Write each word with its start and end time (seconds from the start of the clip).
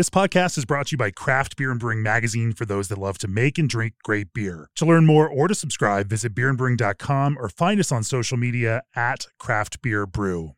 This 0.00 0.08
podcast 0.08 0.56
is 0.56 0.64
brought 0.64 0.86
to 0.86 0.92
you 0.92 0.96
by 0.96 1.10
Craft 1.10 1.58
Beer 1.58 1.70
and 1.70 1.78
Brewing 1.78 2.02
Magazine 2.02 2.54
for 2.54 2.64
those 2.64 2.88
that 2.88 2.96
love 2.96 3.18
to 3.18 3.28
make 3.28 3.58
and 3.58 3.68
drink 3.68 3.92
great 4.02 4.32
beer. 4.32 4.70
To 4.76 4.86
learn 4.86 5.04
more 5.04 5.28
or 5.28 5.46
to 5.46 5.54
subscribe, 5.54 6.08
visit 6.08 6.34
beerandbrewing.com 6.34 7.36
or 7.38 7.50
find 7.50 7.78
us 7.78 7.92
on 7.92 8.02
social 8.02 8.38
media 8.38 8.80
at 8.96 9.26
Craft 9.38 9.82
Beer 9.82 10.06
Brew. 10.06 10.52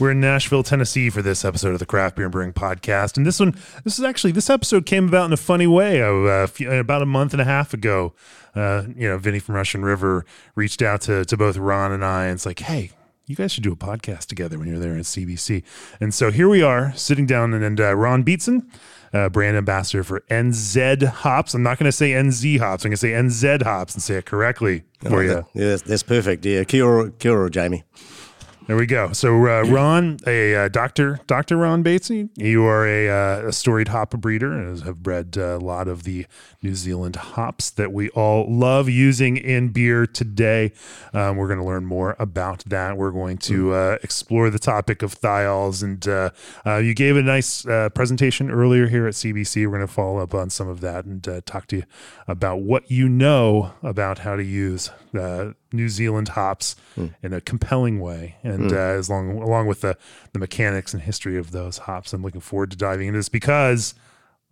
We're 0.00 0.10
in 0.10 0.20
Nashville, 0.20 0.64
Tennessee 0.64 1.08
for 1.08 1.22
this 1.22 1.44
episode 1.44 1.72
of 1.72 1.78
the 1.78 1.86
Craft 1.86 2.16
Beer 2.16 2.24
and 2.24 2.32
Brewing 2.32 2.52
Podcast. 2.52 3.16
And 3.16 3.24
this 3.24 3.38
one, 3.38 3.56
this 3.84 3.96
is 3.96 4.04
actually, 4.04 4.32
this 4.32 4.50
episode 4.50 4.86
came 4.86 5.06
about 5.06 5.26
in 5.26 5.32
a 5.32 5.36
funny 5.36 5.68
way. 5.68 6.02
Uh, 6.02 6.48
about 6.68 7.00
a 7.00 7.06
month 7.06 7.32
and 7.32 7.40
a 7.40 7.44
half 7.44 7.72
ago, 7.72 8.12
uh, 8.56 8.84
you 8.96 9.08
know, 9.08 9.18
Vinny 9.18 9.38
from 9.38 9.54
Russian 9.54 9.84
River 9.84 10.26
reached 10.56 10.82
out 10.82 11.02
to, 11.02 11.24
to 11.26 11.36
both 11.36 11.56
Ron 11.56 11.92
and 11.92 12.04
I 12.04 12.24
and 12.24 12.34
it's 12.34 12.44
like, 12.44 12.58
hey, 12.58 12.90
you 13.26 13.36
guys 13.36 13.52
should 13.52 13.62
do 13.62 13.72
a 13.72 13.76
podcast 13.76 14.26
together 14.26 14.58
when 14.58 14.68
you're 14.68 14.80
there 14.80 14.96
at 14.96 15.04
CBC. 15.04 15.62
And 16.00 16.12
so 16.12 16.32
here 16.32 16.48
we 16.48 16.60
are 16.60 16.92
sitting 16.96 17.24
down 17.24 17.54
and, 17.54 17.62
and 17.62 17.80
uh, 17.80 17.94
Ron 17.94 18.24
Beatson, 18.24 18.68
uh, 19.12 19.28
brand 19.28 19.56
ambassador 19.56 20.02
for 20.02 20.24
NZ 20.28 21.04
hops. 21.04 21.54
I'm 21.54 21.62
not 21.62 21.78
going 21.78 21.88
to 21.88 21.92
say 21.92 22.10
NZ 22.10 22.58
hops. 22.58 22.84
I'm 22.84 22.90
going 22.90 22.96
to 22.96 22.96
say 22.96 23.12
NZ 23.12 23.62
hops 23.62 23.94
and 23.94 24.02
say 24.02 24.16
it 24.16 24.26
correctly 24.26 24.82
for 25.00 25.18
oh, 25.18 25.20
you. 25.20 25.28
That, 25.28 25.46
yeah, 25.54 25.66
that's, 25.68 25.82
that's 25.82 26.02
perfect. 26.02 26.44
Yeah. 26.44 26.64
Kia 26.64 26.84
ora, 26.84 27.10
kia 27.12 27.32
ora, 27.32 27.48
Jamie. 27.48 27.84
There 28.66 28.76
we 28.76 28.86
go. 28.86 29.12
So, 29.12 29.46
uh, 29.46 29.64
Ron, 29.64 30.16
a 30.26 30.54
uh, 30.54 30.68
doctor, 30.68 31.20
Doctor 31.26 31.58
Ron 31.58 31.84
Beatson, 31.84 32.30
you 32.34 32.64
are 32.64 32.86
a, 32.86 33.08
uh, 33.10 33.48
a 33.48 33.52
storied 33.52 33.88
hop 33.88 34.12
breeder 34.12 34.50
and 34.52 34.80
have 34.84 35.02
bred 35.02 35.36
uh, 35.36 35.56
a 35.56 35.58
lot 35.58 35.86
of 35.86 36.04
the 36.04 36.24
New 36.62 36.74
Zealand 36.74 37.16
hops 37.16 37.68
that 37.68 37.92
we 37.92 38.08
all 38.10 38.50
love 38.50 38.88
using 38.88 39.36
in 39.36 39.68
beer 39.68 40.06
today. 40.06 40.72
Um, 41.12 41.36
we're 41.36 41.46
going 41.46 41.58
to 41.58 41.64
learn 41.64 41.84
more 41.84 42.16
about 42.18 42.64
that. 42.64 42.96
We're 42.96 43.10
going 43.10 43.36
to 43.38 43.66
mm. 43.66 43.96
uh, 43.96 43.98
explore 44.02 44.48
the 44.48 44.58
topic 44.58 45.02
of 45.02 45.20
thiols, 45.20 45.82
and 45.82 46.08
uh, 46.08 46.78
you 46.78 46.94
gave 46.94 47.18
a 47.18 47.22
nice 47.22 47.64
presentation 47.94 48.50
earlier 48.50 48.86
here 48.86 49.06
at 49.06 49.12
CBC. 49.12 49.66
We're 49.66 49.76
going 49.76 49.86
to 49.86 49.92
follow 49.92 50.20
up 50.20 50.32
on 50.32 50.48
some 50.48 50.68
of 50.68 50.80
that 50.80 51.04
and 51.04 51.22
talk 51.44 51.66
to 51.66 51.76
you 51.76 51.84
about 52.26 52.62
what 52.62 52.90
you 52.90 53.10
know 53.10 53.74
about 53.82 54.20
how 54.20 54.36
to 54.36 54.44
use 54.44 54.90
New 55.74 55.88
Zealand 55.88 56.28
hops 56.30 56.76
mm. 56.96 57.14
in 57.22 57.32
a 57.32 57.40
compelling 57.40 58.00
way, 58.00 58.36
and 58.42 58.70
mm. 58.70 58.72
uh, 58.72 58.98
as 58.98 59.10
long 59.10 59.42
along 59.42 59.66
with 59.66 59.80
the 59.82 59.96
the 60.32 60.38
mechanics 60.38 60.94
and 60.94 61.02
history 61.02 61.36
of 61.36 61.50
those 61.50 61.78
hops, 61.78 62.12
I'm 62.12 62.22
looking 62.22 62.40
forward 62.40 62.70
to 62.70 62.76
diving 62.76 63.08
into 63.08 63.18
this 63.18 63.28
because 63.28 63.94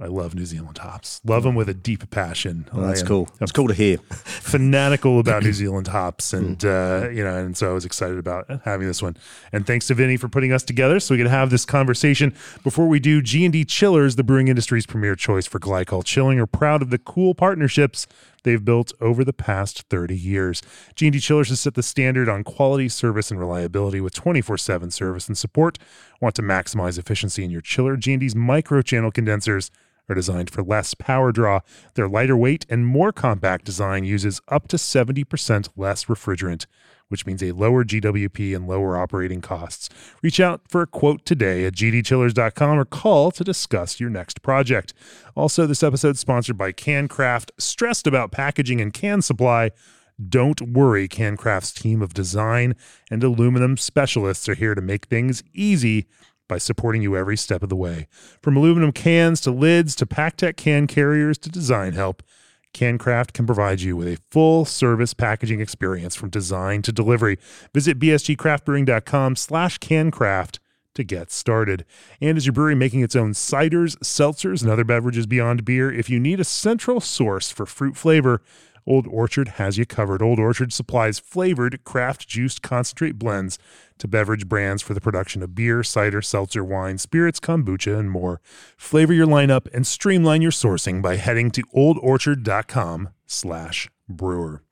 I 0.02 0.06
love 0.06 0.34
New 0.34 0.46
Zealand 0.46 0.78
hops. 0.78 1.20
Love 1.24 1.44
them 1.44 1.54
with 1.54 1.68
a 1.68 1.74
deep 1.74 2.10
passion. 2.10 2.68
Well, 2.72 2.88
that's 2.88 3.04
cool. 3.04 3.28
That's 3.38 3.52
cool 3.52 3.68
to 3.68 3.74
hear. 3.74 3.98
fanatical 4.24 5.20
about 5.20 5.44
New 5.44 5.52
Zealand 5.52 5.86
hops, 5.86 6.32
and 6.32 6.58
mm. 6.58 7.04
uh, 7.04 7.08
you 7.10 7.22
know, 7.22 7.36
and 7.36 7.56
so 7.56 7.70
I 7.70 7.72
was 7.72 7.84
excited 7.84 8.18
about 8.18 8.48
having 8.64 8.88
this 8.88 9.00
one. 9.00 9.16
And 9.52 9.64
thanks 9.64 9.86
to 9.86 9.94
Vinny 9.94 10.16
for 10.16 10.28
putting 10.28 10.52
us 10.52 10.64
together, 10.64 10.98
so 10.98 11.14
we 11.14 11.18
could 11.18 11.30
have 11.30 11.50
this 11.50 11.64
conversation. 11.64 12.34
Before 12.64 12.88
we 12.88 12.98
do, 12.98 13.22
G 13.22 13.44
and 13.44 13.52
D 13.52 13.64
Chillers, 13.64 14.16
the 14.16 14.24
brewing 14.24 14.48
industry's 14.48 14.86
premier 14.86 15.14
choice 15.14 15.46
for 15.46 15.60
glycol 15.60 16.04
chilling, 16.04 16.40
are 16.40 16.46
proud 16.46 16.82
of 16.82 16.90
the 16.90 16.98
cool 16.98 17.32
partnerships 17.32 18.08
they've 18.42 18.64
built 18.64 18.92
over 19.00 19.24
the 19.24 19.32
past 19.32 19.84
30 19.90 20.16
years. 20.16 20.62
G&D 20.94 21.20
Chillers 21.20 21.48
has 21.48 21.60
set 21.60 21.74
the 21.74 21.82
standard 21.82 22.28
on 22.28 22.44
quality, 22.44 22.88
service, 22.88 23.30
and 23.30 23.38
reliability 23.38 24.00
with 24.00 24.14
24-7 24.14 24.92
service 24.92 25.28
and 25.28 25.38
support. 25.38 25.78
Want 26.20 26.34
to 26.36 26.42
maximize 26.42 26.98
efficiency 26.98 27.44
in 27.44 27.50
your 27.50 27.60
chiller? 27.60 27.96
G&D's 27.96 28.34
micro-channel 28.34 29.10
condensers 29.10 29.70
are 30.08 30.14
designed 30.14 30.50
for 30.50 30.62
less 30.62 30.94
power 30.94 31.32
draw. 31.32 31.60
Their 31.94 32.08
lighter 32.08 32.36
weight 32.36 32.66
and 32.68 32.86
more 32.86 33.12
compact 33.12 33.64
design 33.64 34.04
uses 34.04 34.40
up 34.48 34.68
to 34.68 34.76
70% 34.76 35.68
less 35.76 36.04
refrigerant, 36.06 36.66
which 37.12 37.26
means 37.26 37.42
a 37.42 37.52
lower 37.52 37.84
GWP 37.84 38.56
and 38.56 38.66
lower 38.66 38.96
operating 38.96 39.40
costs. 39.40 39.88
Reach 40.22 40.40
out 40.40 40.62
for 40.66 40.82
a 40.82 40.86
quote 40.86 41.24
today 41.24 41.64
at 41.66 41.74
gdchillers.com 41.74 42.78
or 42.78 42.84
call 42.84 43.30
to 43.30 43.44
discuss 43.44 44.00
your 44.00 44.10
next 44.10 44.42
project. 44.42 44.94
Also, 45.36 45.66
this 45.66 45.82
episode 45.82 46.16
is 46.16 46.20
sponsored 46.20 46.58
by 46.58 46.72
CanCraft. 46.72 47.50
Stressed 47.58 48.06
about 48.06 48.32
packaging 48.32 48.80
and 48.80 48.92
can 48.92 49.22
supply? 49.22 49.70
Don't 50.28 50.72
worry, 50.72 51.08
CanCraft's 51.08 51.72
team 51.72 52.02
of 52.02 52.14
design 52.14 52.74
and 53.10 53.22
aluminum 53.22 53.76
specialists 53.76 54.48
are 54.48 54.54
here 54.54 54.74
to 54.74 54.80
make 54.82 55.06
things 55.06 55.42
easy 55.52 56.06
by 56.48 56.58
supporting 56.58 57.02
you 57.02 57.16
every 57.16 57.36
step 57.36 57.62
of 57.62 57.68
the 57.68 57.76
way. 57.76 58.08
From 58.42 58.56
aluminum 58.56 58.92
cans 58.92 59.40
to 59.42 59.50
lids 59.50 59.94
to 59.96 60.06
PakTech 60.06 60.56
can 60.56 60.86
carriers 60.86 61.38
to 61.38 61.48
design 61.48 61.92
help, 61.92 62.22
CanCraft 62.72 63.32
can 63.32 63.46
provide 63.46 63.80
you 63.80 63.96
with 63.96 64.08
a 64.08 64.18
full 64.30 64.64
service 64.64 65.14
packaging 65.14 65.60
experience 65.60 66.14
from 66.14 66.30
design 66.30 66.82
to 66.82 66.92
delivery. 66.92 67.38
Visit 67.74 67.98
bsgcraftbrewing.com 67.98 69.36
slash 69.36 69.78
cancraft 69.78 70.58
to 70.94 71.04
get 71.04 71.30
started. 71.30 71.84
And 72.20 72.36
as 72.36 72.46
your 72.46 72.52
brewery 72.52 72.74
making 72.74 73.00
its 73.00 73.16
own 73.16 73.32
ciders, 73.32 73.96
seltzers, 73.98 74.62
and 74.62 74.70
other 74.70 74.84
beverages 74.84 75.26
beyond 75.26 75.64
beer, 75.64 75.90
if 75.92 76.10
you 76.10 76.20
need 76.20 76.40
a 76.40 76.44
central 76.44 77.00
source 77.00 77.50
for 77.50 77.66
fruit 77.66 77.96
flavor, 77.96 78.42
Old 78.86 79.06
Orchard 79.06 79.48
has 79.48 79.78
you 79.78 79.86
covered. 79.86 80.22
Old 80.22 80.38
Orchard 80.38 80.72
supplies 80.72 81.18
flavored 81.18 81.84
craft 81.84 82.28
juiced 82.28 82.62
concentrate 82.62 83.18
blends 83.18 83.58
to 83.98 84.08
beverage 84.08 84.48
brands 84.48 84.82
for 84.82 84.94
the 84.94 85.00
production 85.00 85.42
of 85.42 85.54
beer, 85.54 85.82
cider, 85.82 86.22
seltzer, 86.22 86.64
wine, 86.64 86.98
spirits, 86.98 87.40
kombucha, 87.40 87.98
and 87.98 88.10
more. 88.10 88.40
Flavor 88.76 89.12
your 89.12 89.26
lineup 89.26 89.68
and 89.72 89.86
streamline 89.86 90.42
your 90.42 90.50
sourcing 90.50 91.00
by 91.00 91.16
heading 91.16 91.50
to 91.52 91.62
oldorchard.com 91.74 93.10
slash 93.26 93.88
brewer. 94.08 94.62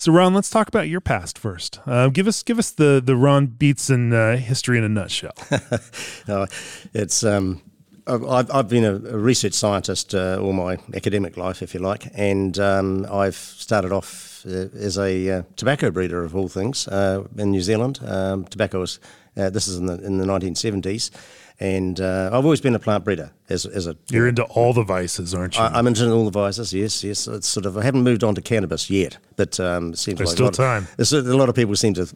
So 0.00 0.12
Ron, 0.12 0.32
let's 0.32 0.48
talk 0.48 0.66
about 0.66 0.88
your 0.88 1.02
past 1.02 1.36
first. 1.38 1.78
Uh, 1.84 2.08
give 2.08 2.26
us 2.26 2.42
give 2.42 2.58
us 2.58 2.70
the 2.70 3.02
the 3.04 3.16
Ron 3.16 3.48
Beatson 3.48 4.14
uh, 4.14 4.38
history 4.38 4.78
in 4.78 4.84
a 4.84 4.88
nutshell. 4.88 5.34
uh, 6.28 6.46
it's 6.94 7.22
um, 7.22 7.60
I've, 8.06 8.50
I've 8.50 8.68
been 8.68 8.84
a, 8.84 8.94
research 8.94 9.52
scientist 9.52 10.14
uh, 10.14 10.38
all 10.40 10.52
my 10.52 10.78
academic 10.94 11.36
life, 11.36 11.62
if 11.62 11.74
you 11.74 11.80
like, 11.80 12.08
and 12.14 12.58
um, 12.58 13.06
I've 13.10 13.36
started 13.36 13.92
off 13.92 14.44
uh, 14.46 14.68
as 14.78 14.98
a 14.98 15.30
uh, 15.30 15.42
tobacco 15.56 15.90
breeder 15.90 16.24
of 16.24 16.34
all 16.34 16.48
things 16.48 16.88
uh, 16.88 17.24
in 17.36 17.50
New 17.50 17.60
Zealand. 17.60 18.00
Um, 18.04 18.44
tobacco 18.44 18.80
was 18.80 19.00
uh, 19.36 19.50
this 19.50 19.68
is 19.68 19.78
in 19.78 19.86
the 19.86 19.94
in 20.04 20.18
the 20.18 20.24
1970s, 20.24 21.10
and 21.58 22.00
uh, 22.00 22.30
I've 22.32 22.44
always 22.44 22.60
been 22.60 22.74
a 22.74 22.78
plant 22.78 23.04
breeder. 23.04 23.32
As, 23.48 23.66
as 23.66 23.86
a 23.86 23.96
you're 24.10 24.28
into 24.28 24.44
all 24.44 24.72
the 24.72 24.82
vices, 24.82 25.34
aren't 25.34 25.56
you? 25.56 25.62
I, 25.62 25.78
am 25.78 25.86
into 25.86 26.10
all 26.10 26.24
the 26.24 26.30
vices. 26.30 26.72
Yes, 26.72 27.04
yes. 27.04 27.26
It's 27.28 27.48
sort 27.48 27.66
of 27.66 27.76
I 27.76 27.82
haven't 27.82 28.02
moved 28.02 28.24
on 28.24 28.34
to 28.34 28.40
cannabis 28.40 28.88
yet, 28.90 29.18
but 29.36 29.60
um, 29.60 29.92
it 29.92 29.98
seems 29.98 30.18
There's 30.18 30.30
like 30.30 30.36
still 30.36 30.46
a 30.46 30.48
lot, 30.48 30.54
time. 30.54 30.88
Of, 30.98 31.12
a 31.12 31.36
lot 31.36 31.48
of 31.48 31.54
people 31.54 31.76
seem 31.76 31.94
to 31.94 32.08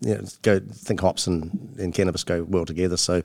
you 0.00 0.14
know, 0.14 0.24
go 0.42 0.60
think 0.60 1.00
hops 1.00 1.26
and, 1.26 1.76
and 1.78 1.94
cannabis 1.94 2.24
go 2.24 2.44
well 2.44 2.64
together. 2.64 2.96
So 2.96 3.22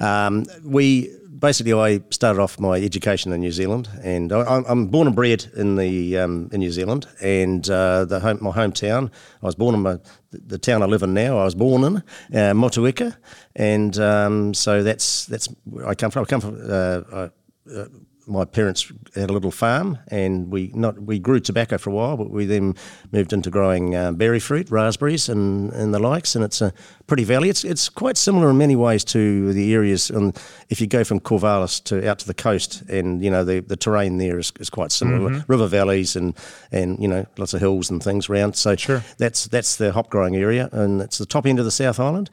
um, 0.00 0.44
we 0.62 1.16
basically, 1.40 1.72
I 1.72 2.00
started 2.10 2.40
off 2.40 2.60
my 2.60 2.76
education 2.76 3.32
in 3.32 3.40
New 3.40 3.52
Zealand, 3.52 3.88
and 4.02 4.32
I, 4.32 4.62
am 4.68 4.86
born 4.86 5.06
and 5.06 5.16
bred 5.16 5.46
in 5.56 5.76
the 5.76 6.18
um, 6.18 6.50
in 6.52 6.60
New 6.60 6.70
Zealand, 6.70 7.06
and 7.20 7.68
uh, 7.68 8.04
the 8.04 8.20
home, 8.20 8.38
my 8.40 8.50
hometown. 8.50 9.10
I 9.42 9.46
was 9.46 9.54
born 9.54 9.74
in 9.74 9.82
my, 9.82 9.98
the 10.30 10.58
town 10.58 10.82
I 10.82 10.86
live 10.86 11.02
in 11.02 11.14
now. 11.14 11.38
I 11.38 11.44
was 11.44 11.54
born 11.54 11.84
in 11.84 11.96
uh, 11.96 12.54
Motueka, 12.54 13.16
and 13.56 13.98
um, 13.98 14.54
so 14.54 14.82
that's 14.82 15.26
that's 15.26 15.48
where 15.64 15.88
I 15.88 15.94
come 15.94 16.10
from. 16.10 16.22
I 16.22 16.26
come 16.26 16.40
from. 16.40 16.60
Uh, 16.62 17.00
I, 17.12 17.30
uh, 17.74 17.86
my 18.30 18.44
parents 18.44 18.90
had 19.14 19.28
a 19.28 19.32
little 19.32 19.50
farm, 19.50 19.98
and 20.08 20.50
we 20.50 20.70
not 20.74 21.00
we 21.02 21.18
grew 21.18 21.40
tobacco 21.40 21.78
for 21.78 21.90
a 21.90 21.92
while, 21.92 22.16
but 22.16 22.30
we 22.30 22.46
then 22.46 22.74
moved 23.12 23.32
into 23.32 23.50
growing 23.50 23.94
uh, 23.94 24.12
berry 24.12 24.38
fruit, 24.38 24.70
raspberries, 24.70 25.28
and, 25.28 25.72
and 25.72 25.92
the 25.92 25.98
likes. 25.98 26.34
And 26.36 26.44
it's 26.44 26.60
a 26.60 26.72
pretty 27.06 27.24
valley. 27.24 27.48
It's 27.48 27.64
it's 27.64 27.88
quite 27.88 28.16
similar 28.16 28.50
in 28.50 28.58
many 28.58 28.76
ways 28.76 29.04
to 29.04 29.52
the 29.52 29.74
areas. 29.74 30.10
And 30.10 30.38
if 30.68 30.80
you 30.80 30.86
go 30.86 31.02
from 31.04 31.20
Corvallis 31.20 31.82
to 31.84 32.08
out 32.08 32.20
to 32.20 32.26
the 32.26 32.34
coast, 32.34 32.82
and 32.82 33.22
you 33.22 33.30
know 33.30 33.44
the, 33.44 33.60
the 33.60 33.76
terrain 33.76 34.18
there 34.18 34.38
is, 34.38 34.52
is 34.60 34.70
quite 34.70 34.92
similar, 34.92 35.30
mm-hmm. 35.30 35.52
river 35.52 35.66
valleys 35.66 36.16
and 36.16 36.34
and 36.70 37.00
you 37.02 37.08
know 37.08 37.26
lots 37.36 37.52
of 37.52 37.60
hills 37.60 37.90
and 37.90 38.02
things 38.02 38.28
around. 38.28 38.56
So 38.56 38.76
sure. 38.76 39.02
that's 39.18 39.46
that's 39.46 39.76
the 39.76 39.92
hop 39.92 40.08
growing 40.08 40.36
area, 40.36 40.68
and 40.72 41.02
it's 41.02 41.18
the 41.18 41.26
top 41.26 41.46
end 41.46 41.58
of 41.58 41.64
the 41.64 41.70
South 41.70 41.98
Island. 41.98 42.30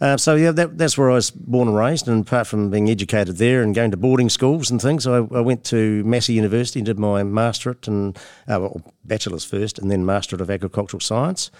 Uh, 0.00 0.16
so 0.16 0.34
yeah, 0.34 0.52
that, 0.52 0.78
that's 0.78 0.98
where 0.98 1.10
I 1.10 1.14
was 1.14 1.30
born 1.30 1.68
and 1.68 1.76
raised. 1.76 2.08
And 2.08 2.26
apart 2.26 2.46
from 2.46 2.70
being 2.70 2.90
educated 2.90 3.36
there 3.36 3.62
and 3.62 3.74
going 3.74 3.90
to 3.90 3.96
boarding 3.96 4.28
schools 4.28 4.70
and 4.70 4.80
things, 4.80 5.06
I, 5.06 5.16
I 5.16 5.40
went 5.40 5.64
to 5.64 6.04
Massey 6.04 6.34
University 6.34 6.80
and 6.80 6.86
did 6.86 6.98
my 6.98 7.22
masterate 7.22 7.88
and 7.88 8.16
uh, 8.48 8.60
well, 8.60 8.82
bachelor's 9.04 9.44
first, 9.44 9.78
and 9.78 9.90
then 9.90 10.04
masterate 10.04 10.40
of 10.40 10.50
agricultural 10.50 11.00
science. 11.00 11.50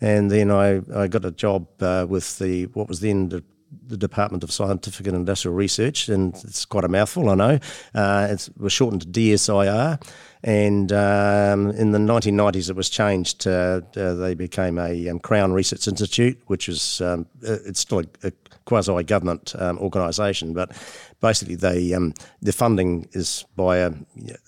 And 0.00 0.30
then 0.30 0.50
I, 0.50 0.82
I 0.94 1.08
got 1.08 1.24
a 1.24 1.30
job 1.30 1.68
uh, 1.80 2.06
with 2.08 2.38
the 2.38 2.66
what 2.66 2.88
was 2.88 3.00
then 3.00 3.30
the 3.30 3.42
the 3.86 3.96
Department 3.96 4.44
of 4.44 4.52
Scientific 4.52 5.06
and 5.06 5.16
Industrial 5.16 5.54
Research, 5.54 6.08
and 6.08 6.34
it's 6.44 6.64
quite 6.64 6.84
a 6.84 6.88
mouthful, 6.88 7.30
I 7.30 7.34
know. 7.34 7.58
Uh, 7.94 8.28
it 8.30 8.48
was 8.56 8.72
shortened 8.72 9.02
to 9.02 9.08
DSIR, 9.08 10.00
and 10.42 10.92
um, 10.92 11.70
in 11.70 11.92
the 11.92 11.98
1990s 11.98 12.70
it 12.70 12.76
was 12.76 12.90
changed. 12.90 13.46
Uh, 13.46 13.80
uh, 13.96 14.14
they 14.14 14.34
became 14.34 14.78
a 14.78 15.08
um, 15.08 15.18
Crown 15.18 15.52
Research 15.52 15.88
Institute, 15.88 16.40
which 16.46 16.68
is 16.68 17.00
um, 17.00 17.26
uh, 17.46 17.58
it's 17.66 17.80
still 17.80 18.00
a, 18.00 18.04
a 18.22 18.32
quasi-government 18.64 19.54
um, 19.58 19.78
organisation, 19.78 20.52
but 20.52 20.72
basically 21.20 21.54
they 21.54 21.92
um, 21.94 22.12
the 22.42 22.52
funding 22.52 23.08
is 23.12 23.44
by 23.56 23.78
a, 23.78 23.92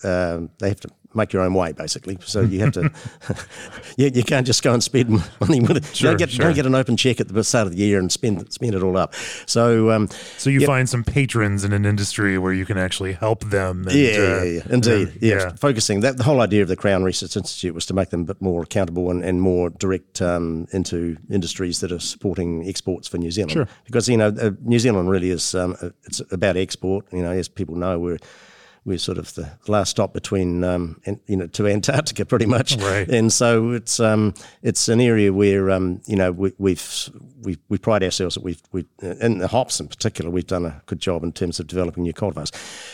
uh, 0.03 0.41
they 0.59 0.69
have 0.69 0.79
to 0.81 0.89
make 1.13 1.33
your 1.33 1.41
own 1.41 1.53
way, 1.53 1.71
basically. 1.71 2.17
So 2.21 2.41
you 2.41 2.59
have 2.59 2.73
to, 2.73 2.91
you, 3.97 4.11
you 4.13 4.23
can't 4.23 4.45
just 4.45 4.61
go 4.63 4.73
and 4.73 4.83
spend 4.83 5.09
money 5.41 5.59
with 5.59 5.77
it. 5.77 5.85
Sure, 5.95 6.11
don't, 6.11 6.17
get, 6.17 6.29
sure. 6.31 6.45
don't 6.45 6.55
get 6.55 6.65
an 6.65 6.75
open 6.75 6.97
check 6.97 7.19
at 7.19 7.27
the 7.27 7.43
start 7.43 7.67
of 7.67 7.73
the 7.73 7.79
year 7.79 7.99
and 7.99 8.11
spend 8.11 8.51
spend 8.53 8.75
it 8.75 8.83
all 8.83 8.97
up. 8.97 9.13
So 9.45 9.91
um, 9.91 10.07
So 10.37 10.49
you 10.49 10.59
Yep. 10.61 10.67
find 10.67 10.89
some 10.89 11.03
patrons 11.03 11.63
in 11.63 11.73
an 11.73 11.85
industry 11.85 12.37
where 12.37 12.53
you 12.53 12.65
can 12.65 12.77
actually 12.77 13.13
help 13.13 13.43
them. 13.45 13.87
And, 13.87 13.97
yeah, 13.97 14.09
uh, 14.09 14.13
yeah, 14.15 14.43
yeah, 14.43 14.61
indeed. 14.69 15.07
and- 15.09 15.21
yeah. 15.21 15.49
focusing 15.55 16.01
that 16.01 16.17
the 16.17 16.23
whole 16.23 16.41
idea 16.41 16.61
of 16.61 16.67
the 16.67 16.75
Crown 16.75 17.03
Research 17.03 17.35
Institute 17.37 17.73
was 17.73 17.85
to 17.87 17.93
make 17.93 18.09
them 18.09 18.21
a 18.21 18.25
bit 18.25 18.41
more 18.41 18.63
accountable 18.63 19.09
and, 19.09 19.23
and 19.23 19.41
more 19.41 19.69
direct 19.71 20.21
um, 20.21 20.67
into 20.73 21.17
industries 21.29 21.79
that 21.79 21.91
are 21.91 21.99
supporting 21.99 22.67
exports 22.67 23.07
for 23.07 23.17
New 23.17 23.31
Zealand. 23.31 23.51
Sure. 23.51 23.67
Because 23.85 24.07
you 24.09 24.17
know 24.17 24.27
uh, 24.27 24.51
New 24.61 24.79
Zealand 24.79 25.09
really 25.09 25.29
is 25.31 25.55
um, 25.55 25.75
uh, 25.81 25.89
it's 26.05 26.21
about 26.31 26.57
export. 26.57 27.05
You 27.11 27.23
know, 27.23 27.31
as 27.31 27.47
people 27.47 27.75
know, 27.75 27.97
we're 27.99 28.17
we're 28.85 28.97
sort 28.97 29.17
of 29.17 29.33
the 29.35 29.51
last 29.67 29.89
stop 29.89 30.13
between 30.13 30.63
um, 30.63 31.01
and, 31.05 31.19
you 31.27 31.35
know 31.35 31.47
to 31.47 31.67
Antarctica, 31.67 32.25
pretty 32.25 32.45
much. 32.45 32.77
Right. 32.77 33.07
And 33.09 33.31
so 33.31 33.71
it's 33.71 33.99
um, 33.99 34.33
it's 34.61 34.87
an 34.87 35.01
area 35.01 35.33
where 35.33 35.69
um, 35.71 36.01
you 36.05 36.15
know 36.15 36.31
we, 36.31 36.53
we've 36.57 37.09
we, 37.41 37.57
we 37.69 37.77
pride 37.77 38.03
ourselves 38.03 38.35
that 38.35 38.43
we've 38.43 38.61
we 38.71 38.85
in 39.01 39.39
the 39.39 39.47
hops 39.47 39.79
in 39.79 39.87
particular 39.87 40.29
we've 40.31 40.47
done 40.47 40.65
a 40.65 40.81
good 40.85 40.99
job 40.99 41.23
in 41.23 41.31
terms 41.31 41.59
of 41.59 41.67
developing 41.67 42.03
new 42.03 42.13
cultivars. 42.13 42.51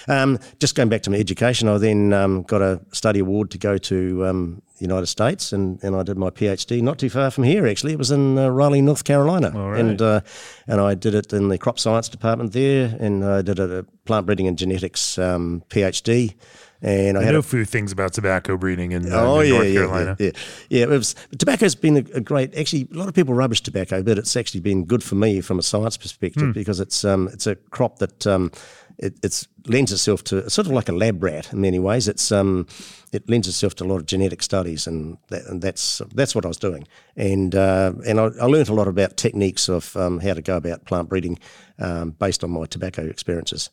Um, 0.10 0.40
just 0.60 0.76
going 0.76 0.90
back 0.90 1.02
to 1.04 1.10
my 1.10 1.18
education, 1.18 1.68
I 1.68 1.78
then 1.78 2.14
um, 2.14 2.44
got 2.44 2.62
a 2.62 2.82
study 2.92 3.20
award 3.20 3.52
to 3.52 3.58
go 3.58 3.78
to 3.78 4.26
um, 4.26 4.62
the 4.78 4.86
United 4.86 5.08
States, 5.08 5.54
and, 5.54 5.82
and 5.84 5.96
I 5.96 6.04
did 6.04 6.18
my 6.18 6.30
PhD 6.30 6.82
not 6.82 7.00
too 7.00 7.10
far 7.10 7.32
from 7.32 7.44
here. 7.44 7.66
Actually, 7.66 7.94
it 7.94 8.00
was 8.00 8.12
in 8.12 8.38
uh, 8.38 8.50
Raleigh, 8.50 8.82
North 8.82 9.04
Carolina, 9.04 9.52
right. 9.52 9.80
and 9.80 10.02
uh, 10.02 10.22
and 10.68 10.82
I 10.82 10.96
did 10.96 11.16
it 11.16 11.32
in 11.34 11.50
the 11.50 11.58
crop 11.58 11.80
science 11.80 12.10
department 12.10 12.54
there, 12.54 12.96
and 13.00 13.24
I 13.24 13.42
did 13.42 13.60
a, 13.60 13.86
plant 14.06 14.26
breeding 14.26 14.48
and 14.48 14.58
genetics 14.58 15.18
um, 15.18 15.64
PhD. 15.70 16.36
And 16.82 17.18
I, 17.18 17.22
I 17.22 17.24
had 17.24 17.32
know 17.34 17.40
a 17.40 17.42
few 17.42 17.66
things 17.66 17.92
about 17.92 18.14
tobacco 18.14 18.58
breeding 18.58 18.92
in, 18.92 19.12
uh, 19.12 19.20
Oh 19.20 19.40
in 19.40 19.48
yeah, 19.48 19.54
North 19.54 19.68
yeah, 19.68 19.74
Carolina. 19.74 20.16
yeah, 20.20 20.26
yeah, 20.26 20.32
yeah. 20.70 20.84
It 20.84 20.90
was 20.90 21.16
tobacco's 21.38 21.74
been 21.74 21.98
a, 21.98 22.18
a 22.18 22.22
great. 22.22 22.56
Actually, 22.56 22.88
a 22.94 22.98
lot 22.98 23.08
of 23.08 23.16
people 23.16 23.34
rubbish 23.34 23.62
tobacco, 23.62 24.04
but 24.04 24.18
it's 24.18 24.36
actually 24.36 24.60
been 24.60 24.86
good 24.86 25.02
for 25.02 25.16
me 25.16 25.42
from 25.42 25.58
a 25.58 25.64
science 25.64 25.98
perspective 25.98 26.54
because 26.54 26.80
it's 26.80 27.04
um, 27.04 27.28
it's 27.30 27.48
a 27.48 27.56
crop 27.56 28.00
that 28.00 28.28
um, 28.28 28.52
it 28.98 29.18
it's 29.24 29.48
lends 29.68 29.92
itself 29.92 30.24
to 30.24 30.50
sort 30.50 30.68
of 30.68 30.74
like 30.74 30.90
a 30.90 30.92
lab 30.92 31.24
rat 31.24 31.52
in 31.52 31.62
many 31.62 31.80
ways. 31.80 32.08
It's 32.08 32.32
um, 32.32 32.68
it 33.12 33.30
lends 33.30 33.48
itself 33.48 33.76
to 33.76 33.84
a 33.84 33.88
lot 33.88 33.98
of 33.98 34.06
genetic 34.06 34.44
studies, 34.44 34.88
and, 34.88 35.18
that, 35.30 35.46
and 35.46 35.62
that's 35.62 36.02
that's 36.14 36.36
what 36.36 36.46
I 36.46 36.48
was 36.48 36.58
doing. 36.58 36.88
And 37.16 37.56
uh, 37.56 37.94
and 38.06 38.20
I, 38.20 38.26
I 38.42 38.46
learned 38.46 38.70
a 38.70 38.74
lot 38.74 38.88
about 38.88 39.18
techniques 39.18 39.70
of 39.70 39.96
um, 39.98 40.20
how 40.20 40.34
to 40.34 40.42
go 40.42 40.58
about 40.58 40.86
plant 40.86 41.10
breeding 41.10 41.40
um, 41.80 42.12
based 42.12 42.44
on 42.44 42.52
my 42.52 42.66
tobacco 42.66 43.06
experiences. 43.06 43.70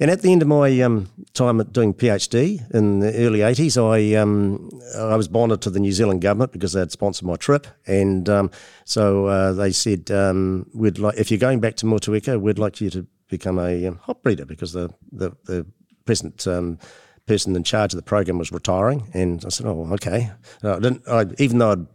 And 0.00 0.10
at 0.10 0.22
the 0.22 0.32
end 0.32 0.42
of 0.42 0.48
my 0.48 0.80
um, 0.80 1.08
time 1.32 1.60
at 1.60 1.72
doing 1.72 1.94
PhD 1.94 2.68
in 2.74 3.00
the 3.00 3.14
early 3.14 3.40
80s, 3.40 3.76
I 3.76 4.16
um, 4.16 4.70
I 4.96 5.16
was 5.16 5.28
bonded 5.28 5.62
to 5.62 5.70
the 5.70 5.80
New 5.80 5.92
Zealand 5.92 6.22
government 6.22 6.52
because 6.52 6.72
they 6.72 6.80
had 6.80 6.90
sponsored 6.90 7.26
my 7.26 7.36
trip, 7.36 7.66
and 7.86 8.28
um, 8.28 8.50
so 8.84 9.26
uh, 9.26 9.52
they 9.52 9.70
said 9.70 10.10
um, 10.10 10.68
we'd 10.74 10.98
like 10.98 11.18
if 11.18 11.30
you're 11.30 11.38
going 11.38 11.60
back 11.60 11.76
to 11.76 11.86
Motueka, 11.86 12.40
we'd 12.40 12.58
like 12.58 12.80
you 12.80 12.90
to 12.90 13.06
become 13.32 13.58
a 13.58 13.86
um, 13.86 13.96
hop 13.96 14.22
breeder 14.22 14.44
because 14.44 14.72
the 14.72 14.90
the, 15.10 15.30
the 15.44 15.66
present 16.04 16.46
um, 16.46 16.78
person 17.26 17.56
in 17.56 17.64
charge 17.64 17.92
of 17.94 17.96
the 17.96 18.02
program 18.02 18.38
was 18.38 18.52
retiring, 18.52 19.08
and 19.14 19.44
I 19.44 19.48
said, 19.48 19.66
oh 19.66 19.88
okay. 19.94 20.30
I 20.62 20.78
didn't 20.78 21.08
I, 21.08 21.24
even 21.38 21.58
though 21.58 21.72
I'd 21.72 21.86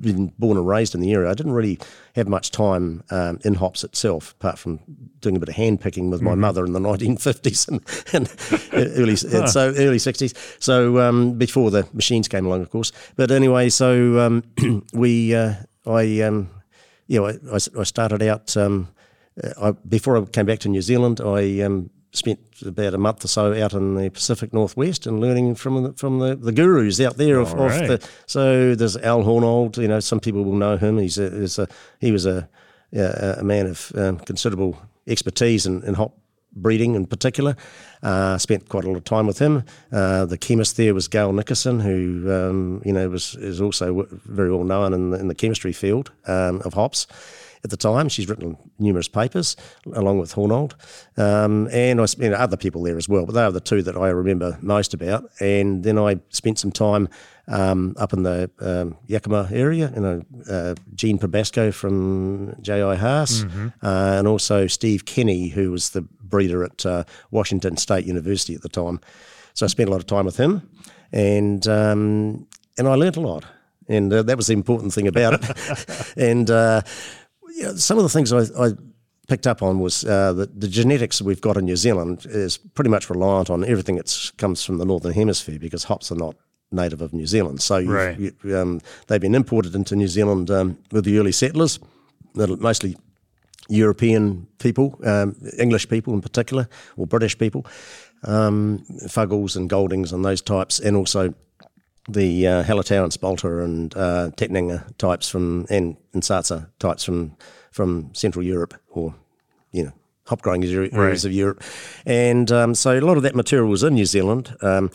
been 0.00 0.32
born 0.38 0.56
and 0.56 0.66
raised 0.66 0.94
in 0.94 1.00
the 1.00 1.12
area, 1.12 1.30
I 1.30 1.34
didn't 1.34 1.52
really 1.52 1.78
have 2.14 2.28
much 2.28 2.50
time 2.50 3.02
um, 3.10 3.38
in 3.44 3.54
hops 3.54 3.84
itself, 3.84 4.32
apart 4.32 4.58
from 4.58 4.80
doing 5.20 5.36
a 5.36 5.40
bit 5.40 5.48
of 5.48 5.54
hand 5.56 5.80
picking 5.80 6.10
with 6.10 6.22
my 6.22 6.34
mother 6.34 6.64
in 6.64 6.72
the 6.72 6.80
1950s 6.80 7.68
and, 7.68 7.80
and 8.12 8.26
early 8.98 9.12
and 9.12 9.48
so 9.48 9.68
early 9.76 9.98
60s. 9.98 10.34
So 10.62 10.98
um, 11.00 11.34
before 11.34 11.70
the 11.70 11.86
machines 11.92 12.28
came 12.28 12.46
along, 12.46 12.62
of 12.62 12.70
course. 12.70 12.92
But 13.16 13.30
anyway, 13.30 13.68
so 13.68 14.20
um, 14.20 14.84
we 14.92 15.34
uh, 15.34 15.54
I 15.86 16.20
um, 16.22 16.50
you 17.06 17.20
know 17.20 17.26
I, 17.28 17.58
I 17.78 17.84
started 17.84 18.22
out 18.22 18.56
um, 18.56 18.88
I, 19.60 19.72
before 19.72 20.16
I 20.16 20.24
came 20.24 20.46
back 20.46 20.60
to 20.60 20.68
New 20.68 20.82
Zealand. 20.82 21.20
I 21.20 21.60
um, 21.60 21.90
spent 22.12 22.38
about 22.64 22.94
a 22.94 22.98
month 22.98 23.24
or 23.24 23.28
so 23.28 23.52
out 23.52 23.72
in 23.72 23.94
the 23.96 24.10
Pacific 24.10 24.52
Northwest 24.52 25.06
and 25.06 25.20
learning 25.20 25.56
from 25.56 25.82
the, 25.82 25.92
from 25.94 26.20
the, 26.20 26.36
the 26.36 26.52
gurus 26.52 27.00
out 27.00 27.16
there 27.16 27.40
of, 27.40 27.52
All 27.54 27.66
of 27.66 27.72
the 27.72 28.08
so 28.26 28.74
there's 28.74 28.96
Al 28.98 29.24
Haunold. 29.24 29.76
You 29.76 29.88
know, 29.88 30.00
some 30.00 30.20
people 30.20 30.44
will 30.44 30.56
know 30.56 30.76
him. 30.76 30.98
He's 30.98 31.18
a, 31.18 31.24
is 31.24 31.58
a 31.58 31.68
he 32.00 32.12
was 32.12 32.26
a 32.26 32.48
a, 32.94 33.36
a 33.38 33.44
man 33.44 33.66
of 33.66 33.92
um, 33.96 34.18
considerable 34.18 34.80
expertise 35.06 35.66
in, 35.66 35.82
in 35.82 35.94
hop 35.94 36.16
breeding 36.56 36.94
in 36.94 37.06
particular. 37.06 37.56
Uh, 38.02 38.38
spent 38.38 38.68
quite 38.68 38.84
a 38.84 38.88
lot 38.88 38.96
of 38.96 39.04
time 39.04 39.26
with 39.26 39.38
him. 39.38 39.64
Uh, 39.90 40.24
the 40.24 40.38
chemist 40.38 40.76
there 40.76 40.94
was 40.94 41.08
Gail 41.08 41.32
Nickerson, 41.32 41.80
who 41.80 42.30
um, 42.32 42.82
you 42.84 42.92
know 42.92 43.08
was 43.08 43.34
is 43.36 43.60
also 43.60 44.06
very 44.10 44.50
well 44.50 44.64
known 44.64 44.92
in 44.92 45.10
the, 45.10 45.18
in 45.18 45.28
the 45.28 45.34
chemistry 45.34 45.72
field 45.72 46.12
um, 46.26 46.62
of 46.64 46.74
hops. 46.74 47.06
At 47.64 47.70
the 47.70 47.76
time, 47.78 48.10
she's 48.10 48.28
written 48.28 48.58
numerous 48.78 49.08
papers 49.08 49.56
along 49.94 50.18
with 50.18 50.34
Haunold, 50.34 50.74
um, 51.18 51.66
and 51.72 51.98
I 51.98 52.04
spent 52.04 52.34
other 52.34 52.58
people 52.58 52.82
there 52.82 52.98
as 52.98 53.08
well. 53.08 53.24
But 53.24 53.32
they 53.34 53.42
are 53.42 53.50
the 53.50 53.60
two 53.60 53.80
that 53.82 53.96
I 53.96 54.08
remember 54.10 54.58
most 54.60 54.92
about. 54.92 55.30
And 55.40 55.82
then 55.82 55.98
I 55.98 56.20
spent 56.28 56.58
some 56.58 56.70
time 56.70 57.08
um, 57.48 57.94
up 57.98 58.12
in 58.12 58.22
the 58.22 58.50
um, 58.60 58.96
Yakima 59.06 59.48
area, 59.50 59.90
you 59.94 60.00
know, 60.00 60.22
uh, 60.50 60.74
Gene 60.94 61.18
Probasco 61.18 61.72
from 61.72 62.54
J.I. 62.60 62.96
Haas, 62.96 63.44
uh, 63.82 64.16
and 64.18 64.28
also 64.28 64.66
Steve 64.66 65.04
Kenny, 65.06 65.48
who 65.48 65.70
was 65.70 65.90
the 65.90 66.02
breeder 66.02 66.64
at 66.64 66.84
uh, 66.84 67.04
Washington 67.30 67.76
State 67.76 68.04
University 68.06 68.54
at 68.54 68.62
the 68.62 68.68
time. 68.68 69.00
So 69.54 69.64
I 69.64 69.68
spent 69.68 69.88
a 69.88 69.92
lot 69.92 70.00
of 70.00 70.06
time 70.06 70.26
with 70.26 70.36
him, 70.36 70.68
and 71.12 71.66
um, 71.68 72.46
and 72.76 72.88
I 72.88 72.94
learnt 72.94 73.16
a 73.16 73.20
lot, 73.20 73.44
and 73.88 74.12
uh, 74.12 74.22
that 74.22 74.36
was 74.36 74.48
the 74.48 74.52
important 74.52 74.92
thing 74.92 75.06
about 75.06 75.34
it. 75.34 76.12
and 76.16 76.50
uh, 76.50 76.82
you 77.56 77.62
know, 77.64 77.74
some 77.76 77.98
of 77.98 78.04
the 78.04 78.08
things 78.08 78.32
I, 78.32 78.42
I 78.66 78.72
picked 79.28 79.46
up 79.46 79.62
on 79.62 79.80
was 79.80 80.04
uh, 80.04 80.32
that 80.34 80.60
the 80.60 80.68
genetics 80.68 81.22
we've 81.22 81.40
got 81.40 81.56
in 81.56 81.64
New 81.64 81.76
Zealand 81.76 82.26
is 82.28 82.56
pretty 82.58 82.90
much 82.90 83.08
reliant 83.08 83.50
on 83.50 83.64
everything 83.64 83.96
that 83.96 84.32
comes 84.36 84.64
from 84.64 84.78
the 84.78 84.84
northern 84.84 85.12
hemisphere 85.12 85.58
because 85.58 85.84
hops 85.84 86.10
are 86.12 86.16
not 86.16 86.36
native 86.72 87.00
of 87.00 87.12
New 87.12 87.26
Zealand. 87.26 87.62
So 87.62 87.80
Right. 87.80 88.18
you- 88.18 88.56
um, 88.56 88.80
they've 89.06 89.20
been 89.20 89.34
imported 89.34 89.74
into 89.74 89.94
New 89.96 90.08
Zealand 90.08 90.50
um, 90.50 90.76
with 90.92 91.04
the 91.04 91.18
early 91.18 91.32
settlers, 91.32 91.78
mostly 92.34 92.96
European 93.68 94.46
people, 94.58 94.98
um, 95.04 95.34
English 95.58 95.88
people 95.88 96.12
in 96.14 96.20
particular, 96.20 96.68
or 96.96 97.06
British 97.06 97.38
people, 97.38 97.64
um, 98.24 98.84
Fuggles 99.06 99.56
and 99.56 99.70
Goldings 99.70 100.12
and 100.12 100.24
those 100.24 100.42
types, 100.42 100.80
and 100.80 100.96
also 100.96 101.32
the 102.08 102.46
uh, 102.46 102.62
and 102.62 103.12
Spalter 103.12 103.60
and 103.62 103.96
uh, 103.96 104.30
types 104.98 105.28
from 105.28 105.66
and, 105.70 105.96
and 106.12 106.22
Saaz 106.22 106.66
types 106.78 107.04
from 107.04 107.36
from 107.70 108.10
Central 108.14 108.44
Europe 108.44 108.74
or 108.90 109.14
you 109.72 109.84
know 109.84 109.92
hop 110.26 110.42
growing 110.42 110.64
area- 110.64 110.90
areas 110.92 111.24
of 111.24 111.32
Europe, 111.32 111.62
and 112.06 112.50
um, 112.52 112.74
so 112.74 112.98
a 112.98 113.00
lot 113.00 113.16
of 113.16 113.22
that 113.22 113.34
material 113.34 113.68
was 113.68 113.82
in 113.82 113.94
New 113.94 114.06
Zealand. 114.06 114.54
Um, 114.62 114.90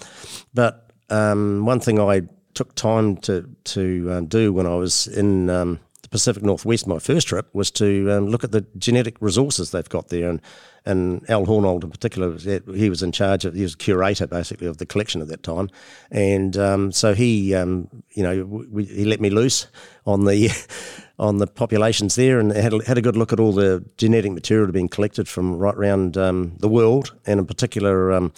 but 0.54 0.92
um, 1.10 1.66
one 1.66 1.80
thing 1.80 2.00
I 2.00 2.22
took 2.54 2.76
time 2.76 3.18
to 3.18 3.50
to 3.64 4.12
um, 4.12 4.26
do 4.26 4.54
when 4.54 4.66
I 4.66 4.76
was 4.76 5.08
in 5.08 5.50
um, 5.50 5.80
the 6.10 6.16
Pacific 6.16 6.42
Northwest, 6.42 6.88
my 6.88 6.98
first 6.98 7.28
trip 7.28 7.54
was 7.54 7.70
to 7.72 8.12
um, 8.12 8.28
look 8.28 8.44
at 8.44 8.52
the 8.52 8.66
genetic 8.78 9.16
resources 9.20 9.70
they've 9.70 9.88
got 9.88 10.10
there, 10.10 10.30
and 10.30 10.42
and 10.86 11.30
Al 11.30 11.46
Haunold 11.46 11.84
in 11.84 11.92
particular, 11.92 12.36
he 12.74 12.90
was 12.90 13.04
in 13.04 13.12
charge 13.12 13.46
of, 13.46 13.54
he 13.54 13.62
was 13.62 13.76
curator 13.76 14.26
basically 14.26 14.66
of 14.66 14.78
the 14.78 14.86
collection 14.86 15.22
at 15.22 15.28
that 15.28 15.44
time, 15.44 15.70
and 16.10 16.58
um, 16.58 16.92
so 16.92 17.14
he, 17.14 17.54
um, 17.54 17.90
you 18.12 18.24
know, 18.24 18.44
we, 18.46 18.86
he 18.86 19.06
let 19.06 19.22
me 19.22 19.30
loose 19.30 19.68
on 20.08 20.26
the 20.26 20.50
on 21.20 21.38
the 21.38 21.48
populations 21.48 22.16
there, 22.16 22.40
and 22.40 22.52
had 22.52 22.74
a, 22.74 22.84
had 22.86 22.98
a 22.98 23.02
good 23.02 23.18
look 23.18 23.32
at 23.32 23.40
all 23.40 23.52
the 23.52 23.86
genetic 23.98 24.32
material 24.32 24.72
being 24.72 24.90
collected 24.90 25.28
from 25.28 25.58
right 25.58 25.76
around 25.76 26.18
um, 26.18 26.56
the 26.58 26.70
world, 26.70 27.14
and 27.28 27.40
in 27.40 27.46
particular. 27.46 28.12
Um, 28.12 28.34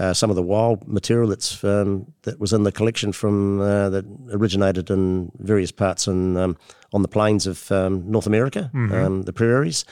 uh, 0.00 0.12
some 0.14 0.30
of 0.30 0.36
the 0.36 0.42
wild 0.42 0.78
material 0.88 1.28
that's 1.28 1.62
um, 1.64 2.06
that 2.22 2.38
was 2.40 2.52
in 2.52 2.62
the 2.64 2.72
collection 2.72 3.12
from 3.12 3.60
uh, 3.60 3.90
that 3.90 4.04
originated 4.32 4.90
in 4.90 5.30
various 5.38 5.72
parts 5.72 6.06
in, 6.06 6.36
um, 6.36 6.56
on 6.92 7.02
the 7.02 7.08
plains 7.08 7.46
of 7.46 7.70
um, 7.70 8.10
North 8.10 8.26
America, 8.26 8.70
um, 8.74 9.22
the 9.22 9.32
prairies, 9.32 9.84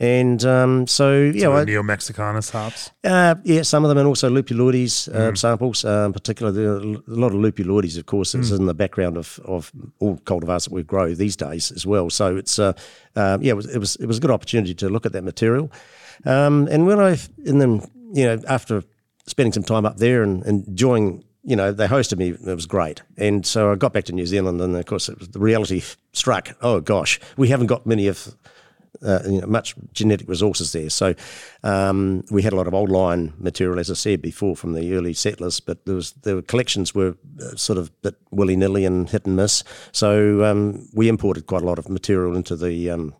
and 0.00 0.44
um, 0.44 0.86
so 0.86 1.30
yeah, 1.34 1.42
So 1.48 1.64
Neo 1.64 1.82
Mexicanus 1.82 2.50
hops. 2.50 2.90
uh, 3.04 3.34
yeah, 3.44 3.62
some 3.62 3.84
of 3.84 3.90
them, 3.90 3.98
and 3.98 4.06
also 4.08 4.30
lupuloides 4.30 5.08
uh, 5.08 5.34
samples. 5.34 5.84
Uh, 5.84 6.06
in 6.06 6.12
particular, 6.12 6.50
a 6.50 6.80
lot 7.06 7.32
of 7.34 7.40
lupuloides, 7.40 7.98
of 7.98 8.06
course, 8.06 8.34
is 8.38 8.50
in 8.52 8.66
the 8.66 8.74
background 8.74 9.16
of, 9.16 9.38
of 9.44 9.70
all 9.98 10.16
cultivars 10.24 10.64
that 10.64 10.72
we 10.72 10.82
grow 10.82 11.14
these 11.14 11.36
days 11.36 11.70
as 11.72 11.84
well. 11.86 12.08
So 12.10 12.36
it's 12.38 12.58
uh, 12.58 12.72
uh, 13.14 13.38
yeah, 13.42 13.52
it 13.52 13.56
was, 13.56 13.66
it 13.66 13.78
was 13.78 13.96
it 13.96 14.06
was 14.06 14.16
a 14.16 14.20
good 14.20 14.30
opportunity 14.30 14.74
to 14.74 14.88
look 14.88 15.06
at 15.06 15.12
that 15.12 15.24
material. 15.24 15.70
Um, 16.24 16.66
and 16.70 16.86
when 16.86 16.98
I 16.98 17.18
and 17.46 17.60
then 17.60 17.82
you 18.14 18.24
know 18.26 18.38
after 18.48 18.82
spending 19.26 19.52
some 19.52 19.62
time 19.62 19.86
up 19.86 19.98
there 19.98 20.22
and, 20.22 20.44
and 20.44 20.66
enjoying. 20.66 21.24
You 21.42 21.56
know, 21.56 21.72
they 21.72 21.86
hosted 21.86 22.18
me. 22.18 22.30
It 22.30 22.54
was 22.54 22.66
great, 22.66 23.02
and 23.16 23.46
so 23.46 23.72
I 23.72 23.74
got 23.74 23.94
back 23.94 24.04
to 24.04 24.12
New 24.12 24.26
Zealand, 24.26 24.60
and 24.60 24.76
of 24.76 24.84
course, 24.84 25.08
was, 25.08 25.28
the 25.28 25.38
reality 25.38 25.82
struck. 26.12 26.54
Oh 26.60 26.80
gosh, 26.80 27.18
we 27.38 27.48
haven't 27.48 27.68
got 27.68 27.86
many 27.86 28.08
of 28.08 28.36
uh, 29.02 29.20
you 29.26 29.40
know, 29.40 29.46
much 29.46 29.74
genetic 29.92 30.28
resources 30.28 30.72
there. 30.72 30.90
So 30.90 31.14
um, 31.62 32.24
we 32.30 32.42
had 32.42 32.52
a 32.52 32.56
lot 32.56 32.66
of 32.66 32.74
old 32.74 32.90
line 32.90 33.32
material, 33.38 33.78
as 33.78 33.90
I 33.90 33.94
said 33.94 34.20
before, 34.20 34.56
from 34.56 34.74
the 34.74 34.94
early 34.94 35.14
settlers, 35.14 35.60
but 35.60 35.86
there 35.86 35.94
was 35.94 36.12
the 36.12 36.42
collections 36.42 36.94
were 36.94 37.16
uh, 37.40 37.56
sort 37.56 37.78
of 37.78 37.90
bit 38.02 38.16
willy 38.30 38.56
nilly 38.56 38.84
and 38.84 39.08
hit 39.08 39.26
and 39.26 39.36
miss. 39.36 39.64
So 39.92 40.44
um, 40.44 40.88
we 40.92 41.08
imported 41.08 41.46
quite 41.46 41.62
a 41.62 41.66
lot 41.66 41.78
of 41.78 41.88
material 41.88 42.36
into 42.36 42.56
the 42.56 42.90
um, 42.90 43.14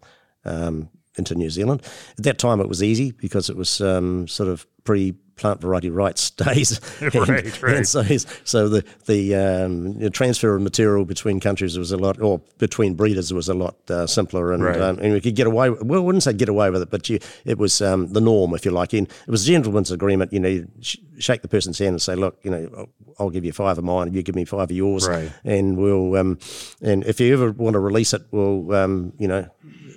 um, 0.44 0.90
into 1.16 1.34
New 1.34 1.50
Zealand. 1.50 1.82
At 2.18 2.24
that 2.24 2.38
time, 2.38 2.60
it 2.60 2.68
was 2.68 2.82
easy 2.82 3.12
because 3.12 3.50
it 3.50 3.56
was 3.56 3.80
um, 3.80 4.28
sort 4.28 4.48
of 4.48 4.66
pre 4.84 5.14
plant 5.40 5.60
variety 5.60 5.88
rights 5.88 6.30
days. 6.46 6.80
and, 7.00 7.14
right, 7.14 7.62
right. 7.62 7.76
And 7.76 7.88
so, 7.88 8.02
so 8.44 8.68
the 8.68 8.84
the, 9.06 9.34
um, 9.34 9.98
the, 9.98 10.10
transfer 10.10 10.54
of 10.54 10.62
material 10.62 11.04
between 11.04 11.40
countries 11.40 11.78
was 11.78 11.92
a 11.92 11.96
lot, 11.96 12.20
or 12.20 12.40
between 12.58 12.94
breeders 12.94 13.32
was 13.32 13.48
a 13.48 13.54
lot 13.54 13.76
uh, 13.90 14.06
simpler, 14.06 14.52
and, 14.52 14.62
right. 14.62 14.80
um, 14.80 14.98
and 14.98 15.14
we 15.14 15.20
could 15.20 15.34
get 15.34 15.46
away. 15.46 15.70
Well, 15.70 16.00
I 16.00 16.04
wouldn't 16.04 16.22
say 16.22 16.34
get 16.34 16.48
away 16.48 16.70
with 16.70 16.82
it, 16.82 16.90
but 16.90 17.08
you, 17.08 17.18
it 17.44 17.58
was 17.58 17.80
um, 17.80 18.12
the 18.12 18.20
norm, 18.20 18.54
if 18.54 18.64
you 18.64 18.70
like. 18.70 18.92
And 18.92 19.08
it 19.08 19.30
was 19.30 19.44
a 19.44 19.46
gentleman's 19.46 19.90
agreement. 19.90 20.32
You 20.32 20.40
know, 20.40 20.48
you 20.48 20.68
sh- 20.80 20.98
shake 21.18 21.42
the 21.42 21.48
person's 21.48 21.78
hand 21.78 21.90
and 21.90 22.02
say, 22.02 22.14
"Look, 22.14 22.38
you 22.42 22.50
know, 22.50 22.88
I'll 23.18 23.30
give 23.30 23.44
you 23.44 23.52
five 23.52 23.78
of 23.78 23.84
mine, 23.84 24.12
you 24.12 24.22
give 24.22 24.34
me 24.34 24.44
five 24.44 24.70
of 24.70 24.72
yours, 24.72 25.08
and 25.44 25.78
we'll. 25.78 26.16
Um, 26.16 26.38
and 26.82 27.04
if 27.04 27.20
you 27.20 27.32
ever 27.32 27.50
want 27.52 27.74
to 27.74 27.80
release 27.80 28.12
it, 28.12 28.22
we'll, 28.30 28.74
um, 28.74 29.12
you 29.18 29.28
know, 29.28 29.48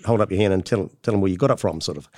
hold 0.05 0.21
up 0.21 0.31
your 0.31 0.39
hand 0.39 0.53
and 0.53 0.65
tell 0.65 0.89
tell 1.01 1.13
them 1.13 1.21
where 1.21 1.31
you 1.31 1.37
got 1.37 1.51
it 1.51 1.59
from, 1.59 1.81
sort 1.81 1.97
of. 1.97 2.09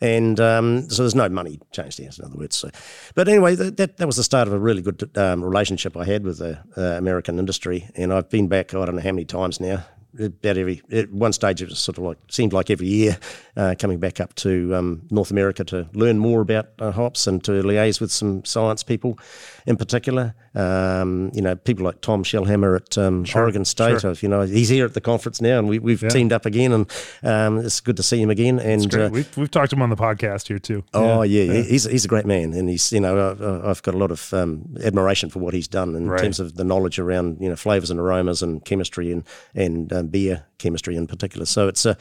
And 0.00 0.40
um, 0.40 0.88
so 0.88 1.02
there's 1.02 1.14
no 1.14 1.28
money 1.28 1.60
changed 1.72 1.98
hands, 1.98 2.18
in 2.18 2.24
other 2.24 2.36
words. 2.36 2.56
So, 2.56 2.70
but 3.14 3.28
anyway, 3.28 3.54
that 3.54 3.96
that 3.96 4.06
was 4.06 4.16
the 4.16 4.24
start 4.24 4.48
of 4.48 4.54
a 4.54 4.58
really 4.58 4.82
good 4.82 5.10
um, 5.16 5.44
relationship 5.44 5.96
I 5.96 6.04
had 6.04 6.24
with 6.24 6.38
the 6.38 6.58
uh, 6.76 6.98
American 6.98 7.38
industry, 7.38 7.88
and 7.96 8.12
I've 8.12 8.30
been 8.30 8.48
back 8.48 8.74
I 8.74 8.84
don't 8.84 8.96
know 8.96 9.02
how 9.02 9.12
many 9.12 9.24
times 9.24 9.60
now. 9.60 9.84
About 10.18 10.58
every 10.58 10.82
at 10.90 11.12
one 11.12 11.32
stage, 11.32 11.62
it 11.62 11.68
was 11.68 11.78
sort 11.78 11.96
of 11.96 12.02
like 12.02 12.18
seemed 12.28 12.52
like 12.52 12.68
every 12.68 12.88
year 12.88 13.16
uh, 13.56 13.76
coming 13.78 14.00
back 14.00 14.20
up 14.20 14.34
to 14.36 14.74
um, 14.74 15.02
North 15.12 15.30
America 15.30 15.62
to 15.66 15.88
learn 15.92 16.18
more 16.18 16.40
about 16.40 16.70
uh, 16.80 16.90
hops 16.90 17.28
and 17.28 17.44
to 17.44 17.52
liaise 17.62 18.00
with 18.00 18.10
some 18.10 18.44
science 18.44 18.82
people, 18.82 19.20
in 19.66 19.76
particular. 19.76 20.34
Um, 20.54 21.30
you 21.34 21.42
know, 21.42 21.54
people 21.56 21.84
like 21.84 22.00
Tom 22.00 22.24
Shellhammer 22.24 22.76
at 22.76 22.98
um, 22.98 23.24
sure, 23.24 23.42
Oregon 23.42 23.64
State. 23.64 24.00
Sure. 24.00 24.14
You 24.20 24.28
know, 24.28 24.42
he's 24.42 24.68
here 24.68 24.84
at 24.84 24.94
the 24.94 25.00
conference 25.00 25.40
now, 25.40 25.58
and 25.58 25.68
we, 25.68 25.92
have 25.92 26.02
Yeah. 26.02 26.08
teamed 26.08 26.32
up 26.32 26.44
again, 26.46 26.72
and 26.72 26.90
um, 27.22 27.58
it's 27.58 27.80
good 27.80 27.96
to 27.96 28.02
see 28.02 28.20
him 28.20 28.30
again. 28.30 28.58
And 28.58 28.92
uh, 28.94 29.08
we've, 29.12 29.36
we've 29.36 29.50
talked 29.50 29.70
to 29.70 29.76
him 29.76 29.82
on 29.82 29.90
the 29.90 29.96
podcast 29.96 30.48
here 30.48 30.58
too. 30.58 30.84
Oh 30.94 31.22
yeah, 31.22 31.52
he's 31.62 31.84
he's 31.84 32.04
a 32.04 32.08
great 32.08 32.26
man, 32.26 32.52
and 32.52 32.68
he's 32.68 32.90
you 32.92 33.00
know 33.00 33.30
I've, 33.30 33.42
I've 33.42 33.82
got 33.82 33.94
a 33.94 33.98
lot 33.98 34.10
of 34.10 34.32
um, 34.34 34.74
admiration 34.82 35.30
for 35.30 35.38
what 35.38 35.54
he's 35.54 35.68
done 35.68 35.94
in 35.94 36.08
Right. 36.08 36.20
terms 36.22 36.40
of 36.40 36.56
the 36.56 36.64
knowledge 36.64 36.98
around 36.98 37.38
you 37.40 37.48
know 37.48 37.56
flavors 37.56 37.90
and 37.90 38.00
aromas 38.00 38.42
and 38.42 38.64
chemistry 38.64 39.12
and 39.12 39.24
and 39.54 39.92
um, 39.92 40.08
beer 40.08 40.44
chemistry 40.60 40.94
in 40.96 41.06
particular. 41.06 41.46
So 41.46 41.66
it's 41.68 41.84
uh, 41.86 41.94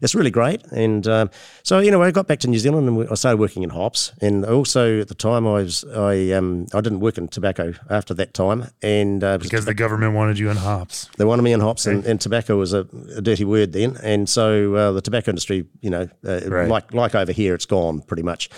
it's 0.00 0.14
really 0.14 0.30
great, 0.30 0.62
and 0.72 1.06
um, 1.06 1.30
so 1.62 1.78
you 1.80 1.90
know 1.90 2.02
I 2.02 2.10
got 2.10 2.26
back 2.26 2.38
to 2.40 2.48
New 2.48 2.58
Zealand 2.58 2.86
and 2.88 2.96
we- 2.96 3.08
I 3.08 3.14
started 3.14 3.38
working 3.38 3.62
in 3.64 3.70
hops, 3.70 4.12
and 4.20 4.44
also 4.44 5.00
at 5.00 5.08
the 5.08 5.14
time 5.14 5.46
I 5.46 5.52
was 5.62 5.84
I 5.84 6.30
um 6.32 6.66
I 6.74 6.80
didn't 6.80 7.00
work 7.00 7.18
in 7.18 7.28
tobacco 7.28 7.74
after 7.90 8.14
that 8.14 8.34
time, 8.34 8.66
and 8.82 9.22
uh, 9.24 9.38
because 9.38 9.64
the 9.64 9.74
government 9.74 10.14
wanted 10.14 10.38
you 10.38 10.50
in 10.50 10.56
hops. 10.56 11.08
they 11.18 11.24
wanted 11.24 11.42
me 11.42 11.52
in 11.52 11.60
hops, 11.60 11.86
and, 11.86 12.04
and 12.06 12.20
tobacco 12.20 12.56
was 12.56 12.72
a, 12.72 12.86
a 13.16 13.20
dirty 13.22 13.44
word 13.44 13.72
then. 13.72 13.96
And 14.02 14.28
so 14.28 14.74
uh, 14.74 14.92
the 14.92 15.00
tobacco 15.00 15.30
industry, 15.30 15.66
you 15.80 15.90
know, 15.90 16.08
uh, 16.26 16.40
Right. 16.46 16.68
like 16.68 16.92
like 16.94 17.14
over 17.14 17.32
here, 17.32 17.54
it's 17.54 17.66
gone 17.66 18.00
pretty 18.02 18.22
much. 18.22 18.48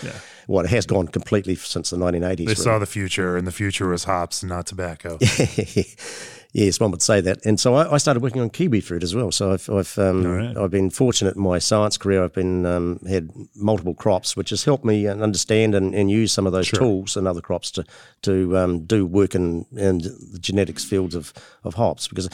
Well, 0.47 0.63
it 0.65 0.69
has 0.69 0.85
gone 0.85 1.07
completely 1.07 1.55
since 1.55 1.89
the 1.89 1.97
1980s. 1.97 2.37
They 2.37 2.43
really. 2.43 2.55
saw 2.55 2.77
the 2.79 2.85
future, 2.85 3.37
and 3.37 3.47
the 3.47 3.51
future 3.51 3.87
was 3.87 4.03
hops, 4.03 4.43
not 4.43 4.65
tobacco. 4.67 5.17
yes, 6.55 6.79
one 6.79 6.89
would 6.91 7.01
say 7.01 7.21
that. 7.21 7.45
And 7.45 7.59
so 7.59 7.75
I, 7.75 7.93
I 7.95 7.97
started 7.97 8.23
working 8.23 8.41
on 8.41 8.49
kiwi 8.49 8.81
fruit 8.81 9.03
as 9.03 9.13
well. 9.13 9.31
So 9.31 9.51
I've 9.51 9.69
I've, 9.69 9.97
um, 9.99 10.23
right. 10.25 10.57
I've 10.57 10.71
been 10.71 10.89
fortunate 10.89 11.35
in 11.35 11.41
my 11.41 11.59
science 11.59 11.97
career. 11.97 12.23
I've 12.23 12.33
been 12.33 12.65
um, 12.65 12.99
had 13.07 13.29
multiple 13.55 13.93
crops, 13.93 14.35
which 14.37 14.49
has 14.51 14.63
helped 14.63 14.85
me 14.85 15.07
uh, 15.07 15.15
understand 15.17 15.75
and, 15.75 15.93
and 15.93 16.09
use 16.09 16.31
some 16.31 16.47
of 16.47 16.53
those 16.53 16.69
tools 16.71 17.17
and 17.17 17.27
other 17.27 17.41
crops 17.41 17.69
to 17.71 17.83
to 18.21 18.57
um, 18.57 18.85
do 18.85 19.05
work 19.05 19.35
in, 19.35 19.65
in 19.75 19.97
the 19.99 20.39
genetics 20.39 20.83
fields 20.83 21.13
of, 21.15 21.33
of 21.63 21.75
hops 21.75 22.07
because. 22.07 22.29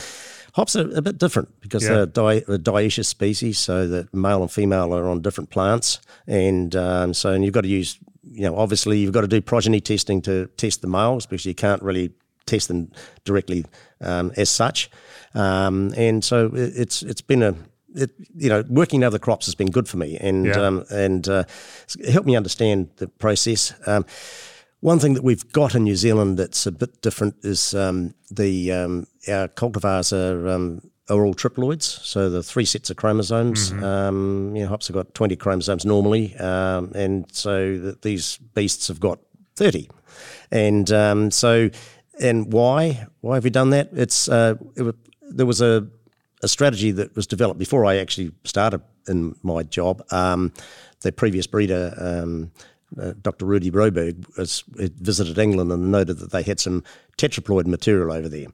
Hops 0.56 0.76
are 0.76 0.90
a 0.98 1.02
bit 1.02 1.18
different 1.18 1.48
because 1.62 1.82
Yeah. 1.86 1.94
they're 1.94 2.06
di- 2.08 2.44
a 2.54 2.58
dioecious 2.60 3.06
species, 3.06 3.58
so 3.58 3.88
that 3.88 4.14
male 4.14 4.42
and 4.42 4.52
female 4.52 4.94
are 4.94 5.08
on 5.08 5.22
different 5.22 5.50
plants, 5.50 6.02
and 6.28 6.76
um, 6.76 7.14
so 7.14 7.32
and 7.32 7.46
you've 7.46 7.54
got 7.54 7.62
to 7.62 7.70
use, 7.70 7.98
you 8.30 8.42
know, 8.42 8.58
obviously 8.58 9.00
you've 9.00 9.14
got 9.14 9.22
to 9.22 9.30
do 9.30 9.40
progeny 9.42 9.80
testing 9.80 10.22
to 10.24 10.48
test 10.58 10.82
the 10.82 10.90
males 10.90 11.26
because 11.26 11.46
you 11.46 11.56
can't 11.56 11.82
really 11.82 12.12
test 12.52 12.68
them 12.68 12.92
directly 13.26 13.64
um, 14.02 14.32
as 14.38 14.50
such. 14.50 14.90
Um, 15.34 15.94
and 15.98 16.24
so 16.24 16.48
it, 16.56 16.74
it's 16.76 17.04
it's 17.04 17.22
been 17.28 17.44
a 17.44 17.54
it, 17.96 18.12
you 18.44 18.50
know 18.50 18.64
working 18.70 19.04
other 19.04 19.20
crops 19.20 19.46
has 19.48 19.56
been 19.56 19.72
good 19.72 19.88
for 19.88 19.98
me 19.98 20.18
and 20.28 20.46
Yeah. 20.46 20.68
um, 20.68 20.84
and 20.90 21.28
uh, 21.28 21.44
helped 22.14 22.28
me 22.28 22.38
understand 22.38 22.88
the 22.98 23.08
process. 23.08 23.74
Um, 23.88 24.06
one 24.84 25.00
thing 25.00 25.16
that 25.16 25.24
we've 25.24 25.46
got 25.52 25.76
in 25.76 25.84
New 25.84 25.96
Zealand 25.96 26.38
that's 26.40 26.66
a 26.68 26.72
bit 26.72 27.02
different 27.02 27.36
is 27.44 27.74
um, 27.74 28.14
the 28.32 28.72
um, 28.72 29.06
our 29.28 29.48
cultivars 29.50 30.12
are 30.14 30.48
um, 30.56 30.82
are 31.08 31.26
all 31.26 31.34
triploids, 31.36 31.84
so 32.04 32.30
the 32.30 32.42
three 32.44 32.66
sets 32.66 32.90
of 32.90 32.96
chromosomes. 32.98 33.72
Um, 33.72 34.56
you 34.56 34.64
know, 34.64 34.70
hops 34.70 34.88
have 34.88 34.96
got 34.96 35.14
twenty 35.14 35.36
chromosomes 35.36 35.86
normally, 35.86 36.36
um, 36.38 36.92
and 36.96 37.26
so 37.32 37.78
that 37.80 38.02
these 38.02 38.40
beasts 38.56 38.88
have 38.88 39.00
got 39.00 39.20
thirty. 39.56 39.88
And 40.52 40.90
um, 40.92 41.32
so, 41.32 41.70
and 42.22 42.52
why? 42.54 43.08
Why 43.22 43.36
have 43.36 43.44
we 43.44 43.50
done 43.50 43.72
that? 43.72 43.90
It's 43.94 44.30
uh, 44.30 44.56
it 44.76 44.84
was, 44.84 44.96
there 45.22 45.46
was 45.46 45.62
a 45.62 45.88
a 46.44 46.48
strategy 46.48 46.92
that 46.92 47.16
was 47.16 47.28
developed 47.28 47.60
before 47.60 47.86
I 47.86 47.98
actually 47.98 48.32
started 48.44 48.82
in 49.08 49.36
my 49.44 49.64
job. 49.64 50.04
Um, 50.12 50.54
the 51.02 51.12
previous 51.12 51.48
breeder, 51.48 51.94
um, 51.98 52.52
uh, 53.00 53.14
Dr. 53.22 53.46
Rudi 53.46 53.72
Roborgh, 53.72 54.26
was, 54.38 54.64
visited 54.76 55.38
England 55.38 55.72
and 55.72 55.92
noted 55.92 56.20
that 56.20 56.32
they 56.32 56.44
had 56.44 56.60
some 56.60 56.84
tetraploid 57.18 57.66
material 57.66 58.12
over 58.12 58.28
there, 58.28 58.48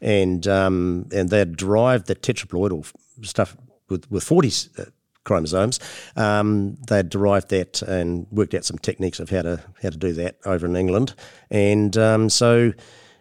and 0.00 0.46
um, 0.48 1.06
and 1.12 1.30
they 1.30 1.44
derived 1.44 2.06
the 2.06 2.14
tetraploid 2.14 2.90
stuff 3.22 3.56
with 3.88 4.10
with 4.10 4.24
forty. 4.24 4.50
Uh, 4.78 4.84
chromosomes. 5.24 5.80
Um, 6.16 6.76
they 6.88 7.02
derived 7.02 7.48
that 7.48 7.80
and 7.80 8.26
worked 8.30 8.52
out 8.52 8.66
some 8.66 8.76
techniques 8.76 9.18
of 9.20 9.30
how 9.30 9.40
to 9.40 9.64
how 9.82 9.88
to 9.88 9.96
do 9.96 10.12
that 10.12 10.36
over 10.44 10.66
in 10.66 10.76
England, 10.76 11.14
and 11.50 11.96
um, 11.96 12.28
so 12.28 12.74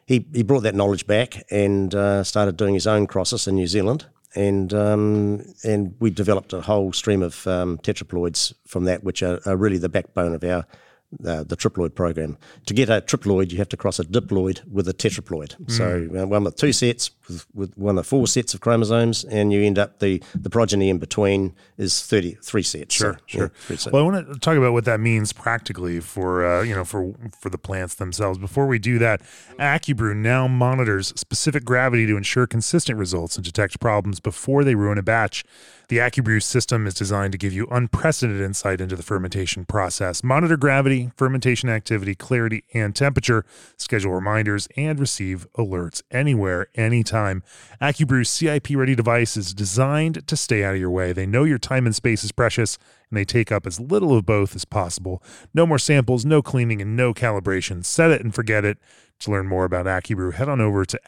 he, 0.05 0.25
he 0.33 0.43
brought 0.43 0.63
that 0.63 0.75
knowledge 0.75 1.07
back 1.07 1.43
and 1.49 1.93
uh, 1.95 2.23
started 2.23 2.57
doing 2.57 2.73
his 2.73 2.87
own 2.87 3.07
crosses 3.07 3.47
in 3.47 3.55
New 3.55 3.67
Zealand. 3.67 4.05
And 4.35 4.73
um, 4.73 5.43
and 5.63 5.95
we 5.99 6.09
developed 6.09 6.53
a 6.53 6.61
whole 6.61 6.91
stream 6.91 7.21
of 7.21 7.45
um, 7.45 7.77
tetraploids 7.77 8.51
from 8.65 8.85
that, 8.85 9.03
which 9.03 9.21
are, 9.21 9.39
are 9.45 9.55
really 9.55 9.77
the 9.77 9.89
backbone 9.89 10.33
of 10.33 10.43
our 10.43 10.65
uh, 11.25 11.43
the 11.43 11.55
triploid 11.57 11.95
program. 11.95 12.37
To 12.65 12.73
get 12.73 12.89
a 12.89 13.01
triploid, 13.01 13.51
you 13.51 13.57
have 13.57 13.69
to 13.69 13.77
cross 13.77 13.99
a 13.99 14.03
diploid 14.03 14.65
with 14.67 14.87
a 14.87 14.93
tetraploid. 14.93 15.69
So 15.71 16.07
uh, 16.17 16.27
one 16.27 16.43
with 16.43 16.55
two 16.55 16.73
sets, 16.73 17.11
with, 17.27 17.45
with 17.53 17.77
one 17.77 17.97
of 17.97 18.07
four 18.07 18.27
sets 18.27 18.53
of 18.53 18.61
chromosomes, 18.61 19.23
and 19.23 19.51
you 19.53 19.63
end 19.63 19.77
up 19.79 19.99
the, 19.99 20.21
the 20.35 20.49
progeny 20.49 20.89
in 20.89 20.97
between 20.99 21.53
is 21.77 22.05
thirty 22.05 22.37
three 22.43 22.63
sets. 22.63 22.95
Sure, 22.95 23.13
So, 23.13 23.19
sure. 23.25 23.51
yeah, 23.69 23.75
sets. 23.75 23.87
Well, 23.91 24.03
I 24.03 24.05
want 24.05 24.27
to 24.33 24.39
talk 24.39 24.57
about 24.57 24.73
what 24.73 24.85
that 24.85 24.99
means 24.99 25.33
practically 25.33 25.99
for 25.99 26.45
uh, 26.45 26.61
you 26.63 26.75
know 26.75 26.85
for 26.85 27.13
for 27.39 27.49
the 27.49 27.57
plants 27.57 27.95
themselves. 27.95 28.37
Before 28.39 28.67
we 28.67 28.79
do 28.79 28.99
that, 28.99 29.21
AccuBrew 29.59 30.15
now 30.15 30.47
monitors 30.47 31.13
specific 31.15 31.63
gravity 31.65 32.05
to 32.07 32.17
ensure 32.17 32.47
consistent 32.47 32.97
results 32.99 33.35
and 33.35 33.45
detect 33.45 33.79
problems 33.79 34.19
before 34.19 34.63
they 34.63 34.75
ruin 34.75 34.97
a 34.97 35.03
batch. 35.03 35.43
The 35.89 35.97
AccuBrew 35.97 36.41
system 36.41 36.87
is 36.87 36.93
designed 36.93 37.33
to 37.33 37.37
give 37.37 37.53
you 37.53 37.67
unprecedented 37.69 38.41
insight 38.41 38.79
into 38.79 38.95
the 38.95 39.03
fermentation 39.03 39.65
process. 39.65 40.23
Monitor 40.23 40.57
gravity, 40.57 41.11
fermentation 41.17 41.69
activity, 41.69 42.15
clarity, 42.15 42.63
and 42.73 42.95
temperature. 42.95 43.45
Schedule 43.77 44.13
reminders 44.13 44.67
and 44.77 44.99
receive 44.99 45.45
alerts 45.57 46.01
anywhere, 46.09 46.67
anytime. 46.75 47.43
AccuBrew's 47.81 48.29
CIP-ready 48.29 48.95
device 48.95 49.35
is 49.35 49.53
designed 49.53 50.25
to 50.27 50.37
stay 50.37 50.63
out 50.63 50.75
of 50.75 50.79
your 50.79 50.89
way. 50.89 51.11
They 51.11 51.25
know 51.25 51.43
your 51.43 51.59
time 51.59 51.85
and 51.85 51.95
space 51.95 52.23
is 52.23 52.31
precious, 52.31 52.77
and 53.09 53.17
they 53.17 53.25
take 53.25 53.51
up 53.51 53.67
as 53.67 53.79
little 53.79 54.17
of 54.17 54.25
both 54.25 54.55
as 54.55 54.65
possible. 54.65 55.21
No 55.53 55.65
more 55.65 55.79
samples, 55.79 56.25
no 56.25 56.41
cleaning, 56.41 56.81
and 56.81 56.95
no 56.95 57.13
calibration. 57.13 57.83
Set 57.83 58.09
it 58.09 58.21
and 58.21 58.33
forget 58.33 58.63
it. 58.63 58.77
To 59.19 59.31
learn 59.31 59.47
more 59.47 59.65
about 59.65 59.85
AccuBrew, 59.85 60.33
head 60.33 60.49
on 60.49 60.59
over 60.59 60.85
to 60.85 60.99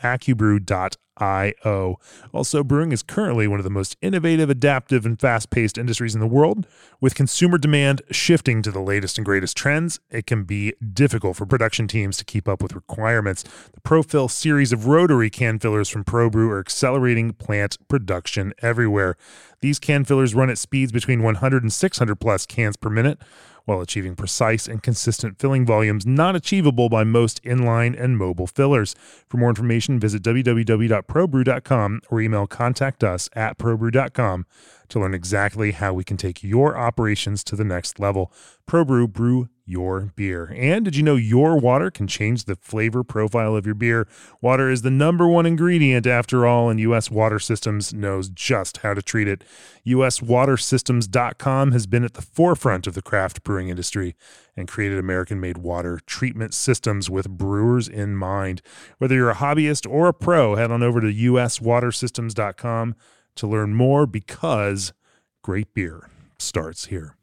accubrew.io. 1.20 2.00
Also, 2.34 2.64
brewing 2.64 2.92
is 2.92 3.04
currently 3.04 3.48
one 3.48 3.60
of 3.60 3.64
the 3.64 3.70
most 3.70 3.96
innovative, 4.02 4.50
adaptive, 4.50 5.06
and 5.06 5.20
fast 5.20 5.50
paced 5.50 5.78
industries 5.78 6.14
in 6.14 6.22
the 6.22 6.28
world. 6.28 6.68
With 7.02 7.16
consumer 7.16 7.58
demand 7.58 8.02
shifting 8.12 8.62
to 8.62 8.72
the 8.72 8.80
latest 8.80 9.18
and 9.18 9.26
greatest 9.26 9.56
trends, 9.58 10.00
it 10.10 10.26
can 10.26 10.44
be 10.44 10.74
difficult 10.94 11.38
for 11.38 11.46
production 11.46 11.88
teams 11.88 12.18
to 12.18 12.26
keep 12.26 12.48
up 12.48 12.62
with 12.62 12.74
requirements. 12.74 13.44
The 13.74 13.82
ProFill 13.82 14.30
series 14.30 14.72
of 14.72 14.88
rotary 14.88 15.30
can 15.30 15.60
fillers 15.60 15.90
from 15.90 16.04
ProBrew 16.04 16.50
are 16.50 16.60
accelerating 16.60 17.34
plant 17.34 17.78
production 17.88 18.54
everywhere. 18.62 19.18
These 19.62 19.80
can 19.80 20.06
fillers 20.06 20.36
run 20.36 20.50
at 20.50 20.58
speeds 20.58 20.92
between 20.92 21.24
100 21.24 21.64
and 21.64 21.74
600 21.74 22.16
plus 22.16 22.46
cans 22.46 22.78
per 22.78 22.90
minute 22.90 23.20
while 23.66 23.82
achieving 23.82 24.16
precise 24.16 24.68
and 24.68 24.82
consistent 24.82 25.38
filling 25.38 25.66
volumes 25.66 26.06
not 26.06 26.36
achievable 26.36 26.90
by 26.90 27.04
most 27.04 27.44
inline 27.44 28.00
and 28.02 28.18
mobile 28.18 28.48
fillers. 28.48 28.96
For 29.28 29.38
more 29.38 29.50
information, 29.50 30.00
visit 30.00 30.24
www.probrew.com 30.24 32.02
or 32.10 32.22
email 32.22 32.48
contact 32.48 33.04
us 33.04 33.30
at 33.34 33.58
probrew.com 33.58 34.46
to 34.90 35.00
learn 35.00 35.14
exactly 35.14 35.72
how 35.72 35.94
we 35.94 36.04
can 36.04 36.18
take 36.18 36.44
your 36.44 36.78
operations 36.78 37.44
to 37.46 37.56
the 37.56 37.64
next 37.64 38.00
level. 38.00 38.32
ProBrew, 38.68 39.12
brew 39.12 39.26
brew 39.26 39.50
your 39.66 40.12
beer. 40.16 40.54
And 40.56 40.86
did 40.86 40.96
you 40.96 41.02
know 41.02 41.16
your 41.16 41.58
water 41.58 41.90
can 41.90 42.08
change 42.08 42.44
the 42.44 42.56
flavor 42.56 43.04
profile 43.04 43.56
of 43.56 43.66
your 43.66 43.74
beer? 43.74 44.08
Water 44.40 44.70
is 44.70 44.84
the 44.84 44.92
number 44.92 45.28
one 45.28 45.48
ingredient, 45.48 46.06
after 46.06 46.46
all, 46.46 46.70
and 46.70 46.80
U.S. 46.82 47.10
Water 47.10 47.40
Systems 47.40 47.94
knows 47.94 48.30
just 48.30 48.78
how 48.78 48.94
to 48.94 49.02
treat 49.02 49.28
it. 49.28 49.44
USWaterSystems.com 49.88 51.72
has 51.72 51.88
been 51.88 52.04
at 52.04 52.14
the 52.14 52.22
forefront 52.22 52.86
of 52.86 52.94
the 52.94 53.02
craft 53.02 53.44
brewing 53.44 53.70
industry 53.70 54.16
and 54.56 54.68
created 54.68 55.00
American 55.00 55.40
made 55.40 55.58
water 55.58 56.00
treatment 56.06 56.54
systems 56.54 57.10
with 57.10 57.30
brewers 57.30 57.88
in 57.88 58.16
mind. 58.16 58.62
Whether 59.00 59.16
you're 59.16 59.32
a 59.32 59.36
hobbyist 59.36 59.90
or 59.90 60.08
a 60.08 60.14
pro, 60.14 60.56
head 60.56 60.72
on 60.72 60.84
over 60.84 61.02
to 61.02 61.08
USWaterSystems.com 61.08 62.96
to 63.36 63.48
learn 63.48 63.74
more 63.74 64.06
because 64.06 64.94
great 65.42 65.74
beer 65.74 66.10
starts 66.40 66.86
here. 66.86 67.16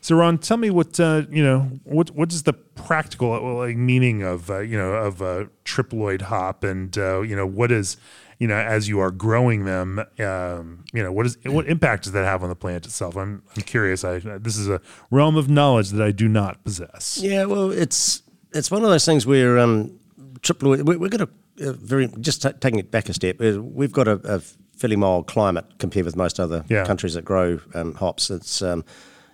So, 0.00 0.16
Ron, 0.16 0.38
tell 0.38 0.56
me 0.56 0.70
what 0.70 0.98
uh, 1.00 1.22
you 1.28 1.42
know. 1.42 1.70
What 1.84 2.10
what 2.10 2.32
is 2.32 2.44
the 2.44 2.52
practical 2.52 3.32
uh, 3.32 3.40
like 3.66 3.76
meaning 3.76 4.22
of 4.22 4.48
uh, 4.48 4.60
you 4.60 4.78
know 4.78 4.92
of 4.92 5.20
a 5.20 5.50
triploid 5.64 6.22
hop, 6.22 6.62
and 6.62 6.96
uh, 6.96 7.20
you 7.22 7.34
know 7.34 7.46
what 7.46 7.72
is 7.72 7.96
you 8.38 8.46
know 8.46 8.54
as 8.56 8.88
you 8.88 9.00
are 9.00 9.10
growing 9.10 9.64
them, 9.64 9.98
um, 10.20 10.84
you 10.92 11.02
know 11.02 11.10
what 11.10 11.26
is 11.26 11.36
what 11.44 11.66
impact 11.66 12.04
does 12.04 12.12
that 12.12 12.24
have 12.24 12.44
on 12.44 12.48
the 12.48 12.54
plant 12.54 12.86
itself? 12.86 13.16
I'm 13.16 13.42
I'm 13.56 13.62
curious. 13.62 14.04
I 14.04 14.20
this 14.20 14.56
is 14.56 14.68
a 14.68 14.80
realm 15.10 15.36
of 15.36 15.48
knowledge 15.50 15.90
that 15.90 16.02
I 16.06 16.12
do 16.12 16.28
not 16.28 16.62
possess. 16.62 17.18
Yeah, 17.20 17.46
well, 17.46 17.72
it's 17.72 18.22
it's 18.54 18.70
one 18.70 18.84
of 18.84 18.90
those 18.90 19.04
things 19.04 19.26
where 19.26 19.58
um, 19.58 19.98
triploid. 20.40 20.84
We're, 20.84 20.98
we're 20.98 21.08
going 21.08 21.26
to 21.26 21.72
very 21.72 22.06
just 22.20 22.42
t- 22.42 22.52
taking 22.60 22.78
it 22.78 22.92
back 22.92 23.08
a 23.08 23.12
step. 23.12 23.40
uh, 23.40 23.60
We've 23.60 23.92
got 23.92 24.06
a, 24.06 24.20
a 24.36 24.40
fairly 24.78 24.96
mild 24.96 25.26
climate 25.26 25.64
compared 25.78 26.06
with 26.06 26.16
most 26.16 26.38
other 26.40 26.64
Yeah. 26.68 26.84
countries 26.86 27.14
that 27.14 27.24
grow 27.24 27.58
um, 27.74 27.94
hops. 27.94 28.30
It's 28.30 28.62
um, 28.62 28.84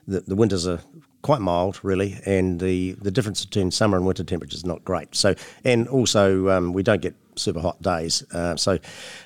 the, 0.08 0.20
the 0.20 0.34
winters 0.34 0.66
are 0.66 0.80
quite 1.22 1.40
mild, 1.40 1.78
really, 1.82 2.18
and 2.26 2.60
the, 2.60 2.92
the 3.02 3.10
difference 3.10 3.44
between 3.44 3.70
summer 3.70 3.96
and 3.96 4.06
winter 4.06 4.24
temperatures 4.24 4.58
is 4.60 4.64
not 4.66 4.84
great. 4.84 5.14
So, 5.14 5.34
and 5.64 5.88
also 5.88 6.48
um, 6.50 6.72
we 6.72 6.82
don't 6.82 7.00
get 7.02 7.14
super 7.36 7.60
hot 7.60 7.80
days. 7.82 8.22
Uh, 8.32 8.56
so, 8.56 8.78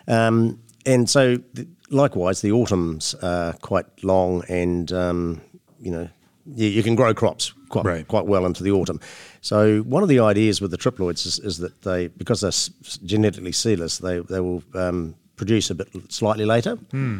um, 0.06 0.60
and 0.86 1.08
so 1.10 1.38
th- 1.56 1.68
likewise, 1.90 2.40
the 2.40 2.52
autumns 2.52 3.14
are 3.22 3.52
quite 3.54 3.86
long, 4.04 4.44
and 4.48 4.92
um, 4.92 5.40
you 5.80 5.90
know 5.90 6.08
you, 6.54 6.68
you 6.68 6.82
can 6.82 6.94
grow 6.94 7.12
crops 7.14 7.52
quite 7.68 7.84
Right. 7.84 8.08
quite 8.08 8.26
well 8.26 8.46
into 8.46 8.62
the 8.62 8.70
autumn. 8.72 9.00
So 9.40 9.80
one 9.82 10.02
of 10.02 10.08
the 10.08 10.20
ideas 10.20 10.60
with 10.60 10.70
the 10.70 10.78
triploids 10.78 11.26
is, 11.26 11.38
is 11.40 11.58
that 11.58 11.82
they, 11.82 12.08
because 12.08 12.40
they're 12.40 13.06
genetically 13.06 13.52
seedless, 13.52 13.98
they 13.98 14.20
they 14.20 14.40
will 14.40 14.62
um, 14.74 15.14
produce 15.38 15.70
a 15.70 15.74
bit 15.74 15.88
slightly 16.12 16.44
later. 16.44 16.76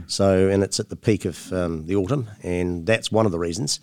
So 0.08 0.48
and 0.48 0.62
it's 0.62 0.78
at 0.80 0.88
the 0.90 0.96
peak 0.96 1.24
of 1.24 1.50
um, 1.52 1.86
the 1.86 1.96
autumn, 1.96 2.28
and 2.42 2.86
that's 2.86 3.10
one 3.10 3.24
of 3.26 3.32
the 3.32 3.38
reasons. 3.38 3.80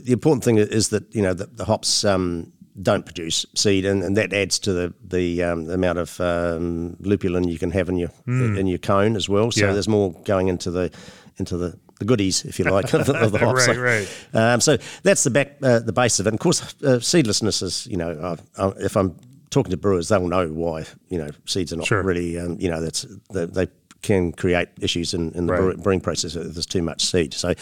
The 0.00 0.12
important 0.12 0.42
thing 0.44 0.56
is 0.58 0.88
that 0.88 1.14
you 1.14 1.22
know 1.22 1.34
the, 1.34 1.46
the 1.46 1.64
hops. 1.66 2.04
Um, 2.04 2.52
don't 2.80 3.04
produce 3.04 3.44
seed, 3.54 3.84
and, 3.84 4.02
and 4.02 4.16
that 4.16 4.32
adds 4.32 4.58
to 4.60 4.72
the 4.72 4.94
the, 5.04 5.42
um, 5.42 5.66
the 5.66 5.74
amount 5.74 5.98
of 5.98 6.18
um, 6.22 6.96
lupulin 7.00 7.46
you 7.46 7.58
can 7.58 7.70
have 7.70 7.90
in 7.90 7.98
your 7.98 8.10
in 8.26 8.66
your 8.66 8.78
cone 8.78 9.14
as 9.14 9.28
well. 9.28 9.50
So 9.50 9.66
Yeah. 9.66 9.72
there's 9.74 9.88
more 9.88 10.12
going 10.24 10.48
into 10.48 10.70
the 10.70 10.90
into 11.36 11.58
the, 11.58 11.78
the 11.98 12.06
goodies, 12.06 12.46
if 12.46 12.58
you 12.58 12.64
like, 12.64 12.94
of 12.94 13.04
the, 13.04 13.14
of 13.14 13.30
the 13.32 13.38
hops. 13.46 13.68
Right, 13.68 13.76
So- 13.76 13.82
right. 13.82 14.08
um, 14.54 14.60
so 14.62 14.78
that's 15.02 15.22
the 15.22 15.30
back, 15.30 15.58
uh, 15.62 15.80
the 15.80 15.92
base 15.92 16.18
of 16.18 16.26
it. 16.26 16.30
And 16.30 16.36
of 16.36 16.40
course, 16.40 16.74
uh, 16.82 16.98
seedlessness 16.98 17.60
is, 17.60 17.86
you 17.88 17.98
know, 17.98 18.10
uh, 18.12 18.36
uh, 18.56 18.72
if 18.78 18.96
I'm 18.96 19.16
talking 19.52 19.70
to 19.70 19.76
brewers, 19.76 20.08
they'll 20.08 20.26
know 20.26 20.48
why, 20.48 20.84
you 21.08 21.18
know, 21.18 21.28
seeds 21.46 21.72
are 21.72 21.76
not 21.76 21.86
Sure. 21.86 22.02
really, 22.02 22.38
um, 22.38 22.56
you 22.58 22.68
know, 22.68 22.80
that's 22.80 23.06
they, 23.32 23.44
they 23.46 23.68
can 24.02 24.32
create 24.32 24.68
issues 24.80 25.14
in, 25.14 25.30
in 25.32 25.46
the 25.46 25.52
Right. 25.52 25.76
brewing 25.76 26.00
process 26.00 26.34
if 26.34 26.52
there's 26.54 26.66
too 26.66 26.82
much 26.82 27.04
seed. 27.04 27.32
So, 27.34 27.54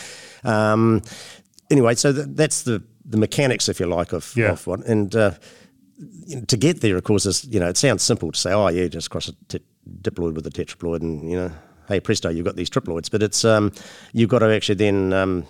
um, 0.45 1.03
anyway, 1.71 1.95
so 1.97 2.13
th- 2.13 2.29
that's 2.31 2.63
the 2.63 2.83
the 3.05 3.19
mechanics, 3.19 3.69
if 3.69 3.81
you 3.81 3.87
like, 3.87 4.13
of, 4.15 4.33
Yeah. 4.37 4.53
of 4.53 4.67
one. 4.67 4.83
And 4.85 5.15
uh, 5.17 5.33
to 6.47 6.57
get 6.57 6.81
there, 6.81 6.97
of 6.97 7.05
course, 7.05 7.27
is 7.27 7.45
you 7.45 7.61
know, 7.61 7.69
it 7.69 7.77
sounds 7.77 8.03
simple 8.03 8.31
to 8.33 8.39
say, 8.39 8.53
oh 8.53 8.69
yeah, 8.69 8.87
just 8.89 9.11
cross 9.11 9.29
a 9.29 9.35
diploid 10.03 10.35
with 10.35 10.47
a 10.47 10.51
tetraploid, 10.51 11.01
and 11.03 11.29
you 11.31 11.37
know, 11.37 11.51
hey 11.89 12.01
presto, 12.01 12.29
you've 12.31 12.47
got 12.47 12.57
these 12.57 12.71
triploids. 12.71 13.11
But 13.11 13.23
it's 13.23 13.45
um, 13.45 13.73
you've 14.13 14.31
got 14.31 14.39
to 14.41 14.55
actually 14.55 14.77
then. 14.77 15.13
Um, 15.13 15.45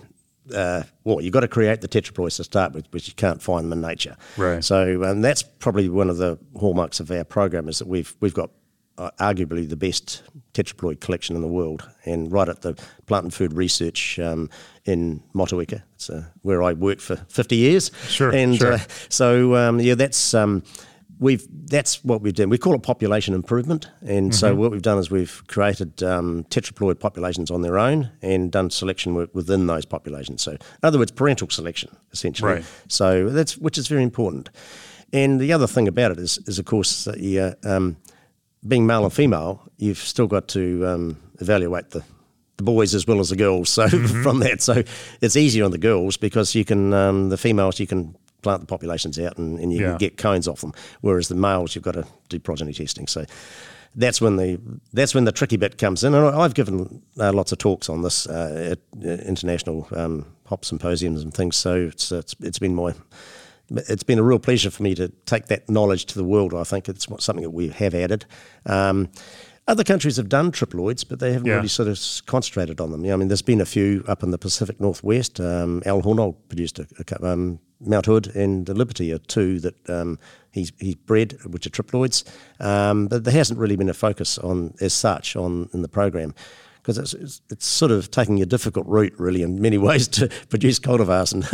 uh, 0.53 0.83
well, 1.03 1.21
you've 1.21 1.33
got 1.33 1.41
to 1.41 1.47
create 1.47 1.81
the 1.81 1.87
tetraploids 1.87 2.37
to 2.37 2.43
start 2.43 2.73
with, 2.73 2.85
which 2.91 3.07
you 3.07 3.13
can't 3.13 3.41
find 3.41 3.65
them 3.65 3.73
in 3.73 3.81
nature. 3.81 4.17
Right. 4.37 4.63
So 4.63 5.03
um, 5.03 5.21
that's 5.21 5.43
probably 5.43 5.89
one 5.89 6.09
of 6.09 6.17
the 6.17 6.39
hallmarks 6.59 6.99
of 6.99 7.11
our 7.11 7.23
program 7.23 7.69
is 7.69 7.79
that 7.79 7.87
we've 7.87 8.15
we've 8.19 8.33
got 8.33 8.49
uh, 8.97 9.11
arguably 9.19 9.67
the 9.67 9.77
best 9.77 10.23
tetraploid 10.53 10.99
collection 10.99 11.35
in 11.35 11.41
the 11.41 11.47
world, 11.47 11.89
and 12.05 12.31
right 12.31 12.49
at 12.49 12.61
the 12.61 12.73
Plant 13.05 13.25
and 13.25 13.33
Food 13.33 13.53
Research 13.53 14.19
um, 14.19 14.49
in 14.85 15.23
Motueka, 15.33 15.83
it's 15.95 16.09
uh, 16.09 16.25
where 16.41 16.61
I 16.61 16.73
worked 16.73 17.01
for 17.01 17.15
fifty 17.15 17.55
years. 17.55 17.91
Sure, 18.07 18.31
And 18.31 18.57
sure. 18.57 18.73
Uh, 18.73 18.79
so 19.09 19.55
um, 19.55 19.79
yeah, 19.79 19.95
that's 19.95 20.33
um, 20.33 20.63
we've 21.21 21.47
that's 21.67 22.03
what 22.03 22.21
we've 22.21 22.33
done. 22.33 22.49
We 22.49 22.57
call 22.57 22.75
it 22.75 22.83
population 22.83 23.33
improvement, 23.33 23.87
and 24.01 24.35
so 24.35 24.53
what 24.53 24.71
we've 24.71 24.81
done 24.81 24.97
is 24.97 25.09
we've 25.09 25.41
created 25.47 26.03
um, 26.03 26.43
tetraploid 26.49 26.99
populations 26.99 27.49
on 27.49 27.61
their 27.61 27.77
own 27.79 28.11
and 28.21 28.51
done 28.51 28.69
selection 28.69 29.13
work 29.15 29.33
within 29.33 29.67
those 29.67 29.85
populations. 29.85 30.41
So 30.41 30.51
in 30.51 30.59
other 30.83 30.99
words, 30.99 31.11
parental 31.11 31.49
selection 31.49 31.95
essentially. 32.11 32.55
Right. 32.55 32.65
So 32.89 33.29
that's 33.29 33.57
which 33.57 33.77
is 33.77 33.87
very 33.87 34.03
important. 34.03 34.49
And 35.13 35.39
the 35.39 35.53
other 35.53 35.67
thing 35.67 35.87
about 35.87 36.11
it 36.11 36.19
is, 36.19 36.39
is 36.47 36.57
of 36.57 36.65
course, 36.65 37.03
that 37.03 37.19
you, 37.19 37.41
uh, 37.41 37.53
um, 37.63 37.97
being 38.65 38.85
male 38.85 39.03
and 39.03 39.13
female, 39.13 39.61
you've 39.77 39.97
still 39.97 40.27
got 40.27 40.47
to 40.49 40.87
um, 40.87 41.17
evaluate 41.41 41.89
the, 41.89 42.01
the 42.55 42.63
boys 42.63 42.95
as 42.95 43.05
well 43.05 43.19
as 43.19 43.29
the 43.29 43.35
girls. 43.35 43.69
So 43.69 43.87
Mm-hmm. 43.89 44.23
from 44.23 44.39
that, 44.39 44.61
so 44.61 44.83
it's 45.21 45.35
easier 45.35 45.65
on 45.65 45.71
the 45.71 45.77
girls 45.77 46.15
because 46.17 46.55
you 46.55 46.63
can 46.63 46.93
um, 46.93 47.29
the 47.29 47.37
females 47.37 47.79
you 47.79 47.87
can 47.87 48.15
plant 48.41 48.61
the 48.61 48.67
populations 48.67 49.17
out 49.19 49.37
and, 49.37 49.59
and 49.59 49.71
you 49.73 49.79
Yeah. 49.81 49.89
can 49.89 49.97
get 49.97 50.17
cones 50.17 50.47
off 50.47 50.61
them, 50.61 50.73
whereas 51.01 51.27
the 51.27 51.35
males 51.35 51.75
you've 51.75 51.83
got 51.83 51.93
to 51.93 52.05
do 52.29 52.39
progeny 52.39 52.73
testing. 52.73 53.07
So 53.07 53.25
that's 53.95 54.21
when 54.21 54.37
the 54.37 54.59
that's 54.93 55.13
when 55.13 55.25
the 55.25 55.31
tricky 55.31 55.57
bit 55.57 55.77
comes 55.77 56.03
in. 56.03 56.13
And 56.13 56.25
I- 56.25 56.39
I've 56.41 56.53
given 56.53 57.01
uh, 57.19 57.33
lots 57.33 57.51
of 57.51 57.57
talks 57.57 57.89
on 57.89 58.01
this 58.03 58.25
uh, 58.27 58.71
at 58.71 58.79
uh, 59.05 59.23
international 59.23 59.87
um, 59.95 60.25
hop 60.45 60.63
symposiums 60.65 61.21
and 61.23 61.33
things. 61.33 61.55
So 61.55 61.75
it's 61.75 62.11
it's, 62.11 62.35
it's 62.39 62.59
been 62.59 62.75
my 62.75 62.93
it's 63.69 64.03
been 64.03 64.19
a 64.19 64.23
real 64.23 64.39
pleasure 64.39 64.69
for 64.71 64.83
me 64.83 64.95
to 64.95 65.07
take 65.25 65.45
that 65.47 65.69
knowledge 65.69 66.05
to 66.05 66.15
the 66.15 66.23
world. 66.25 66.53
I 66.53 66.63
think 66.63 66.89
it's 66.89 67.07
something 67.19 67.43
that 67.43 67.51
we 67.51 67.69
have 67.69 67.95
added. 67.95 68.25
Um, 68.65 69.09
other 69.67 69.83
countries 69.85 70.17
have 70.17 70.27
done 70.27 70.51
triploids, 70.51 71.05
but 71.07 71.19
they 71.19 71.31
haven't 71.31 71.47
Yeah. 71.47 71.55
really 71.55 71.67
sort 71.69 71.87
of 71.87 71.97
concentrated 72.25 72.81
on 72.81 72.91
them. 72.91 73.05
Yeah, 73.05 73.13
I 73.13 73.15
mean, 73.17 73.29
there's 73.29 73.41
been 73.43 73.61
a 73.61 73.65
few 73.65 74.03
up 74.07 74.23
in 74.23 74.31
the 74.31 74.37
Pacific 74.37 74.79
Northwest. 74.81 75.39
Um, 75.39 75.81
Al 75.85 76.01
Haunold 76.01 76.35
produced 76.49 76.79
a, 76.79 76.87
a 76.99 77.25
um, 77.25 77.59
Mount 77.81 78.05
Hood 78.05 78.27
and 78.35 78.65
the 78.65 78.73
Liberty 78.73 79.11
are 79.13 79.17
two 79.19 79.59
that 79.59 79.89
um, 79.89 80.19
he's 80.51 80.71
he's 80.79 80.95
bred, 80.95 81.37
which 81.45 81.65
are 81.67 81.71
triploids. 81.71 82.23
Um, 82.59 83.07
but 83.07 83.23
there 83.23 83.33
hasn't 83.33 83.59
really 83.59 83.75
been 83.75 83.89
a 83.89 83.93
focus 83.93 84.37
on 84.37 84.73
as 84.81 84.93
such 84.93 85.35
on 85.35 85.69
in 85.73 85.81
the 85.81 85.87
program 85.89 86.33
because 86.81 86.97
it's, 86.97 87.13
it's 87.13 87.41
it's 87.49 87.65
sort 87.67 87.91
of 87.91 88.09
taking 88.09 88.41
a 88.41 88.45
difficult 88.45 88.87
route, 88.87 89.13
really, 89.19 89.43
in 89.43 89.61
many 89.61 89.77
ways 89.87 90.07
to 90.09 90.27
produce 90.49 90.79
cultivars 90.79 91.33
and 91.33 91.45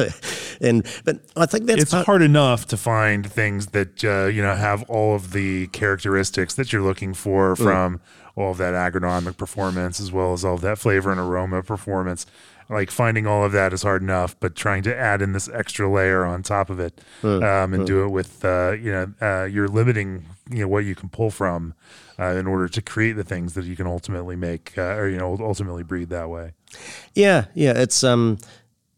and. 0.62 0.86
But 1.06 1.20
I 1.36 1.46
think 1.46 1.66
that's 1.66 1.82
it's 1.84 1.92
part- 1.92 2.06
hard 2.06 2.22
enough 2.22 2.66
to 2.68 2.78
find 2.78 3.30
things 3.30 3.68
that 3.68 4.04
uh, 4.04 4.26
you 4.28 4.42
know 4.42 4.56
have 4.56 4.84
all 4.90 5.16
of 5.16 5.32
the 5.34 5.68
characteristics 5.68 6.54
that 6.56 6.72
you're 6.74 6.82
looking 6.84 7.14
for 7.14 7.56
Mm. 7.56 7.64
from 7.64 8.02
all 8.36 8.52
of 8.52 8.58
that 8.60 8.76
agronomic 8.76 9.36
performance 9.36 10.00
as 10.00 10.12
well 10.12 10.32
as 10.32 10.46
all 10.46 10.54
of 10.54 10.62
that 10.62 10.78
flavor 10.78 11.10
and 11.12 11.20
aroma 11.20 11.64
performance. 11.64 12.26
Like 12.70 12.92
finding 12.92 13.26
all 13.26 13.46
of 13.46 13.54
that 13.54 13.72
is 13.72 13.84
hard 13.84 14.02
enough, 14.02 14.36
but 14.40 14.56
trying 14.56 14.84
to 14.84 14.96
add 14.96 15.22
in 15.22 15.32
this 15.32 15.48
extra 15.54 15.90
layer 15.90 16.26
on 16.26 16.44
top 16.44 16.70
of 16.70 16.80
it 16.80 17.00
Mm. 17.24 17.44
um, 17.44 17.74
and 17.74 17.88
do 17.88 18.04
it 18.04 18.10
with 18.10 18.44
uh, 18.44 18.72
you 18.80 18.92
know 18.92 19.14
uh, 19.22 19.46
you're 19.46 19.68
limiting 19.70 20.26
you 20.50 20.60
know 20.62 20.68
what 20.68 20.84
you 20.86 20.94
can 20.96 21.08
pull 21.10 21.32
from 21.32 21.74
uh, 22.20 22.26
in 22.36 22.46
order 22.48 22.68
to 22.68 22.82
create 22.82 23.14
the 23.14 23.24
things 23.24 23.54
that 23.54 23.64
you 23.66 23.76
can 23.76 23.88
ultimately 23.88 24.36
make 24.36 24.78
uh, 24.78 24.96
or 24.96 25.08
you 25.08 25.18
know 25.18 25.38
ultimately 25.40 25.84
breed 25.84 26.10
that 26.10 26.30
way. 26.30 26.52
Yeah, 27.14 27.46
yeah, 27.54 27.74
it's 27.76 28.04
um, 28.04 28.38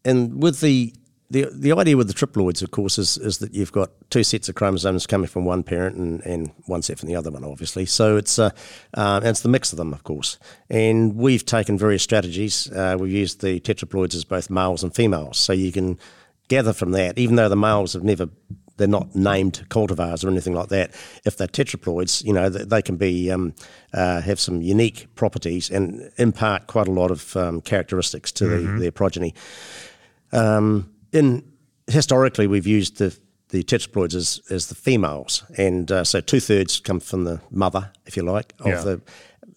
and 0.04 0.42
with 0.42 0.60
the 0.60 0.92
the 1.30 1.46
the 1.52 1.72
idea 1.72 1.96
with 1.96 2.08
the 2.08 2.14
triploids, 2.14 2.60
of 2.62 2.72
course, 2.72 2.98
is 2.98 3.16
is 3.16 3.38
that 3.38 3.54
you've 3.54 3.72
got 3.72 3.90
two 4.10 4.24
sets 4.24 4.48
of 4.48 4.56
chromosomes 4.56 5.06
coming 5.06 5.28
from 5.28 5.44
one 5.44 5.62
parent 5.62 5.96
and, 5.96 6.20
and 6.26 6.50
one 6.66 6.82
set 6.82 6.98
from 6.98 7.08
the 7.08 7.14
other 7.14 7.30
one, 7.30 7.44
obviously. 7.44 7.86
So 7.86 8.16
it's 8.16 8.38
uh, 8.38 8.50
uh, 8.94 9.20
it's 9.22 9.40
the 9.40 9.48
mix 9.48 9.72
of 9.72 9.78
them, 9.78 9.92
of 9.92 10.02
course. 10.02 10.38
And 10.68 11.16
we've 11.16 11.46
taken 11.46 11.78
various 11.78 12.02
strategies. 12.02 12.70
Uh, 12.70 12.96
we've 12.98 13.12
used 13.12 13.42
the 13.42 13.60
tetraploids 13.60 14.14
as 14.14 14.24
both 14.24 14.50
males 14.50 14.82
and 14.82 14.94
females, 14.94 15.38
so 15.38 15.52
you 15.52 15.70
can 15.70 15.98
gather 16.48 16.72
from 16.72 16.90
that, 16.92 17.16
even 17.16 17.36
though 17.36 17.48
the 17.48 17.56
males 17.56 17.92
have 17.92 18.04
never. 18.04 18.28
They're 18.76 18.88
not 18.88 19.14
named 19.14 19.66
cultivars 19.68 20.24
or 20.24 20.30
anything 20.30 20.54
like 20.54 20.68
that. 20.70 20.92
If 21.26 21.36
they're 21.36 21.46
tetraploids, 21.46 22.24
you 22.24 22.32
know, 22.32 22.48
they, 22.48 22.64
they 22.64 22.80
can 22.80 22.96
be 22.96 23.30
um, 23.30 23.54
uh, 23.92 24.22
have 24.22 24.40
some 24.40 24.62
unique 24.62 25.14
properties 25.16 25.70
and 25.70 26.10
impart 26.16 26.66
quite 26.66 26.88
a 26.88 26.90
lot 26.90 27.10
of 27.10 27.36
um, 27.36 27.60
characteristics 27.60 28.32
to 28.32 28.46
the, 28.46 28.80
their 28.80 28.90
progeny. 28.90 29.34
Um, 30.32 30.88
in 31.12 31.44
historically 31.86 32.46
we've 32.46 32.66
used 32.66 32.98
the 32.98 33.16
the 33.48 33.64
tetraploids 33.64 34.14
as, 34.14 34.40
as 34.50 34.68
the 34.68 34.76
females, 34.76 35.42
and 35.58 35.90
uh, 35.90 36.04
so 36.04 36.20
two 36.20 36.38
thirds 36.38 36.78
come 36.78 37.00
from 37.00 37.24
the 37.24 37.40
mother, 37.50 37.90
if 38.06 38.16
you 38.16 38.22
like, 38.22 38.54
of 38.60 38.66
Yeah. 38.68 38.80
the 38.82 39.00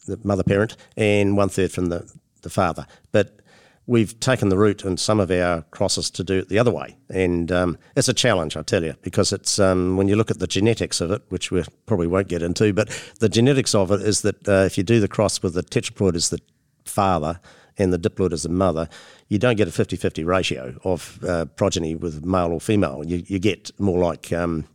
the 0.08 0.20
mother 0.24 0.44
parent, 0.44 0.76
and 0.98 1.38
one 1.38 1.50
third 1.50 1.72
from 1.72 1.88
the 1.88 2.12
the 2.42 2.50
father. 2.50 2.86
But 3.12 3.40
we've 3.86 4.20
taken 4.20 4.50
the 4.50 4.58
route 4.58 4.84
in 4.84 4.98
some 4.98 5.20
of 5.20 5.30
our 5.30 5.62
crosses 5.72 6.10
to 6.10 6.24
do 6.24 6.40
it 6.40 6.50
the 6.50 6.58
other 6.60 6.72
way, 6.72 6.98
and 7.10 7.52
um, 7.52 7.78
it's 7.96 8.08
a 8.10 8.14
challenge, 8.14 8.58
I 8.58 8.64
tell 8.64 8.84
you, 8.84 8.96
because 9.02 9.32
it's 9.32 9.60
um, 9.60 9.96
when 9.98 10.08
you 10.08 10.16
look 10.16 10.32
at 10.32 10.40
the 10.40 10.48
genetics 10.48 11.00
of 11.02 11.12
it, 11.12 11.22
which 11.30 11.52
we 11.52 11.64
probably 11.86 12.08
won't 12.08 12.28
get 12.30 12.42
into, 12.42 12.74
but 12.74 12.90
the 13.20 13.30
genetics 13.30 13.76
of 13.76 13.92
it 13.92 14.02
is 14.02 14.22
that 14.24 14.48
uh, 14.50 14.64
if 14.66 14.78
you 14.78 14.84
do 14.84 15.00
the 15.00 15.08
cross 15.08 15.44
with 15.44 15.54
the 15.54 15.64
tetraploid 15.64 16.16
as 16.16 16.30
the 16.30 16.40
father 16.86 17.40
and 17.78 17.92
the 17.94 18.00
diploid 18.00 18.34
as 18.34 18.44
the 18.44 18.50
mother, 18.50 18.88
you 19.34 19.40
don't 19.40 19.56
get 19.56 19.68
a 19.68 19.72
50-50 19.72 20.24
ratio 20.28 20.76
of 20.84 21.20
uh, 21.28 21.46
progeny 21.46 21.96
with 21.96 22.24
male 22.24 22.52
or 22.54 22.62
female. 22.62 23.04
You, 23.04 23.24
you 23.26 23.40
get 23.40 23.72
more 23.80 23.98
like 23.98 24.32
um, 24.32 24.66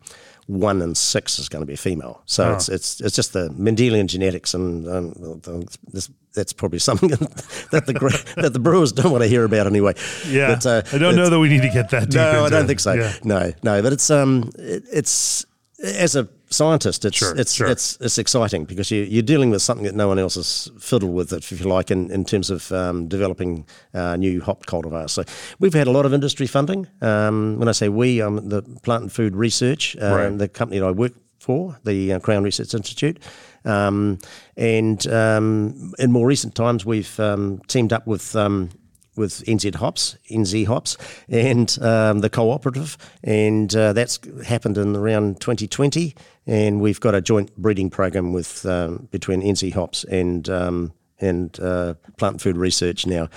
one 0.48 0.82
in 0.82 0.96
six 0.96 1.38
is 1.38 1.48
going 1.48 1.62
to 1.62 1.66
be 1.66 1.76
female. 1.76 2.22
So 2.26 2.54
it's, 2.54 2.68
it's 2.68 3.00
it's 3.00 3.14
just 3.14 3.34
the 3.34 3.50
Mendelian 3.50 4.06
genetics, 4.06 4.54
and 4.54 4.88
um, 4.88 5.12
this, 5.92 6.10
that's 6.34 6.52
probably 6.52 6.80
something 6.80 7.08
that 7.70 7.84
the 7.86 8.32
that 8.42 8.52
the 8.52 8.58
Brewers 8.58 8.90
don't 8.90 9.12
want 9.12 9.22
to 9.22 9.28
hear 9.28 9.44
about 9.44 9.68
anyway. 9.68 9.94
Yeah, 10.26 10.54
But, 10.56 10.66
uh, 10.66 10.82
I 10.92 10.98
don't 10.98 11.14
know 11.14 11.30
that 11.30 11.38
we 11.38 11.48
need 11.48 11.62
to 11.62 11.70
get 11.70 11.90
that 11.90 12.12
no, 12.12 12.44
I 12.44 12.48
don't 12.48 12.66
think 12.66 12.80
so. 12.80 12.94
Yeah. 12.94 13.12
No, 13.22 13.52
no, 13.62 13.80
but 13.80 13.92
it's 13.92 14.10
um, 14.10 14.50
it, 14.58 14.82
it's 14.92 15.46
as 15.84 16.16
a 16.16 16.28
scientist, 16.50 17.04
it's 17.04 17.16
Sure, 17.16 17.34
it's 17.36 17.54
sure. 17.54 17.66
it's 17.66 17.96
it's 18.00 18.18
exciting 18.18 18.64
because 18.64 18.90
you, 18.90 19.02
you're 19.02 19.22
dealing 19.22 19.50
with 19.50 19.62
something 19.62 19.84
that 19.86 19.94
no 19.94 20.08
one 20.08 20.18
else 20.18 20.34
has 20.36 20.70
fiddled 20.80 21.14
with, 21.14 21.32
if 21.32 21.50
you 21.52 21.58
like, 21.68 21.90
in, 21.90 22.10
in 22.10 22.24
terms 22.24 22.50
of 22.50 22.70
um, 22.72 23.08
developing 23.08 23.66
uh, 23.94 24.16
new 24.16 24.40
hop 24.40 24.66
cultivars. 24.66 25.10
So 25.10 25.24
we've 25.58 25.74
had 25.74 25.86
a 25.86 25.90
lot 25.92 26.06
of 26.06 26.12
industry 26.12 26.46
funding. 26.46 26.86
Um, 27.00 27.58
when 27.58 27.68
I 27.68 27.72
say 27.72 27.88
we, 27.88 28.20
um, 28.22 28.48
the 28.48 28.62
Plant 28.82 29.02
and 29.02 29.12
Food 29.12 29.36
Research, 29.36 29.96
um, 30.00 30.12
Right. 30.12 30.38
the 30.38 30.48
company 30.48 30.80
that 30.80 30.86
I 30.86 30.90
work 30.92 31.12
for, 31.38 31.78
the 31.84 32.14
uh, 32.14 32.18
Crown 32.20 32.42
Research 32.42 32.74
Institute. 32.74 33.18
Um, 33.64 34.18
and 34.56 35.06
um, 35.08 35.92
in 35.98 36.10
more 36.12 36.26
recent 36.26 36.54
times, 36.54 36.84
we've 36.86 37.18
um, 37.20 37.60
teamed 37.68 37.92
up 37.92 38.06
with 38.06 38.34
um, 38.36 38.70
with 39.18 39.44
NZ 39.44 39.74
Hops, 39.74 40.16
NZ 40.30 40.66
Hops, 40.66 40.96
and 41.28 41.76
um, 41.82 42.20
the 42.20 42.30
cooperative, 42.30 42.96
and 43.22 43.74
uh, 43.76 43.92
that's 43.92 44.18
happened 44.46 44.78
in 44.78 44.96
around 44.96 45.40
2020. 45.40 46.14
And 46.46 46.80
we've 46.80 47.00
got 47.00 47.14
a 47.14 47.20
joint 47.20 47.54
breeding 47.56 47.90
program 47.90 48.32
with 48.32 48.64
um, 48.64 49.08
between 49.10 49.42
NZ 49.42 49.74
Hops 49.74 50.04
and 50.04 50.48
um, 50.48 50.92
and 51.20 51.58
uh, 51.60 51.94
Plant 52.16 52.40
Food 52.40 52.56
Research 52.56 53.06
now. 53.06 53.28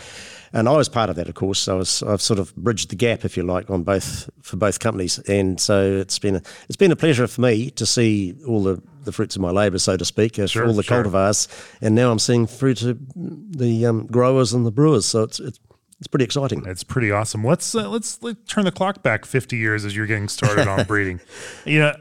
And 0.53 0.67
I 0.67 0.75
was 0.75 0.89
part 0.89 1.09
of 1.09 1.15
that, 1.15 1.29
of 1.29 1.35
course. 1.35 1.67
I 1.67 1.73
was 1.73 2.03
I've 2.03 2.21
sort 2.21 2.39
of 2.39 2.53
bridged 2.55 2.89
the 2.89 2.95
gap, 2.95 3.23
if 3.23 3.37
you 3.37 3.43
like, 3.43 3.69
on 3.69 3.83
both 3.83 4.29
for 4.41 4.57
both 4.57 4.79
companies. 4.79 5.17
And 5.19 5.59
so 5.59 5.97
it's 5.97 6.19
been 6.19 6.35
a, 6.35 6.41
it's 6.67 6.75
been 6.75 6.91
a 6.91 6.95
pleasure 6.95 7.27
for 7.27 7.41
me 7.41 7.69
to 7.71 7.85
see 7.85 8.35
all 8.45 8.63
the, 8.63 8.81
the 9.03 9.11
fruits 9.11 9.35
of 9.35 9.41
my 9.41 9.51
labour, 9.51 9.79
so 9.79 9.95
to 9.95 10.05
speak, 10.05 10.35
Sure, 10.47 10.67
all 10.67 10.73
the 10.73 10.83
sure. 10.83 11.03
cultivars. 11.03 11.47
And 11.81 11.95
now 11.95 12.11
I'm 12.11 12.19
seeing 12.19 12.47
fruit 12.47 12.81
of 12.83 12.99
the 13.15 13.85
um, 13.85 14.07
growers 14.07 14.53
and 14.53 14.65
the 14.65 14.71
brewers. 14.71 15.05
So 15.05 15.23
it's 15.23 15.39
it's 15.39 15.59
it's 16.01 16.07
pretty 16.07 16.25
exciting. 16.25 16.65
It's 16.65 16.83
pretty 16.83 17.11
awesome. 17.11 17.43
Let's 17.43 17.75
uh, 17.75 17.87
let's 17.87 18.21
let 18.23 18.47
turn 18.47 18.65
the 18.65 18.71
clock 18.71 19.03
back 19.03 19.23
50 19.23 19.55
years 19.55 19.85
as 19.85 19.95
you're 19.95 20.07
getting 20.07 20.29
started 20.29 20.67
on 20.67 20.83
breeding. 20.87 21.21
You 21.63 21.79
know, 21.79 21.95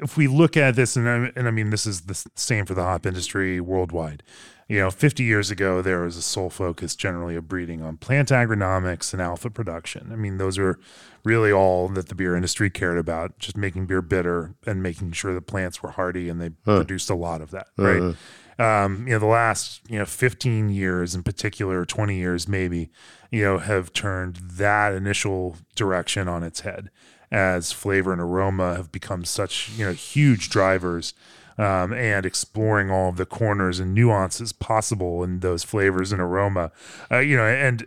if 0.00 0.16
we 0.16 0.26
look 0.26 0.56
at 0.56 0.74
this, 0.74 0.96
and 0.96 1.08
I, 1.08 1.30
and 1.36 1.46
I 1.46 1.52
mean 1.52 1.70
this 1.70 1.86
is 1.86 2.02
the 2.02 2.28
same 2.34 2.66
for 2.66 2.74
the 2.74 2.82
hop 2.82 3.06
industry 3.06 3.60
worldwide. 3.60 4.24
You 4.66 4.78
know, 4.80 4.90
50 4.90 5.22
years 5.22 5.50
ago, 5.50 5.80
there 5.80 6.00
was 6.00 6.16
a 6.16 6.22
sole 6.22 6.50
focus 6.50 6.96
generally 6.96 7.36
of 7.36 7.48
breeding 7.48 7.82
on 7.82 7.96
plant 7.98 8.30
agronomics 8.30 9.12
and 9.12 9.22
alpha 9.22 9.48
production. 9.50 10.10
I 10.12 10.16
mean, 10.16 10.38
those 10.38 10.58
are 10.58 10.78
really 11.24 11.52
all 11.52 11.88
that 11.88 12.08
the 12.08 12.14
beer 12.16 12.34
industry 12.34 12.68
cared 12.68 12.98
about, 12.98 13.38
just 13.38 13.56
making 13.56 13.86
beer 13.86 14.02
bitter 14.02 14.54
and 14.66 14.82
making 14.82 15.12
sure 15.12 15.34
the 15.34 15.40
plants 15.40 15.82
were 15.84 15.90
hardy, 15.90 16.28
and 16.28 16.40
they 16.40 16.50
produced 16.76 17.10
a 17.10 17.16
lot 17.16 17.40
of 17.40 17.52
that, 17.52 17.68
right? 17.76 18.16
Um, 18.60 19.06
you 19.06 19.14
know, 19.14 19.18
the 19.18 19.26
last, 19.26 19.80
you 19.88 19.98
know, 19.98 20.04
15 20.04 20.68
years 20.68 21.14
in 21.14 21.22
particular, 21.22 21.86
20 21.86 22.14
years 22.14 22.46
maybe, 22.46 22.90
you 23.30 23.42
know, 23.42 23.58
have 23.58 23.92
turned 23.94 24.36
that 24.36 24.92
initial 24.92 25.56
direction 25.74 26.28
on 26.28 26.42
its 26.42 26.60
head 26.60 26.90
as 27.32 27.72
flavor 27.72 28.12
and 28.12 28.20
aroma 28.20 28.74
have 28.76 28.92
become 28.92 29.24
such, 29.24 29.70
you 29.70 29.86
know, 29.86 29.92
huge 29.92 30.50
drivers 30.50 31.14
um, 31.56 31.94
and 31.94 32.26
exploring 32.26 32.90
all 32.90 33.08
of 33.08 33.16
the 33.16 33.24
corners 33.24 33.80
and 33.80 33.94
nuances 33.94 34.52
possible 34.52 35.24
in 35.24 35.40
those 35.40 35.64
flavors 35.64 36.12
and 36.12 36.20
aroma, 36.20 36.70
uh, 37.10 37.18
you 37.18 37.36
know, 37.36 37.46
and 37.46 37.86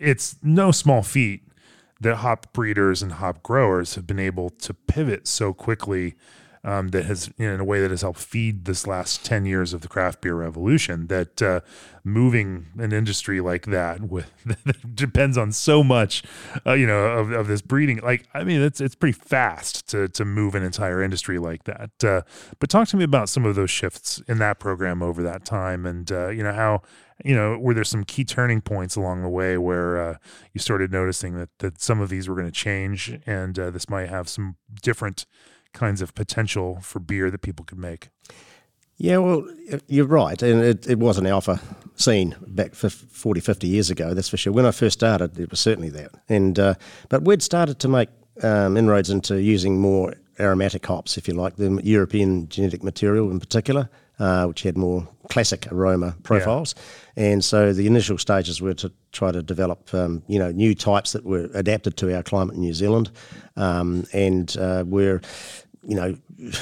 it's 0.00 0.34
no 0.42 0.72
small 0.72 1.02
feat 1.02 1.42
that 2.00 2.16
hop 2.16 2.52
breeders 2.52 3.02
and 3.02 3.12
hop 3.12 3.42
growers 3.44 3.94
have 3.94 4.06
been 4.06 4.18
able 4.18 4.50
to 4.50 4.74
pivot 4.74 5.28
so 5.28 5.52
quickly 5.52 6.14
um, 6.68 6.88
that 6.88 7.06
has 7.06 7.30
you 7.38 7.46
know, 7.46 7.54
in 7.54 7.60
a 7.60 7.64
way 7.64 7.80
that 7.80 7.90
has 7.90 8.02
helped 8.02 8.20
feed 8.20 8.66
this 8.66 8.86
last 8.86 9.24
10 9.24 9.46
years 9.46 9.72
of 9.72 9.80
the 9.80 9.88
craft 9.88 10.20
beer 10.20 10.34
revolution 10.34 11.06
that 11.06 11.40
uh, 11.40 11.60
moving 12.04 12.66
an 12.78 12.92
industry 12.92 13.40
like 13.40 13.64
that 13.66 14.02
with 14.02 14.30
that 14.44 14.94
depends 14.94 15.38
on 15.38 15.50
so 15.50 15.82
much 15.82 16.22
uh, 16.66 16.74
you 16.74 16.86
know 16.86 17.04
of, 17.06 17.32
of 17.32 17.48
this 17.48 17.62
breeding. 17.62 17.98
Like 17.98 18.28
i 18.34 18.44
mean 18.44 18.60
it's 18.60 18.82
it's 18.82 18.94
pretty 18.94 19.18
fast 19.18 19.88
to 19.88 20.08
to 20.08 20.26
move 20.26 20.54
an 20.54 20.62
entire 20.62 21.02
industry 21.02 21.38
like 21.38 21.64
that 21.64 22.04
uh, 22.04 22.20
but 22.58 22.68
talk 22.68 22.88
to 22.88 22.98
me 22.98 23.04
about 23.04 23.30
some 23.30 23.46
of 23.46 23.54
those 23.54 23.70
shifts 23.70 24.20
in 24.28 24.38
that 24.38 24.58
program 24.58 25.02
over 25.02 25.22
that 25.22 25.46
time 25.46 25.86
and 25.86 26.12
uh, 26.12 26.28
you 26.28 26.42
know 26.42 26.52
how 26.52 26.82
you 27.24 27.34
know 27.34 27.56
were 27.58 27.72
there 27.72 27.84
some 27.84 28.04
key 28.04 28.24
turning 28.24 28.60
points 28.60 28.94
along 28.94 29.22
the 29.22 29.28
way 29.28 29.56
where 29.56 30.00
uh, 30.02 30.16
you 30.52 30.60
started 30.60 30.92
noticing 30.92 31.34
that 31.38 31.48
that 31.60 31.80
some 31.80 31.98
of 31.98 32.10
these 32.10 32.28
were 32.28 32.34
going 32.34 32.46
to 32.46 32.52
change 32.52 33.18
and 33.24 33.58
uh, 33.58 33.70
this 33.70 33.88
might 33.88 34.10
have 34.10 34.28
some 34.28 34.56
different 34.82 35.24
kinds 35.72 36.02
of 36.02 36.14
potential 36.14 36.78
for 36.80 37.00
beer 37.00 37.30
that 37.30 37.42
people 37.42 37.64
could 37.64 37.78
make 37.78 38.08
Yeah, 38.96 39.18
well, 39.18 39.46
you're 39.86 40.06
right. 40.06 40.42
And 40.42 40.60
it, 40.62 40.88
it 40.88 40.98
was 40.98 41.18
an 41.18 41.26
alpha 41.26 41.60
scene 41.94 42.34
back 42.46 42.74
fif- 42.74 43.06
40, 43.10 43.40
50 43.40 43.68
years 43.68 43.90
ago, 43.90 44.12
that's 44.12 44.28
for 44.28 44.36
sure. 44.36 44.52
When 44.52 44.66
I 44.66 44.72
first 44.72 44.98
started, 44.98 45.38
it 45.38 45.50
was 45.50 45.60
certainly 45.60 45.90
that. 45.90 46.10
And 46.28 46.58
uh, 46.58 46.74
But 47.08 47.22
we'd 47.22 47.42
started 47.42 47.78
to 47.80 47.88
make 47.88 48.08
um, 48.42 48.76
inroads 48.76 49.10
into 49.10 49.40
using 49.40 49.80
more 49.80 50.14
aromatic 50.40 50.86
hops, 50.86 51.16
if 51.16 51.28
you 51.28 51.34
like, 51.34 51.56
the 51.56 51.80
European 51.84 52.48
genetic 52.48 52.82
material 52.82 53.30
in 53.30 53.40
particular, 53.40 53.88
uh, 54.18 54.46
which 54.46 54.62
had 54.62 54.76
more 54.76 55.06
classic 55.30 55.66
aroma 55.70 56.14
profiles. 56.22 56.74
And 57.16 57.44
so 57.44 57.72
the 57.72 57.86
initial 57.86 58.18
stages 58.18 58.60
were 58.60 58.74
to 58.74 58.92
try 59.12 59.32
to 59.32 59.42
develop, 59.42 59.92
um, 59.94 60.22
you 60.28 60.38
know, 60.38 60.50
new 60.52 60.74
types 60.74 61.12
that 61.12 61.24
were 61.24 61.48
adapted 61.54 61.96
to 61.98 62.14
our 62.14 62.22
climate 62.22 62.54
in 62.54 62.60
New 62.60 62.74
Zealand, 62.74 63.10
um, 63.56 64.06
and 64.12 64.56
uh, 64.56 64.84
were, 64.86 65.20
you 65.82 65.96
know, 65.96 66.16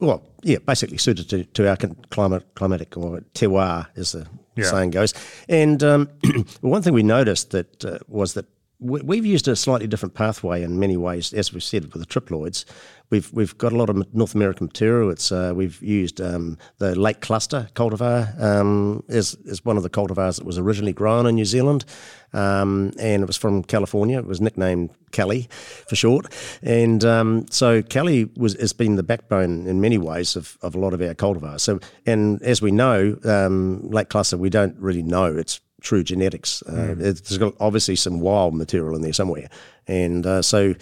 well, 0.00 0.22
yeah, 0.42 0.58
basically 0.66 0.98
suited 0.98 1.28
to, 1.30 1.44
to 1.44 1.68
our 1.68 1.76
climate, 2.10 2.44
climatic 2.54 2.96
or 2.96 3.20
terroir, 3.34 3.86
as 3.96 4.12
the 4.12 4.26
Yeah. 4.56 4.64
saying 4.70 4.90
goes. 4.90 5.14
And 5.48 5.82
um, 5.82 6.08
one 6.60 6.82
thing 6.82 6.92
we 6.94 7.02
noticed 7.02 7.50
that 7.50 7.84
uh, 7.84 7.98
was 8.08 8.34
that 8.34 8.46
we've 8.84 9.24
used 9.24 9.48
a 9.48 9.56
slightly 9.56 9.86
different 9.86 10.14
pathway 10.14 10.62
in 10.62 10.78
many 10.78 10.96
ways, 10.96 11.32
as 11.32 11.52
we've 11.52 11.62
said 11.62 11.92
with 11.92 12.06
the 12.06 12.06
triploids. 12.06 12.64
We've 13.10 13.32
we've 13.32 13.56
got 13.56 13.72
a 13.72 13.76
lot 13.76 13.90
of 13.90 14.14
North 14.14 14.34
American 14.34 14.66
material. 14.66 15.10
It's 15.10 15.32
uh, 15.32 15.52
we've 15.54 15.82
used 15.82 16.20
um, 16.20 16.58
the 16.78 16.98
Late 16.98 17.20
Cluster 17.20 17.68
cultivar 17.74 18.40
um, 18.40 19.02
as 19.08 19.36
as 19.48 19.64
one 19.64 19.76
of 19.76 19.82
the 19.82 19.90
cultivars 19.90 20.36
that 20.36 20.44
was 20.44 20.58
originally 20.58 20.92
grown 20.92 21.26
in 21.26 21.34
New 21.34 21.44
Zealand, 21.44 21.84
um, 22.32 22.92
and 22.98 23.22
it 23.22 23.26
was 23.26 23.36
from 23.36 23.62
California. 23.62 24.18
It 24.18 24.26
was 24.26 24.40
nicknamed 24.40 24.90
Cali 25.12 25.48
for 25.88 25.96
short, 25.96 26.32
and 26.62 27.04
um, 27.04 27.46
so 27.50 27.82
Cali 27.82 28.30
was 28.36 28.54
has 28.60 28.72
been 28.72 28.96
the 28.96 29.02
backbone 29.02 29.66
in 29.66 29.80
many 29.80 29.98
ways 29.98 30.36
of, 30.36 30.58
of 30.62 30.74
a 30.74 30.78
lot 30.78 30.92
of 30.92 31.00
our 31.00 31.14
cultivars. 31.14 31.60
So, 31.60 31.80
and 32.06 32.42
as 32.42 32.60
we 32.60 32.70
know, 32.70 33.18
um, 33.24 33.88
Late 33.90 34.08
Cluster, 34.08 34.36
we 34.36 34.50
don't 34.50 34.76
really 34.78 35.02
know 35.02 35.36
its 35.36 35.60
true 35.84 36.02
genetics. 36.02 36.62
Uh, 36.62 36.94
There's 36.96 37.38
got 37.38 37.54
obviously 37.60 37.96
some 37.96 38.18
wild 38.20 38.54
material 38.54 38.96
in 38.96 39.02
there 39.02 39.12
somewhere, 39.12 39.48
and 39.86 40.26
uh, 40.26 40.42
so. 40.42 40.74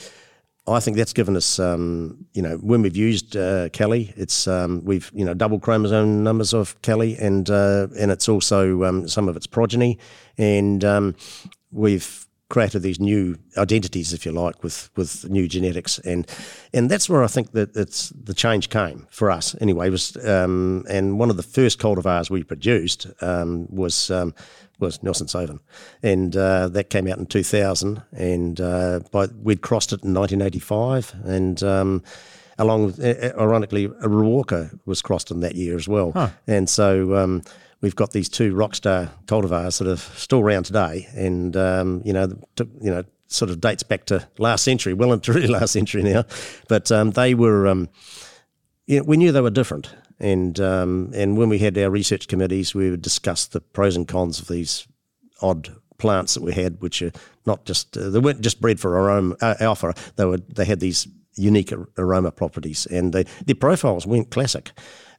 I 0.64 0.78
think 0.78 0.96
that's 0.96 1.12
given 1.12 1.36
us, 1.36 1.58
um, 1.58 2.24
you 2.34 2.40
know, 2.40 2.56
when 2.58 2.82
we've 2.82 2.96
used 2.96 3.36
uh, 3.36 3.68
Cali, 3.70 4.14
it's 4.16 4.46
um, 4.46 4.84
we've 4.84 5.10
you 5.12 5.24
know 5.24 5.34
double 5.34 5.58
chromosome 5.58 6.22
numbers 6.22 6.54
of 6.54 6.80
Cali, 6.82 7.16
and 7.18 7.50
uh, 7.50 7.88
and 7.98 8.12
it's 8.12 8.28
also 8.28 8.84
um, 8.84 9.08
some 9.08 9.28
of 9.28 9.36
its 9.36 9.48
progeny, 9.48 9.98
and 10.38 10.84
um, 10.84 11.16
we've 11.72 12.28
created 12.48 12.82
these 12.82 13.00
new 13.00 13.38
identities, 13.56 14.12
if 14.12 14.24
you 14.24 14.30
like, 14.30 14.62
with 14.62 14.90
with 14.94 15.28
new 15.28 15.48
genetics, 15.48 15.98
and 15.98 16.30
and 16.72 16.88
that's 16.88 17.08
where 17.08 17.24
I 17.24 17.26
think 17.26 17.50
that 17.52 17.74
it's 17.74 18.10
the 18.10 18.34
change 18.34 18.68
came 18.68 19.08
for 19.10 19.32
us 19.32 19.56
anyway. 19.60 19.90
Was 19.90 20.16
um, 20.24 20.84
and 20.88 21.18
one 21.18 21.30
of 21.30 21.36
the 21.36 21.42
first 21.42 21.80
cultivars 21.80 22.30
we 22.30 22.44
produced 22.44 23.08
um, 23.20 23.66
was. 23.68 24.10
Um, 24.10 24.32
was 24.82 25.02
Nelson 25.02 25.28
Sauvin, 25.28 25.60
and 26.02 26.36
uh, 26.36 26.68
that 26.68 26.90
came 26.90 27.06
out 27.08 27.18
in 27.18 27.26
2000, 27.26 28.02
and 28.12 28.60
uh, 28.60 29.00
by, 29.10 29.26
we'd 29.42 29.62
crossed 29.62 29.92
it 29.92 30.04
in 30.04 30.12
1985, 30.12 31.14
and 31.24 31.62
um, 31.62 32.02
along 32.58 32.84
with, 32.86 33.00
uh, 33.00 33.32
ironically, 33.40 33.88
Riwaka 33.88 34.78
was 34.84 35.00
crossed 35.00 35.30
in 35.30 35.40
that 35.40 35.54
year 35.54 35.76
as 35.76 35.88
well, 35.88 36.12
and 36.46 36.68
so 36.68 37.16
um, 37.16 37.42
we've 37.80 37.96
got 37.96 38.12
these 38.12 38.28
two 38.28 38.52
rockstar 38.54 39.10
cultivars 39.26 39.78
that 39.78 39.88
are 39.88 39.96
still 39.96 40.40
around 40.40 40.64
today, 40.64 41.08
and 41.14 41.56
um, 41.56 42.02
you 42.04 42.12
know, 42.12 42.28
you 42.80 42.90
know, 42.90 43.04
sort 43.28 43.50
of 43.50 43.60
dates 43.60 43.82
back 43.82 44.06
to 44.06 44.26
last 44.38 44.64
century, 44.64 44.94
well 44.94 45.12
into 45.12 45.32
really 45.34 45.48
last 45.48 45.72
century 45.72 46.02
now. 46.02 46.24
But 46.68 46.90
um, 46.92 47.10
they 47.10 47.34
were, 47.34 47.66
um, 47.66 47.88
you 48.86 48.98
know, 48.98 49.04
we 49.04 49.16
knew 49.16 49.32
they 49.32 49.40
were 49.40 49.50
different. 49.50 49.94
And 50.22 50.58
um, 50.60 51.10
and 51.14 51.36
when 51.36 51.48
we 51.48 51.58
had 51.58 51.76
our 51.76 51.90
research 51.90 52.28
committees, 52.28 52.74
we 52.74 52.90
would 52.90 53.02
discuss 53.02 53.46
the 53.46 53.60
pros 53.60 53.96
and 53.96 54.06
cons 54.06 54.40
of 54.40 54.48
these 54.48 54.86
odd 55.42 55.74
plants 55.98 56.34
that 56.34 56.42
we 56.42 56.52
had, 56.52 56.80
which 56.80 57.02
are 57.02 57.12
not 57.44 57.64
just 57.64 57.96
uh, 57.96 58.08
they 58.08 58.20
weren't 58.20 58.40
just 58.40 58.60
bred 58.60 58.78
for 58.80 58.98
aroma 58.98 59.36
uh, 59.40 59.56
alpha. 59.60 59.94
They 60.16 60.24
were 60.24 60.38
they 60.38 60.64
had 60.64 60.80
these 60.80 61.08
unique 61.34 61.72
aroma 61.98 62.30
properties, 62.30 62.86
and 62.86 63.12
they, 63.12 63.24
their 63.44 63.56
profiles 63.56 64.06
weren't 64.06 64.30
classic. 64.30 64.70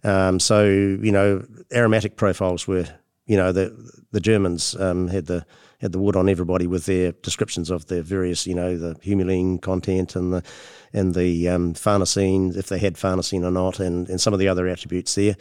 Um, 0.04 0.40
so 0.40 0.66
you 0.66 1.12
know, 1.12 1.46
aromatic 1.74 2.16
profiles 2.16 2.68
were 2.68 2.86
you 3.26 3.38
know 3.38 3.52
the 3.52 3.76
the 4.12 4.22
Germans 4.22 4.76
um, 4.80 5.10
had 5.10 5.26
the 5.26 5.46
had 5.84 5.92
the 5.92 6.00
wood 6.00 6.16
on 6.16 6.30
everybody 6.30 6.66
with 6.66 6.86
their 6.86 7.12
descriptions 7.12 7.70
of 7.70 7.88
the 7.88 8.02
various, 8.02 8.48
you 8.48 8.56
know, 8.56 8.78
the 8.78 8.96
humulene 8.96 9.62
content 9.62 10.16
and 10.16 10.34
the 10.34 10.44
and 10.94 11.14
the 11.14 11.50
um, 11.50 11.74
farnesene, 11.74 12.56
if 12.56 12.70
they 12.70 12.78
had 12.78 12.96
farnesene 12.96 13.44
or 13.44 13.52
not, 13.52 13.80
and, 13.80 14.08
and 14.10 14.22
some 14.22 14.34
of 14.34 14.40
the 14.40 14.48
other 14.48 14.68
attributes 14.68 15.14
there. 15.16 15.36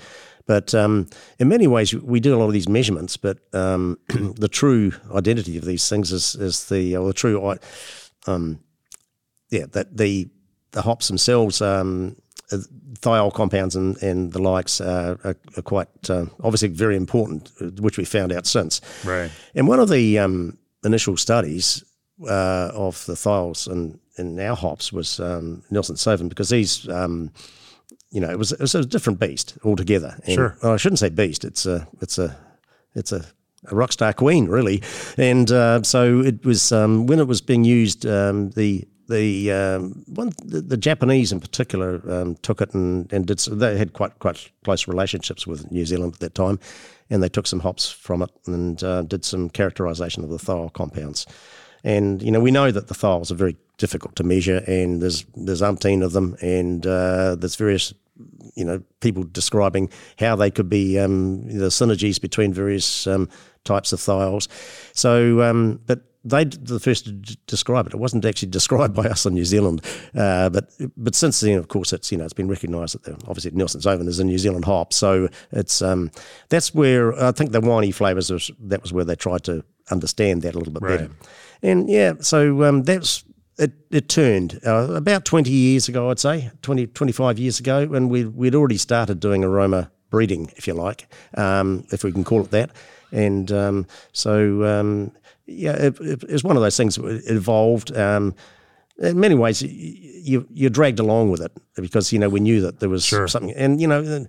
But 0.46 0.74
um, 0.74 1.08
in 1.38 1.48
many 1.48 1.68
ways, 1.68 1.94
we 1.94 2.18
do 2.20 2.34
a 2.34 2.38
lot 2.38 2.46
of 2.46 2.52
these 2.52 2.68
measurements, 2.68 3.16
but 3.16 3.38
um, 3.52 3.98
the 4.08 4.48
true 4.48 4.92
identity 5.14 5.56
of 5.56 5.64
these 5.64 5.88
things 5.88 6.10
is, 6.10 6.34
is 6.34 6.68
the 6.68 6.96
or 6.96 7.06
the 7.06 7.12
true, 7.12 7.56
um, 8.26 8.58
yeah, 9.50 9.66
that 9.72 9.96
the 9.96 10.28
the 10.72 10.82
hops 10.82 11.06
themselves 11.06 11.62
um, 11.62 12.16
thiol 13.00 13.32
compounds 13.32 13.76
and, 13.76 14.00
and 14.02 14.32
the 14.32 14.40
likes 14.40 14.80
are, 14.80 15.18
are, 15.24 15.36
are 15.56 15.62
quite 15.62 16.10
uh, 16.10 16.26
obviously 16.42 16.68
very 16.68 16.96
important, 16.96 17.50
which 17.80 17.98
we 17.98 18.04
found 18.04 18.32
out 18.32 18.46
since. 18.46 18.80
Right. 19.04 19.30
And 19.54 19.68
one 19.68 19.80
of 19.80 19.88
the 19.88 20.18
um, 20.18 20.58
initial 20.84 21.16
studies 21.16 21.84
uh, 22.28 22.70
of 22.74 23.04
the 23.06 23.14
thiols 23.14 23.70
in, 23.70 23.98
in 24.18 24.38
our 24.38 24.56
hops 24.56 24.92
was 24.92 25.20
um, 25.20 25.62
Nelson 25.70 25.96
Sauvin 25.96 26.28
because 26.28 26.50
these, 26.50 26.88
um, 26.88 27.30
you 28.10 28.20
know, 28.20 28.30
it 28.30 28.38
was, 28.38 28.52
it 28.52 28.60
was 28.60 28.74
a 28.74 28.84
different 28.84 29.18
beast 29.18 29.56
altogether. 29.64 30.18
And, 30.26 30.34
sure. 30.34 30.56
Well, 30.62 30.72
I 30.72 30.76
shouldn't 30.76 30.98
say 30.98 31.08
beast. 31.08 31.44
It's 31.44 31.66
a 31.66 31.88
it's 32.00 32.18
a 32.18 32.36
it's 32.94 33.12
a 33.12 33.24
a 33.70 33.74
rock 33.74 33.92
star 33.92 34.12
queen, 34.12 34.46
really. 34.46 34.82
And 35.16 35.50
uh, 35.50 35.82
so 35.82 36.20
it 36.20 36.44
was 36.44 36.72
um, 36.72 37.06
when 37.06 37.20
it 37.20 37.28
was 37.28 37.40
being 37.40 37.64
used, 37.64 38.04
um, 38.06 38.50
the 38.50 38.86
the 39.12 39.52
um, 39.52 40.04
one 40.06 40.32
the, 40.44 40.60
the, 40.60 40.76
Japanese 40.76 41.32
in 41.32 41.40
particular 41.40 42.02
um, 42.10 42.36
took 42.36 42.60
it 42.60 42.74
and, 42.74 43.12
and 43.12 43.26
did 43.26 43.38
they 43.38 43.76
had 43.76 43.92
quite 43.92 44.18
quite 44.18 44.50
close 44.64 44.88
relationships 44.88 45.46
with 45.46 45.70
New 45.70 45.84
Zealand 45.84 46.14
at 46.14 46.20
that 46.20 46.34
time, 46.34 46.58
and 47.10 47.22
they 47.22 47.28
took 47.28 47.46
some 47.46 47.60
hops 47.60 47.90
from 47.90 48.22
it 48.22 48.30
and 48.46 48.82
uh, 48.82 49.02
did 49.02 49.24
some 49.24 49.50
characterization 49.50 50.24
of 50.24 50.30
the 50.30 50.38
thiol 50.38 50.72
compounds. 50.72 51.26
And 51.84 52.22
you 52.22 52.30
know 52.30 52.40
we 52.40 52.50
know 52.50 52.70
that 52.70 52.88
the 52.88 52.94
thiols 52.94 53.30
are 53.30 53.36
very 53.36 53.56
difficult 53.76 54.16
to 54.16 54.24
measure, 54.24 54.62
and 54.66 55.02
there's 55.02 55.24
there's 55.36 55.62
umpteen 55.62 56.02
of 56.02 56.12
them, 56.12 56.36
and 56.40 56.86
uh, 56.86 57.34
there's 57.34 57.56
various 57.56 57.92
you 58.54 58.64
know 58.64 58.82
people 59.00 59.24
describing 59.24 59.90
how 60.18 60.36
they 60.36 60.50
could 60.50 60.68
be 60.68 60.98
um, 60.98 61.46
the 61.46 61.68
synergies 61.68 62.20
between 62.20 62.52
various 62.52 63.06
um, 63.06 63.28
types 63.64 63.92
of 63.92 64.00
thiols. 64.00 64.48
So, 64.92 65.42
um, 65.42 65.80
but 65.86 66.02
they 66.24 66.44
the 66.44 66.80
first 66.80 67.06
to 67.06 67.12
describe 67.46 67.86
it. 67.86 67.94
It 67.94 67.98
wasn't 67.98 68.24
actually 68.24 68.48
described 68.58 68.94
by 68.94 69.04
us 69.04 69.26
in 69.26 69.34
New 69.34 69.44
Zealand, 69.44 69.82
uh, 70.14 70.50
but 70.50 70.70
but 70.96 71.14
since 71.14 71.40
then, 71.40 71.58
of 71.58 71.68
course, 71.68 71.92
it's 71.92 72.12
you 72.12 72.18
know 72.18 72.24
it's 72.24 72.32
been 72.32 72.48
recognised 72.48 72.94
that 72.94 73.04
the, 73.04 73.12
obviously 73.28 73.50
Nelson's 73.52 73.84
Sauvin 73.84 74.08
is 74.08 74.18
a 74.18 74.24
New 74.24 74.38
Zealand 74.38 74.64
hop. 74.64 74.92
So 74.92 75.28
it's 75.50 75.82
um, 75.82 76.10
that's 76.48 76.74
where 76.74 77.20
I 77.22 77.32
think 77.32 77.52
the 77.52 77.60
winey 77.60 77.92
flavours 77.92 78.30
was, 78.30 78.50
that 78.60 78.82
was 78.82 78.92
where 78.92 79.04
they 79.04 79.16
tried 79.16 79.44
to 79.44 79.64
understand 79.90 80.42
that 80.42 80.54
a 80.54 80.58
little 80.58 80.72
bit 80.72 80.82
right. 80.82 80.98
better. 80.98 81.10
And 81.62 81.88
yeah, 81.88 82.14
so 82.20 82.64
um, 82.64 82.82
that's 82.82 83.24
it, 83.58 83.72
it 83.90 84.08
turned 84.08 84.60
uh, 84.66 84.94
about 84.94 85.24
20 85.24 85.50
years 85.50 85.88
ago, 85.88 86.10
I'd 86.10 86.18
say, 86.18 86.50
20, 86.62 86.88
25 86.88 87.38
years 87.38 87.60
ago, 87.60 87.80
and 87.92 88.10
we, 88.10 88.24
we'd 88.24 88.54
already 88.54 88.78
started 88.78 89.20
doing 89.20 89.44
aroma 89.44 89.90
breeding, 90.10 90.52
if 90.56 90.66
you 90.66 90.74
like, 90.74 91.06
um, 91.36 91.84
if 91.90 92.04
we 92.04 92.12
can 92.12 92.24
call 92.24 92.40
it 92.42 92.50
that. 92.50 92.70
And 93.12 93.52
um, 93.52 93.86
so 94.12 94.64
um, 94.64 95.12
yeah, 95.52 95.72
it, 95.72 96.00
it, 96.00 96.30
was 96.30 96.44
one 96.44 96.56
of 96.56 96.62
those 96.62 96.76
things 96.76 96.96
that 96.96 97.22
evolved. 97.26 97.96
Um, 97.96 98.34
in 98.98 99.18
many 99.18 99.34
ways, 99.34 99.62
you 99.62 100.46
you're 100.50 100.70
dragged 100.70 101.00
along 101.00 101.30
with 101.30 101.40
it 101.40 101.52
because 101.76 102.12
you 102.12 102.18
know 102.18 102.28
we 102.28 102.40
knew 102.40 102.60
that 102.60 102.80
there 102.80 102.88
was 102.88 103.04
sure. 103.04 103.28
something, 103.28 103.52
and 103.52 103.80
you 103.80 103.86
know, 103.86 104.26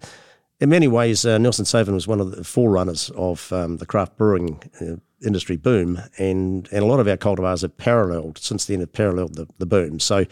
in 0.59 0.69
many 0.69 0.87
ways, 0.87 1.25
uh, 1.25 1.37
Nelson 1.37 1.65
Sauvin 1.65 1.93
was 1.93 2.07
one 2.07 2.19
of 2.19 2.31
the 2.31 2.43
forerunners 2.43 3.11
of 3.15 3.51
um, 3.51 3.77
the 3.77 3.85
craft 3.85 4.17
brewing 4.17 4.61
uh, 4.81 4.95
industry 5.25 5.57
boom, 5.57 6.01
and 6.17 6.67
and 6.71 6.83
a 6.83 6.85
lot 6.85 6.99
of 6.99 7.07
our 7.07 7.17
cultivars 7.17 7.61
have 7.61 7.77
paralleled 7.77 8.37
since 8.37 8.65
then 8.65 8.79
have 8.79 8.93
paralleled 8.93 9.35
the, 9.35 9.47
the 9.57 9.65
boom. 9.65 9.99
So. 9.99 10.25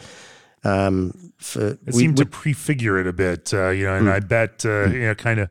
Um, 0.64 1.32
for, 1.38 1.70
it 1.70 1.80
we, 1.86 1.92
seemed 1.92 2.20
we, 2.20 2.24
to 2.24 2.30
prefigure 2.30 2.96
it 2.96 3.08
a 3.08 3.12
bit, 3.12 3.52
uh, 3.52 3.70
you 3.70 3.84
know, 3.84 3.96
and 3.96 4.06
mm, 4.06 4.12
I 4.12 4.20
bet, 4.20 4.64
uh, 4.64 4.86
mm, 4.86 4.94
you 4.94 5.00
know, 5.00 5.14
kind 5.16 5.40
of 5.40 5.50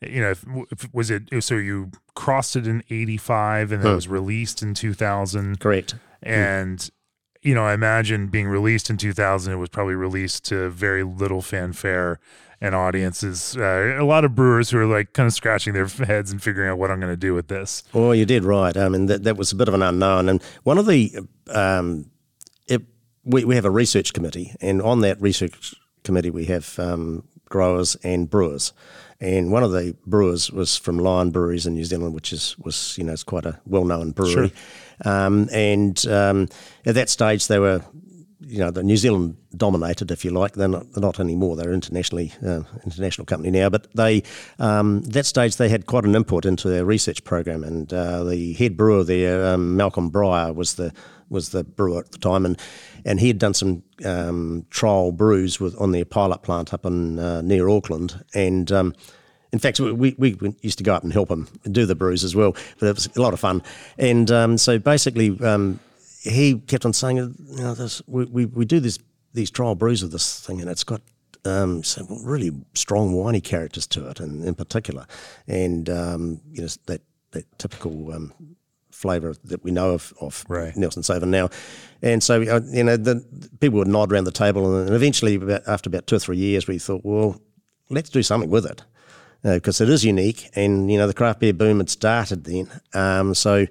you 0.00 0.20
know, 0.20 0.30
if, 0.30 0.44
if, 0.70 0.94
was 0.94 1.10
it 1.10 1.22
so 1.42 1.54
you 1.54 1.90
crossed 2.14 2.56
it 2.56 2.66
in 2.66 2.82
85 2.90 3.72
and 3.72 3.82
then 3.82 3.86
huh. 3.86 3.92
it 3.92 3.96
was 3.96 4.08
released 4.08 4.62
in 4.62 4.74
2000. 4.74 5.60
Correct. 5.60 5.94
And 6.22 6.78
mm. 6.78 6.90
you 7.42 7.54
know, 7.54 7.64
I 7.64 7.74
imagine 7.74 8.28
being 8.28 8.48
released 8.48 8.90
in 8.90 8.96
2000 8.96 9.52
it 9.52 9.56
was 9.56 9.68
probably 9.68 9.94
released 9.94 10.44
to 10.46 10.70
very 10.70 11.02
little 11.02 11.42
fanfare 11.42 12.20
and 12.60 12.74
audiences. 12.74 13.56
Uh, 13.56 13.96
a 13.98 14.04
lot 14.04 14.24
of 14.24 14.34
brewers 14.34 14.70
who 14.70 14.78
are 14.78 14.86
like 14.86 15.12
kind 15.12 15.26
of 15.26 15.32
scratching 15.32 15.74
their 15.74 15.86
heads 16.06 16.30
and 16.30 16.42
figuring 16.42 16.70
out 16.70 16.78
what 16.78 16.90
I'm 16.90 17.00
going 17.00 17.12
to 17.12 17.16
do 17.16 17.34
with 17.34 17.48
this. 17.48 17.82
Well, 17.92 18.14
you 18.14 18.26
did 18.26 18.44
right. 18.44 18.76
I 18.76 18.88
mean, 18.88 19.06
that, 19.06 19.24
that 19.24 19.36
was 19.36 19.52
a 19.52 19.56
bit 19.56 19.68
of 19.68 19.74
an 19.74 19.82
unknown. 19.82 20.28
And 20.28 20.42
one 20.62 20.78
of 20.78 20.86
the, 20.86 21.26
um, 21.48 22.10
it, 22.66 22.82
we, 23.24 23.44
we 23.44 23.54
have 23.54 23.64
a 23.64 23.70
research 23.70 24.12
committee, 24.12 24.54
and 24.60 24.80
on 24.80 25.00
that 25.00 25.20
research 25.20 25.74
committee, 26.04 26.30
we 26.30 26.46
have 26.46 26.78
um, 26.78 27.24
growers 27.48 27.96
and 27.96 28.30
brewers 28.30 28.72
and 29.20 29.50
one 29.50 29.62
of 29.62 29.72
the 29.72 29.96
brewers 30.06 30.50
was 30.50 30.76
from 30.76 30.98
Lion 30.98 31.30
Breweries 31.30 31.66
in 31.66 31.74
New 31.74 31.84
Zealand, 31.84 32.14
which 32.14 32.32
is 32.32 32.56
was 32.58 32.96
you 32.98 33.04
know 33.04 33.12
it's 33.12 33.24
quite 33.24 33.46
a 33.46 33.58
well 33.66 33.84
known 33.84 34.10
brewery. 34.10 34.52
Sure. 35.04 35.12
Um, 35.12 35.48
and 35.52 36.06
um, 36.06 36.48
at 36.84 36.94
that 36.94 37.08
stage, 37.10 37.48
they 37.48 37.58
were 37.58 37.82
you 38.40 38.58
know 38.58 38.70
the 38.70 38.82
New 38.82 38.96
Zealand 38.96 39.36
dominated, 39.56 40.10
if 40.10 40.24
you 40.24 40.30
like. 40.30 40.52
They're 40.52 40.68
not, 40.68 40.90
they're 40.92 41.02
not 41.02 41.18
anymore. 41.20 41.56
They're 41.56 41.72
internationally 41.72 42.32
uh, 42.46 42.62
international 42.84 43.24
company 43.24 43.50
now. 43.50 43.68
But 43.68 43.88
they 43.94 44.22
um, 44.58 44.98
at 45.06 45.12
that 45.12 45.26
stage 45.26 45.56
they 45.56 45.68
had 45.68 45.86
quite 45.86 46.04
an 46.04 46.14
input 46.14 46.44
into 46.44 46.68
their 46.68 46.84
research 46.84 47.24
program, 47.24 47.64
and 47.64 47.92
uh, 47.92 48.24
the 48.24 48.52
head 48.54 48.76
brewer 48.76 49.04
there, 49.04 49.46
um, 49.46 49.76
Malcolm 49.76 50.10
Breyer, 50.10 50.54
was 50.54 50.74
the 50.74 50.92
was 51.28 51.50
the 51.50 51.64
brewer 51.64 52.00
at 52.00 52.12
the 52.12 52.18
time, 52.18 52.44
and 52.44 52.58
and 53.06 53.20
he 53.20 53.28
had 53.28 53.38
done 53.38 53.54
some 53.54 53.82
um, 54.04 54.66
trial 54.68 55.12
brews 55.12 55.58
with 55.58 55.80
on 55.80 55.92
their 55.92 56.04
pilot 56.04 56.42
plant 56.42 56.74
up 56.74 56.84
in 56.84 57.18
uh, 57.18 57.40
near 57.40 57.68
Auckland, 57.68 58.22
and 58.34 58.70
um, 58.70 58.94
in 59.52 59.58
fact, 59.60 59.80
we, 59.80 60.14
we 60.18 60.36
used 60.60 60.76
to 60.78 60.84
go 60.84 60.94
up 60.94 61.02
and 61.02 61.12
help 61.12 61.30
him 61.30 61.48
do 61.70 61.86
the 61.86 61.94
brews 61.94 62.24
as 62.24 62.34
well, 62.36 62.54
but 62.78 62.88
it 62.88 62.94
was 62.94 63.08
a 63.16 63.22
lot 63.22 63.32
of 63.32 63.40
fun. 63.40 63.62
And 63.96 64.30
um, 64.30 64.58
so 64.58 64.78
basically, 64.78 65.38
um, 65.40 65.78
he 66.22 66.58
kept 66.58 66.84
on 66.84 66.92
saying, 66.92 67.16
you 67.16 67.62
know, 67.62 67.74
this, 67.74 68.02
we, 68.06 68.24
we, 68.26 68.44
we, 68.44 68.64
do 68.64 68.80
this 68.80 68.98
these 69.32 69.50
trial 69.50 69.74
brews 69.74 70.02
of 70.02 70.10
this 70.10 70.40
thing, 70.40 70.60
and 70.60 70.68
it's 70.68 70.84
got 70.84 71.00
um, 71.44 71.82
some 71.84 72.06
really 72.24 72.50
strong 72.74 73.14
winey 73.14 73.40
characters 73.40 73.86
to 73.88 74.08
it, 74.08 74.18
and 74.20 74.44
in 74.44 74.54
particular, 74.54 75.06
and 75.46 75.88
um, 75.88 76.40
you 76.50 76.62
know 76.62 76.68
that 76.86 77.02
that 77.30 77.58
typical 77.58 78.12
um, 78.12 78.32
flavour 78.96 79.34
that 79.44 79.62
we 79.62 79.70
know 79.70 79.90
of, 79.90 80.12
of 80.20 80.44
right. 80.48 80.76
Nelson 80.76 81.02
Sauvin 81.02 81.28
now. 81.28 81.50
And 82.02 82.22
so, 82.22 82.42
uh, 82.42 82.60
you 82.70 82.84
know, 82.84 82.96
the, 82.96 83.24
people 83.60 83.78
would 83.78 83.88
nod 83.88 84.12
around 84.12 84.24
the 84.24 84.32
table, 84.32 84.80
and 84.80 84.90
eventually, 84.90 85.34
about, 85.36 85.62
after 85.68 85.88
about 85.88 86.06
two 86.06 86.16
or 86.16 86.18
three 86.18 86.36
years, 86.36 86.66
we 86.66 86.78
thought, 86.78 87.02
well, 87.04 87.40
let's 87.90 88.10
do 88.10 88.22
something 88.22 88.50
with 88.50 88.66
it 88.66 88.82
because 89.42 89.80
uh, 89.80 89.84
it 89.84 89.90
is 89.90 90.04
unique. 90.04 90.50
And, 90.54 90.90
you 90.90 90.98
know, 90.98 91.06
the 91.06 91.14
craft 91.14 91.40
beer 91.40 91.52
boom 91.52 91.78
had 91.78 91.90
started 91.90 92.44
then. 92.44 92.68
Um, 92.94 93.34
so 93.34 93.66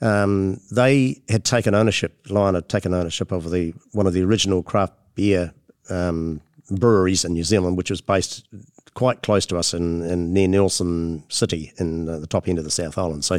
um, 0.00 0.60
they 0.70 1.22
had 1.28 1.44
taken 1.44 1.74
ownership, 1.74 2.26
Lion 2.28 2.54
had 2.54 2.68
taken 2.68 2.94
ownership 2.94 3.32
of 3.32 3.50
the 3.50 3.74
one 3.92 4.06
of 4.06 4.12
the 4.12 4.22
original 4.22 4.62
craft 4.62 4.94
beer 5.14 5.52
um, 5.90 6.40
breweries 6.70 7.24
in 7.24 7.32
New 7.32 7.44
Zealand, 7.44 7.76
which 7.76 7.90
was 7.90 8.00
based 8.00 8.46
quite 8.94 9.22
close 9.22 9.46
to 9.46 9.56
us 9.56 9.72
in, 9.74 10.02
in 10.02 10.32
near 10.32 10.48
Nelson 10.48 11.24
City 11.28 11.72
in 11.78 12.08
uh, 12.08 12.18
the 12.18 12.26
top 12.26 12.48
end 12.48 12.58
of 12.58 12.64
the 12.64 12.70
South 12.70 12.98
Island. 12.98 13.24
So 13.24 13.38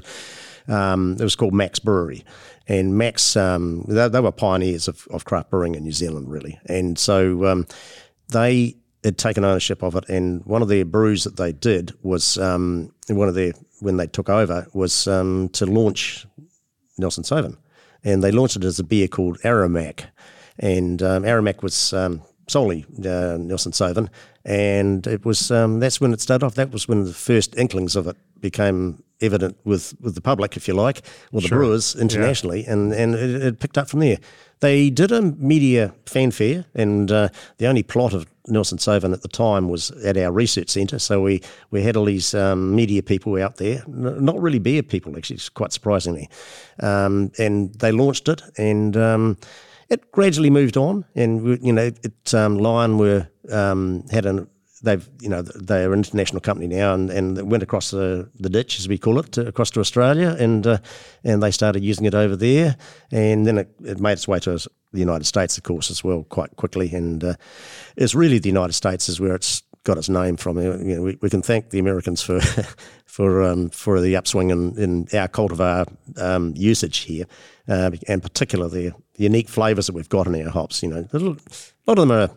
um, 0.68 1.14
it 1.20 1.24
was 1.24 1.36
called 1.36 1.54
Mac's 1.54 1.80
Brewery. 1.80 2.24
And 2.68 2.98
Mac's, 2.98 3.36
um, 3.36 3.84
they, 3.88 4.08
they, 4.08 4.20
were 4.20 4.32
pioneers 4.32 4.88
of, 4.88 5.08
of, 5.12 5.26
craft 5.26 5.50
brewing 5.50 5.76
in 5.76 5.84
New 5.84 5.92
Zealand, 5.92 6.30
really. 6.30 6.60
And 6.68 6.98
so 6.98 7.46
um, 7.46 7.68
they 8.30 8.78
had 9.04 9.18
taken 9.18 9.44
ownership 9.44 9.84
of 9.84 9.96
it. 9.96 10.08
And 10.08 10.46
one 10.46 10.62
of 10.62 10.70
their 10.70 10.86
brews 10.86 11.26
that 11.26 11.36
they 11.36 11.52
did 11.52 11.92
was 12.04 12.38
um, 12.38 12.94
one 13.10 13.28
of 13.28 13.36
their, 13.36 13.52
when 13.82 13.98
they 13.98 14.08
took 14.08 14.30
over, 14.30 14.66
was 14.74 15.08
um, 15.08 15.50
to 15.50 15.66
launch 15.66 16.26
Nelson 16.98 17.26
Sauvin. 17.26 17.58
And 18.06 18.24
they 18.24 18.32
launched 18.32 18.56
it 18.56 18.64
as 18.64 18.80
a 18.80 18.84
beer 18.84 19.10
called 19.10 19.40
Aromac. 19.40 20.06
And 20.60 21.02
um, 21.02 21.24
Aromac 21.24 21.64
was 21.64 21.94
solely 22.48 22.86
uh, 23.00 23.38
Nelson 23.40 23.72
Sauvin, 23.72 24.10
and 24.46 25.06
it 25.08 25.26
was 25.26 25.52
um, 25.52 25.80
that's 25.80 26.02
when 26.02 26.14
it 26.14 26.22
started 26.22 26.46
off. 26.46 26.56
That 26.56 26.72
was 26.72 26.88
when 26.88 27.06
the 27.06 27.14
first 27.14 27.56
inklings 27.58 27.96
of 27.96 28.08
it 28.08 28.18
became 28.40 29.04
evident 29.24 29.58
with, 29.64 29.94
with 30.02 30.16
the 30.16 30.22
public, 30.22 30.56
if 30.58 30.68
you 30.68 30.74
like, 30.74 31.02
or 31.32 31.42
the 31.42 31.48
Sure. 31.48 31.58
brewers 31.60 31.96
internationally, 31.96 32.66
and 32.66 32.94
and 32.94 33.16
it, 33.16 33.44
it 33.44 33.60
picked 33.60 33.78
up 33.78 33.90
from 33.90 34.00
there. 34.02 34.18
They 34.60 34.90
did 34.90 35.12
a 35.12 35.22
media 35.22 35.94
fanfare, 36.06 36.66
and 36.76 37.12
uh, 37.12 37.28
the 37.58 37.68
only 37.68 37.84
plot 37.84 38.14
of 38.14 38.26
Nelson 38.48 38.78
Sauvin 38.78 39.14
at 39.14 39.22
the 39.22 39.28
time 39.28 39.68
was 39.70 39.92
at 40.06 40.16
our 40.18 40.32
research 40.32 40.70
centre. 40.70 41.00
So 41.00 41.22
we, 41.22 41.42
we 41.72 41.82
had 41.84 41.98
all 41.98 42.06
these 42.06 42.34
um, 42.34 42.74
media 42.76 43.02
people 43.04 43.42
out 43.44 43.58
there, 43.58 43.84
not 43.88 44.42
really 44.42 44.60
beer 44.60 44.84
people, 44.84 45.18
actually, 45.18 45.40
quite 45.54 45.74
surprisingly. 45.74 46.30
Um, 46.82 47.32
and 47.38 47.74
they 47.80 47.92
launched 47.92 48.30
it, 48.30 48.42
and 48.58 48.96
um, 48.96 49.38
it 49.90 50.12
gradually 50.12 50.50
moved 50.50 50.78
on. 50.78 51.04
And 51.16 51.42
we- 51.44 51.60
you 51.62 51.74
know, 51.74 51.92
it 52.04 52.34
um, 52.34 52.58
Lion 52.58 52.98
were 52.98 53.28
um, 53.52 54.04
had 54.12 54.26
an 54.26 54.48
they've 54.84 55.10
you 55.20 55.30
know 55.30 55.42
they're 55.42 55.92
an 55.92 56.00
international 56.00 56.42
company 56.42 56.68
now 56.68 56.94
and, 56.94 57.10
and 57.10 57.50
went 57.50 57.64
across 57.64 57.92
the, 57.92 58.30
the 58.40 58.50
ditch 58.50 58.80
as 58.80 58.88
we 58.88 58.98
call 58.98 59.18
it 59.18 59.32
to, 59.32 59.48
across 59.48 59.72
to 59.72 59.80
Australia 59.80 60.36
and 60.40 60.68
uh, 60.68 60.78
and 61.24 61.42
they 61.42 61.52
started 61.52 61.84
using 61.84 62.06
it 62.06 62.14
over 62.14 62.36
there. 62.36 62.76
And 63.12 63.48
then 63.48 63.58
it, 63.58 63.70
it 63.84 64.00
made 64.00 64.14
its 64.14 64.28
way 64.28 64.40
to 64.42 64.60
the 64.92 65.00
United 65.00 65.26
States 65.26 65.58
of 65.58 65.64
course 65.64 65.90
as 65.90 66.04
well 66.04 66.24
quite 66.24 66.56
quickly. 66.58 66.94
And 66.94 67.24
uh, 67.24 67.36
it's 67.96 68.14
really 68.14 68.40
the 68.40 68.50
United 68.50 68.74
States 68.74 69.10
is 69.10 69.20
where 69.20 69.36
it's 69.36 69.64
got 69.84 69.98
its 69.98 70.10
name 70.10 70.38
from. 70.38 70.58
You 70.60 70.96
know, 70.96 71.02
we, 71.02 71.18
we 71.22 71.30
can 71.30 71.42
thank 71.42 71.70
the 71.70 71.80
Americans 71.80 72.22
for 72.22 72.40
for 73.06 73.42
um, 73.44 73.70
for 73.70 74.02
the 74.02 74.16
upswing 74.16 74.52
in, 74.52 74.78
in 74.78 75.08
our 75.14 75.28
cultivar 75.28 75.88
um, 76.18 76.54
usage 76.56 77.00
here 77.00 77.26
uh, 77.68 77.92
and 78.08 78.22
particularly 78.22 78.90
the 78.90 78.96
unique 79.18 79.50
flavours 79.50 79.88
that 79.88 79.96
we've 79.96 80.10
got 80.10 80.28
in 80.28 80.46
our 80.46 80.52
hops. 80.52 80.84
You 80.84 80.90
know 80.90 81.08
a 81.14 81.18
a 81.18 81.88
lot 81.88 82.00
of 82.00 82.08
them 82.08 82.12
are 82.12 82.30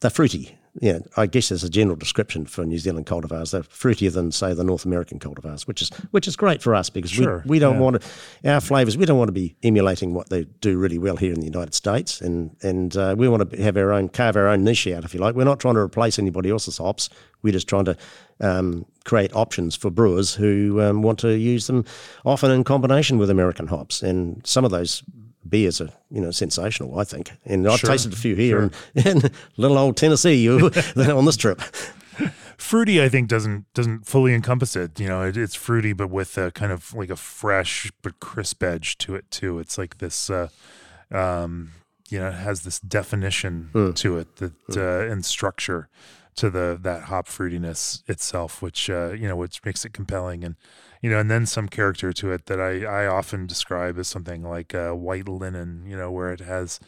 they're 0.00 0.10
fruity. 0.10 0.57
Yeah, 0.80 1.00
I 1.16 1.26
guess 1.26 1.50
as 1.50 1.64
a 1.64 1.68
general 1.70 1.96
description 1.96 2.46
for 2.46 2.64
New 2.64 2.78
Zealand 2.78 3.06
cultivars, 3.06 3.50
they're 3.50 3.62
fruitier 3.62 4.12
than 4.12 4.30
say 4.30 4.54
the 4.54 4.64
North 4.64 4.84
American 4.84 5.18
cultivars, 5.18 5.66
which 5.66 5.82
is 5.82 5.88
which 6.10 6.28
is 6.28 6.36
great 6.36 6.62
for 6.62 6.74
us 6.74 6.88
because 6.90 7.10
Sure, 7.10 7.42
we, 7.44 7.50
we 7.50 7.58
don't 7.58 7.74
yeah. 7.74 7.80
want 7.80 8.00
to 8.00 8.08
our 8.50 8.60
flavours. 8.60 8.96
We 8.96 9.06
don't 9.06 9.18
want 9.18 9.28
to 9.28 9.32
be 9.32 9.56
emulating 9.62 10.14
what 10.14 10.28
they 10.28 10.44
do 10.60 10.78
really 10.78 10.98
well 10.98 11.16
here 11.16 11.32
in 11.32 11.40
the 11.40 11.46
United 11.46 11.74
States, 11.74 12.20
and 12.20 12.56
and 12.62 12.96
uh, 12.96 13.14
we 13.18 13.28
want 13.28 13.50
to 13.50 13.62
have 13.62 13.76
our 13.76 13.92
own 13.92 14.08
carve 14.08 14.36
our 14.36 14.48
own 14.48 14.64
niche 14.64 14.86
out, 14.88 15.04
if 15.04 15.14
you 15.14 15.20
like. 15.20 15.34
We're 15.34 15.44
not 15.44 15.60
trying 15.60 15.74
to 15.74 15.80
replace 15.80 16.18
anybody 16.18 16.50
else's 16.50 16.78
hops. 16.78 17.08
We're 17.42 17.52
just 17.52 17.68
trying 17.68 17.84
to 17.84 17.96
um, 18.40 18.84
create 19.04 19.34
options 19.34 19.76
for 19.76 19.90
brewers 19.90 20.34
who 20.34 20.80
um, 20.80 21.02
want 21.02 21.18
to 21.20 21.36
use 21.36 21.66
them, 21.66 21.84
often 22.24 22.50
in 22.50 22.64
combination 22.64 23.18
with 23.18 23.30
American 23.30 23.68
hops, 23.68 24.02
and 24.02 24.46
some 24.46 24.64
of 24.64 24.70
those 24.70 25.02
beers 25.50 25.80
are 25.80 25.90
you 26.10 26.20
know 26.20 26.30
sensational. 26.30 26.98
I 26.98 27.04
think, 27.04 27.32
and 27.44 27.66
I've 27.68 27.80
Sure, 27.80 27.90
tasted 27.90 28.12
a 28.12 28.16
few 28.16 28.34
here 28.34 28.70
in, 28.94 29.06
in 29.06 29.22
little 29.56 29.78
old 29.78 29.96
Tennessee 29.96 30.34
you 30.42 30.70
on 30.96 31.24
this 31.24 31.36
trip. 31.36 31.60
fruity 32.56 33.00
i 33.00 33.08
think 33.08 33.28
doesn't 33.28 33.72
doesn't 33.74 34.04
fully 34.06 34.34
encompass 34.34 34.74
it. 34.76 34.98
You 34.98 35.08
know 35.08 35.22
it, 35.22 35.36
it's 35.36 35.54
fruity 35.54 35.92
but 35.92 36.10
with 36.10 36.36
a 36.38 36.50
kind 36.50 36.72
of 36.72 36.92
like 36.94 37.10
a 37.10 37.16
fresh 37.16 37.90
but 38.02 38.18
crisp 38.20 38.62
edge 38.62 38.98
to 38.98 39.14
it 39.14 39.30
too. 39.30 39.58
It's 39.60 39.78
like 39.78 39.98
this 39.98 40.28
uh 40.30 40.48
um 41.10 41.70
you 42.10 42.18
know 42.18 42.28
it 42.28 42.34
has 42.34 42.62
this 42.62 42.80
definition 42.80 43.70
to 43.94 44.18
it 44.18 44.36
that 44.36 44.76
uh 44.76 45.10
and 45.12 45.24
structure 45.24 45.88
to 46.36 46.50
the 46.50 46.78
that 46.80 47.04
hop 47.04 47.26
fruitiness 47.28 48.02
itself 48.08 48.62
which 48.62 48.90
uh 48.90 49.10
you 49.12 49.28
know 49.28 49.36
which 49.36 49.64
makes 49.64 49.84
it 49.84 49.92
compelling. 49.92 50.42
And 50.44 50.56
you 51.02 51.10
know 51.10 51.18
and 51.18 51.30
then 51.30 51.46
some 51.46 51.68
character 51.68 52.12
to 52.12 52.32
it 52.32 52.46
that 52.46 52.60
i 52.60 52.84
i 52.84 53.06
often 53.06 53.46
describe 53.46 53.98
as 53.98 54.08
something 54.08 54.42
like 54.42 54.74
uh 54.74 54.92
white 54.92 55.28
linen 55.28 55.84
you 55.86 55.96
know 55.96 56.10
where 56.10 56.32
it 56.32 56.40
has 56.40 56.80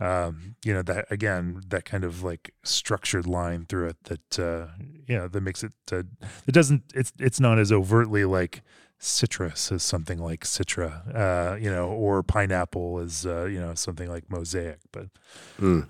um, 0.00 0.56
you 0.64 0.74
know 0.74 0.82
that 0.82 1.06
again 1.10 1.62
that 1.68 1.84
kind 1.84 2.04
of 2.04 2.22
like 2.22 2.52
structured 2.64 3.26
line 3.26 3.64
through 3.64 3.88
it 3.88 3.96
that 4.04 4.38
uh, 4.38 4.66
you 5.06 5.16
know 5.16 5.28
that 5.28 5.40
makes 5.40 5.62
it 5.62 5.72
uh, 5.92 6.02
it 6.46 6.52
doesn't 6.52 6.82
it's 6.94 7.12
it's 7.18 7.38
not 7.38 7.58
as 7.58 7.70
overtly 7.70 8.24
like 8.24 8.62
citrus 8.98 9.70
as 9.70 9.82
something 9.82 10.18
like 10.18 10.44
citra 10.44 11.14
uh, 11.14 11.56
you 11.56 11.70
know 11.70 11.88
or 11.88 12.22
pineapple 12.22 12.98
as 12.98 13.24
uh, 13.24 13.44
you 13.44 13.60
know 13.60 13.74
something 13.74 14.08
like 14.08 14.28
mosaic 14.30 14.78
but 14.92 15.06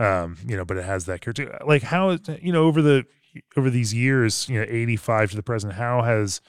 um, 0.00 0.37
you 0.46 0.56
know 0.56 0.64
but 0.64 0.76
it 0.76 0.84
has 0.84 1.06
that 1.06 1.20
character. 1.20 1.58
Like 1.66 1.82
how 1.82 2.10
is 2.10 2.20
you 2.42 2.52
know 2.52 2.64
over 2.64 2.82
the 2.82 3.04
over 3.56 3.70
these 3.70 3.94
years 3.94 4.48
you 4.48 4.60
know 4.60 4.66
85 4.68 5.30
to 5.30 5.37
the 5.37 5.42
present 5.42 5.72
how 5.72 6.02
has 6.02 6.40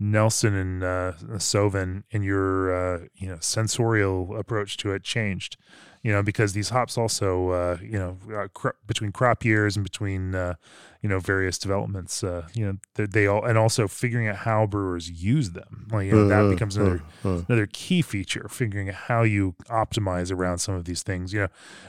Nelson 0.00 0.54
and 0.54 0.84
uh, 0.84 1.12
Sauvin 1.38 2.04
and 2.12 2.24
your 2.24 2.72
uh, 2.74 3.06
you 3.14 3.28
know 3.28 3.38
sensorial 3.40 4.36
approach 4.36 4.76
to 4.78 4.92
it 4.92 5.02
changed, 5.02 5.56
you 6.02 6.12
know, 6.12 6.22
because 6.22 6.52
these 6.52 6.68
hops 6.68 6.96
also 6.96 7.50
uh, 7.50 7.78
you 7.82 7.98
know 7.98 8.18
uh, 8.32 8.46
cro- 8.54 8.72
between 8.86 9.10
crop 9.10 9.44
years 9.44 9.76
and 9.76 9.82
between 9.82 10.36
uh, 10.36 10.54
you 11.02 11.08
know 11.08 11.18
various 11.18 11.58
developments, 11.58 12.22
uh, 12.22 12.46
you 12.54 12.64
know 12.64 12.78
they, 12.94 13.06
they 13.06 13.26
all 13.26 13.44
and 13.44 13.58
also 13.58 13.88
figuring 13.88 14.28
out 14.28 14.36
how 14.36 14.66
brewers 14.66 15.10
use 15.10 15.50
them, 15.50 15.88
like 15.90 16.06
you 16.06 16.12
know, 16.12 16.28
that 16.28 16.48
becomes 16.54 16.76
another 16.76 17.02
another 17.48 17.66
key 17.66 18.00
feature, 18.00 18.46
figuring 18.48 18.88
out 18.88 18.94
how 18.94 19.22
you 19.22 19.56
optimize 19.68 20.30
around 20.30 20.58
some 20.58 20.76
of 20.76 20.84
these 20.84 21.02
things, 21.02 21.32
you 21.32 21.48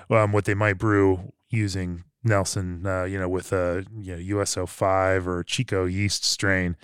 know, 0.10 0.17
um, 0.17 0.32
what 0.32 0.45
they 0.45 0.56
might 0.56 0.80
brew 0.80 1.32
using 1.52 2.06
Nelson, 2.24 2.86
uh, 2.88 3.04
you 3.04 3.19
know, 3.19 3.30
with 3.30 3.54
a 3.54 3.86
you 4.00 4.13
know 4.13 4.19
USO 4.39 4.65
five 4.65 5.28
or 5.28 5.43
Chico 5.43 5.86
yeast 5.86 6.26
strain 6.26 6.76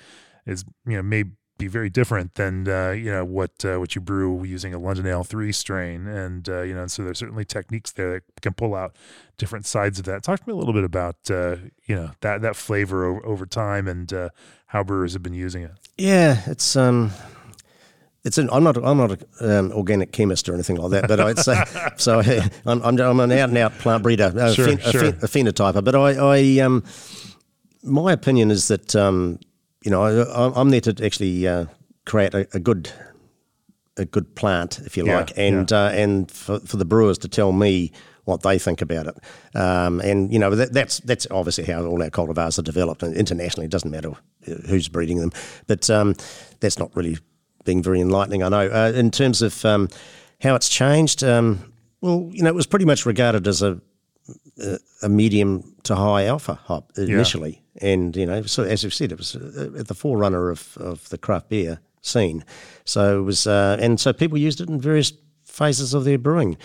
is 0.46 0.64
you 0.86 0.98
know 0.98 1.04
may 1.04 1.26
be 1.58 1.68
very 1.68 1.90
different 1.90 2.36
than 2.36 2.68
uh, 2.68 2.92
you 2.92 3.10
know 3.12 3.24
what 3.24 3.64
uh, 3.64 3.78
what 3.78 3.96
you 3.96 4.02
brew 4.02 4.44
using 4.44 4.74
a 4.74 4.80
London 4.80 5.06
Ale 5.08 5.24
three 5.24 5.52
strain, 5.52 6.06
and 6.08 6.50
uh, 6.50 6.62
you 6.62 6.74
know, 6.74 6.82
and 6.82 6.92
so 6.92 7.04
there's 7.04 7.20
certainly 7.20 7.46
techniques 7.46 7.92
there 7.94 8.12
that 8.12 8.42
can 8.42 8.54
pull 8.54 8.76
out 8.76 8.96
different 9.38 9.66
sides 9.66 9.98
of 10.00 10.06
that. 10.06 10.24
Talk 10.24 10.42
to 10.42 10.48
me 10.50 10.54
a 10.54 10.58
little 10.58 10.74
bit 10.74 10.84
about 10.84 11.16
uh, 11.32 11.56
you 11.86 11.96
know 11.96 12.12
that 12.22 12.42
that 12.42 12.56
flavor 12.56 13.06
over, 13.06 13.26
over 13.26 13.46
time 13.46 13.88
and 13.88 14.12
uh, 14.12 14.30
how 14.68 14.84
brewers 14.84 15.14
have 15.14 15.24
been 15.24 15.34
using 15.34 15.64
it. 15.64 15.72
Yeah, 15.98 16.42
it's 16.48 16.76
um, 16.76 17.12
it's 18.26 18.38
an, 18.38 18.50
I'm 18.52 18.64
not 18.66 18.76
I'm 18.78 18.98
not 18.98 19.22
an 19.40 19.50
um, 19.50 19.72
organic 19.72 20.12
chemist 20.12 20.50
or 20.50 20.54
anything 20.56 20.76
like 20.76 20.92
that, 20.92 21.08
but 21.08 21.22
I'd 21.22 21.40
say 21.40 21.64
so. 21.98 22.20
I'm, 22.66 22.82
I'm 22.84 23.00
I'm 23.00 23.20
an 23.22 23.32
out 23.32 23.50
and 23.50 23.58
out 23.58 23.72
plant 23.80 24.04
breeder, 24.04 24.34
a, 24.36 24.54
Sure, 24.54 24.68
phen- 24.68 24.86
a, 24.86 24.92
phen- 24.92 25.24
a 25.24 25.28
phenotyper. 25.28 25.82
But 25.84 25.96
I, 25.96 26.10
I 26.16 26.60
um, 26.66 26.84
my 27.82 28.12
opinion 28.12 28.52
is 28.52 28.68
that 28.68 28.94
um, 28.94 29.40
you 29.86 29.92
know 29.92 30.04
I, 30.04 30.60
I'm 30.60 30.70
there 30.72 30.82
to 30.82 31.06
actually 31.06 31.48
uh, 31.48 31.66
create 32.06 32.34
a, 32.34 32.48
a 32.54 32.60
good 32.60 32.92
a 33.98 34.06
good 34.06 34.36
plant, 34.36 34.80
if 34.80 34.98
you 34.98 35.06
Yeah, 35.06 35.20
like, 35.20 35.38
and 35.38 35.72
uh, 35.72 35.92
and 35.94 36.30
for, 36.30 36.60
for 36.60 36.78
the 36.78 36.86
brewers 36.86 37.18
to 37.20 37.30
tell 37.30 37.52
me 37.54 37.92
what 38.26 38.42
they 38.42 38.60
think 38.60 38.82
about 38.82 39.08
it. 39.08 39.16
Um, 39.58 40.02
and 40.02 40.34
you 40.34 40.40
know 40.40 40.50
that, 40.56 40.74
that's 40.74 41.00
that's 41.00 41.28
obviously 41.32 41.64
how 41.64 41.86
all 41.86 42.02
our 42.04 42.10
cultivars 42.10 42.60
are 42.60 42.64
developed 42.64 43.04
and 43.04 43.16
internationally. 43.16 43.66
It 43.66 43.72
doesn't 43.72 43.92
matter 43.92 44.12
who's 44.68 44.90
breeding 44.90 45.20
them, 45.20 45.32
but 45.68 45.90
um, 45.90 46.16
that's 46.60 46.80
not 46.80 46.94
really 46.96 47.18
being 47.64 47.82
very 47.82 48.02
enlightening. 48.02 48.44
I 48.44 48.50
know. 48.50 48.68
Uh, 48.68 48.92
in 48.94 49.12
terms 49.12 49.42
of 49.42 49.64
um, 49.64 49.90
how 50.42 50.56
it's 50.56 50.70
changed, 50.70 51.24
um, 51.24 51.74
well, 52.02 52.30
you 52.32 52.44
know, 52.44 52.50
it 52.50 52.56
was 52.56 52.68
pretty 52.68 52.86
much 52.86 53.06
regarded 53.06 53.48
as 53.48 53.62
a 53.62 53.80
a 55.02 55.10
medium 55.10 55.76
to 55.84 55.96
high 55.96 56.26
alpha 56.26 56.56
hop 56.56 56.92
initially, 56.98 57.62
and 57.82 58.16
you 58.16 58.26
know, 58.26 58.44
so 58.44 58.64
as 58.64 58.84
we've 58.84 58.94
said, 58.94 59.12
it 59.12 59.18
was 59.18 59.36
uh, 59.36 59.72
at 59.78 59.88
the 59.88 59.94
forerunner 59.96 60.50
of, 60.50 60.78
of 60.78 61.10
the 61.10 61.18
craft 61.18 61.50
beer 61.50 61.80
scene. 62.02 62.44
So 62.86 63.20
it 63.20 63.24
was, 63.24 63.48
uh, 63.48 63.78
and 63.80 64.00
so 64.00 64.14
people 64.14 64.38
used 64.38 64.62
it 64.62 64.70
in 64.70 64.80
various 64.80 65.12
phases 65.44 65.94
of 65.94 66.04
their 66.06 66.18
brewing. 66.18 66.58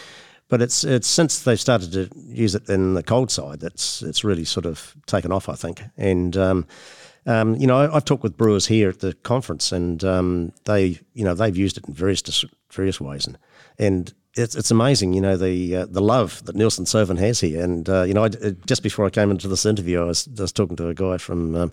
But 0.49 0.61
it's 0.61 0.83
it's 0.83 1.07
since 1.07 1.42
they've 1.42 1.61
started 1.61 1.92
to 1.92 2.09
use 2.16 2.57
it 2.57 2.68
in 2.68 2.94
the 2.94 3.05
cold 3.05 3.31
side 3.31 3.61
that's 3.61 4.03
it's 4.03 4.25
really 4.25 4.44
sort 4.44 4.66
of 4.66 4.96
taken 5.07 5.31
off, 5.31 5.49
I 5.49 5.55
think. 5.55 5.81
And 5.96 6.37
um, 6.37 6.66
um, 7.25 7.55
you 7.55 7.68
know, 7.68 7.79
I- 7.79 7.94
I've 7.94 8.05
talked 8.05 8.25
with 8.25 8.37
brewers 8.37 8.66
here 8.66 8.88
at 8.88 8.99
the 8.99 9.14
conference, 9.14 9.70
and 9.70 10.03
um, 10.03 10.53
they 10.64 10.99
you 11.14 11.25
know 11.25 11.35
they've 11.35 11.57
used 11.57 11.79
it 11.79 11.87
in 11.87 11.94
various 11.94 12.44
various 12.73 13.01
ways, 13.01 13.27
and 13.29 13.38
and 13.79 14.12
it's 14.35 14.55
it's 14.55 14.71
amazing, 14.71 15.12
you 15.12 15.21
know, 15.21 15.37
the 15.37 15.77
uh, 15.77 15.87
the 15.87 16.01
love 16.01 16.45
that 16.45 16.55
Nelson 16.57 16.85
Sauvin 16.85 17.19
has 17.19 17.40
here. 17.40 17.62
And 17.62 17.88
uh, 17.88 18.03
you 18.03 18.14
know, 18.14 18.25
I, 18.25 18.27
uh, 18.27 18.51
just 18.66 18.83
before 18.83 19.07
I 19.07 19.11
came 19.11 19.31
into 19.31 19.49
this 19.49 19.66
interview, 19.66 20.01
I 20.01 20.05
was, 20.05 20.29
I 20.38 20.43
was 20.43 20.53
talking 20.53 20.77
to 20.77 20.88
a 20.88 20.95
guy 20.95 21.19
from. 21.19 21.55
Um, 21.55 21.73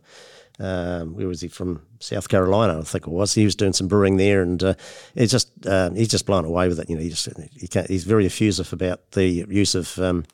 um, 0.60 1.14
where 1.14 1.28
was 1.28 1.42
he 1.42 1.50
from? 1.50 1.84
South 2.00 2.30
Carolina, 2.30 2.80
I 2.80 2.82
think 2.82 3.06
it 3.06 3.12
was. 3.12 3.36
He 3.36 3.46
was 3.46 3.56
doing 3.56 3.74
some 3.74 3.88
brewing 3.88 4.18
there, 4.18 4.42
and 4.42 4.64
uh, 4.64 4.74
he's 5.14 5.30
just 5.30 5.52
uh, 5.68 5.92
he's 5.92 6.08
just 6.08 6.26
blown 6.26 6.46
away 6.46 6.68
with 6.68 6.80
it. 6.80 6.90
You 6.90 6.96
know, 6.96 7.02
he 7.04 7.10
just 7.10 7.30
he 7.38 7.70
he's 7.88 8.06
very 8.06 8.26
effusive 8.26 8.74
about 8.74 9.12
the 9.12 9.24
use 9.24 9.76
of 9.76 10.00
um, 10.00 10.26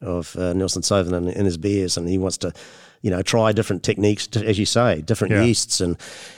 of 0.00 0.34
uh, 0.36 0.52
Nelson 0.52 0.82
Sauvin 0.82 1.12
in, 1.16 1.28
in 1.28 1.44
his 1.44 1.56
beers, 1.58 1.96
and 1.96 2.08
he 2.08 2.18
wants 2.18 2.38
to, 2.38 2.52
you 3.02 3.10
know, 3.10 3.22
try 3.22 3.52
different 3.52 3.82
techniques, 3.82 4.26
to, 4.28 4.44
as 4.46 4.58
you 4.58 4.66
say, 4.66 5.02
different 5.02 5.32
Yeah. 5.32 5.44
yeasts, 5.44 5.80
and 5.80 5.90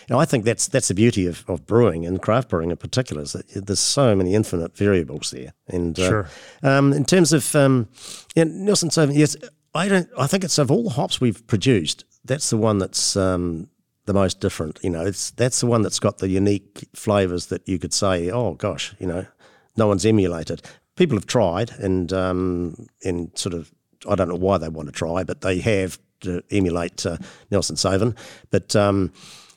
you 0.08 0.14
know, 0.14 0.18
I 0.18 0.24
think 0.24 0.44
that's 0.44 0.68
that's 0.68 0.88
the 0.88 0.94
beauty 0.94 1.26
of, 1.26 1.44
of 1.48 1.66
brewing 1.66 2.06
and 2.06 2.20
craft 2.20 2.48
brewing 2.48 2.70
in 2.70 2.76
particular 2.76 3.22
is 3.22 3.32
that 3.32 3.46
there's 3.66 3.80
so 3.80 4.14
many 4.16 4.34
infinite 4.34 4.76
variables 4.76 5.30
there. 5.30 5.52
And 5.68 5.98
uh, 5.98 6.08
Sure. 6.08 6.28
um, 6.62 6.92
in 6.92 7.04
terms 7.04 7.32
of 7.32 7.54
um, 7.56 7.88
yeah, 8.34 8.44
Nelson 8.46 8.90
Sauvin, 8.90 9.14
yes, 9.16 9.36
I 9.74 9.88
don't. 9.88 10.08
I 10.18 10.26
think 10.26 10.44
it's 10.44 10.58
of 10.58 10.70
all 10.70 10.84
the 10.84 10.90
hops 10.90 11.20
we've 11.20 11.46
produced, 11.46 12.04
that's 12.24 12.50
the 12.50 12.56
one 12.58 12.78
that's 12.78 13.16
um, 13.16 13.68
the 14.06 14.12
most 14.14 14.40
different. 14.40 14.78
You 14.82 14.90
know, 14.90 15.04
it's 15.06 15.30
that's 15.30 15.60
the 15.60 15.66
one 15.66 15.82
that's 15.82 15.98
got 16.00 16.18
the 16.18 16.28
unique 16.28 16.88
flavors 16.94 17.46
that 17.46 17.66
you 17.68 17.78
could 17.78 17.94
say, 17.94 18.30
oh 18.30 18.54
gosh, 18.54 18.94
you 18.98 19.06
know, 19.06 19.24
no 19.76 19.86
one's 19.86 20.04
emulated. 20.04 20.62
People 20.96 21.16
have 21.16 21.26
tried, 21.26 21.70
and 21.78 22.12
um, 22.12 22.88
and 23.04 23.30
sort 23.34 23.54
of, 23.54 23.72
I 24.08 24.14
don't 24.14 24.28
know 24.28 24.36
why 24.36 24.58
they 24.58 24.68
want 24.68 24.88
to 24.88 24.92
try, 24.92 25.24
but 25.24 25.40
they 25.40 25.58
have 25.60 25.98
to 26.20 26.42
emulate 26.50 27.04
uh, 27.06 27.16
Nelson 27.50 27.76
Sauvin. 27.76 28.16
But 28.50 28.76
um, 28.76 29.12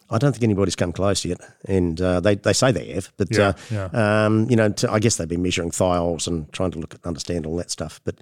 I 0.10 0.18
don't 0.18 0.32
think 0.32 0.44
anybody's 0.44 0.76
come 0.76 0.92
close 0.94 1.26
yet, 1.26 1.40
and 1.68 2.00
uh, 2.00 2.20
they 2.20 2.36
they 2.36 2.54
say 2.54 2.72
they 2.72 2.94
have, 2.94 3.12
but 3.18 3.28
Yeah, 3.36 3.50
uh, 3.50 3.54
yeah. 3.94 4.26
Um, 4.26 4.50
you 4.50 4.56
know, 4.56 4.70
to, 4.70 4.92
I 4.92 5.00
guess 5.00 5.16
they've 5.16 5.28
been 5.28 5.44
measuring 5.44 5.72
thiols 5.72 6.28
and 6.28 6.52
trying 6.54 6.72
to 6.72 6.80
look 6.80 6.94
at 6.94 7.06
understand 7.06 7.46
all 7.46 7.58
that 7.58 7.72
stuff. 7.72 8.00
But 8.04 8.16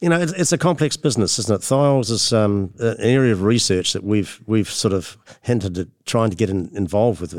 you 0.00 0.08
know, 0.08 0.20
it's, 0.20 0.32
it's 0.32 0.52
a 0.52 0.58
complex 0.58 0.96
business, 0.96 1.38
isn't 1.38 1.54
it? 1.54 1.60
Thiols 1.62 2.10
is 2.10 2.32
um, 2.32 2.72
an 2.78 2.96
area 3.00 3.32
of 3.32 3.42
research 3.42 3.92
that 3.94 4.04
we've 4.04 4.40
we've 4.46 4.70
sort 4.70 4.94
of 4.94 5.16
hinted 5.42 5.76
at 5.78 5.88
trying 6.06 6.30
to 6.30 6.36
get 6.36 6.50
in, 6.50 6.70
involved 6.74 7.20
with. 7.20 7.32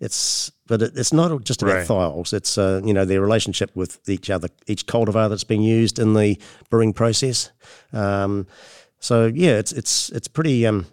It's 0.00 0.50
but 0.66 0.80
it, 0.82 0.92
it's 0.96 1.12
not 1.12 1.44
just 1.44 1.62
about 1.62 1.74
Right. 1.74 1.86
thiols. 1.86 2.32
It's 2.32 2.56
uh, 2.56 2.80
you 2.84 2.94
know 2.94 3.04
their 3.04 3.20
relationship 3.20 3.70
with 3.76 4.08
each 4.08 4.30
other, 4.30 4.48
each 4.66 4.86
cultivar 4.86 5.28
that's 5.28 5.44
being 5.44 5.62
used 5.62 5.98
in 5.98 6.14
the 6.14 6.38
brewing 6.70 6.92
process. 6.94 7.50
Um, 7.92 8.46
so 8.98 9.26
yeah, 9.26 9.58
it's 9.58 9.72
it's 9.72 10.08
it's 10.10 10.28
pretty. 10.28 10.66
Um, 10.66 10.86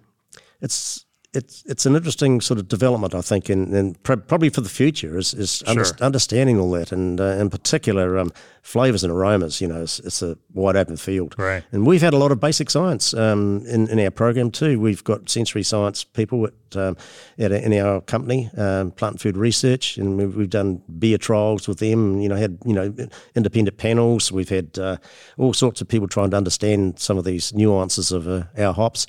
it's 0.61 1.05
it's 1.33 1.63
it's 1.65 1.85
an 1.85 1.95
interesting 1.95 2.39
sort 2.39 2.59
of 2.59 2.67
development, 2.67 3.13
I 3.13 3.21
think, 3.21 3.49
and, 3.49 3.73
and 3.73 4.01
pr- 4.03 4.15
probably 4.15 4.49
for 4.49 4.61
the 4.61 4.69
future 4.69 5.17
is 5.17 5.33
is 5.33 5.61
under, 5.67 5.83
understanding 6.01 6.57
all 6.57 6.71
that, 6.71 6.91
and 6.91 7.19
uh, 7.19 7.35
in 7.37 7.49
particular, 7.49 8.17
um, 8.17 8.31
flavors 8.61 9.03
and 9.03 9.11
aromas. 9.11 9.59
You 9.59 9.67
know, 9.67 9.81
it's, 9.81 9.99
it's 9.99 10.21
a 10.21 10.37
wide 10.53 10.77
open 10.77 10.95
field, 10.95 11.35
Right. 11.37 11.63
And 11.71 11.85
we've 11.85 12.01
had 12.01 12.13
a 12.13 12.17
lot 12.17 12.31
of 12.31 12.39
basic 12.39 12.69
science 12.69 13.13
um, 13.13 13.65
in 13.67 13.89
in 13.89 13.99
our 13.99 14.09
program 14.09 14.51
too. 14.51 14.79
We've 14.79 15.03
got 15.03 15.29
sensory 15.29 15.63
science 15.63 16.05
people 16.05 16.47
at, 16.47 16.77
um, 16.77 16.95
at 17.37 17.51
in 17.51 17.73
our 17.73 17.99
company, 18.01 18.49
um, 18.57 18.91
Plant 18.91 19.15
and 19.15 19.21
Food 19.21 19.37
Research, 19.37 19.97
and 19.97 20.17
we've, 20.17 20.35
we've 20.35 20.49
done 20.49 20.81
beer 20.97 21.17
trials 21.17 21.67
with 21.67 21.79
them. 21.79 22.21
You 22.21 22.29
know, 22.29 22.35
had 22.35 22.57
you 22.65 22.73
know 22.73 22.95
independent 23.35 23.77
panels. 23.77 24.31
We've 24.31 24.49
had 24.49 24.79
uh, 24.79 24.97
all 25.37 25.53
sorts 25.53 25.81
of 25.81 25.89
people 25.89 26.07
trying 26.07 26.31
to 26.31 26.37
understand 26.37 26.99
some 26.99 27.17
of 27.17 27.25
these 27.25 27.53
nuances 27.53 28.13
of 28.13 28.29
uh, 28.29 28.43
our 28.57 28.73
hops. 28.73 29.07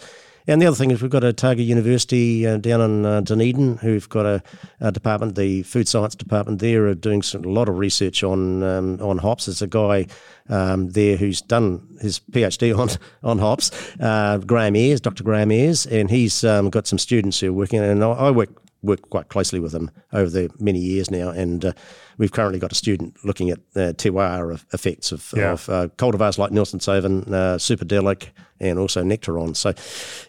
And 0.48 0.62
the 0.62 0.66
other 0.66 0.76
thing 0.76 0.90
is 0.90 1.02
we've 1.02 1.10
got 1.10 1.24
a 1.24 1.28
Otago 1.28 1.60
University 1.60 2.46
uh, 2.46 2.56
down 2.56 2.80
in 2.80 3.04
uh, 3.04 3.20
Dunedin 3.20 3.76
who've 3.76 4.08
got 4.08 4.24
a, 4.24 4.42
a 4.80 4.90
department, 4.90 5.34
the 5.34 5.62
food 5.62 5.86
science 5.86 6.14
department 6.14 6.60
there, 6.60 6.86
are 6.86 6.94
doing 6.94 7.20
some, 7.20 7.44
a 7.44 7.48
lot 7.50 7.68
of 7.68 7.76
research 7.76 8.24
on 8.24 8.62
um, 8.62 8.98
on 9.02 9.18
hops. 9.18 9.44
There's 9.44 9.60
a 9.60 9.66
guy 9.66 10.06
um, 10.48 10.88
there 10.88 11.18
who's 11.18 11.42
done 11.42 11.86
his 12.00 12.20
PhD 12.20 12.76
on 12.78 12.88
on 13.22 13.38
hops, 13.38 13.70
uh, 14.00 14.38
Graham 14.38 14.74
Eyres, 14.74 15.02
Dr. 15.02 15.22
Graham 15.22 15.52
Eyres, 15.52 15.84
and 15.84 16.10
he's 16.10 16.42
um, 16.44 16.70
got 16.70 16.86
some 16.86 16.98
students 16.98 17.38
who 17.38 17.50
are 17.50 17.52
working, 17.52 17.80
and 17.80 18.02
I, 18.02 18.08
I 18.08 18.30
work 18.30 18.48
work 18.82 19.08
quite 19.10 19.28
closely 19.28 19.58
with 19.60 19.72
them 19.72 19.90
over 20.12 20.30
the 20.30 20.50
many 20.60 20.78
years 20.78 21.10
now, 21.10 21.30
and 21.30 21.64
uh, 21.64 21.72
we've 22.16 22.30
currently 22.32 22.58
got 22.60 22.70
a 22.72 22.76
student 22.76 23.16
looking 23.24 23.50
at 23.50 23.58
uh, 23.74 23.92
terroir 23.94 24.52
of 24.52 24.64
effects 24.72 25.10
of, 25.12 25.32
Yeah. 25.36 25.52
of 25.52 25.68
uh, 25.68 25.88
cultivars 25.96 26.38
like 26.38 26.52
Nelson 26.52 26.78
Sauvin, 26.80 27.26
uh, 27.28 27.56
Superdelic, 27.58 28.28
and 28.60 28.78
also 28.78 29.02
Nectaron. 29.02 29.54
So, 29.56 29.72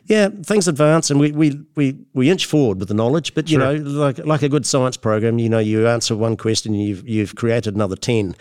yeah, 0.05 0.29
things 0.43 0.67
advance, 0.67 1.09
and 1.11 1.19
we, 1.19 1.31
we, 1.31 1.59
we, 1.75 1.97
we 2.13 2.29
inch 2.29 2.45
forward 2.45 2.79
with 2.79 2.87
the 2.87 2.93
knowledge. 2.93 3.33
But 3.35 3.49
you 3.49 3.59
Sure. 3.59 3.77
know, 3.77 3.89
like 3.89 4.17
like 4.25 4.41
a 4.43 4.49
good 4.49 4.65
science 4.65 4.97
program, 4.97 5.39
you 5.39 5.49
know, 5.49 5.59
you 5.59 5.87
answer 5.87 6.15
one 6.15 6.35
question, 6.37 6.73
you've 6.73 7.07
you've 7.07 7.35
created 7.35 7.75
another 7.75 7.95
ten. 7.95 8.35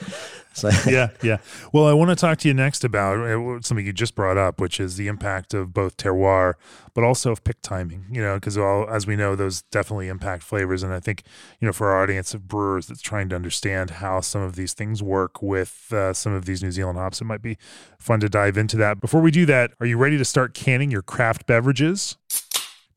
So 0.58 0.70
yeah, 0.90 1.10
yeah. 1.22 1.38
Well, 1.72 1.86
I 1.86 1.92
want 1.92 2.10
to 2.10 2.16
talk 2.16 2.38
to 2.38 2.48
you 2.48 2.54
next 2.54 2.84
about 2.84 3.18
uh, 3.18 3.60
something 3.60 3.86
you 3.86 3.92
just 3.92 4.14
brought 4.14 4.36
up, 4.36 4.60
which 4.60 4.80
is 4.80 4.96
the 4.96 5.08
impact 5.08 5.54
of 5.54 5.72
both 5.72 5.96
terroir, 5.96 6.54
but 6.94 7.04
also 7.04 7.32
of 7.32 7.44
pick 7.44 7.62
timing. 7.62 8.06
You 8.10 8.22
know, 8.22 8.34
because 8.34 8.58
as 8.58 9.06
we 9.06 9.16
know, 9.16 9.36
those 9.36 9.62
definitely 9.62 10.08
impact 10.08 10.42
flavors. 10.42 10.82
And 10.82 10.92
I 10.92 11.00
think 11.00 11.22
you 11.60 11.66
know, 11.66 11.72
for 11.72 11.90
our 11.90 12.02
audience 12.02 12.34
of 12.34 12.48
brewers 12.48 12.86
that's 12.86 13.02
trying 13.02 13.28
to 13.30 13.36
understand 13.36 13.90
how 13.90 14.20
some 14.20 14.42
of 14.42 14.56
these 14.56 14.74
things 14.74 15.02
work 15.02 15.42
with 15.42 15.92
uh, 15.92 16.12
some 16.12 16.32
of 16.32 16.44
these 16.44 16.62
New 16.62 16.72
Zealand 16.72 16.98
hops, 16.98 17.20
it 17.20 17.24
might 17.24 17.42
be 17.42 17.56
fun 17.98 18.20
to 18.20 18.28
dive 18.28 18.56
into 18.56 18.76
that. 18.76 19.00
Before 19.00 19.20
we 19.20 19.30
do 19.30 19.46
that, 19.46 19.72
are 19.80 19.86
you 19.86 19.96
ready 19.96 20.18
to 20.18 20.24
start 20.24 20.54
canning 20.54 20.90
your 20.90 21.02
craft 21.02 21.46
beverages? 21.46 22.16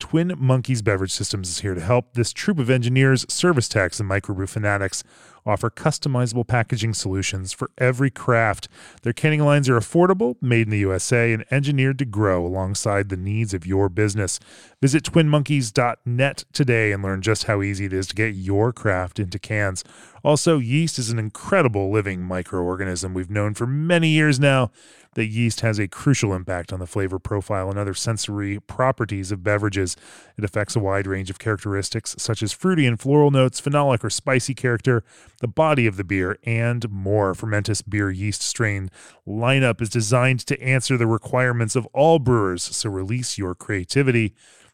Twin 0.01 0.33
Monkeys 0.35 0.81
Beverage 0.81 1.11
Systems 1.11 1.47
is 1.47 1.59
here 1.59 1.75
to 1.75 1.79
help. 1.79 2.15
This 2.15 2.33
troop 2.33 2.57
of 2.57 2.69
engineers, 2.69 3.23
service 3.29 3.69
techs, 3.69 3.99
and 3.99 4.09
microbrew 4.09 4.49
fanatics 4.49 5.03
offer 5.45 5.69
customizable 5.69 6.47
packaging 6.47 6.93
solutions 6.93 7.51
for 7.51 7.71
every 7.77 8.09
craft. 8.09 8.67
Their 9.01 9.13
canning 9.13 9.41
lines 9.41 9.69
are 9.69 9.79
affordable, 9.79 10.35
made 10.41 10.67
in 10.67 10.71
the 10.71 10.79
USA, 10.79 11.33
and 11.33 11.45
engineered 11.51 11.99
to 11.99 12.05
grow 12.05 12.45
alongside 12.45 13.09
the 13.09 13.17
needs 13.17 13.53
of 13.53 13.65
your 13.65 13.89
business. 13.89 14.39
Visit 14.81 15.03
twinmonkeys.net 15.03 16.45
today 16.53 16.91
and 16.91 17.03
learn 17.03 17.21
just 17.21 17.45
how 17.45 17.61
easy 17.61 17.85
it 17.85 17.93
is 17.93 18.07
to 18.07 18.15
get 18.15 18.35
your 18.35 18.71
craft 18.71 19.19
into 19.19 19.39
cans. 19.39 19.83
Also, 20.23 20.59
yeast 20.59 20.99
is 20.99 21.09
an 21.09 21.17
incredible 21.17 21.91
living 21.91 22.21
microorganism 22.21 23.13
we've 23.13 23.31
known 23.31 23.53
for 23.53 23.65
many 23.65 24.09
years 24.09 24.39
now 24.39 24.71
that 25.13 25.25
yeast 25.25 25.61
has 25.61 25.79
a 25.79 25.87
crucial 25.87 26.33
impact 26.33 26.71
on 26.71 26.79
the 26.79 26.87
flavor 26.87 27.19
profile 27.19 27.69
and 27.69 27.77
other 27.77 27.93
sensory 27.93 28.59
properties 28.59 29.31
of 29.31 29.43
beverages. 29.43 29.97
It 30.37 30.43
affects 30.43 30.75
a 30.75 30.79
wide 30.79 31.07
range 31.07 31.29
of 31.29 31.39
characteristics 31.39 32.15
such 32.17 32.41
as 32.41 32.53
fruity 32.53 32.85
and 32.85 32.99
floral 32.99 33.31
notes, 33.31 33.59
phenolic 33.59 34.03
or 34.03 34.09
spicy 34.09 34.53
character, 34.53 35.03
the 35.39 35.47
body 35.47 35.87
of 35.87 35.97
the 35.97 36.03
beer, 36.03 36.37
and 36.43 36.89
more. 36.89 37.33
Fermentus 37.33 37.81
beer 37.81 38.09
yeast 38.09 38.41
strain 38.41 38.89
lineup 39.27 39.81
is 39.81 39.89
designed 39.89 40.39
to 40.47 40.61
answer 40.61 40.97
the 40.97 41.07
requirements 41.07 41.75
of 41.75 41.85
all 41.87 42.19
brewers, 42.19 42.63
so 42.63 42.89
release 42.89 43.37
your 43.37 43.53
creativity. 43.53 44.33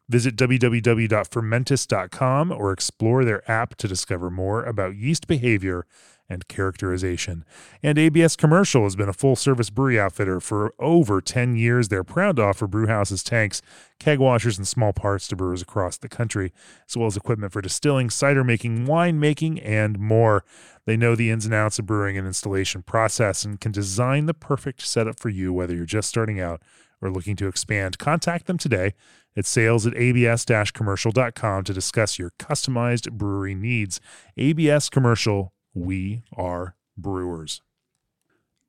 Visit 0.10 0.38
www.fermentus.com 0.38 2.52
or 2.52 2.72
explore 2.72 3.26
their 3.26 3.52
app 3.52 3.76
to 3.76 3.90
discover 3.90 4.30
more 4.30 4.64
about 4.64 4.96
yeast 4.96 5.28
behavior 5.28 5.86
and 6.30 6.48
characterization. 6.48 7.46
And 7.82 7.98
ABS 7.98 8.36
Commercial 8.36 8.84
has 8.84 8.96
been 8.96 9.10
a 9.10 9.14
full 9.14 9.36
service 9.36 9.70
brewery 9.70 10.00
outfitter 10.00 10.40
for 10.40 10.74
over 10.80 11.22
10 11.22 11.56
years. 11.56 11.88
They're 11.88 12.04
proud 12.04 12.36
to 12.38 12.44
offer 12.44 12.68
brewhouses, 12.68 13.24
tanks, 13.24 13.62
keg 14.00 14.20
washers, 14.20 14.58
and 14.58 14.68
small 14.68 14.94
parts 14.94 15.28
to 15.30 15.36
brewers 15.36 15.62
across 15.62 15.98
the 15.98 16.10
country, 16.10 16.54
as 16.88 16.98
well 16.98 17.08
as 17.08 17.18
equipment 17.18 17.54
for 17.54 17.62
distilling, 17.62 18.10
cider 18.10 18.44
making, 18.44 18.86
wine 18.86 19.20
making, 19.20 19.60
and 19.62 20.00
more. 20.00 20.44
They 20.86 20.98
know 20.98 21.16
the 21.16 21.32
ins 21.32 21.46
and 21.46 21.54
outs 21.54 21.80
of 21.80 21.86
brewing 21.86 22.18
and 22.18 22.28
installation 22.28 22.84
process 22.84 23.44
and 23.44 23.60
can 23.60 23.72
design 23.72 24.26
the 24.26 24.34
perfect 24.34 24.82
setup 24.86 25.20
for 25.20 25.30
you, 25.30 25.54
whether 25.54 25.76
you're 25.76 25.86
just 25.86 26.10
starting 26.10 26.40
out 26.40 26.62
or 27.02 27.12
looking 27.12 27.36
to 27.38 27.48
expand. 27.48 27.98
Contact 27.98 28.48
them 28.48 28.58
today 28.58 28.94
at 29.36 29.46
sales 29.46 29.86
at 29.86 29.96
abs-commercial.com 29.96 31.64
to 31.64 31.74
discuss 31.74 32.18
your 32.18 32.32
customized 32.40 33.12
brewery 33.12 33.54
needs. 33.54 34.02
ABS 34.36 34.90
Commercial, 34.90 35.54
we 35.78 36.24
are 36.36 36.76
brewers. 36.98 37.62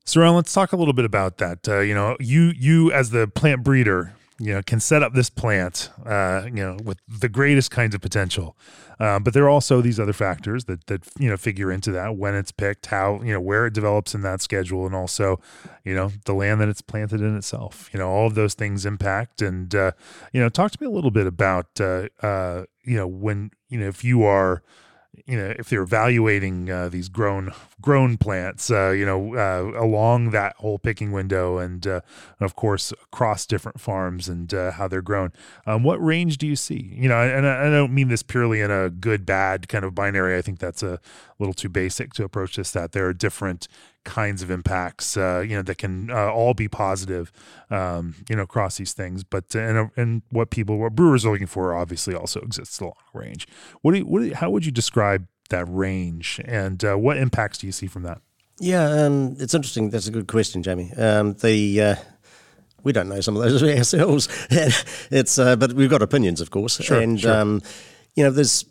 So, 0.04 0.20
let's 0.32 0.52
talk 0.52 0.72
a 0.72 0.76
little 0.76 0.94
bit 0.94 1.04
about 1.04 1.38
that. 1.38 1.68
Uh, 1.68 1.80
you 1.80 1.94
know, 1.94 2.16
you 2.18 2.52
you 2.56 2.90
as 2.92 3.10
the 3.10 3.28
plant 3.28 3.62
breeder, 3.62 4.14
you 4.38 4.54
know, 4.54 4.62
can 4.62 4.80
set 4.80 5.02
up 5.02 5.12
this 5.12 5.28
plant, 5.28 5.90
uh, 6.06 6.44
you 6.46 6.64
know, 6.64 6.78
with 6.82 6.98
the 7.06 7.28
greatest 7.28 7.70
kinds 7.70 7.94
of 7.94 8.00
potential. 8.00 8.56
Um, 9.00 9.22
but 9.22 9.34
there 9.34 9.44
are 9.44 9.48
also 9.50 9.80
these 9.80 10.00
other 10.00 10.12
factors 10.12 10.64
that 10.64 10.86
that 10.86 11.02
you 11.18 11.28
know 11.28 11.36
figure 11.36 11.70
into 11.70 11.92
that 11.92 12.16
when 12.16 12.34
it's 12.34 12.52
picked, 12.52 12.86
how 12.86 13.20
you 13.22 13.32
know 13.32 13.40
where 13.40 13.66
it 13.66 13.74
develops 13.74 14.14
in 14.14 14.22
that 14.22 14.40
schedule, 14.40 14.86
and 14.86 14.94
also, 14.94 15.40
you 15.84 15.94
know, 15.94 16.10
the 16.24 16.32
land 16.32 16.60
that 16.60 16.68
it's 16.68 16.80
planted 16.80 17.20
in 17.20 17.36
itself. 17.36 17.90
You 17.92 17.98
know, 17.98 18.08
all 18.08 18.26
of 18.26 18.34
those 18.34 18.54
things 18.54 18.86
impact. 18.86 19.42
And 19.42 19.74
uh, 19.74 19.92
you 20.32 20.40
know, 20.40 20.48
talk 20.48 20.72
to 20.72 20.78
me 20.80 20.86
a 20.86 20.90
little 20.90 21.10
bit 21.10 21.26
about 21.26 21.80
uh, 21.80 22.08
uh, 22.22 22.64
you 22.82 22.96
know 22.96 23.06
when 23.06 23.50
you 23.68 23.78
know 23.78 23.88
if 23.88 24.04
you 24.04 24.22
are 24.22 24.62
you 25.26 25.36
know 25.36 25.54
if 25.58 25.68
they're 25.68 25.82
evaluating 25.82 26.70
uh, 26.70 26.88
these 26.88 27.08
grown 27.08 27.52
grown 27.80 28.16
plants 28.16 28.70
uh, 28.70 28.90
you 28.90 29.06
know 29.06 29.34
uh, 29.34 29.80
along 29.80 30.30
that 30.30 30.54
whole 30.56 30.78
picking 30.78 31.12
window 31.12 31.58
and 31.58 31.86
uh, 31.86 32.00
of 32.40 32.54
course 32.54 32.92
across 32.92 33.46
different 33.46 33.80
farms 33.80 34.28
and 34.28 34.52
uh, 34.54 34.72
how 34.72 34.88
they're 34.88 35.02
grown 35.02 35.32
um, 35.66 35.82
what 35.82 36.02
range 36.02 36.38
do 36.38 36.46
you 36.46 36.56
see? 36.56 36.94
You 36.94 37.08
know 37.08 37.20
and 37.20 37.46
I 37.46 37.70
don't 37.70 37.94
mean 37.94 38.08
this 38.08 38.22
purely 38.22 38.60
in 38.60 38.70
a 38.70 38.90
good 38.90 39.26
bad 39.26 39.68
kind 39.68 39.84
of 39.84 39.94
binary. 39.94 40.36
I 40.36 40.42
think 40.42 40.58
that's 40.58 40.82
a 40.82 41.00
little 41.38 41.54
too 41.54 41.68
basic 41.68 42.14
to 42.14 42.24
approach 42.24 42.56
this 42.56 42.70
that 42.72 42.92
there 42.92 43.06
are 43.06 43.12
different 43.12 43.68
kinds 44.04 44.42
of 44.42 44.50
impacts 44.50 45.16
uh, 45.16 45.40
you 45.40 45.54
know 45.54 45.62
that 45.62 45.76
can 45.76 46.10
uh, 46.10 46.30
all 46.32 46.54
be 46.54 46.68
positive 46.68 47.30
um, 47.70 48.14
you 48.28 48.36
know 48.36 48.42
across 48.42 48.76
these 48.76 48.92
things 48.92 49.22
but 49.22 49.44
uh, 49.54 49.58
and, 49.58 49.90
and 49.96 50.22
what 50.30 50.50
people 50.50 50.78
what 50.78 50.94
brewers 50.94 51.26
are 51.26 51.32
looking 51.32 51.46
for 51.46 51.74
obviously 51.74 52.14
also 52.14 52.40
exists 52.40 52.80
along 52.80 52.94
range 53.12 53.46
what 53.82 53.92
do 53.92 53.98
you, 53.98 54.06
what 54.06 54.20
do 54.20 54.26
you, 54.26 54.34
how 54.34 54.48
would 54.50 54.64
you 54.64 54.72
describe 54.72 55.26
that 55.50 55.66
range 55.68 56.40
and 56.44 56.84
uh, 56.84 56.94
what 56.96 57.16
impacts 57.16 57.58
do 57.58 57.66
you 57.66 57.72
see 57.72 57.86
from 57.86 58.02
that 58.02 58.20
Yeah, 58.60 58.84
um, 58.84 59.36
it's 59.38 59.54
interesting. 59.54 59.90
That's 59.90 60.08
a 60.08 60.10
good 60.10 60.26
question, 60.26 60.62
Jamie. 60.62 60.92
Um, 60.96 61.34
the 61.34 61.80
uh, 61.80 61.96
we 62.82 62.92
don't 62.92 63.08
know 63.08 63.20
some 63.20 63.36
of 63.36 63.42
those 63.42 63.62
ourselves. 63.78 64.28
it's 65.10 65.38
uh, 65.38 65.56
but 65.56 65.72
we've 65.74 65.90
got 65.90 66.02
opinions, 66.02 66.40
of 66.40 66.50
course. 66.50 66.82
Sure, 66.82 67.00
and 67.00 67.20
sure. 67.20 67.32
Um, 67.32 67.62
you 68.16 68.24
know, 68.24 68.30
there's 68.30 68.64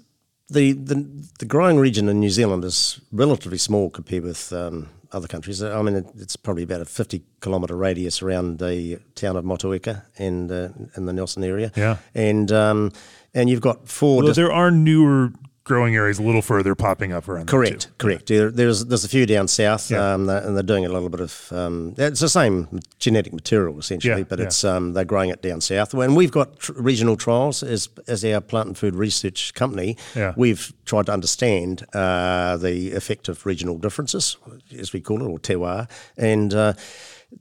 the, 0.49 0.73
the 0.73 1.07
the 1.39 1.45
growing 1.45 1.77
region 1.77 2.09
in 2.09 2.19
New 2.19 2.29
Zealand 2.29 2.65
is 2.65 2.99
relatively 3.11 3.57
small 3.57 3.89
compared 3.89 4.23
with 4.23 4.51
um, 4.51 4.89
other 5.11 5.27
countries. 5.27 5.61
I 5.63 5.81
mean, 5.81 5.95
it, 5.95 6.05
it's 6.17 6.35
probably 6.35 6.63
about 6.63 6.81
a 6.81 6.85
50 6.85 7.21
kilometre 7.41 7.75
radius 7.75 8.21
around 8.21 8.59
the 8.59 8.99
town 9.15 9.35
of 9.35 9.45
Motueka 9.45 10.03
and 10.17 10.51
uh, 10.51 10.69
in 10.95 11.05
the 11.05 11.13
Nelson 11.13 11.43
area. 11.43 11.71
Yeah. 11.75 11.97
and 12.13 12.51
um, 12.51 12.91
and 13.33 13.49
you've 13.49 13.61
got 13.61 13.87
four. 13.87 14.17
well 14.17 14.27
dis- 14.27 14.35
there 14.35 14.51
are 14.51 14.71
newer 14.71 15.31
growing 15.67 15.95
areas 15.95 16.17
a 16.17 16.23
little 16.23 16.41
further 16.41 16.73
popping 16.75 17.11
up 17.13 17.27
around. 17.27 17.47
there, 17.47 17.51
Correct, 17.51 17.81
too. 17.81 17.89
correct. 17.97 18.27
There, 18.27 18.49
there's 18.49 18.85
there's 18.85 19.03
a 19.03 19.09
few 19.09 19.25
down 19.25 19.47
south, 19.47 19.91
Yeah. 19.91 20.13
um, 20.13 20.29
and 20.29 20.55
they're 20.55 20.63
doing 20.63 20.85
a 20.85 20.89
little 20.89 21.09
bit 21.09 21.19
of. 21.21 21.51
Um, 21.51 21.93
it's 21.97 22.21
the 22.21 22.29
same 22.29 22.79
genetic 22.99 23.33
material 23.33 23.77
essentially, 23.77 24.19
Yeah, 24.21 24.23
but 24.27 24.39
yeah. 24.39 24.45
it's 24.45 24.63
um, 24.63 24.93
they're 24.93 25.05
growing 25.05 25.29
it 25.29 25.41
down 25.41 25.61
south. 25.61 25.93
And 25.93 26.15
we've 26.15 26.31
got 26.31 26.59
tr- 26.59 26.73
regional 26.73 27.15
trials 27.17 27.61
as 27.63 27.89
as 28.07 28.23
our 28.25 28.41
plant 28.41 28.67
and 28.67 28.77
food 28.77 28.95
research 28.95 29.53
company. 29.53 29.97
Yeah. 30.15 30.33
We've 30.37 30.73
tried 30.85 31.05
to 31.07 31.11
understand 31.13 31.85
uh, 31.93 32.57
the 32.57 32.93
effect 32.93 33.27
of 33.29 33.45
regional 33.45 33.77
differences, 33.77 34.37
as 34.77 34.93
we 34.93 35.01
call 35.01 35.21
it, 35.21 35.27
or 35.29 35.37
terroir, 35.39 35.89
and. 36.17 36.53
Uh, 36.53 36.73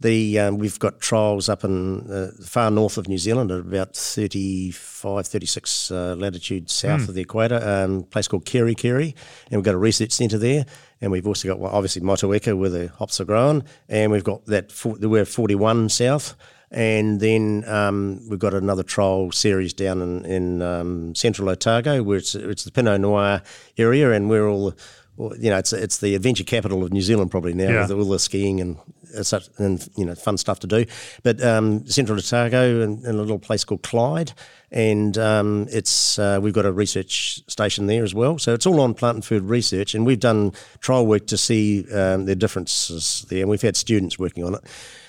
the 0.00 0.38
um, 0.40 0.58
we've 0.58 0.78
got 0.78 1.00
trials 1.00 1.48
up 1.48 1.62
in 1.64 2.10
uh, 2.10 2.30
far 2.44 2.70
north 2.70 2.98
of 2.98 3.08
New 3.08 3.18
Zealand 3.18 3.50
at 3.52 3.60
about 3.60 3.94
35, 3.94 5.26
36 5.26 5.90
uh, 5.90 6.14
latitude 6.18 6.68
south 6.70 7.08
of 7.08 7.14
the 7.14 7.20
equator, 7.22 7.60
um, 7.62 8.02
place 8.04 8.26
called 8.28 8.44
Kerikeri, 8.44 9.14
and 9.50 9.58
we've 9.58 9.64
got 9.64 9.74
a 9.74 9.78
research 9.78 10.12
centre 10.12 10.38
there. 10.38 10.66
And 11.00 11.12
we've 11.12 11.26
also 11.26 11.46
got 11.46 11.58
well, 11.60 11.72
obviously 11.72 12.02
Motueka 12.02 12.56
where 12.58 12.70
the 12.70 12.88
hops 12.88 13.20
are 13.20 13.24
grown, 13.26 13.64
and 13.88 14.10
we've 14.10 14.24
got 14.24 14.46
that 14.46 14.72
for, 14.72 14.96
we're 15.00 15.24
41 15.26 15.88
south, 15.90 16.34
and 16.70 17.20
then 17.20 17.64
um, 17.68 18.20
we've 18.28 18.38
got 18.38 18.54
another 18.54 18.82
trial 18.82 19.30
series 19.30 19.72
down 19.74 20.00
in, 20.02 20.24
in 20.24 20.62
um, 20.62 21.14
central 21.14 21.48
Otago 21.50 22.02
where 22.02 22.18
it's 22.18 22.34
it's 22.34 22.64
the 22.64 22.72
Pinot 22.72 23.00
Noir 23.02 23.42
area, 23.78 24.10
and 24.12 24.28
we're 24.30 24.48
all 24.48 24.72
well, 25.18 25.36
you 25.38 25.50
know, 25.50 25.58
it's 25.58 25.72
it's 25.72 25.98
the 25.98 26.14
adventure 26.14 26.44
capital 26.44 26.82
of 26.82 26.92
New 26.92 27.02
Zealand 27.02 27.30
probably 27.30 27.54
now 27.54 27.68
Yeah. 27.70 27.82
with 27.82 27.90
all 27.92 28.04
the 28.08 28.18
skiing 28.18 28.60
and 28.60 28.78
uh, 29.16 29.22
such 29.22 29.48
and 29.58 29.86
you 29.96 30.04
know 30.04 30.14
fun 30.14 30.36
stuff 30.38 30.60
to 30.60 30.66
do. 30.66 30.86
But 31.22 31.42
um, 31.42 31.86
Central 31.86 32.18
Otago 32.18 32.80
and, 32.82 33.04
and 33.04 33.18
a 33.18 33.22
little 33.22 33.38
place 33.38 33.64
called 33.64 33.82
Clyde, 33.82 34.32
and 34.70 35.16
um, 35.18 35.66
it's 35.70 36.18
uh, 36.18 36.38
we've 36.42 36.54
got 36.54 36.66
a 36.66 36.72
research 36.72 37.42
station 37.48 37.86
there 37.86 38.02
as 38.04 38.14
well. 38.14 38.38
So 38.38 38.54
it's 38.54 38.66
all 38.66 38.80
on 38.80 38.94
plant 38.94 39.16
and 39.16 39.24
food 39.24 39.44
research, 39.44 39.94
and 39.94 40.06
we've 40.06 40.20
done 40.20 40.52
trial 40.80 41.06
work 41.06 41.26
to 41.28 41.36
see 41.36 41.84
um, 41.92 42.24
the 42.24 42.34
differences 42.36 43.26
there, 43.28 43.40
and 43.40 43.50
we've 43.50 43.62
had 43.62 43.76
students 43.76 44.18
working 44.18 44.44
on 44.44 44.54
it. 44.54 44.60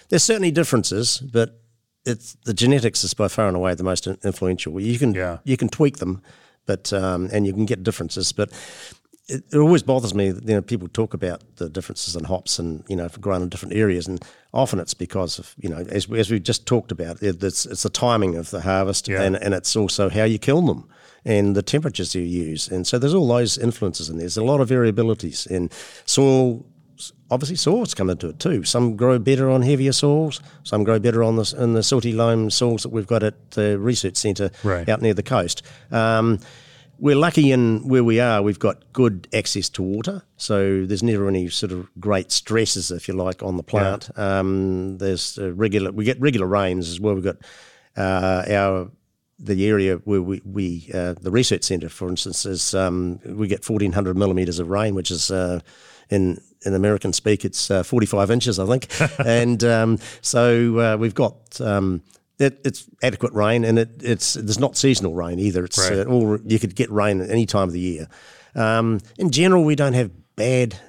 There's 0.09 0.23
certainly 0.23 0.51
differences, 0.51 1.19
but 1.19 1.59
it's 2.05 2.33
the 2.45 2.53
genetics 2.53 3.03
is 3.03 3.13
by 3.13 3.27
far 3.27 3.47
and 3.47 3.57
away 3.57 3.75
the 3.75 3.83
most 3.83 4.07
influential. 4.07 4.79
You 4.79 4.97
can 4.97 5.13
Yeah. 5.13 5.39
you 5.43 5.57
can 5.57 5.69
tweak 5.69 5.97
them, 5.97 6.21
but 6.65 6.93
um, 6.93 7.29
and 7.33 7.45
you 7.45 7.53
can 7.53 7.65
get 7.65 7.83
differences, 7.83 8.31
but 8.31 8.49
it, 9.27 9.43
it 9.51 9.57
always 9.57 9.83
bothers 9.83 10.13
me. 10.13 10.31
that, 10.31 10.43
You 10.47 10.55
know, 10.55 10.61
people 10.61 10.87
talk 10.87 11.13
about 11.13 11.41
the 11.57 11.69
differences 11.69 12.15
in 12.15 12.23
hops 12.25 12.59
and 12.59 12.83
you 12.87 12.95
know 12.95 13.09
grown 13.19 13.41
in 13.41 13.49
different 13.49 13.75
areas, 13.75 14.07
and 14.07 14.23
often 14.53 14.79
it's 14.79 14.93
because 14.93 15.39
of 15.39 15.53
you 15.59 15.69
know 15.69 15.85
as 15.89 16.09
as 16.11 16.31
we 16.31 16.39
just 16.39 16.65
talked 16.65 16.91
about, 16.91 17.21
it, 17.21 17.43
it's 17.43 17.65
it's 17.65 17.83
the 17.83 17.89
timing 17.89 18.35
of 18.35 18.49
the 18.51 18.61
harvest, 18.61 19.07
Yeah. 19.07 19.21
and 19.23 19.35
and 19.35 19.53
it's 19.53 19.75
also 19.75 20.09
how 20.09 20.23
you 20.23 20.39
kill 20.39 20.61
them 20.61 20.87
and 21.25 21.55
the 21.55 21.61
temperatures 21.63 22.15
you 22.15 22.21
use, 22.21 22.69
and 22.69 22.87
so 22.87 22.97
there's 22.97 23.13
all 23.13 23.27
those 23.27 23.57
influences 23.57 24.09
in 24.09 24.15
there. 24.17 24.23
There's 24.23 24.37
a 24.37 24.43
lot 24.43 24.61
of 24.61 24.69
variabilities 24.69 25.45
in 25.47 25.69
soil. 26.05 26.65
Obviously, 27.29 27.57
soils 27.57 27.93
come 27.93 28.09
into 28.09 28.29
it 28.29 28.39
too. 28.39 28.63
Some 28.63 28.95
grow 28.95 29.19
better 29.19 29.49
on 29.49 29.61
heavier 29.61 29.91
soils. 29.91 30.41
Some 30.63 30.83
grow 30.83 30.97
better 30.99 31.21
on 31.23 31.35
the 31.35 31.53
in 31.59 31.73
the 31.73 31.81
silty 31.81 32.15
loam 32.15 32.49
soils 32.49 32.81
that 32.83 32.89
we've 32.89 33.05
got 33.05 33.21
at 33.23 33.51
the 33.51 33.77
research 33.77 34.15
centre 34.15 34.49
Right. 34.63 34.87
out 34.89 35.01
near 35.01 35.13
the 35.13 35.21
coast. 35.23 35.61
Um, 35.91 36.39
we're 36.99 37.15
lucky 37.15 37.51
in 37.51 37.87
where 37.87 38.03
we 38.03 38.19
are. 38.19 38.41
We've 38.41 38.59
got 38.59 38.91
good 38.93 39.27
access 39.33 39.69
to 39.69 39.83
water, 39.83 40.23
so 40.37 40.85
there's 40.85 41.03
never 41.03 41.27
any 41.27 41.49
sort 41.49 41.71
of 41.71 41.89
great 41.99 42.31
stresses, 42.31 42.91
if 42.91 43.07
you 43.07 43.13
like, 43.13 43.43
on 43.43 43.57
the 43.57 43.63
plant. 43.63 44.09
Um, 44.17 44.97
there's 44.97 45.37
regular. 45.37 45.91
We 45.91 46.05
get 46.05 46.19
regular 46.19 46.47
rains 46.47 46.89
as 46.89 46.99
well. 46.99 47.15
We've 47.15 47.23
got 47.23 47.37
uh, 47.95 48.45
our 48.49 48.91
the 49.39 49.67
area 49.67 49.97
where 49.97 50.21
we, 50.21 50.41
we 50.43 50.89
uh, 50.93 51.13
the 51.21 51.31
research 51.31 51.63
centre, 51.63 51.89
for 51.89 52.09
instance, 52.09 52.45
is 52.45 52.73
um, 52.73 53.19
we 53.25 53.47
get 53.47 53.67
1400 53.67 54.17
millimetres 54.17 54.59
of 54.59 54.69
rain, 54.69 54.95
which 54.95 55.11
is 55.11 55.29
uh, 55.29 55.59
in 56.09 56.41
in 56.65 56.73
American 56.73 57.13
speak, 57.13 57.45
it's 57.45 57.69
uh, 57.69 57.83
45 57.83 58.31
inches, 58.31 58.59
I 58.59 58.65
think, 58.65 58.87
and 59.25 59.63
um, 59.63 59.99
so 60.21 60.79
uh, 60.79 60.97
we've 60.97 61.15
got. 61.15 61.59
It, 62.39 62.61
it's 62.63 62.85
adequate 63.01 63.33
rain, 63.33 63.63
and 63.65 63.79
it, 63.79 63.89
it's 64.03 64.35
there's 64.35 64.59
not 64.59 64.77
seasonal 64.77 65.13
rain 65.15 65.39
either. 65.39 65.65
It's 65.65 65.77
Right. 65.79 65.99
uh, 65.99 66.03
all 66.05 66.37
you 66.45 66.59
could 66.59 66.75
get 66.75 66.91
rain 66.91 67.21
at 67.21 67.29
any 67.29 67.45
time 67.45 67.67
of 67.67 67.73
the 67.73 67.79
year. 67.79 68.07
Um, 68.55 68.99
in 69.17 69.31
general, 69.31 69.63
we 69.63 69.75
don't 69.75 69.93
have 69.93 70.11
bad 70.35 70.79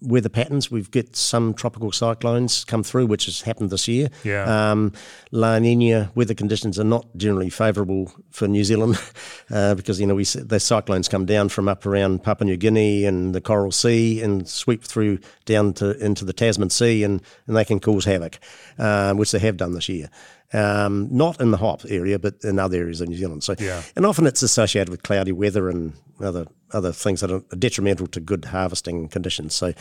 weather 0.00 0.28
patterns. 0.28 0.70
We've 0.70 0.90
got 0.90 1.16
some 1.16 1.54
tropical 1.54 1.90
cyclones 1.90 2.64
come 2.64 2.82
through, 2.82 3.06
which 3.06 3.24
has 3.24 3.40
happened 3.40 3.70
this 3.70 3.88
year. 3.88 4.10
Yeah. 4.22 4.70
Um, 4.70 4.92
La 5.30 5.58
Nina 5.58 6.10
weather 6.14 6.34
conditions 6.34 6.78
are 6.78 6.84
not 6.84 7.06
generally 7.16 7.48
favourable 7.48 8.12
for 8.30 8.46
New 8.46 8.64
Zealand 8.64 8.98
uh, 9.50 9.74
because 9.74 9.98
you 10.00 10.06
know 10.06 10.14
we 10.14 10.24
the 10.24 10.60
cyclones 10.60 11.08
come 11.08 11.24
down 11.24 11.48
from 11.48 11.68
up 11.68 11.86
around 11.86 12.22
Papua 12.22 12.44
New 12.46 12.56
Guinea 12.58 13.06
and 13.06 13.34
the 13.34 13.40
Coral 13.40 13.72
Sea 13.72 14.20
and 14.20 14.46
sweep 14.46 14.84
through 14.84 15.20
down 15.46 15.72
to 15.74 15.96
into 16.04 16.24
the 16.26 16.32
Tasman 16.34 16.70
Sea 16.70 17.02
and, 17.04 17.22
and 17.46 17.56
they 17.56 17.64
can 17.64 17.80
cause 17.80 18.04
havoc, 18.04 18.38
uh, 18.78 19.12
which 19.14 19.32
they 19.32 19.38
have 19.38 19.56
done 19.56 19.72
this 19.72 19.88
year. 19.88 20.08
Um, 20.52 21.08
not 21.10 21.40
in 21.40 21.50
the 21.50 21.56
hop 21.56 21.82
area, 21.88 22.18
but 22.18 22.34
in 22.44 22.58
other 22.60 22.78
areas 22.78 23.00
of 23.00 23.08
New 23.08 23.16
Zealand. 23.16 23.42
So, 23.42 23.56
Yeah. 23.58 23.82
and 23.96 24.06
often 24.06 24.26
it's 24.26 24.42
associated 24.42 24.88
with 24.88 25.02
cloudy 25.02 25.32
weather 25.32 25.68
and 25.68 25.94
other 26.20 26.46
other 26.72 26.92
things 26.92 27.20
that 27.20 27.30
are 27.30 27.42
detrimental 27.58 28.06
to 28.08 28.20
good 28.20 28.44
harvesting 28.46 29.08
conditions. 29.08 29.54
So, 29.54 29.72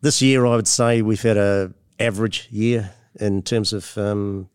this 0.00 0.22
year 0.22 0.46
I 0.46 0.56
would 0.56 0.68
say 0.68 1.02
we've 1.02 1.22
had 1.22 1.36
a 1.36 1.72
average 2.00 2.48
year 2.50 2.90
in 3.20 3.42
terms 3.42 3.72
of 3.72 3.96
um, 3.98 4.48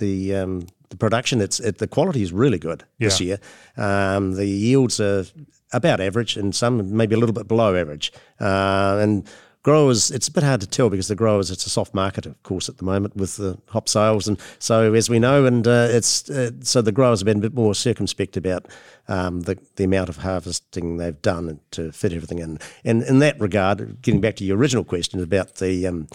the 0.00 0.34
um, 0.34 0.66
the 0.90 0.96
production. 0.96 1.40
It's 1.40 1.58
it, 1.60 1.78
the 1.78 1.86
quality 1.88 2.22
is 2.22 2.32
really 2.32 2.58
good 2.58 2.84
this 2.98 3.20
year. 3.20 3.38
Um, 3.76 4.34
the 4.34 4.46
yields 4.46 5.00
are 5.00 5.24
about 5.72 6.00
average, 6.00 6.36
and 6.36 6.54
some 6.54 6.96
maybe 6.96 7.14
a 7.14 7.18
little 7.18 7.32
bit 7.34 7.48
below 7.48 7.74
average. 7.74 8.12
Uh, 8.40 8.98
and 9.02 9.26
growers, 9.64 10.10
it's 10.12 10.28
a 10.28 10.30
bit 10.30 10.44
hard 10.44 10.60
to 10.60 10.66
tell 10.68 10.88
because 10.90 11.08
the 11.08 11.16
growers, 11.16 11.50
it's 11.50 11.66
a 11.66 11.70
soft 11.70 11.94
market, 11.94 12.26
of 12.26 12.40
course, 12.44 12.68
at 12.68 12.76
the 12.76 12.84
moment 12.84 13.16
with 13.16 13.36
the 13.36 13.58
hop 13.70 13.88
sales, 13.88 14.28
and 14.28 14.38
so 14.60 14.94
as 14.94 15.10
we 15.10 15.18
know, 15.18 15.44
and 15.46 15.66
uh, 15.66 15.88
it's 15.90 16.30
uh, 16.30 16.52
so 16.60 16.80
the 16.80 16.92
growers 16.92 17.20
have 17.20 17.26
been 17.26 17.38
a 17.38 17.40
bit 17.40 17.54
more 17.54 17.74
circumspect 17.74 18.36
about 18.36 18.68
um, 19.08 19.40
the 19.40 19.58
the 19.74 19.84
amount 19.84 20.08
of 20.08 20.18
harvesting 20.18 20.98
they've 20.98 21.20
done 21.22 21.58
to 21.72 21.90
fit 21.90 22.12
everything 22.12 22.38
in. 22.38 22.58
And 22.84 23.02
in 23.02 23.18
that 23.18 23.40
regard, 23.40 24.00
getting 24.02 24.20
back 24.20 24.36
to 24.36 24.44
your 24.44 24.56
original 24.56 24.84
question 24.84 25.20
about 25.20 25.56
the 25.56 25.86
um, 25.86 26.06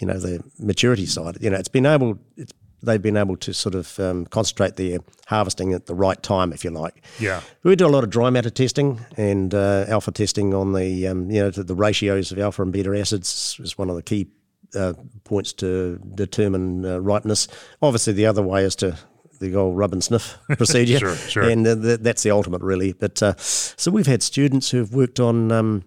you 0.00 0.06
know 0.06 0.18
the 0.18 0.42
maturity 0.58 1.06
side, 1.06 1.38
you 1.40 1.48
know, 1.50 1.56
it's 1.56 1.68
been 1.68 1.86
able. 1.86 2.18
It's, 2.36 2.52
They've 2.82 3.02
been 3.02 3.16
able 3.16 3.36
to 3.38 3.52
sort 3.52 3.74
of 3.74 3.98
um, 3.98 4.26
concentrate 4.26 4.76
their 4.76 4.98
harvesting 5.26 5.72
at 5.72 5.86
the 5.86 5.94
right 5.94 6.22
time, 6.22 6.52
if 6.52 6.64
you 6.64 6.70
like. 6.70 7.02
Yeah. 7.18 7.40
We 7.64 7.74
do 7.76 7.86
a 7.86 7.88
lot 7.88 8.04
of 8.04 8.10
dry 8.10 8.30
matter 8.30 8.50
testing 8.50 9.00
and 9.16 9.52
uh, 9.52 9.84
alpha 9.88 10.12
testing 10.12 10.54
on 10.54 10.72
the 10.74 11.06
um, 11.08 11.30
you 11.30 11.40
know 11.40 11.50
the, 11.50 11.64
the 11.64 11.74
ratios 11.74 12.30
of 12.32 12.38
alpha 12.38 12.62
and 12.62 12.72
beta 12.72 12.96
acids 12.98 13.58
is 13.62 13.76
one 13.76 13.90
of 13.90 13.96
the 13.96 14.02
key 14.02 14.28
uh, 14.74 14.92
points 15.24 15.52
to 15.54 15.98
determine 16.14 16.84
uh, 16.84 16.98
ripeness. 17.00 17.48
Obviously, 17.82 18.12
the 18.12 18.26
other 18.26 18.42
way 18.42 18.64
is 18.64 18.76
to 18.76 18.96
the 19.40 19.54
old 19.54 19.76
rub 19.76 19.92
and 19.92 20.02
sniff 20.02 20.36
procedure, 20.56 20.98
Sure, 20.98 21.14
sure. 21.16 21.42
and 21.44 21.66
uh, 21.66 21.74
th- 21.76 22.00
that's 22.00 22.22
the 22.22 22.30
ultimate, 22.30 22.60
really. 22.62 22.92
But 22.92 23.22
uh, 23.22 23.34
so 23.38 23.90
we've 23.90 24.06
had 24.06 24.22
students 24.22 24.70
who 24.70 24.78
have 24.78 24.92
worked 24.92 25.20
on 25.20 25.50
um, 25.52 25.84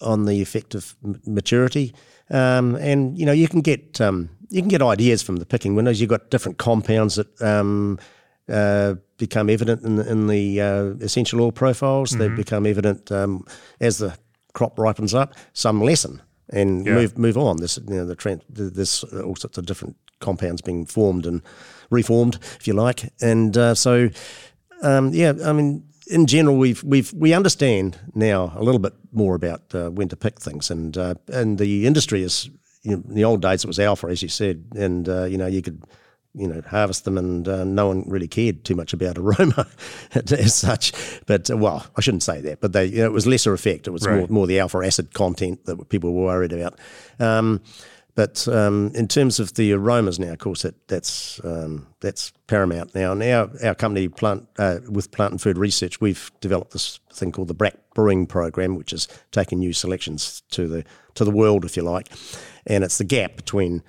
on 0.00 0.24
the 0.26 0.40
effect 0.40 0.74
of 0.74 0.94
m- 1.04 1.20
maturity, 1.26 1.94
um, 2.30 2.76
and 2.76 3.18
you 3.18 3.26
know 3.26 3.32
you 3.32 3.48
can 3.48 3.60
get 3.62 4.00
um, 4.00 4.28
you 4.50 4.60
can 4.62 4.68
get 4.68 4.82
ideas 4.82 5.22
from 5.22 5.36
the 5.36 5.46
picking 5.46 5.74
windows. 5.76 6.00
You've 6.00 6.10
got 6.10 6.30
different 6.30 6.58
compounds 6.58 7.14
that 7.16 7.40
um, 7.42 7.98
uh, 8.48 8.94
become 9.16 9.48
evident 9.50 9.82
in 9.84 9.96
the, 9.96 10.10
in 10.10 10.26
the 10.26 10.60
uh, 10.60 10.84
essential 11.04 11.40
oil 11.40 11.52
profiles. 11.52 12.10
They 12.10 12.28
become 12.28 12.66
evident 12.66 13.10
um, 13.12 13.44
as 13.80 13.98
the 13.98 14.16
crop 14.52 14.78
ripens 14.78 15.14
up. 15.14 15.34
Some 15.52 15.80
lessen 15.80 16.20
and 16.52 16.84
Yeah. 16.86 16.94
move 16.94 17.16
move 17.18 17.36
on. 17.38 17.56
There's 17.58 17.78
you 17.88 17.94
know 17.96 18.06
the 18.06 18.16
trend. 18.16 18.42
There's 18.48 19.04
all 19.04 19.36
sorts 19.36 19.58
of 19.58 19.66
different 19.66 19.96
compounds 20.18 20.62
being 20.62 20.86
formed 20.86 21.26
and 21.26 21.42
reformed, 21.90 22.38
if 22.58 22.66
you 22.66 22.74
like. 22.74 23.12
And 23.22 23.56
uh, 23.56 23.74
so, 23.74 24.10
um, 24.82 25.10
yeah, 25.14 25.32
I 25.44 25.52
mean, 25.52 25.84
in 26.06 26.26
general, 26.26 26.56
we've 26.56 26.82
we've 26.82 27.12
we 27.12 27.32
understand 27.36 27.98
now 28.14 28.52
a 28.56 28.62
little 28.62 28.80
bit 28.80 28.94
more 29.12 29.34
about 29.36 29.74
uh, 29.74 29.90
when 29.90 30.08
to 30.08 30.16
pick 30.16 30.40
things, 30.40 30.70
and 30.70 30.96
uh, 30.96 31.14
and 31.32 31.58
the 31.58 31.86
industry 31.86 32.22
is. 32.24 32.50
You 32.82 32.96
know, 32.96 33.02
in 33.08 33.14
the 33.14 33.24
old 33.24 33.42
days, 33.42 33.64
it 33.64 33.66
was 33.68 33.78
alpha, 33.78 34.06
as 34.06 34.22
you 34.22 34.28
said, 34.28 34.64
and 34.74 35.08
uh, 35.08 35.24
you 35.24 35.38
know 35.38 35.46
you 35.46 35.62
could 35.62 35.82
you 36.34 36.46
know, 36.46 36.62
harvest 36.68 37.04
them, 37.04 37.18
and 37.18 37.48
uh, 37.48 37.64
no 37.64 37.88
one 37.88 38.04
really 38.06 38.28
cared 38.28 38.64
too 38.64 38.74
much 38.74 38.92
about 38.92 39.18
aroma 39.18 39.66
as 40.14 40.54
such. 40.54 40.92
But 41.26 41.50
uh, 41.50 41.56
well, 41.56 41.86
I 41.96 42.00
shouldn't 42.00 42.22
say 42.22 42.40
that, 42.42 42.60
but 42.60 42.72
they, 42.72 42.86
you 42.86 42.98
know, 42.98 43.06
it 43.06 43.12
was 43.12 43.26
lesser 43.26 43.52
effect. 43.52 43.88
It 43.88 43.90
was 43.90 44.06
more, 44.06 44.26
more 44.28 44.46
the 44.46 44.60
alpha 44.60 44.78
acid 44.78 45.12
content 45.12 45.64
that 45.66 45.88
people 45.88 46.12
were 46.14 46.24
worried 46.24 46.52
about. 46.52 46.78
Um, 47.18 47.62
but 48.14 48.46
um, 48.48 48.90
in 48.94 49.08
terms 49.08 49.40
of 49.40 49.54
the 49.54 49.72
aromas 49.72 50.18
now, 50.18 50.32
of 50.32 50.38
course, 50.38 50.62
that, 50.62 50.88
that's 50.88 51.40
um, 51.44 51.86
that's 52.00 52.32
paramount 52.46 52.94
now. 52.94 53.14
Now, 53.14 53.50
our 53.62 53.74
company, 53.74 54.08
plant 54.08 54.46
uh, 54.58 54.78
with 54.88 55.10
Plant 55.10 55.32
and 55.32 55.40
Food 55.40 55.58
Research, 55.58 56.00
we've 56.00 56.30
developed 56.40 56.72
this 56.72 57.00
thing 57.12 57.32
called 57.32 57.48
the 57.48 57.54
Brack 57.54 57.76
Brewing 57.94 58.26
Program, 58.26 58.76
which 58.76 58.92
is 58.92 59.08
taking 59.32 59.58
new 59.58 59.72
selections 59.72 60.42
to 60.50 60.66
the 60.66 60.84
to 61.14 61.24
the 61.24 61.30
world, 61.30 61.64
if 61.64 61.76
you 61.76 61.82
like, 61.82 62.08
and 62.66 62.84
it's 62.84 62.98
the 62.98 63.04
gap 63.04 63.36
between 63.36 63.82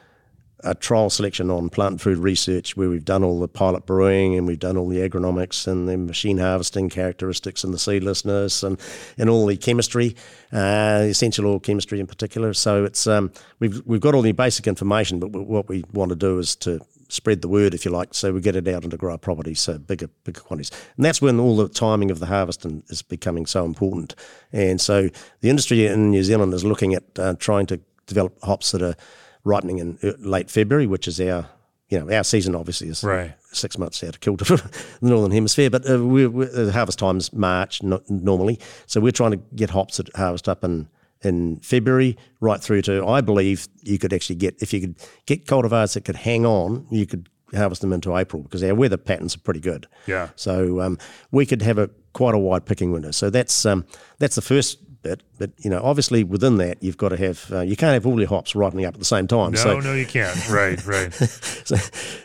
a 0.63 0.75
trial 0.75 1.09
selection 1.09 1.49
on 1.49 1.69
plant 1.69 2.01
food 2.01 2.17
research 2.17 2.77
where 2.77 2.89
we've 2.89 3.05
done 3.05 3.23
all 3.23 3.39
the 3.39 3.47
pilot 3.47 3.85
brewing 3.85 4.35
and 4.35 4.47
we've 4.47 4.59
done 4.59 4.77
all 4.77 4.87
the 4.87 4.97
agronomics 4.97 5.67
and 5.67 5.87
the 5.87 5.97
machine 5.97 6.37
harvesting 6.37 6.89
characteristics 6.89 7.63
and 7.63 7.73
the 7.73 7.79
seedlessness 7.79 8.63
and, 8.63 8.79
and 9.17 9.29
all 9.29 9.45
the 9.45 9.57
chemistry, 9.57 10.15
uh, 10.53 11.03
essential 11.03 11.45
oil 11.45 11.59
chemistry 11.59 11.99
in 11.99 12.07
particular. 12.07 12.53
So 12.53 12.85
it's 12.85 13.07
um, 13.07 13.31
we've 13.59 13.81
we've 13.85 14.01
got 14.01 14.15
all 14.15 14.21
the 14.21 14.31
basic 14.31 14.67
information, 14.67 15.19
but 15.19 15.29
what 15.31 15.67
we 15.67 15.83
want 15.93 16.09
to 16.09 16.15
do 16.15 16.39
is 16.39 16.55
to 16.57 16.79
spread 17.11 17.41
the 17.41 17.47
word, 17.47 17.73
if 17.73 17.83
you 17.83 17.91
like, 17.91 18.13
so 18.13 18.31
we 18.31 18.39
get 18.39 18.55
it 18.55 18.67
out 18.69 18.85
into 18.85 18.95
grower 18.95 19.17
properties, 19.17 19.59
so 19.59 19.77
bigger 19.77 20.07
bigger 20.23 20.41
quantities. 20.41 20.71
And 20.95 21.05
that's 21.05 21.21
when 21.21 21.39
all 21.39 21.57
the 21.57 21.67
timing 21.67 22.09
of 22.09 22.19
the 22.19 22.27
harvest 22.27 22.65
is 22.65 23.01
becoming 23.01 23.45
so 23.45 23.65
important. 23.65 24.15
And 24.53 24.79
so 24.79 25.09
the 25.41 25.49
industry 25.49 25.85
in 25.87 26.11
New 26.11 26.23
Zealand 26.23 26.53
is 26.53 26.63
looking 26.63 26.93
at 26.93 27.03
uh, 27.19 27.35
trying 27.37 27.65
to 27.67 27.79
develop 28.07 28.41
hops 28.43 28.71
that 28.71 28.81
are 28.81 28.95
ripening 29.43 29.79
in 29.79 29.97
uh, 30.03 30.11
late 30.19 30.49
February, 30.49 30.87
which 30.87 31.07
is 31.07 31.19
our 31.19 31.49
you 31.89 31.99
know 31.99 32.15
our 32.15 32.23
season 32.23 32.55
obviously 32.55 32.87
is 32.87 33.03
right. 33.03 33.33
six 33.51 33.77
months 33.77 34.03
out 34.03 34.15
of 34.15 34.19
kilter 34.21 34.45
for 34.45 34.57
the 35.01 35.09
northern 35.09 35.31
hemisphere, 35.31 35.69
but 35.69 35.89
uh, 35.89 36.03
we're, 36.03 36.29
we're, 36.29 36.47
the 36.47 36.71
harvest 36.71 36.99
time's 36.99 37.33
March 37.33 37.83
no, 37.83 38.01
normally, 38.09 38.59
so 38.85 39.01
we're 39.01 39.11
trying 39.11 39.31
to 39.31 39.41
get 39.55 39.69
hops 39.69 39.97
that 39.97 40.13
harvest 40.15 40.47
up 40.47 40.63
in 40.63 40.87
in 41.23 41.57
February 41.59 42.17
right 42.39 42.61
through 42.61 42.81
to 42.81 43.05
I 43.05 43.21
believe 43.21 43.67
you 43.83 43.99
could 43.99 44.11
actually 44.13 44.37
get 44.37 44.61
if 44.61 44.73
you 44.73 44.81
could 44.81 44.95
get 45.25 45.45
cultivars 45.45 45.93
that 45.93 46.05
could 46.05 46.15
hang 46.15 46.45
on, 46.45 46.87
you 46.89 47.05
could 47.05 47.29
harvest 47.53 47.81
them 47.81 47.93
into 47.93 48.15
April 48.15 48.43
because 48.43 48.63
our 48.63 48.73
weather 48.73 48.97
patterns 48.97 49.35
are 49.35 49.39
pretty 49.39 49.59
good. 49.59 49.87
Yeah. 50.07 50.29
So 50.35 50.81
um, 50.81 50.97
we 51.31 51.45
could 51.45 51.61
have 51.61 51.77
a 51.77 51.89
quite 52.13 52.35
a 52.35 52.39
wide 52.39 52.65
picking 52.65 52.91
window. 52.91 53.11
So 53.11 53.29
that's 53.29 53.65
um, 53.65 53.85
that's 54.19 54.35
the 54.35 54.41
first 54.41 54.79
bit. 55.01 55.21
But 55.37 55.51
you 55.59 55.69
know, 55.69 55.81
obviously 55.83 56.23
within 56.23 56.57
that, 56.57 56.81
you've 56.81 56.97
got 56.97 57.09
to 57.09 57.17
have 57.17 57.51
uh, 57.51 57.61
you 57.61 57.75
can't 57.75 57.93
have 57.93 58.05
all 58.05 58.19
your 58.19 58.29
hops 58.29 58.55
ripening 58.55 58.85
up 58.85 58.93
at 58.93 58.99
the 58.99 59.05
same 59.05 59.27
time. 59.27 59.51
No, 59.51 59.57
so, 59.57 59.79
no, 59.79 59.93
you 59.93 60.05
can't. 60.05 60.49
Right, 60.49 60.83
right. 60.85 61.13
so, 61.13 61.75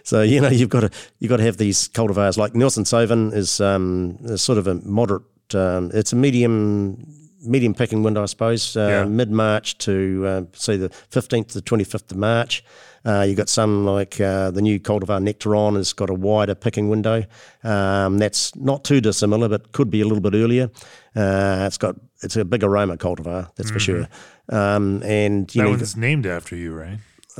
so 0.03 0.23
you 0.23 0.41
know, 0.41 0.49
you've 0.49 0.71
got 0.71 0.81
to 0.81 0.91
you've 1.19 1.31
got 1.31 1.39
to 1.39 1.45
have 1.45 1.57
these 1.57 1.89
cultivars 1.89 2.37
like 2.37 2.55
Nelson 2.55 2.85
Sauvin 2.85 3.33
is, 3.33 3.61
um, 3.61 4.19
is 4.23 4.43
sort 4.43 4.59
of 4.59 4.67
a 4.67 4.75
moderate. 4.75 5.23
Um, 5.55 5.91
it's 5.95 6.13
a 6.13 6.17
medium 6.17 7.07
medium 7.47 7.75
picking 7.75 8.03
window, 8.03 8.23
I 8.23 8.27
suppose, 8.27 8.77
uh, 8.77 8.89
yeah. 8.89 9.05
mid 9.05 9.31
March 9.31 9.79
to 9.79 10.25
uh, 10.27 10.43
say 10.53 10.77
the 10.77 10.89
15th 10.89 11.49
to 11.49 11.55
the 11.55 11.63
25th 11.63 12.11
of 12.11 12.17
March. 12.17 12.65
Uh, 13.05 13.23
you've 13.23 13.37
got 13.37 13.49
some 13.49 13.87
like 13.87 14.21
uh, 14.21 14.51
the 14.51 14.61
new 14.61 14.81
cultivar 14.81 15.23
Nectaron 15.23 15.77
has 15.77 15.93
got 15.93 16.11
a 16.11 16.15
wider 16.15 16.57
picking 16.57 16.89
window. 16.89 17.25
Um, 17.63 18.19
that's 18.19 18.55
not 18.57 18.83
too 18.83 19.01
dissimilar, 19.01 19.49
but 19.49 19.71
could 19.71 19.91
be 19.91 20.01
a 20.01 20.05
little 20.05 20.21
bit 20.21 20.35
earlier. 20.35 20.71
Uh, 21.15 21.65
it's 21.67 21.79
got 21.79 21.95
it's 22.23 22.37
a 22.37 22.45
big 22.45 22.65
aroma 22.65 22.97
cultivar, 22.97 23.51
that's 23.57 23.71
mm-hmm. 23.71 23.75
for 23.75 23.81
sure. 23.81 24.09
Um, 24.49 25.03
and 25.03 25.53
you 25.55 25.63
that 25.63 25.65
know, 25.65 25.71
one's 25.77 25.97
named 25.97 26.27
after 26.27 26.57
you, 26.57 26.73
right? 26.73 26.99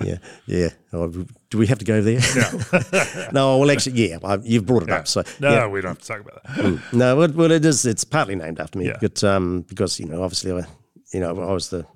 yeah, 0.00 0.18
yeah. 0.46 0.68
Oh, 0.92 1.08
do 1.50 1.58
we 1.58 1.66
have 1.66 1.78
to 1.78 1.84
go 1.84 2.00
there? 2.00 2.20
No. 2.36 3.28
no, 3.32 3.58
well, 3.58 3.70
actually, 3.70 4.08
yeah. 4.08 4.18
I, 4.24 4.36
you've 4.42 4.66
brought 4.66 4.82
it 4.84 4.88
yeah. 4.88 4.96
up, 4.96 5.08
so 5.08 5.22
no, 5.40 5.50
yeah. 5.50 5.66
we 5.66 5.80
don't 5.80 5.90
have 5.90 5.98
to 5.98 6.06
talk 6.06 6.20
about 6.20 6.42
that. 6.42 6.56
Mm. 6.56 6.92
no, 6.92 7.16
well, 7.16 7.32
well, 7.32 7.50
it 7.52 7.64
is. 7.64 7.84
It's 7.86 8.04
partly 8.04 8.34
named 8.36 8.58
after 8.60 8.78
me, 8.78 8.86
yeah. 8.86 8.98
but 9.00 9.22
um, 9.22 9.62
because 9.62 10.00
you 10.00 10.06
know, 10.06 10.22
obviously, 10.22 10.52
I, 10.52 10.64
you 11.12 11.20
know, 11.20 11.30
I 11.40 11.52
was 11.52 11.70
the 11.70 11.86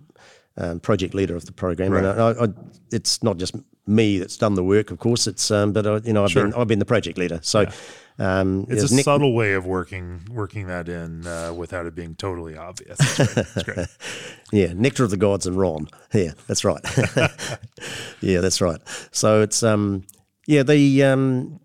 um, 0.57 0.81
project 0.81 1.15
leader 1.15 1.37
of 1.37 1.47
the 1.47 1.53
program, 1.53 1.93
right. 1.93 2.05
and 2.05 2.21
I, 2.21 2.45
I, 2.45 2.49
it's 2.91 3.23
not 3.23 3.39
just 3.39 3.55
me 3.87 4.19
that's 4.19 4.37
done 4.37 4.55
the 4.55 4.65
work, 4.65 4.91
of 4.91 4.99
course. 4.99 5.27
It's 5.27 5.51
um, 5.51 5.73
but 5.73 5.87
I, 5.87 5.97
you 5.99 6.13
know, 6.13 6.25
I've 6.25 6.31
sure. 6.31 6.45
been 6.45 6.55
I've 6.55 6.69
been 6.69 6.79
the 6.79 6.85
project 6.85 7.19
leader, 7.19 7.41
so. 7.43 7.63
Yeah. 7.63 7.73
Um, 8.19 8.67
it's 8.69 8.83
a 8.83 9.03
subtle 9.03 9.35
way 9.35 9.55
of 9.55 9.65
working 9.65 10.21
working 10.31 10.67
that 10.67 10.87
in 10.89 11.27
uh, 11.27 11.55
without 11.55 11.87
it 11.87 11.95
being 11.95 12.15
totally 12.15 12.57
obvious. 12.57 12.99
That's, 12.99 13.19
right. 13.19 13.47
that's 13.55 13.63
great. 13.63 13.87
yeah, 14.53 14.75
nectar 14.75 15.05
of 15.05 15.11
the 15.11 15.17
gods 15.17 15.47
and 15.47 15.57
Ron. 15.57 15.89
Yeah, 16.13 16.33
that's 16.47 16.63
right. 16.63 16.81
yeah, 18.21 18.41
that's 18.41 18.61
right. 18.61 18.81
So 19.13 19.41
it's 19.41 19.63
um, 19.63 20.05
yeah 20.47 20.63
the 20.63 21.03
um, 21.05 21.59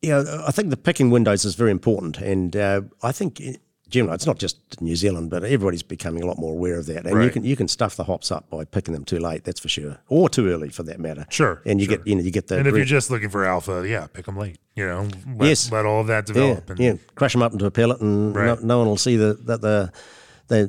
yeah 0.00 0.42
I 0.46 0.52
think 0.52 0.70
the 0.70 0.76
picking 0.76 1.10
windows 1.10 1.44
is 1.44 1.56
very 1.56 1.72
important, 1.72 2.18
and 2.18 2.54
uh, 2.54 2.82
I 3.02 3.10
think 3.10 3.42
generally, 3.88 4.14
it's 4.14 4.26
not 4.26 4.38
just 4.38 4.80
New 4.80 4.96
Zealand, 4.96 5.30
but 5.30 5.44
everybody's 5.44 5.82
becoming 5.82 6.22
a 6.22 6.26
lot 6.26 6.38
more 6.38 6.52
aware 6.52 6.78
of 6.78 6.86
that. 6.86 7.06
And 7.06 7.14
right. 7.14 7.24
you 7.24 7.30
can 7.30 7.44
you 7.44 7.56
can 7.56 7.68
stuff 7.68 7.96
the 7.96 8.04
hops 8.04 8.30
up 8.30 8.48
by 8.50 8.64
picking 8.64 8.94
them 8.94 9.04
too 9.04 9.18
late, 9.18 9.44
that's 9.44 9.60
for 9.60 9.68
sure, 9.68 9.98
or 10.08 10.28
too 10.28 10.48
early 10.48 10.68
for 10.68 10.82
that 10.84 11.00
matter. 11.00 11.26
Sure. 11.30 11.62
And 11.64 11.80
you 11.80 11.86
sure. 11.86 11.96
get 11.96 12.06
you 12.06 12.14
know 12.14 12.22
you 12.22 12.30
get 12.30 12.48
the 12.48 12.58
and 12.58 12.66
if 12.66 12.74
you're 12.74 12.84
just 12.84 13.10
looking 13.10 13.28
for 13.28 13.44
alpha, 13.44 13.86
yeah, 13.88 14.06
pick 14.06 14.26
them 14.26 14.36
late. 14.36 14.58
You 14.74 14.86
know, 14.86 15.08
let, 15.36 15.48
yes, 15.48 15.72
let 15.72 15.86
all 15.86 16.00
of 16.00 16.06
that 16.08 16.26
develop. 16.26 16.68
Yeah, 16.68 16.72
and, 16.72 16.80
yeah. 16.80 16.94
crush 17.14 17.32
them 17.32 17.42
up 17.42 17.52
into 17.52 17.66
a 17.66 17.70
pellet, 17.70 18.00
and 18.00 18.34
right. 18.34 18.60
no, 18.60 18.66
no, 18.66 18.78
one 18.78 18.88
will 18.88 18.96
see 18.96 19.16
the, 19.16 19.34
that 19.44 19.60
the. 19.60 19.92
They, 20.48 20.66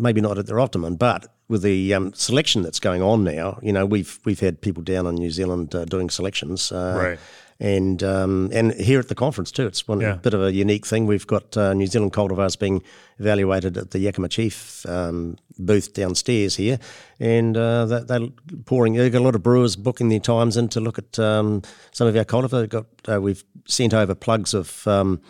maybe 0.00 0.22
not 0.22 0.38
at 0.38 0.46
their 0.46 0.58
optimum, 0.58 0.96
but 0.96 1.26
with 1.48 1.60
the 1.60 1.92
um, 1.92 2.14
selection 2.14 2.62
that's 2.62 2.80
going 2.80 3.02
on 3.02 3.22
now, 3.22 3.58
you 3.62 3.72
know, 3.72 3.84
we've 3.84 4.18
we've 4.24 4.40
had 4.40 4.62
people 4.62 4.82
down 4.82 5.06
in 5.06 5.16
New 5.16 5.30
Zealand 5.30 5.74
uh, 5.74 5.84
doing 5.84 6.08
selections, 6.08 6.72
uh, 6.72 6.98
right? 6.98 7.18
And 7.60 8.02
um, 8.02 8.50
and 8.52 8.72
here 8.74 8.98
at 8.98 9.08
the 9.08 9.14
conference 9.14 9.50
too. 9.52 9.66
It's 9.66 9.86
one 9.86 10.00
yeah. 10.00 10.14
bit 10.14 10.34
of 10.34 10.42
a 10.42 10.52
unique 10.52 10.86
thing. 10.86 11.06
We've 11.06 11.26
got 11.26 11.56
uh, 11.56 11.74
New 11.74 11.86
Zealand 11.86 12.12
cultivars 12.12 12.58
being 12.58 12.82
evaluated 13.18 13.76
at 13.76 13.92
the 13.92 14.00
Yakima 14.00 14.28
Chief 14.28 14.84
um, 14.86 15.36
booth 15.58 15.92
downstairs 15.94 16.56
here, 16.56 16.78
and 17.20 17.56
uh, 17.56 17.86
they're 17.86 18.28
pouring. 18.64 18.94
They've 18.94 19.12
got 19.12 19.20
a 19.20 19.24
lot 19.24 19.34
of 19.34 19.42
brewers 19.42 19.76
booking 19.76 20.08
their 20.08 20.20
times 20.20 20.56
in 20.56 20.68
to 20.70 20.80
look 20.80 20.98
at 20.98 21.18
um, 21.18 21.62
some 21.92 22.08
of 22.08 22.16
our 22.16 22.24
cultivars. 22.24 22.68
Got 22.68 22.86
uh, 23.08 23.20
we've 23.20 23.44
sent 23.66 23.94
over 23.94 24.14
plugs 24.14 24.52
of 24.54 24.86
um, 24.88 25.20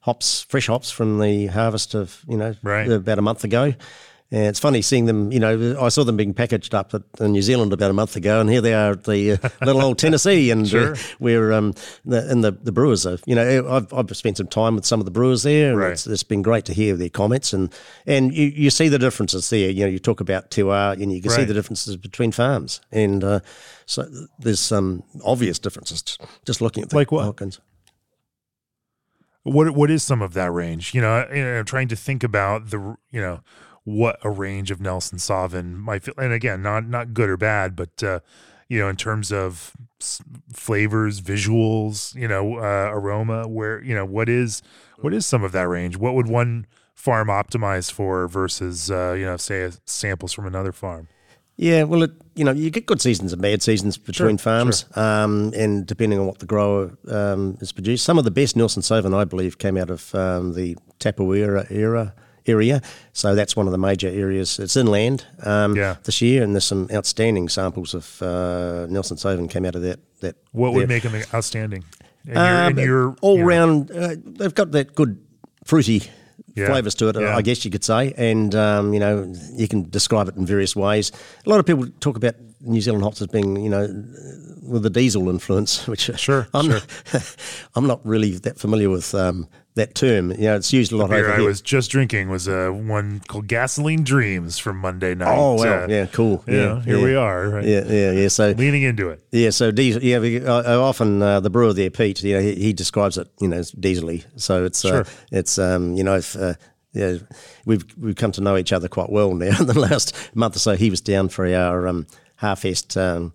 hops, 0.00 0.42
fresh 0.42 0.68
hops 0.68 0.90
from 0.90 1.18
the 1.18 1.46
harvest 1.46 1.94
of 1.94 2.22
you 2.28 2.36
know 2.36 2.54
right. 2.62 2.90
about 2.90 3.18
a 3.18 3.22
month 3.22 3.44
ago. 3.44 3.74
And 4.34 4.46
it's 4.46 4.58
funny 4.58 4.82
seeing 4.82 5.06
them, 5.06 5.30
you 5.30 5.38
know, 5.38 5.80
I 5.80 5.88
saw 5.90 6.02
them 6.02 6.16
being 6.16 6.34
packaged 6.34 6.74
up 6.74 6.92
at, 6.92 7.02
in 7.20 7.30
New 7.30 7.40
Zealand 7.40 7.72
about 7.72 7.92
a 7.92 7.94
month 7.94 8.16
ago, 8.16 8.40
and 8.40 8.50
here 8.50 8.60
they 8.60 8.74
are 8.74 8.90
at 8.90 9.04
the 9.04 9.34
uh, 9.34 9.48
little 9.64 9.80
old 9.80 9.96
Tennessee, 9.96 10.50
and 10.50 10.68
sure. 10.68 10.94
uh, 10.94 10.98
we're 11.20 11.52
um, 11.52 11.72
the, 12.04 12.28
and 12.28 12.42
the 12.42 12.50
the 12.50 12.72
brewers 12.72 13.06
are, 13.06 13.16
you 13.26 13.36
know, 13.36 13.68
I've, 13.70 13.94
I've 13.94 14.16
spent 14.16 14.38
some 14.38 14.48
time 14.48 14.74
with 14.74 14.86
some 14.86 14.98
of 14.98 15.04
the 15.04 15.12
brewers 15.12 15.44
there, 15.44 15.70
and 15.70 15.78
right. 15.78 15.92
it's, 15.92 16.08
it's 16.08 16.24
been 16.24 16.42
great 16.42 16.64
to 16.64 16.74
hear 16.74 16.96
their 16.96 17.10
comments, 17.10 17.52
and 17.52 17.72
and 18.06 18.34
you, 18.34 18.46
you 18.48 18.70
see 18.70 18.88
the 18.88 18.98
differences 18.98 19.48
there. 19.50 19.70
You 19.70 19.84
know, 19.84 19.90
you 19.90 20.00
talk 20.00 20.18
about 20.18 20.50
Tiwa, 20.50 21.00
and 21.00 21.12
you 21.12 21.22
can 21.22 21.30
right. 21.30 21.36
see 21.36 21.44
the 21.44 21.54
differences 21.54 21.96
between 21.96 22.32
farms, 22.32 22.80
and 22.90 23.22
uh, 23.22 23.38
so 23.86 24.04
there's 24.40 24.58
some 24.58 25.04
obvious 25.24 25.60
differences 25.60 26.18
just 26.44 26.60
looking 26.60 26.82
at 26.82 26.90
the 26.90 26.96
like 26.96 27.12
what? 27.12 27.24
Hawkins. 27.24 27.60
What 29.44 29.76
what 29.76 29.92
is 29.92 30.02
some 30.02 30.22
of 30.22 30.34
that 30.34 30.50
range? 30.50 30.92
You 30.92 31.02
know, 31.02 31.24
you 31.32 31.44
know, 31.44 31.62
trying 31.62 31.86
to 31.86 31.96
think 31.96 32.24
about 32.24 32.70
the 32.70 32.96
you 33.12 33.20
know 33.20 33.40
what 33.84 34.18
a 34.22 34.30
range 34.30 34.70
of 34.70 34.80
Nelson 34.80 35.18
Sauvin 35.18 35.76
might 35.76 36.02
feel. 36.02 36.14
And 36.16 36.32
again, 36.32 36.62
not 36.62 36.88
not 36.88 37.14
good 37.14 37.28
or 37.28 37.36
bad, 37.36 37.76
but 37.76 38.02
uh, 38.02 38.20
you 38.68 38.78
know, 38.78 38.88
in 38.88 38.96
terms 38.96 39.32
of 39.32 39.72
flavors, 40.52 41.20
visuals, 41.20 42.14
you 42.14 42.26
know, 42.26 42.58
uh, 42.58 42.90
aroma, 42.90 43.46
where 43.46 43.82
you 43.82 43.94
know 43.94 44.04
what 44.04 44.28
is 44.28 44.62
what 44.98 45.14
is 45.14 45.26
some 45.26 45.44
of 45.44 45.52
that 45.52 45.68
range? 45.68 45.96
What 45.96 46.14
would 46.14 46.28
one 46.28 46.66
farm 46.94 47.28
optimize 47.28 47.92
for 47.92 48.26
versus 48.26 48.90
uh, 48.90 49.12
you 49.12 49.24
know, 49.24 49.36
say 49.36 49.70
samples 49.84 50.32
from 50.32 50.46
another 50.46 50.72
farm? 50.72 51.08
Yeah, 51.56 51.84
well, 51.84 52.02
it, 52.02 52.10
you 52.34 52.44
know, 52.44 52.50
you 52.50 52.68
get 52.68 52.86
good 52.86 53.00
seasons 53.00 53.32
and 53.32 53.40
bad 53.40 53.62
seasons 53.62 53.96
between 53.96 54.38
sure, 54.38 54.42
farms, 54.42 54.86
sure. 54.92 55.02
Um, 55.04 55.52
and 55.54 55.86
depending 55.86 56.18
on 56.18 56.26
what 56.26 56.40
the 56.40 56.46
grower 56.46 56.98
um, 57.08 57.56
has 57.60 57.70
produced. 57.70 58.04
Some 58.04 58.18
of 58.18 58.24
the 58.24 58.32
best 58.32 58.56
Nelson 58.56 58.82
Sauvin, 58.82 59.14
I 59.14 59.24
believe, 59.24 59.58
came 59.58 59.76
out 59.76 59.88
of 59.88 60.12
um, 60.16 60.54
the 60.54 60.76
Tapawera 60.98 61.70
era 61.70 62.12
area. 62.46 62.80
So 63.12 63.34
that's 63.34 63.56
one 63.56 63.66
of 63.66 63.72
the 63.72 63.78
major 63.78 64.08
areas. 64.08 64.58
It's 64.58 64.76
inland 64.76 65.24
um, 65.42 65.76
yeah. 65.76 65.96
this 66.04 66.20
year, 66.20 66.42
and 66.42 66.54
there's 66.54 66.64
some 66.64 66.88
outstanding 66.92 67.48
samples 67.48 67.94
of 67.94 68.22
uh, 68.22 68.86
Nelson 68.88 69.16
Sauvin 69.16 69.48
came 69.50 69.64
out 69.64 69.74
of 69.74 69.82
that. 69.82 70.00
That 70.20 70.36
what 70.52 70.70
there. 70.70 70.80
would 70.80 70.88
make 70.88 71.02
them 71.02 71.20
outstanding? 71.32 71.84
In 72.26 72.36
um, 72.36 72.46
your, 72.46 72.70
in 72.70 72.86
your 72.88 73.16
all 73.20 73.34
you 73.36 73.40
know, 73.40 73.46
round, 73.46 73.90
uh, 73.90 74.16
they've 74.24 74.54
got 74.54 74.72
that 74.72 74.94
good 74.94 75.18
fruity 75.64 76.02
Yeah. 76.54 76.66
flavors 76.68 76.94
to 76.96 77.08
it, 77.08 77.16
Yeah. 77.20 77.36
I 77.36 77.42
guess 77.42 77.64
you 77.64 77.70
could 77.70 77.84
say. 77.84 78.14
And, 78.16 78.54
um, 78.54 78.94
you 78.94 79.00
know, 79.00 79.32
you 79.52 79.68
can 79.68 79.90
describe 79.90 80.28
it 80.28 80.36
in 80.36 80.46
various 80.46 80.74
ways. 80.76 81.12
A 81.44 81.50
lot 81.50 81.58
of 81.60 81.66
people 81.66 81.86
talk 82.00 82.16
about 82.16 82.34
New 82.60 82.80
Zealand 82.80 83.02
hops 83.04 83.20
as 83.20 83.26
being, 83.26 83.56
you 83.62 83.68
know, 83.68 83.86
with 84.62 84.82
the 84.84 84.90
diesel 84.90 85.28
influence, 85.28 85.86
which 85.92 86.10
Sure, 86.18 86.48
I'm, 86.54 86.70
sure. 86.70 86.80
Not, 87.12 87.36
I'm 87.74 87.86
not 87.86 88.00
really 88.06 88.32
that 88.38 88.58
familiar 88.58 88.88
with 88.88 89.14
um, 89.14 89.48
that 89.74 89.94
term. 89.94 90.30
You 90.30 90.38
know, 90.38 90.56
it's 90.56 90.72
used 90.72 90.92
a 90.92 90.96
lot 90.96 91.10
beer 91.10 91.26
over 91.30 91.40
I 91.42 91.44
was 91.44 91.60
just 91.60 91.90
drinking 91.90 92.28
was 92.28 92.46
uh, 92.48 92.70
one 92.70 93.20
called 93.26 93.48
Gasoline 93.48 94.04
Dreams 94.04 94.58
from 94.58 94.78
Monday 94.78 95.14
night. 95.14 95.36
oh, 95.36 95.54
wow. 95.54 95.84
Uh, 95.84 95.86
yeah, 95.88 96.06
cool. 96.06 96.44
you 96.46 96.54
Yeah, 96.54 96.80
here 96.82 96.98
yeah. 96.98 97.04
we 97.04 97.14
are, 97.16 97.48
right? 97.48 97.64
Yeah, 97.64 97.84
yeah, 97.86 98.12
yeah. 98.12 98.28
So 98.28 98.50
leaning 98.50 98.82
into 98.82 99.08
it. 99.10 99.20
Yeah, 99.32 99.50
so 99.50 99.70
diesel. 99.72 100.02
Yeah, 100.02 100.18
often 100.48 101.20
uh, 101.22 101.40
the 101.40 101.50
brewer 101.50 101.72
there, 101.72 101.90
Pete. 101.90 102.22
You 102.22 102.34
know, 102.36 102.40
he, 102.40 102.54
he 102.54 102.72
describes 102.72 103.18
it, 103.18 103.28
you 103.40 103.48
know, 103.48 103.56
as 103.56 103.72
diesely. 103.72 104.24
So 104.36 104.64
it's 104.64 104.84
uh, 104.84 104.88
Sure. 104.88 105.06
it's 105.32 105.58
um, 105.58 105.94
you 105.94 106.04
know, 106.04 106.14
if, 106.16 106.36
uh, 106.36 106.54
yeah, 106.92 107.16
we've 107.64 107.84
we've 107.98 108.14
come 108.16 108.30
to 108.32 108.40
know 108.40 108.56
each 108.56 108.72
other 108.72 108.86
quite 108.88 109.10
well 109.10 109.34
now. 109.34 109.58
In 109.60 109.66
the 109.66 109.78
last 109.78 110.14
month 110.36 110.54
or 110.54 110.60
so, 110.60 110.76
he 110.76 110.88
was 110.90 111.00
down 111.00 111.28
for 111.28 111.46
our 111.52 111.88
um, 111.88 112.06
Harfest, 112.40 112.96
um, 112.96 113.32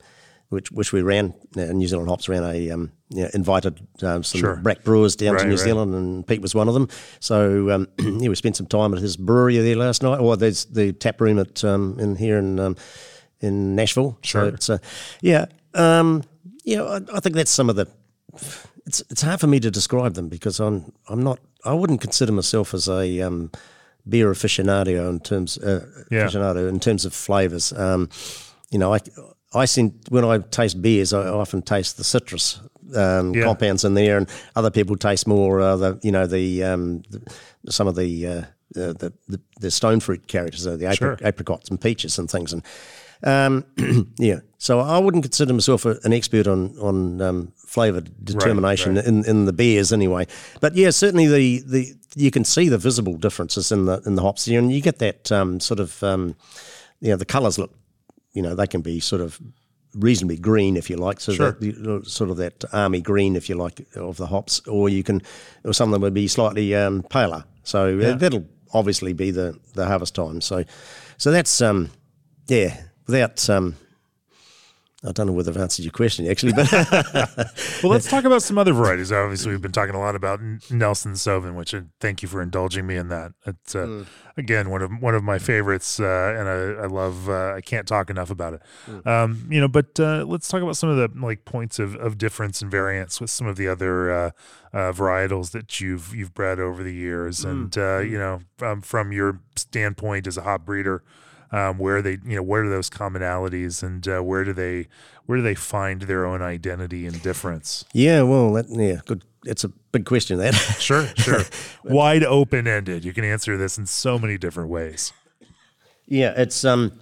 which 0.50 0.72
which 0.72 0.92
we 0.94 1.02
ran. 1.02 1.34
Uh, 1.58 1.66
New 1.74 1.88
Zealand 1.88 2.10
Hops 2.10 2.28
ran 2.30 2.44
a 2.44 2.72
um, 2.72 2.92
you 3.10 3.24
know, 3.24 3.30
invited 3.34 3.80
um, 4.04 4.24
some 4.24 4.42
Sure. 4.42 4.56
brack 4.58 4.84
brewers 4.84 5.16
down 5.16 5.34
Right, 5.36 5.42
to 5.44 5.46
New 5.48 5.56
right. 5.56 5.64
Zealand, 5.64 5.94
and 5.96 6.28
Pete 6.28 6.42
was 6.42 6.54
one 6.54 6.68
of 6.68 6.74
them. 6.74 6.88
So 7.20 7.70
um, 7.72 7.88
yeah, 8.00 8.30
we 8.30 8.36
spent 8.36 8.56
some 8.58 8.68
time 8.68 8.94
at 8.94 9.00
his 9.00 9.18
brewery 9.18 9.58
there 9.58 9.76
last 9.76 10.04
night, 10.04 10.20
or 10.20 10.38
there's 10.38 10.66
the 10.66 10.94
tap 10.94 11.22
room 11.22 11.40
at 11.40 11.64
um, 11.64 11.98
in 12.00 12.16
here 12.16 12.38
in. 12.38 12.60
Um, 12.60 12.76
in 13.42 13.74
Nashville. 13.74 14.18
Sure. 14.22 14.50
So 14.50 14.54
it's 14.54 14.68
a, 14.70 14.82
yeah, 15.22 15.46
um, 15.74 16.24
yeah. 16.66 16.84
I, 16.84 17.00
I 17.16 17.20
think 17.22 17.36
that's 17.38 17.50
some 17.50 17.70
of 17.70 17.78
the. 17.78 17.88
It's 18.86 19.02
it's 19.10 19.22
hard 19.22 19.40
for 19.40 19.48
me 19.48 19.62
to 19.62 19.72
describe 19.72 20.16
them 20.16 20.28
because 20.28 20.60
I'm 20.60 20.92
I'm 21.08 21.24
not. 21.24 21.40
I 21.64 21.74
wouldn't 21.74 22.02
consider 22.02 22.34
myself 22.34 22.74
as 22.74 22.90
a 22.90 23.22
um, 23.22 23.50
beer 24.10 24.30
aficionado 24.30 25.08
in 25.10 25.22
terms 25.22 25.58
uh, 25.58 25.86
Yeah. 26.12 26.26
aficionado 26.28 26.68
in 26.68 26.82
terms 26.82 27.06
of 27.06 27.14
flavors. 27.14 27.72
Um, 27.72 28.10
you 28.72 28.78
know, 28.80 28.94
I 28.94 29.00
I 29.54 29.66
when 30.10 30.26
I 30.26 30.38
taste 30.40 30.82
beers, 30.82 31.14
I 31.14 31.28
often 31.28 31.62
taste 31.62 31.98
the 31.98 32.04
citrus 32.04 32.60
um, 32.96 33.34
Yeah. 33.34 33.44
compounds 33.46 33.84
in 33.84 33.94
there, 33.94 34.18
and 34.18 34.28
other 34.56 34.70
people 34.72 34.96
taste 34.96 35.28
more 35.28 35.60
uh, 35.62 35.76
the 35.76 36.00
you 36.04 36.12
know 36.12 36.28
the, 36.28 36.64
um, 36.64 37.04
the 37.10 37.22
some 37.72 37.88
of 37.88 37.96
the, 37.96 38.28
uh, 38.28 38.44
the 38.74 39.14
the 39.28 39.40
the 39.60 39.72
stone 39.72 40.00
fruit 40.00 40.28
characters, 40.28 40.64
the 40.64 40.86
apri- 40.86 40.96
Sure. 40.96 41.18
apricots 41.24 41.70
and 41.70 41.82
peaches 41.82 42.20
and 42.20 42.30
things, 42.30 42.54
and 42.54 42.64
um, 43.24 43.66
yeah. 44.20 44.40
So 44.60 44.80
I 44.80 44.98
wouldn't 45.00 45.24
consider 45.24 45.54
myself 45.54 45.86
a, 45.86 45.98
an 46.04 46.14
expert 46.14 46.48
on 46.48 46.76
on 46.80 47.22
um, 47.22 47.54
flavour 47.58 48.02
determination 48.24 48.96
right. 48.96 49.06
in 49.06 49.26
in 49.26 49.46
the 49.46 49.54
beers 49.54 49.92
anyway. 49.92 50.28
But 50.62 50.76
yeah, 50.76 50.92
certainly 50.92 51.28
the, 51.28 51.64
the 51.66 51.96
you 52.16 52.32
can 52.32 52.44
see 52.44 52.70
the 52.70 52.78
visible 52.78 53.18
differences 53.18 53.72
in 53.72 53.86
the 53.86 54.02
in 54.06 54.16
the 54.16 54.22
hops 54.22 54.46
here, 54.46 54.60
and 54.60 54.72
you 54.72 54.82
get 54.82 55.00
that 55.00 55.32
um, 55.32 55.60
sort 55.60 55.80
of 55.80 56.02
um, 56.04 56.36
you 57.02 57.10
know 57.10 57.18
the 57.18 57.26
colours 57.26 57.58
look 57.58 57.74
you 58.34 58.42
know 58.42 58.56
they 58.56 58.68
can 58.68 58.82
be 58.82 59.00
sort 59.00 59.22
of 59.22 59.40
reasonably 59.96 60.38
green 60.38 60.78
if 60.78 60.90
you 60.90 60.98
like, 60.98 61.20
so 61.20 61.34
Sure. 61.34 61.52
that, 61.54 62.04
sort 62.06 62.30
of 62.30 62.38
that 62.38 62.64
army 62.74 63.02
green 63.02 63.36
if 63.36 63.50
you 63.50 63.56
like 63.56 63.88
of 63.96 64.18
the 64.18 64.28
hops, 64.28 64.62
or 64.68 64.90
you 64.90 65.04
can 65.04 65.22
or 65.64 65.74
some 65.74 65.90
of 65.90 65.94
them 65.94 66.02
would 66.02 66.14
be 66.14 66.28
slightly 66.28 66.76
um, 66.76 67.04
paler. 67.10 67.44
So 67.64 68.00
uh, 68.00 68.16
that'll 68.16 68.46
obviously 68.74 69.14
be 69.14 69.32
the 69.32 69.58
the 69.74 69.86
harvest 69.88 70.16
time. 70.16 70.42
So 70.42 70.64
so 71.18 71.32
that's 71.32 71.62
um 71.62 71.90
yeah 72.48 72.78
without 73.08 73.50
um. 73.50 73.76
I 75.02 75.14
don't 75.14 75.28
know 75.28 75.32
whether 75.34 75.50
I've 75.52 75.56
answered 75.58 75.84
your 75.86 75.94
question 75.94 76.28
actually, 76.28 76.52
but 76.52 76.70
Well, 77.82 77.92
let's 77.92 78.10
talk 78.10 78.26
about 78.26 78.44
some 78.44 78.58
other 78.58 78.74
varieties. 78.74 79.14
Obviously, 79.14 79.52
we've 79.52 79.62
been 79.62 79.72
talking 79.72 79.96
a 79.96 80.00
lot 80.00 80.14
about 80.14 80.42
Nelson 80.70 81.14
Sauvin, 81.14 81.56
which 81.56 81.74
uh, 81.74 81.82
thank 82.02 82.22
you 82.22 82.28
for 82.28 82.42
indulging 82.42 82.86
me 82.86 82.98
in 82.98 83.08
that. 83.08 83.32
It's 83.46 83.76
uh, 83.76 83.86
Mm. 83.86 84.06
again 84.36 84.70
one 84.70 84.82
of 84.82 84.92
one 85.00 85.16
of 85.16 85.24
my 85.24 85.40
favorites, 85.40 86.02
uh, 86.02 86.36
and 86.38 86.50
I, 86.50 86.84
I 86.84 86.86
love. 86.88 87.30
Uh, 87.30 87.54
I 87.56 87.62
can't 87.62 87.88
talk 87.88 88.10
enough 88.10 88.30
about 88.30 88.56
it. 88.56 88.62
Mm. 88.88 89.08
Um, 89.08 89.48
you 89.50 89.62
know, 89.62 89.70
but 89.70 89.98
uh, 90.02 90.26
let's 90.28 90.50
talk 90.50 90.62
about 90.62 90.76
some 90.76 90.90
of 90.90 90.98
the 90.98 91.10
like 91.26 91.46
points 91.46 91.80
of, 91.80 91.96
of 91.96 92.18
difference 92.18 92.62
and 92.62 92.70
variance 92.70 93.22
with 93.22 93.30
some 93.30 93.48
of 93.48 93.56
the 93.56 93.70
other 93.70 94.12
uh, 94.12 94.32
uh, 94.74 94.92
varietals 94.92 95.52
that 95.52 95.80
you've 95.80 96.14
you've 96.14 96.34
bred 96.34 96.60
over 96.60 96.84
the 96.84 96.94
years, 96.94 97.46
Mm. 97.46 97.50
and 97.52 97.78
uh, 97.78 98.00
you 98.00 98.18
know, 98.18 98.42
um, 98.62 98.82
from 98.82 99.14
your 99.14 99.40
standpoint 99.56 100.28
as 100.28 100.36
a 100.36 100.42
hop 100.42 100.66
breeder. 100.66 101.04
Um, 101.52 101.80
where 101.80 102.02
they, 102.04 102.20
you 102.24 102.36
know, 102.36 102.44
where 102.44 102.64
are 102.64 102.70
those 102.70 102.92
commonalities, 102.92 103.82
and 103.82 104.08
uh, 104.08 104.20
where 104.22 104.44
do 104.44 104.54
they, 104.54 104.88
where 105.26 105.38
do 105.38 105.42
they 105.42 105.56
find 105.56 106.04
their 106.04 106.24
own 106.26 106.44
identity 106.44 107.08
and 107.08 107.22
difference? 107.24 107.86
yeah, 107.92 108.22
well, 108.22 108.54
that, 108.54 108.68
yeah, 108.70 109.02
good. 109.06 109.24
It's 109.46 109.64
a 109.64 109.70
big 109.92 110.06
question 110.06 110.38
that. 110.38 110.54
Sure, 110.80 111.08
sure. 111.16 111.44
Wide 111.84 112.24
open 112.24 112.68
ended. 112.68 113.04
You 113.04 113.14
can 113.14 113.24
answer 113.24 113.58
this 113.58 113.78
in 113.78 113.88
so 113.88 114.20
many 114.20 114.38
different 114.38 114.70
ways. 114.70 115.12
Yeah, 116.06 116.34
it's 116.36 116.64
um, 116.66 117.00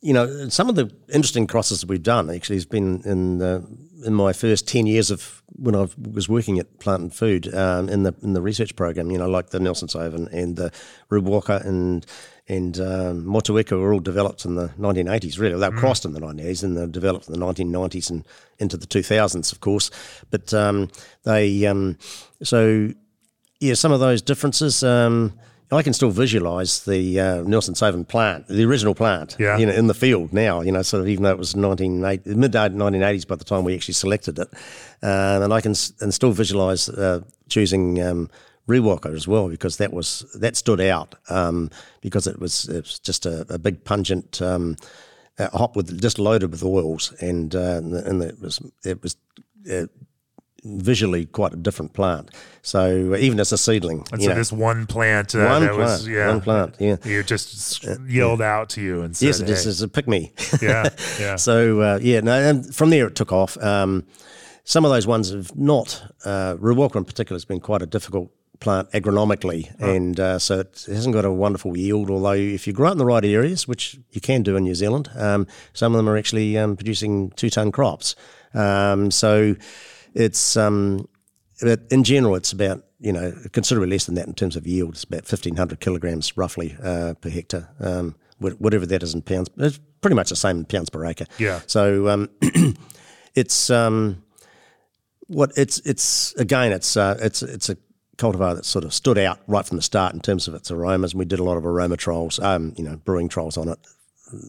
you 0.00 0.12
know, 0.12 0.48
some 0.48 0.68
of 0.68 0.74
the 0.74 0.90
interesting 1.12 1.46
crosses 1.46 1.80
that 1.80 1.88
we've 1.88 2.02
done 2.02 2.30
actually 2.30 2.56
has 2.56 2.66
been 2.66 3.02
in 3.04 3.38
the, 3.38 3.66
in 4.04 4.14
my 4.14 4.32
first 4.32 4.66
ten 4.68 4.86
years 4.86 5.10
of 5.10 5.42
when 5.56 5.74
I 5.74 5.88
was 6.12 6.28
working 6.28 6.58
at 6.58 6.78
Plant 6.78 7.02
and 7.02 7.14
Food 7.14 7.54
um, 7.54 7.88
in 7.88 8.02
the 8.02 8.14
in 8.22 8.32
the 8.32 8.40
research 8.40 8.76
program. 8.76 9.10
You 9.10 9.18
know, 9.18 9.28
like 9.28 9.50
the 9.50 9.60
Nelson 9.60 9.88
Sauvin 9.88 10.32
and 10.32 10.56
the 10.56 10.72
Riwaka 11.10 11.64
and 11.64 12.06
and 12.48 12.78
um, 12.80 13.24
Motueka 13.24 13.78
were 13.78 13.92
all 13.92 14.00
developed 14.00 14.44
in 14.44 14.54
the 14.54 14.68
1980s. 14.78 15.38
Really, 15.38 15.58
they 15.58 15.68
were 15.68 15.76
crossed 15.76 16.04
in 16.04 16.12
the 16.12 16.20
1980s 16.20 16.62
and 16.62 16.76
they 16.76 16.80
were 16.82 16.86
developed 16.86 17.28
in 17.28 17.38
the 17.38 17.44
1990s 17.44 18.10
and 18.10 18.26
into 18.58 18.76
the 18.76 18.86
2000s, 18.86 19.52
of 19.52 19.60
course. 19.60 19.90
But 20.30 20.54
um, 20.54 20.90
they 21.24 21.66
um, 21.66 21.98
so 22.42 22.90
yeah, 23.60 23.74
some 23.74 23.92
of 23.92 24.00
those 24.00 24.22
differences. 24.22 24.82
Um, 24.82 25.38
I 25.70 25.82
can 25.82 25.92
still 25.92 26.10
visualise 26.10 26.80
the 26.80 27.20
uh, 27.20 27.42
Nelson 27.42 27.74
Sauvin 27.74 28.06
plant, 28.08 28.48
the 28.48 28.64
original 28.64 28.94
plant, 28.94 29.36
Yeah. 29.38 29.58
you 29.58 29.66
know, 29.66 29.72
in 29.74 29.86
the 29.86 29.94
field 29.94 30.32
now. 30.32 30.62
You 30.62 30.72
know, 30.72 30.82
sort 30.82 31.02
of 31.02 31.08
even 31.08 31.24
though 31.24 31.30
it 31.30 31.38
was 31.38 31.54
1980, 31.54 32.34
mid 32.34 32.52
1980s 32.52 33.26
by 33.26 33.36
the 33.36 33.44
time 33.44 33.64
we 33.64 33.74
actually 33.74 33.94
selected 33.94 34.38
it, 34.38 34.48
uh, 35.02 35.40
and 35.42 35.52
I 35.52 35.60
can 35.60 35.74
and 36.00 36.14
still 36.14 36.32
visualise 36.32 36.88
uh, 36.88 37.20
choosing 37.48 38.02
um, 38.02 38.30
Riwaka 38.66 39.14
as 39.14 39.28
well 39.28 39.48
because 39.48 39.76
that 39.76 39.92
was 39.92 40.24
that 40.40 40.56
stood 40.56 40.80
out 40.80 41.14
um, 41.28 41.70
because 42.00 42.26
it 42.26 42.38
was 42.38 42.66
it 42.68 42.84
was 42.84 42.98
just 42.98 43.26
a, 43.26 43.44
a 43.52 43.58
big 43.58 43.84
pungent. 43.84 44.40
Um, 44.40 44.76
hop 45.52 45.76
with 45.76 46.00
just 46.00 46.18
loaded 46.18 46.50
with 46.50 46.64
oils, 46.64 47.12
and 47.20 47.54
uh, 47.54 47.76
and, 47.76 47.92
the, 47.92 48.04
and 48.08 48.22
it 48.22 48.40
was 48.40 48.60
it 48.84 49.02
was 49.02 49.16
uh, 49.70 49.86
visually 50.64 51.26
quite 51.26 51.52
a 51.52 51.56
different 51.56 51.92
plant. 51.92 52.30
So 52.62 53.14
even 53.16 53.40
as 53.40 53.52
a 53.52 53.58
seedling, 53.58 54.04
And 54.12 54.22
so 54.22 54.28
know, 54.30 54.34
this 54.34 54.52
one 54.52 54.86
plant 54.86 55.34
uh, 55.34 55.46
One 55.46 55.62
that 55.62 55.76
was 55.76 56.02
plant, 56.02 56.14
yeah, 56.14 56.28
one 56.28 56.40
plant, 56.40 56.76
yeah. 56.78 56.96
you 57.04 57.22
just 57.22 57.84
s- 57.84 57.98
yelled 58.08 58.42
out 58.42 58.68
to 58.70 58.80
you 58.80 59.02
and 59.02 59.16
said, 59.16 59.26
yes, 59.26 59.40
it 59.40 59.48
is. 59.48 59.64
"Hey." 59.64 59.70
It's 59.70 59.80
a 59.80 59.88
pick 59.88 60.08
me. 60.08 60.32
yeah, 60.62 60.88
yeah, 61.20 61.36
so 61.36 61.80
uh, 61.80 61.98
yeah, 62.02 62.20
no, 62.20 62.32
and 62.32 62.74
from 62.74 62.90
there 62.90 63.06
it 63.06 63.14
took 63.14 63.32
off. 63.32 63.56
Um, 63.62 64.04
some 64.64 64.84
of 64.84 64.90
those 64.90 65.06
ones 65.06 65.30
have 65.30 65.56
not. 65.56 66.02
Uh, 66.24 66.54
Riwaka 66.56 66.96
in 66.96 67.04
particular 67.04 67.36
has 67.36 67.46
been 67.46 67.60
quite 67.60 67.80
a 67.80 67.86
difficult 67.86 68.30
plant 68.60 68.90
agronomically, 68.90 69.70
and 69.80 70.18
uh, 70.18 70.38
so 70.38 70.60
it 70.60 70.84
hasn't 70.88 71.14
got 71.14 71.24
a 71.24 71.30
wonderful 71.32 71.76
yield. 71.76 72.10
Although 72.10 72.32
if 72.32 72.66
you 72.66 72.72
grow 72.72 72.88
it 72.88 72.92
in 72.92 72.98
the 72.98 73.06
right 73.06 73.24
areas, 73.24 73.66
which 73.68 73.96
you 74.10 74.20
can 74.20 74.42
do 74.42 74.56
in 74.56 74.64
New 74.64 74.74
Zealand, 74.74 75.08
um, 75.16 75.46
some 75.72 75.94
of 75.94 75.96
them 75.96 76.08
are 76.08 76.18
actually 76.18 76.58
um, 76.58 76.76
producing 76.76 77.30
two 77.30 77.48
ton 77.48 77.70
crops. 77.72 78.14
Um, 78.52 79.10
so 79.10 79.54
it's 80.18 80.56
um, 80.56 81.08
but 81.62 81.80
in 81.90 82.04
general, 82.04 82.34
it's 82.34 82.52
about 82.52 82.84
you 83.00 83.12
know 83.12 83.32
considerably 83.52 83.88
less 83.88 84.06
than 84.06 84.16
that 84.16 84.26
in 84.26 84.34
terms 84.34 84.56
of 84.56 84.66
yield. 84.66 84.94
It's 84.94 85.04
about 85.04 85.26
fifteen 85.26 85.56
hundred 85.56 85.80
kilograms 85.80 86.36
roughly 86.36 86.76
uh, 86.82 87.14
per 87.14 87.30
hectare, 87.30 87.70
um, 87.80 88.16
whatever 88.38 88.84
that 88.84 89.02
is 89.02 89.14
in 89.14 89.22
pounds. 89.22 89.48
It's 89.56 89.78
pretty 90.00 90.16
much 90.16 90.30
the 90.30 90.36
same 90.36 90.58
in 90.58 90.64
pounds 90.64 90.90
per 90.90 91.04
acre. 91.06 91.26
Yeah. 91.38 91.60
So 91.66 92.08
um, 92.08 92.30
it's 93.34 93.70
um, 93.70 94.24
what 95.28 95.52
it's 95.56 95.78
it's 95.80 96.34
again 96.34 96.72
it's 96.72 96.96
uh, 96.96 97.16
it's 97.22 97.42
it's 97.42 97.68
a 97.68 97.76
cultivar 98.16 98.56
that 98.56 98.64
sort 98.64 98.84
of 98.84 98.92
stood 98.92 99.18
out 99.18 99.38
right 99.46 99.64
from 99.64 99.76
the 99.76 99.82
start 99.82 100.12
in 100.14 100.20
terms 100.20 100.48
of 100.48 100.54
its 100.54 100.72
aromas, 100.72 101.12
and 101.12 101.20
we 101.20 101.24
did 101.24 101.38
a 101.38 101.44
lot 101.44 101.56
of 101.56 101.64
aroma 101.64 101.96
trials, 101.96 102.40
um, 102.40 102.74
you 102.76 102.82
know, 102.82 102.96
brewing 102.96 103.28
trials 103.28 103.56
on 103.56 103.68
it 103.68 103.78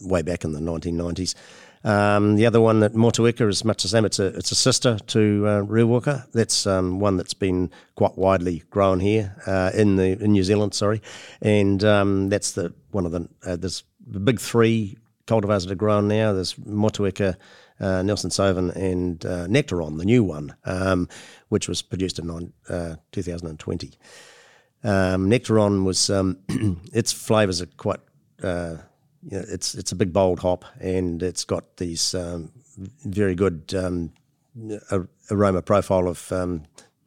way 0.01 0.23
back 0.23 0.43
in 0.43 0.51
the 0.51 0.59
1990s. 0.59 1.35
Um, 1.83 2.35
the 2.35 2.45
other 2.45 2.59
one 2.59 2.81
that 2.81 2.93
Motueka 2.93 3.47
is 3.47 3.63
much 3.63 3.83
the 3.83 3.89
same. 3.89 4.05
It's 4.05 4.19
a 4.19 4.27
it's 4.27 4.51
a 4.51 4.55
sister 4.55 4.97
to 5.07 5.47
uh. 5.47 6.25
That's 6.33 6.67
um, 6.67 6.99
one 6.99 7.17
that's 7.17 7.33
been 7.33 7.71
quite 7.95 8.17
widely 8.17 8.63
grown 8.69 8.99
here 8.99 9.35
uh, 9.47 9.71
in 9.73 9.95
the 9.95 10.21
in 10.21 10.33
New 10.33 10.43
Zealand. 10.43 10.73
Sorry, 10.73 11.01
and 11.41 11.83
um, 11.83 12.29
that's 12.29 12.51
the 12.51 12.73
one 12.91 13.05
of 13.05 13.11
the 13.11 13.29
uh, 13.45 13.55
there's 13.55 13.83
the 14.05 14.19
big 14.19 14.39
three 14.39 14.97
cultivars 15.25 15.63
that 15.63 15.71
are 15.71 15.75
grown 15.75 16.07
now. 16.07 16.33
There's 16.33 16.55
Motueka, 16.55 17.37
uh, 17.79 18.01
Nelson 18.01 18.29
Sauvin, 18.29 18.75
and 18.75 19.25
uh, 19.25 19.47
Nectaron, 19.47 19.99
the 19.99 20.05
new 20.05 20.23
one, 20.23 20.55
um, 20.65 21.07
which 21.47 21.69
was 21.69 21.81
produced 21.81 22.19
in 22.19 22.51
uh, 22.67 22.95
2020. 23.11 23.91
Um, 24.83 25.29
Nectaron 25.29 25.85
was 25.85 26.09
um, 26.09 26.39
its 26.93 27.13
flavors 27.13 27.61
are 27.61 27.67
quite. 27.67 27.99
You 29.23 29.37
know, 29.39 29.45
it's 29.49 29.75
it's 29.75 29.91
a 29.91 29.95
big 29.95 30.13
bold 30.13 30.39
hop, 30.39 30.65
and 30.79 31.21
it's 31.23 31.43
got 31.43 31.77
these 31.77 32.13
um, 32.15 32.51
very 33.05 33.35
good 33.35 33.73
um, 33.75 34.11
aroma 35.31 35.61
profile 35.61 36.07
of 36.07 36.31
um, 36.31 36.63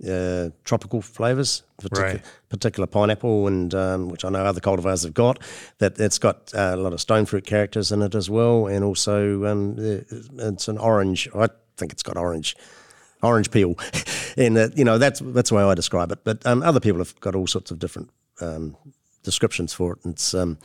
uh, 0.09 0.51
tropical 0.65 1.01
flavors, 1.01 1.63
particular, 1.79 2.07
Right. 2.15 2.23
particular 2.49 2.87
pineapple, 2.87 3.47
and 3.47 3.75
um, 3.75 4.09
which 4.09 4.25
I 4.25 4.29
know 4.31 4.45
other 4.45 4.61
cultivars 4.61 5.05
have 5.05 5.15
got. 5.15 5.39
That 5.79 5.99
it's 5.99 6.19
got 6.19 6.53
uh, 6.55 6.73
a 6.75 6.77
lot 6.77 6.93
of 6.93 7.01
stone 7.01 7.25
fruit 7.27 7.47
characters 7.47 7.93
in 7.93 8.03
it 8.03 8.15
as 8.15 8.29
well, 8.29 8.67
and 8.67 8.85
also 8.85 9.45
um, 9.47 9.77
it's 9.79 10.69
an 10.69 10.79
orange. 10.79 11.29
I 11.35 11.49
think 11.77 11.93
it's 11.93 12.03
got 12.03 12.17
orange 12.17 12.57
orange 13.23 13.51
peel, 13.51 13.77
and 14.37 14.59
uh, 14.59 14.69
you 14.75 14.85
know 14.85 14.99
that's 14.99 15.21
that's 15.25 15.51
the 15.51 15.57
way 15.57 15.63
I 15.63 15.75
describe 15.75 16.13
it. 16.13 16.25
But 16.25 16.45
um, 16.47 16.63
other 16.63 16.81
people 16.81 16.99
have 16.99 17.19
got 17.21 17.35
all 17.35 17.47
sorts 17.47 17.71
of 17.71 17.79
different 17.79 18.11
um, 18.41 18.77
descriptions 19.23 19.73
for 19.73 19.93
it. 19.93 19.99
And 20.05 20.15
it's 20.15 20.35
um, 20.35 20.59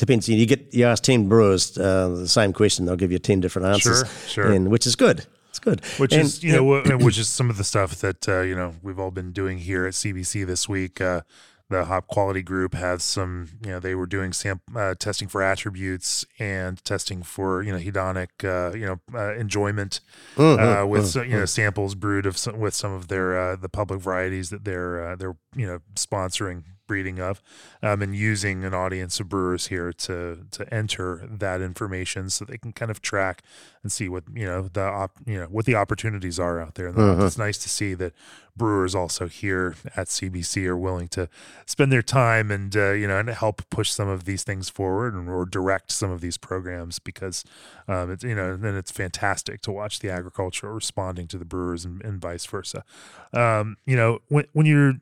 depends. 0.00 0.28
You 0.28 0.46
get 0.46 0.74
you 0.74 0.84
ask 0.86 1.02
ten 1.04 1.28
brewers 1.28 1.78
uh, 1.78 2.08
the 2.08 2.28
same 2.28 2.52
question, 2.52 2.86
they'll 2.86 2.96
give 2.96 3.12
you 3.12 3.18
ten 3.20 3.40
different 3.40 3.68
answers. 3.68 3.98
Sure, 4.28 4.44
sure. 4.44 4.52
and 4.52 4.68
which 4.70 4.86
is 4.86 4.96
good. 4.96 5.26
It's 5.50 5.58
good. 5.58 5.84
which 5.98 6.12
And, 6.12 6.22
is 6.22 6.42
you 6.42 6.52
know 6.52 6.82
which 6.98 7.18
is 7.18 7.28
some 7.28 7.50
of 7.50 7.56
the 7.56 7.64
stuff 7.64 7.96
that 7.96 8.28
uh, 8.28 8.40
you 8.40 8.54
know 8.56 8.74
we've 8.82 8.98
all 8.98 9.10
been 9.10 9.32
doing 9.32 9.58
here 9.58 9.86
at 9.86 9.92
CBC 9.94 10.46
this 10.46 10.68
week. 10.68 11.00
Uh, 11.00 11.20
the 11.68 11.84
Hop 11.84 12.08
Quality 12.08 12.42
Group 12.42 12.74
has 12.74 13.04
some, 13.04 13.48
you 13.64 13.70
know, 13.70 13.78
they 13.78 13.94
were 13.94 14.06
doing 14.06 14.32
sam- 14.32 14.60
uh, 14.74 14.96
testing 14.98 15.28
for 15.28 15.40
attributes 15.40 16.24
and 16.40 16.84
testing 16.84 17.22
for, 17.22 17.62
you 17.62 17.70
know, 17.70 17.78
hedonic, 17.78 18.30
uh, 18.42 18.76
you 18.76 18.84
know, 18.86 18.98
uh, 19.14 19.36
enjoyment 19.36 20.00
uh, 20.36 20.84
with, 20.88 21.06
so- 21.06 21.22
you 21.22 21.38
know, 21.38 21.44
samples 21.44 21.94
brewed 21.94 22.26
of 22.26 22.36
some, 22.36 22.58
with 22.58 22.74
some 22.74 22.92
of 22.92 23.06
their 23.06 23.38
uh, 23.38 23.54
the 23.54 23.68
public 23.68 24.00
varieties 24.00 24.50
that 24.50 24.64
they're 24.64 25.10
uh, 25.10 25.14
they're 25.14 25.36
you 25.54 25.64
know 25.64 25.78
sponsoring 25.94 26.64
breeding 26.90 27.20
of, 27.20 27.40
um, 27.84 28.02
and 28.02 28.16
using 28.16 28.64
an 28.64 28.74
audience 28.74 29.20
of 29.20 29.28
brewers 29.28 29.68
here 29.68 29.92
to 29.92 30.44
to 30.50 30.74
enter 30.74 31.06
that 31.30 31.60
information 31.60 32.28
so 32.28 32.44
they 32.44 32.58
can 32.58 32.72
kind 32.72 32.90
of 32.90 33.00
track 33.00 33.42
and 33.84 33.92
see 33.92 34.08
what 34.08 34.24
you 34.34 34.44
know 34.44 34.62
the 34.72 34.82
op, 34.82 35.12
you 35.24 35.38
know 35.38 35.46
what 35.46 35.66
the 35.66 35.76
opportunities 35.76 36.40
are 36.40 36.60
out 36.60 36.74
there. 36.74 36.88
And 36.88 36.96
Mhm. 36.96 37.26
it's 37.26 37.38
nice 37.38 37.58
to 37.58 37.68
see 37.68 37.94
that 37.94 38.12
brewers 38.56 38.94
also 38.94 39.28
here 39.28 39.76
at 39.96 40.08
CBC 40.08 40.66
are 40.66 40.76
willing 40.76 41.06
to 41.08 41.28
spend 41.64 41.92
their 41.92 42.02
time 42.02 42.50
and 42.50 42.76
uh, 42.76 42.90
you 42.90 43.06
know 43.06 43.18
and 43.20 43.28
help 43.30 43.62
push 43.70 43.90
some 43.92 44.08
of 44.08 44.24
these 44.24 44.42
things 44.42 44.68
forward 44.68 45.14
and 45.14 45.28
or 45.28 45.46
direct 45.46 45.92
some 45.92 46.10
of 46.10 46.20
these 46.20 46.36
programs 46.36 46.98
because 46.98 47.44
um, 47.86 48.10
it's 48.10 48.24
you 48.24 48.34
know 48.34 48.56
then 48.56 48.74
it's 48.74 48.90
fantastic 48.90 49.62
to 49.62 49.70
watch 49.70 50.00
the 50.00 50.10
agriculture 50.10 50.74
responding 50.74 51.28
to 51.28 51.38
the 51.38 51.44
brewers 51.44 51.84
and, 51.84 52.02
and 52.04 52.20
vice 52.20 52.44
versa. 52.46 52.82
Um, 53.32 53.76
you 53.86 53.96
know 53.96 54.18
when 54.28 54.44
when 54.52 54.66
you're 54.66 54.94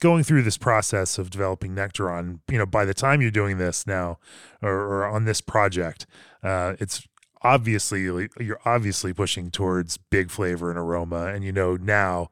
going 0.00 0.22
through 0.24 0.42
this 0.42 0.58
process 0.58 1.18
of 1.18 1.30
developing 1.30 1.74
Nectaron, 1.74 2.40
you 2.50 2.58
know 2.58 2.66
by 2.66 2.84
the 2.84 2.94
time 2.94 3.20
you're 3.22 3.30
doing 3.30 3.58
this 3.58 3.86
now 3.86 4.18
or, 4.62 4.72
or 4.74 5.06
on 5.06 5.24
this 5.24 5.40
project, 5.40 6.06
uh, 6.42 6.74
it's 6.78 7.06
obviously 7.42 8.02
you're 8.40 8.60
obviously 8.64 9.12
pushing 9.12 9.50
towards 9.50 9.96
big 9.98 10.30
flavor 10.30 10.70
and 10.70 10.78
aroma 10.78 11.26
and 11.26 11.44
you 11.44 11.52
know 11.52 11.76
now 11.76 12.30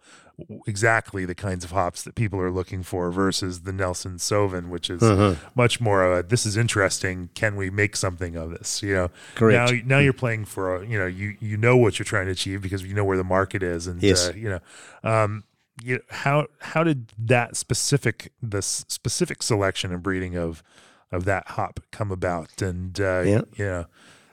exactly 0.66 1.24
the 1.26 1.34
kinds 1.34 1.64
of 1.64 1.70
hops 1.70 2.02
that 2.02 2.14
people 2.14 2.40
are 2.40 2.50
looking 2.50 2.82
for 2.82 3.10
versus 3.12 3.60
the 3.60 3.72
Nelson 3.72 4.16
Sauvin 4.16 4.68
which 4.70 4.88
is 4.88 5.02
Mhm. 5.02 5.36
much 5.54 5.80
more 5.80 6.02
of 6.02 6.18
a 6.18 6.22
this 6.26 6.46
is 6.46 6.56
interesting 6.56 7.28
can 7.34 7.56
we 7.56 7.68
make 7.70 7.94
something 7.94 8.36
of 8.36 8.50
this 8.50 8.82
you 8.82 8.94
know 8.94 9.10
Correct. 9.34 9.72
now 9.72 9.78
now 9.84 9.98
you're 9.98 10.14
playing 10.14 10.46
for 10.46 10.76
a, 10.76 10.86
you 10.86 10.98
know 10.98 11.06
you 11.06 11.36
you 11.40 11.58
know 11.58 11.76
what 11.76 11.98
you're 11.98 12.04
trying 12.04 12.26
to 12.26 12.32
achieve 12.32 12.62
because 12.62 12.82
you 12.82 12.94
know 12.94 13.04
where 13.04 13.18
the 13.18 13.22
market 13.24 13.62
is 13.62 13.86
and 13.86 14.02
Yes. 14.02 14.30
uh, 14.30 14.32
you 14.34 14.48
know 14.48 14.60
um 15.08 15.44
you 15.82 16.00
how 16.10 16.46
how 16.60 16.84
did 16.84 17.12
that 17.18 17.56
specific 17.56 18.32
this 18.42 18.84
specific 18.88 19.42
selection 19.42 19.92
and 19.92 20.02
breeding 20.02 20.36
of 20.36 20.62
of 21.10 21.24
that 21.24 21.48
hop 21.48 21.80
come 21.90 22.10
about 22.10 22.60
and 22.62 23.00
uh 23.00 23.22
Yeah. 23.22 23.40
you 23.56 23.64
know 23.64 23.86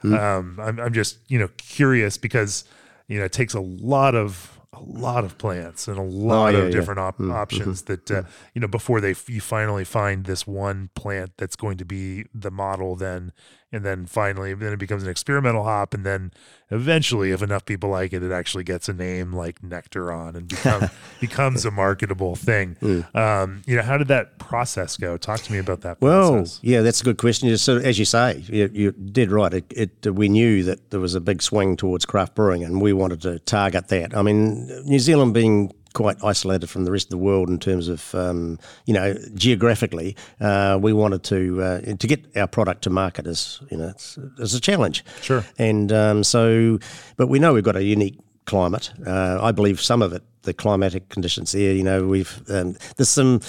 um 0.04 0.58
I'm, 0.60 0.78
I'm 0.80 0.92
just 0.92 1.18
you 1.28 1.38
know 1.38 1.48
curious 1.56 2.16
because 2.18 2.64
you 3.08 3.18
know 3.18 3.24
it 3.24 3.32
takes 3.32 3.54
a 3.54 3.60
lot 3.60 4.14
of 4.14 4.58
a 4.72 4.82
lot 4.82 5.24
of 5.24 5.36
plants 5.36 5.88
and 5.88 5.98
a 5.98 6.02
lot 6.02 6.54
Oh, 6.54 6.58
yeah, 6.58 6.64
of 6.64 6.64
yeah. 6.66 6.70
different 6.70 7.00
op- 7.00 7.18
Mm, 7.18 7.32
options 7.32 7.82
that 7.82 8.10
uh, 8.10 8.22
you 8.54 8.60
know 8.60 8.68
before 8.68 9.00
they 9.00 9.14
you 9.26 9.40
finally 9.40 9.84
find 9.84 10.24
this 10.26 10.46
one 10.46 10.90
plant 10.94 11.32
that's 11.36 11.56
going 11.56 11.76
to 11.78 11.84
be 11.84 12.24
the 12.32 12.50
model 12.50 12.96
then 12.96 13.32
and 13.72 13.84
then 13.84 14.06
finally 14.06 14.52
then 14.54 14.72
it 14.72 14.78
becomes 14.78 15.02
an 15.02 15.08
experimental 15.08 15.62
hop 15.64 15.94
and 15.94 16.04
then 16.04 16.32
eventually 16.70 17.30
if 17.30 17.42
enough 17.42 17.64
people 17.64 17.88
like 17.90 18.12
it 18.12 18.22
it 18.22 18.32
actually 18.32 18.64
gets 18.64 18.88
a 18.88 18.92
name 18.92 19.32
like 19.32 19.60
nectaron 19.62 20.34
and 20.34 20.48
become, 20.48 20.88
becomes 21.20 21.64
a 21.64 21.70
marketable 21.70 22.34
thing 22.36 22.76
um, 23.14 23.62
you 23.66 23.76
know 23.76 23.82
how 23.82 23.96
did 23.96 24.08
that 24.08 24.38
process 24.38 24.96
go 24.96 25.16
talk 25.16 25.40
to 25.40 25.52
me 25.52 25.58
about 25.58 25.80
that 25.82 26.00
Well, 26.00 26.32
process 26.32 26.58
yeah, 26.62 26.82
that's 26.82 27.00
a 27.00 27.04
good 27.04 27.18
question. 27.18 27.56
So, 27.56 27.76
as 27.78 27.98
you 27.98 28.04
say, 28.04 28.44
you, 28.46 28.70
you 28.72 28.92
did 28.92 29.30
right. 29.30 29.52
It, 29.54 29.64
it, 30.04 30.14
we 30.14 30.28
knew 30.28 30.62
that 30.64 30.90
there 30.90 31.00
was 31.00 31.14
a 31.14 31.20
big 31.20 31.42
swing 31.42 31.76
towards 31.76 32.04
craft 32.04 32.34
brewing, 32.34 32.64
and 32.64 32.80
we 32.82 32.92
wanted 32.92 33.22
to 33.22 33.38
target 33.40 33.88
that. 33.88 34.16
I 34.16 34.22
mean, 34.22 34.66
New 34.84 34.98
Zealand 34.98 35.34
being 35.34 35.72
quite 35.92 36.22
isolated 36.22 36.68
from 36.68 36.84
the 36.84 36.92
rest 36.92 37.06
of 37.06 37.10
the 37.10 37.18
world 37.18 37.48
in 37.48 37.58
terms 37.58 37.88
of, 37.88 38.14
um, 38.14 38.58
you 38.86 38.94
know, 38.94 39.14
geographically, 39.34 40.16
uh, 40.40 40.78
we 40.80 40.92
wanted 40.92 41.22
to 41.24 41.62
uh, 41.62 41.80
to 41.80 42.06
get 42.06 42.24
our 42.36 42.46
product 42.46 42.82
to 42.82 42.90
market 42.90 43.26
as 43.26 43.60
you 43.70 43.76
know, 43.76 43.88
it's, 43.88 44.18
it's 44.38 44.54
a 44.54 44.60
challenge. 44.60 45.04
Sure. 45.20 45.44
And 45.58 45.92
um, 45.92 46.24
so, 46.24 46.78
but 47.16 47.28
we 47.28 47.38
know 47.38 47.54
we've 47.54 47.64
got 47.64 47.76
a 47.76 47.84
unique 47.84 48.18
climate. 48.46 48.92
Uh, 49.06 49.38
I 49.40 49.52
believe 49.52 49.80
some 49.80 50.02
of 50.02 50.12
it, 50.12 50.22
the 50.42 50.54
climatic 50.54 51.08
conditions 51.08 51.52
there. 51.52 51.72
You 51.72 51.84
know, 51.84 52.06
we've 52.06 52.42
um, 52.50 52.76
there's 52.96 53.10
some 53.10 53.40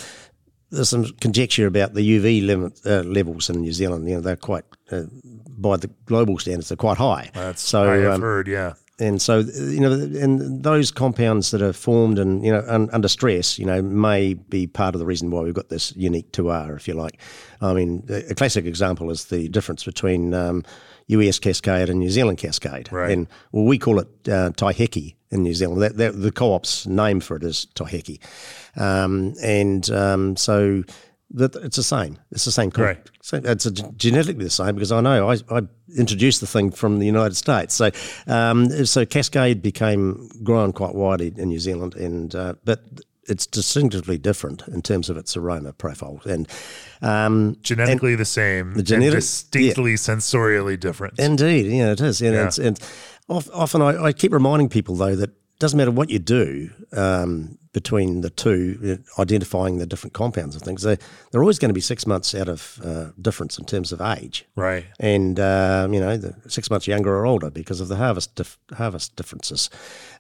there's 0.69 0.89
some 0.89 1.05
conjecture 1.19 1.67
about 1.67 1.93
the 1.93 2.01
UV 2.17 2.45
limit, 2.45 2.79
uh, 2.85 3.01
levels 3.01 3.49
in 3.49 3.61
New 3.61 3.73
Zealand. 3.73 4.07
You 4.07 4.15
know, 4.15 4.21
they're 4.21 4.35
quite 4.35 4.63
uh, 4.91 5.03
by 5.61 5.77
the 5.77 5.87
global 6.05 6.37
standards, 6.39 6.69
they're 6.69 6.75
quite 6.75 6.97
high. 6.97 7.29
that's 7.33 7.61
so 7.61 7.89
i 7.89 7.97
have 7.97 8.13
um, 8.13 8.21
heard 8.21 8.47
yeah 8.47 8.73
and 8.99 9.21
so 9.21 9.39
you 9.39 9.79
know, 9.79 9.91
and 9.91 10.63
those 10.63 10.91
compounds 10.91 11.51
that 11.51 11.61
are 11.61 11.73
formed 11.73 12.19
and 12.19 12.45
you 12.45 12.51
know 12.51 12.63
un, 12.67 12.89
under 12.93 13.07
stress, 13.07 13.57
you 13.57 13.65
know, 13.65 13.81
may 13.81 14.35
be 14.35 14.67
part 14.67 14.93
of 14.95 14.99
the 14.99 15.05
reason 15.05 15.31
why 15.31 15.41
we've 15.41 15.53
got 15.53 15.69
this 15.69 15.95
unique 15.95 16.31
terroir, 16.31 16.75
if 16.75 16.87
you 16.87 16.93
like. 16.93 17.19
I 17.61 17.73
mean, 17.73 18.03
a 18.09 18.31
a 18.31 18.35
classic 18.35 18.65
example 18.65 19.09
is 19.09 19.25
the 19.25 19.47
difference 19.49 19.83
between 19.83 20.33
um, 20.33 20.63
US 21.07 21.39
Cascade 21.39 21.89
and 21.89 21.99
New 21.99 22.09
Zealand 22.09 22.37
Cascade, 22.37 22.91
Right. 22.91 23.11
and 23.11 23.27
well, 23.51 23.65
we 23.65 23.77
call 23.79 23.99
it 23.99 24.07
uh, 24.27 24.51
Taiheke 24.51 25.15
in 25.31 25.43
New 25.43 25.53
Zealand. 25.53 25.81
That, 25.81 25.97
that, 25.97 26.21
the 26.21 26.31
co-op's 26.31 26.85
name 26.85 27.21
for 27.21 27.37
it 27.37 27.43
is 27.43 27.67
Taiheke, 27.75 28.19
um, 28.75 29.33
and 29.41 29.89
um, 29.89 30.35
so. 30.35 30.83
That 31.34 31.55
it's 31.55 31.77
the 31.77 31.84
same. 31.84 32.17
It's 32.32 32.43
the 32.45 32.51
same. 32.51 32.71
Right. 32.75 32.99
so 33.21 33.39
it's 33.43 33.65
a, 33.65 33.71
genetically 33.71 34.43
the 34.43 34.49
same 34.49 34.75
because 34.75 34.91
I 34.91 34.99
know 35.01 35.29
I, 35.29 35.38
I 35.49 35.61
introduced 35.97 36.41
the 36.41 36.47
thing 36.47 36.71
from 36.71 36.99
the 36.99 37.05
United 37.05 37.36
States. 37.36 37.73
So, 37.73 37.89
um, 38.27 38.69
so 38.86 39.05
Cascade 39.05 39.61
became 39.61 40.29
grown 40.43 40.73
quite 40.73 40.93
widely 40.93 41.34
in 41.38 41.47
New 41.49 41.59
Zealand, 41.59 41.95
and 41.95 42.36
uh, 42.36 42.55
but 42.65 42.84
it's 43.29 43.45
distinctively 43.45 44.17
different 44.17 44.67
in 44.67 44.82
terms 44.82 45.09
of 45.09 45.15
its 45.15 45.38
aroma 45.38 45.71
profile. 45.73 46.19
And 46.25 46.47
um, 47.01 47.55
genetically 47.61 48.15
the 48.15 48.25
same 48.25 48.84
genetic- 48.84 49.13
distinctly 49.19 49.93
sensorially 49.93 50.77
different 50.79 51.19
indeed, 51.19 51.67
yeah, 51.71 51.91
it 51.91 52.01
is. 52.01 52.21
And, 52.21 52.34
Yeah. 52.34 52.47
it's, 52.47 52.57
and 52.57 52.79
often 53.29 53.82
I, 53.82 54.05
I 54.05 54.11
keep 54.13 54.34
reminding 54.34 54.69
people 54.69 54.95
though 54.95 55.15
that 55.15 55.29
doesn't 55.62 55.78
matter 55.78 55.91
what 55.91 56.09
you 56.09 56.18
do 56.18 56.72
um, 56.91 57.59
between 57.72 58.22
the 58.22 58.32
two, 58.32 58.99
uh, 59.18 59.22
identifying 59.22 59.78
the 59.78 59.86
different 59.86 60.14
compounds 60.14 60.55
and 60.55 60.66
things. 60.66 60.82
They, 60.82 60.97
they're 61.32 61.41
always 61.41 61.59
going 61.59 61.70
to 61.70 61.74
be 61.74 61.82
six 61.82 62.07
months 62.07 62.34
out 62.34 62.49
of 62.49 62.80
uh, 62.84 63.12
difference 63.22 63.59
in 63.59 63.66
terms 63.66 63.91
of 63.91 64.01
age. 64.01 64.45
right 64.55 64.86
and 64.99 65.39
um, 65.39 65.93
you 65.93 65.99
know, 65.99 66.18
the 66.18 66.34
six 66.49 66.72
months 66.72 66.88
younger 66.88 67.16
or 67.16 67.28
older 67.28 67.51
because 67.51 67.80
of 67.80 67.89
the 67.89 67.95
harvest 67.95 68.34
dif- 68.36 68.57
harvest 68.74 69.16
differences, 69.16 69.70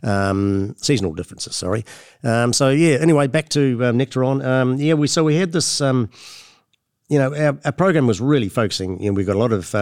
um, 0.03 0.75
seasonal 0.77 1.13
differences. 1.13 1.55
Sorry. 1.55 1.85
Um, 2.23 2.53
so 2.53 2.69
yeah. 2.69 2.97
Anyway, 3.01 3.25
back 3.25 3.49
to 3.49 3.83
um, 3.85 3.97
Nectaron. 3.97 4.45
Um, 4.45 4.75
yeah, 4.75 4.93
we 4.93 5.07
so 5.07 5.23
we 5.23 5.35
had 5.35 5.51
this. 5.51 5.81
Um, 5.81 6.11
you 7.09 7.17
know, 7.17 7.35
our, 7.35 7.59
our 7.65 7.71
program 7.73 8.07
was 8.07 8.21
really 8.21 8.47
focusing. 8.47 9.01
You 9.01 9.11
know, 9.11 9.15
we 9.15 9.23
got 9.23 9.35
a 9.35 9.39
lot 9.39 9.51
of. 9.51 9.73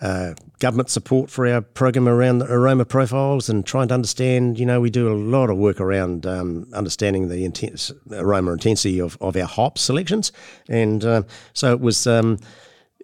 Uh, 0.00 0.34
government 0.58 0.90
support 0.90 1.30
for 1.30 1.46
our 1.46 1.60
program 1.60 2.08
around 2.08 2.38
the 2.38 2.52
aroma 2.52 2.84
profiles 2.84 3.48
and 3.48 3.64
trying 3.64 3.88
to 3.88 3.94
understand. 3.94 4.58
You 4.58 4.66
know, 4.66 4.80
we 4.80 4.90
do 4.90 5.10
a 5.10 5.14
lot 5.14 5.50
of 5.50 5.56
work 5.56 5.80
around 5.80 6.26
um, 6.26 6.66
understanding 6.74 7.28
the 7.28 7.44
intense 7.44 7.92
aroma 8.10 8.52
intensity 8.52 9.00
of, 9.00 9.16
of 9.20 9.36
our 9.36 9.46
hop 9.46 9.78
selections, 9.78 10.32
and 10.68 11.04
uh, 11.04 11.22
so 11.52 11.72
it 11.72 11.80
was. 11.80 12.06
Um, 12.06 12.38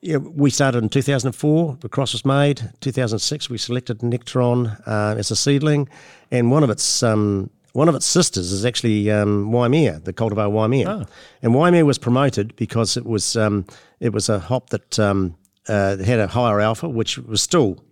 yeah, 0.03 0.17
we 0.17 0.49
started 0.49 0.83
in 0.83 0.89
2004. 0.89 1.77
The 1.81 1.89
cross 1.91 2.15
was 2.15 2.25
made. 2.25 2.71
2006, 2.81 3.51
we 3.51 3.59
selected 3.59 3.99
Nectaron 3.99 4.81
uh, 4.87 5.15
as 5.19 5.31
a 5.31 5.37
seedling, 5.37 5.91
and 6.31 6.51
one 6.51 6.65
of 6.65 6.71
its 6.71 7.03
um, 7.03 7.51
one 7.73 7.89
of 7.89 7.95
its 7.95 8.07
sisters 8.07 8.51
is 8.51 8.65
actually 8.65 9.11
um, 9.11 9.53
Waimea, 9.53 10.01
the 10.01 10.13
cultivar 10.13 10.51
Waimea. 10.51 11.07
And 11.43 11.55
Waimea 11.55 11.85
was 11.85 11.99
promoted 11.99 12.57
because 12.57 12.97
it 12.97 13.05
was 13.05 13.37
um, 13.37 13.67
it 14.01 14.13
was 14.13 14.29
a 14.29 14.39
hop 14.39 14.71
that 14.71 14.99
um, 14.99 15.37
uh, 15.71 15.97
had 16.05 16.21
a 16.21 16.27
higher 16.27 16.61
alpha, 16.61 16.89
which 16.89 17.19
was 17.19 17.41
still 17.43 17.83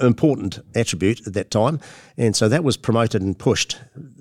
important 0.00 0.58
attribute 0.74 1.24
at 1.26 1.34
that 1.34 1.50
time, 1.50 1.78
and 2.16 2.34
so 2.34 2.48
that 2.48 2.64
was 2.64 2.76
promoted 2.76 3.22
and 3.22 3.38
pushed, 3.38 3.78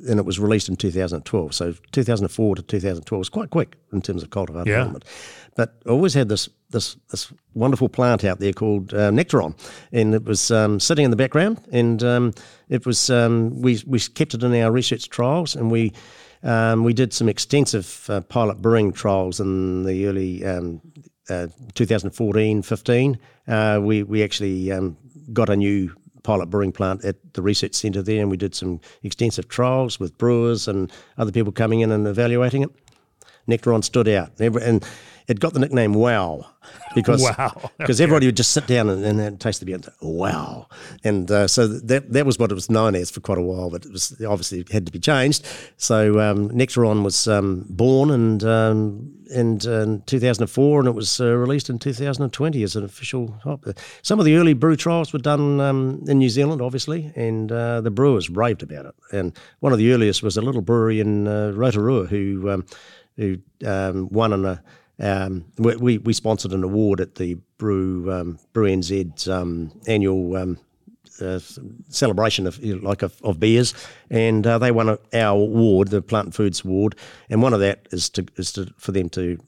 and 0.07 0.19
it 0.19 0.25
was 0.25 0.39
released 0.39 0.69
in 0.69 0.75
2012. 0.75 1.53
So 1.53 1.73
2004 1.91 2.55
to 2.55 2.61
2012 2.61 3.19
was 3.19 3.29
quite 3.29 3.49
quick 3.49 3.75
in 3.91 4.01
terms 4.01 4.21
of 4.23 4.29
cultivar 4.29 4.65
Yeah. 4.65 4.73
development. 4.75 5.05
But 5.55 5.73
I 5.85 5.89
always 5.89 6.13
had 6.13 6.29
this 6.29 6.49
this 6.69 6.95
this 7.09 7.33
wonderful 7.53 7.89
plant 7.89 8.23
out 8.23 8.39
there 8.39 8.53
called 8.53 8.93
uh, 8.93 9.09
Nectaron, 9.11 9.55
and 9.91 10.13
it 10.13 10.25
was 10.25 10.51
um, 10.51 10.79
sitting 10.79 11.05
in 11.05 11.11
the 11.11 11.17
background, 11.17 11.57
and 11.71 12.03
um, 12.03 12.33
it 12.69 12.85
was 12.85 13.09
um, 13.09 13.61
we 13.61 13.81
we 13.87 13.99
kept 13.99 14.33
it 14.35 14.43
in 14.43 14.53
our 14.55 14.71
research 14.71 15.09
trials, 15.09 15.55
and 15.55 15.71
we. 15.71 15.91
Um, 16.45 16.83
we 16.83 16.93
did 16.93 17.13
some 17.13 17.29
extensive 17.29 18.05
uh, 18.09 18.19
pilot 18.19 18.61
brewing 18.61 18.91
trials 18.91 19.39
in 19.39 19.83
the 19.85 20.05
early 20.07 20.43
um, 20.45 20.81
uh, 21.29 21.47
2014 21.73 22.61
15. 22.61 23.19
Uh, 23.47 23.79
we, 23.81 24.03
we 24.03 24.23
actually 24.23 24.71
um, 24.71 24.97
got 25.31 25.49
a 25.49 25.55
new 25.55 25.93
pilot 26.23 26.49
brewing 26.49 26.71
plant 26.71 27.03
at 27.03 27.15
the 27.33 27.41
research 27.41 27.75
centre 27.75 28.01
there, 28.01 28.21
and 28.21 28.31
we 28.31 28.37
did 28.37 28.55
some 28.55 28.79
extensive 29.03 29.47
trials 29.47 29.99
with 29.99 30.17
brewers 30.17 30.67
and 30.67 30.91
other 31.17 31.31
people 31.31 31.51
coming 31.51 31.81
in 31.81 31.91
and 31.91 32.07
evaluating 32.07 32.63
it. 32.63 32.69
Nectaron 33.47 33.83
stood 33.83 34.07
out, 34.07 34.31
and 34.39 34.85
it 35.27 35.39
got 35.39 35.53
the 35.53 35.59
nickname 35.59 35.93
Wow 35.93 36.47
because 36.95 37.21
Wow. 37.21 37.71
because 37.77 37.99
everybody 37.99 38.25
would 38.25 38.37
just 38.37 38.51
sit 38.51 38.67
down 38.67 38.89
and, 38.89 39.19
and, 39.19 39.39
taste 39.39 39.59
the 39.59 39.65
beer 39.65 39.75
and 39.75 39.89
Wow, 40.01 40.67
and 41.03 41.29
uh, 41.29 41.47
so 41.47 41.67
that 41.67 42.11
that 42.13 42.25
was 42.25 42.39
what 42.39 42.51
it 42.51 42.55
was 42.55 42.69
known 42.69 42.95
as 42.95 43.11
for 43.11 43.19
quite 43.19 43.37
a 43.37 43.41
while, 43.41 43.69
but 43.69 43.85
it 43.85 43.91
was 43.91 44.21
obviously 44.27 44.65
had 44.71 44.85
to 44.85 44.91
be 44.91 44.99
changed. 44.99 45.45
So 45.77 46.19
um, 46.19 46.49
Nectaron 46.49 47.03
was 47.03 47.27
um, 47.27 47.65
born 47.69 48.11
and 48.11 48.43
um, 48.43 49.13
and 49.33 49.63
in 49.65 50.01
2004, 50.05 50.79
and 50.79 50.87
it 50.87 50.91
was 50.93 51.19
uh, 51.19 51.35
released 51.35 51.69
in 51.69 51.79
2020 51.79 52.63
as 52.63 52.75
an 52.75 52.83
official 52.83 53.31
hop. 53.43 53.65
Some 54.01 54.19
of 54.19 54.25
the 54.25 54.35
early 54.35 54.53
brew 54.53 54.75
trials 54.75 55.11
were 55.11 55.19
done 55.19 55.59
um, 55.59 56.03
in 56.07 56.19
New 56.19 56.29
Zealand, 56.29 56.61
obviously, 56.61 57.11
and 57.15 57.51
uh, 57.51 57.81
the 57.81 57.91
brewers 57.91 58.29
raved 58.29 58.63
about 58.63 58.85
it. 58.85 58.95
And 59.11 59.37
one 59.59 59.73
of 59.73 59.79
the 59.79 59.91
earliest 59.91 60.23
was 60.23 60.37
a 60.37 60.41
little 60.41 60.61
brewery 60.61 60.99
in 60.99 61.27
uh, 61.27 61.51
Rotorua 61.51 62.05
who 62.05 62.49
um, 62.49 62.65
who 63.17 63.37
um, 63.65 64.09
won 64.09 64.33
an, 64.33 64.45
a. 64.45 64.63
Um, 64.99 65.45
we, 65.57 65.97
we 65.97 66.13
sponsored 66.13 66.51
an 66.51 66.63
award 66.63 67.01
at 67.01 67.15
the 67.15 67.35
Brew 67.57 68.11
um, 68.11 68.39
Brew 68.53 68.67
NZ's 68.67 69.27
um, 69.27 69.71
annual 69.87 70.35
um, 70.35 70.59
uh, 71.21 71.39
celebration 71.89 72.47
of 72.47 72.63
like 72.63 73.01
of, 73.01 73.19
of 73.23 73.39
beers, 73.39 73.73
and 74.09 74.45
uh, 74.45 74.57
they 74.57 74.71
won 74.71 74.97
our 75.13 75.37
award, 75.37 75.89
the 75.89 76.01
Plant 76.01 76.33
Foods 76.33 76.63
Award, 76.63 76.95
and 77.29 77.41
one 77.41 77.53
of 77.53 77.59
that 77.59 77.87
is 77.91 78.09
to 78.11 78.25
is 78.37 78.51
to 78.53 78.73
for 78.77 78.91
them 78.91 79.09
to 79.09 79.39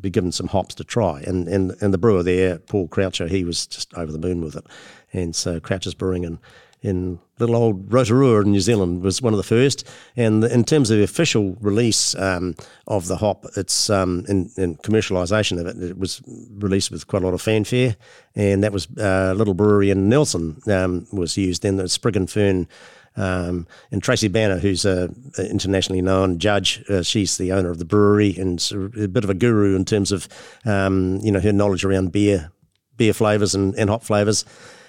be 0.00 0.10
given 0.10 0.32
some 0.32 0.48
hops 0.48 0.74
to 0.76 0.84
try, 0.84 1.20
and 1.20 1.48
and 1.48 1.74
and 1.80 1.94
the 1.94 1.98
brewer 1.98 2.22
there, 2.22 2.58
Paul 2.58 2.88
Croucher, 2.88 3.28
he 3.28 3.44
was 3.44 3.66
just 3.66 3.92
over 3.94 4.12
the 4.12 4.18
moon 4.18 4.42
with 4.42 4.56
it, 4.56 4.66
and 5.12 5.34
so 5.34 5.60
Croucher's 5.60 5.94
Brewing 5.94 6.24
and 6.24 6.38
in 6.82 7.18
little 7.38 7.56
old 7.56 7.92
Rotorua 7.92 8.42
in 8.42 8.52
New 8.52 8.60
Zealand 8.60 9.02
was 9.02 9.20
one 9.20 9.32
of 9.32 9.36
the 9.36 9.42
first. 9.42 9.86
And 10.16 10.44
in 10.44 10.64
terms 10.64 10.90
of 10.90 10.98
the 10.98 11.04
official 11.04 11.56
release 11.60 12.14
um, 12.14 12.54
of 12.86 13.06
the 13.06 13.16
hop, 13.16 13.44
it's 13.56 13.90
um, 13.90 14.24
in, 14.28 14.50
in, 14.56 14.76
commercialisation 14.76 15.60
of 15.60 15.66
it, 15.66 15.82
it 15.82 15.98
was 15.98 16.22
released 16.26 16.90
with 16.90 17.06
quite 17.06 17.22
a 17.22 17.26
lot 17.26 17.34
of 17.34 17.42
fanfare. 17.42 17.96
And 18.34 18.62
that 18.64 18.72
was 18.72 18.88
uh, 18.98 19.30
a 19.32 19.34
little 19.34 19.54
brewery 19.54 19.90
in 19.90 20.08
Nelson 20.08 20.60
um, 20.68 21.06
was 21.12 21.36
used. 21.36 21.62
Then 21.62 21.76
the 21.76 21.88
Sprig 21.88 22.16
and 22.16 22.30
Fern. 22.30 22.68
Um, 23.16 23.66
and 23.90 24.00
Tracy 24.00 24.28
Banner, 24.28 24.60
who's 24.60 24.84
a, 24.84 25.10
a 25.36 25.50
internationally 25.50 26.00
known 26.00 26.38
judge, 26.38 26.84
uh, 26.88 27.02
she's 27.02 27.38
the 27.38 27.50
owner 27.52 27.68
of 27.68 27.78
the 27.78 27.84
brewery 27.84 28.36
and 28.38 28.64
a 28.96 29.08
bit 29.08 29.24
of 29.24 29.30
a 29.30 29.34
guru 29.34 29.74
in 29.74 29.84
terms 29.84 30.12
of 30.12 30.28
um, 30.64 31.18
you 31.20 31.32
know 31.32 31.40
her 31.40 31.52
knowledge 31.52 31.84
around 31.84 32.12
beer, 32.12 32.52
beer 32.96 33.12
flavors 33.12 33.52
and, 33.52 33.74
and 33.74 33.90
hop 33.90 34.04
flavors 34.04 34.44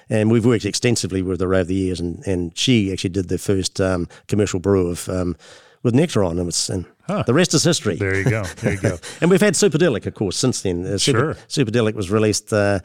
and 0.10 0.32
we've 0.32 0.46
worked 0.46 0.66
extensively 0.66 1.22
with 1.22 1.42
her 1.42 1.54
over 1.54 1.64
the 1.64 1.76
years. 1.76 2.00
And, 2.00 2.26
and 2.28 2.58
she 2.58 2.92
actually 2.92 3.12
did 3.12 3.30
the 3.30 3.38
first 3.38 3.80
um, 3.80 4.08
commercial 4.28 4.60
brew 4.60 4.88
of 4.88 5.08
um, 5.10 5.36
with 5.84 5.96
Nectaron, 5.96 6.32
and, 6.32 6.46
was, 6.46 6.70
and 6.70 6.86
huh. 7.08 7.24
the 7.26 7.34
rest 7.34 7.54
is 7.54 7.64
history. 7.64 7.96
There 7.96 8.16
you 8.16 8.30
go. 8.30 8.44
There 8.44 8.74
you 8.74 8.80
go. 8.80 8.98
and 9.22 9.32
we've 9.32 9.42
had 9.42 9.56
Superdelic, 9.56 10.06
of 10.06 10.14
course, 10.14 10.38
since 10.38 10.62
then. 10.62 10.86
Uh, 10.86 10.98
Super, 10.98 11.34
sure. 11.34 11.66
Superdelic 11.66 11.96
was 11.96 12.12
released 12.12 12.54
uh, 12.54 12.80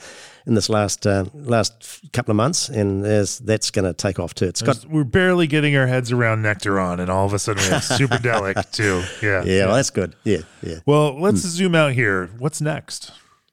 in 0.46 0.54
this 0.54 0.70
last 0.70 1.06
uh, 1.06 1.26
last 1.34 2.00
couple 2.12 2.32
of 2.32 2.36
months, 2.36 2.68
and 2.68 3.04
that's 3.04 3.70
going 3.70 3.84
to 3.84 3.92
take 3.92 4.18
off 4.18 4.34
too. 4.34 4.46
It's 4.46 4.62
got 4.62 4.86
we're 4.86 5.04
barely 5.04 5.46
getting 5.46 5.76
our 5.76 5.86
heads 5.86 6.10
around 6.10 6.42
Nectaron, 6.42 7.00
and 7.00 7.10
all 7.10 7.26
of 7.26 7.34
a 7.34 7.38
sudden 7.38 7.62
we 7.62 7.68
have 7.68 7.82
Superdelic 7.82 8.70
too. 8.72 9.02
Yeah, 9.20 9.44
yeah, 9.44 9.52
yeah. 9.52 9.66
Well, 9.66 9.76
that's 9.76 9.90
good. 9.90 10.14
Yeah, 10.24 10.38
yeah. 10.62 10.78
Well, 10.86 11.20
let's 11.20 11.42
hmm. 11.42 11.48
zoom 11.48 11.74
out 11.74 11.92
here. 11.92 12.30
What's 12.38 12.60
next? 12.60 13.12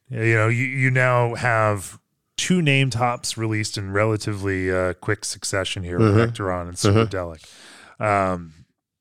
You 0.10 0.36
know, 0.36 0.48
you, 0.48 0.66
you 0.66 0.92
now 0.92 1.34
have 1.36 2.00
two 2.44 2.62
named 2.62 2.96
hops 2.96 3.38
released 3.38 3.78
in 3.78 3.94
relatively 3.94 4.70
uh, 4.70 4.92
quick 4.96 5.24
succession 5.24 5.82
here 5.82 5.98
mm-hmm. 5.98 6.20
Nectaron 6.20 6.68
and 6.68 6.76
Superdelic. 6.76 7.48
Mm-hmm. 8.02 8.04
Um, 8.04 8.54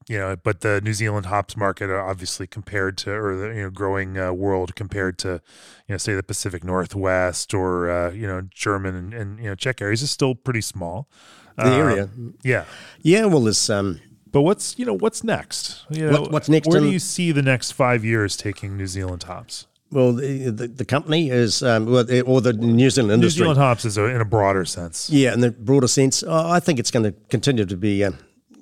you 0.09 0.17
know, 0.17 0.37
but 0.37 0.61
the 0.61 0.81
New 0.81 0.93
Zealand 0.93 1.27
hops 1.27 1.57
market, 1.57 1.91
uh, 1.91 2.05
obviously 2.05 2.47
compared 2.47 2.97
to, 2.99 3.11
or 3.11 3.37
the 3.37 3.47
you 3.49 3.63
know 3.63 3.71
growing 3.71 4.17
uh, 4.17 4.33
world 4.33 4.77
compared 4.77 5.19
to, 5.19 5.41
you 5.89 5.93
know, 5.93 5.97
say 5.97 6.15
the 6.15 6.23
Pacific 6.23 6.63
Northwest 6.63 7.53
or 7.53 7.91
uh, 7.91 8.13
you 8.13 8.29
know 8.29 8.43
German 8.55 8.95
and, 8.95 9.13
and, 9.13 9.39
you 9.41 9.47
know 9.47 9.57
Czech 9.57 9.83
areas 9.83 10.03
is 10.03 10.11
still 10.13 10.37
pretty 10.37 10.61
small. 10.61 11.09
The 11.57 11.67
area, 11.67 12.09
yeah, 12.45 12.65
yeah. 13.01 13.27
Well, 13.27 13.41
there's 13.41 13.69
um, 13.69 14.01
but 14.31 14.43
what's 14.43 14.79
you 14.79 14.87
know 14.87 14.97
what's 14.97 15.25
next? 15.25 15.85
You 15.91 16.11
know, 16.11 16.21
what, 16.23 16.33
what's 16.33 16.49
next? 16.49 16.69
Where 16.69 16.79
in, 16.79 16.85
do 16.85 16.91
you 16.91 17.01
see 17.01 17.33
the 17.33 17.43
next 17.43 17.73
five 17.73 18.05
years 18.05 18.37
taking 18.37 18.77
New 18.77 18.87
Zealand 18.87 19.25
hops? 19.25 19.67
Well, 19.93 20.15
the, 20.15 20.51
the, 20.51 20.69
the 20.69 20.85
company 20.87 21.29
is, 21.29 21.63
um, 21.63 21.87
or 21.87 22.03
the 22.41 22.55
New 22.59 22.89
Zealand 22.89 23.13
industry. 23.13 23.41
New 23.41 23.45
Zealand 23.45 23.59
hops 23.59 23.85
is 23.85 23.99
a, 23.99 24.07
in 24.07 24.23
a 24.23 24.25
broader 24.25 24.65
sense. 24.65 25.11
Yeah, 25.11 25.35
in 25.35 25.41
the 25.41 25.51
broader 25.51 25.87
sense, 25.87 26.23
I 26.23 26.61
think 26.61 26.79
it's 26.79 26.91
going 26.91 27.05
to 27.05 27.13
continue 27.29 27.67
to 27.67 27.77
be 27.77 28.03
a, 28.03 28.15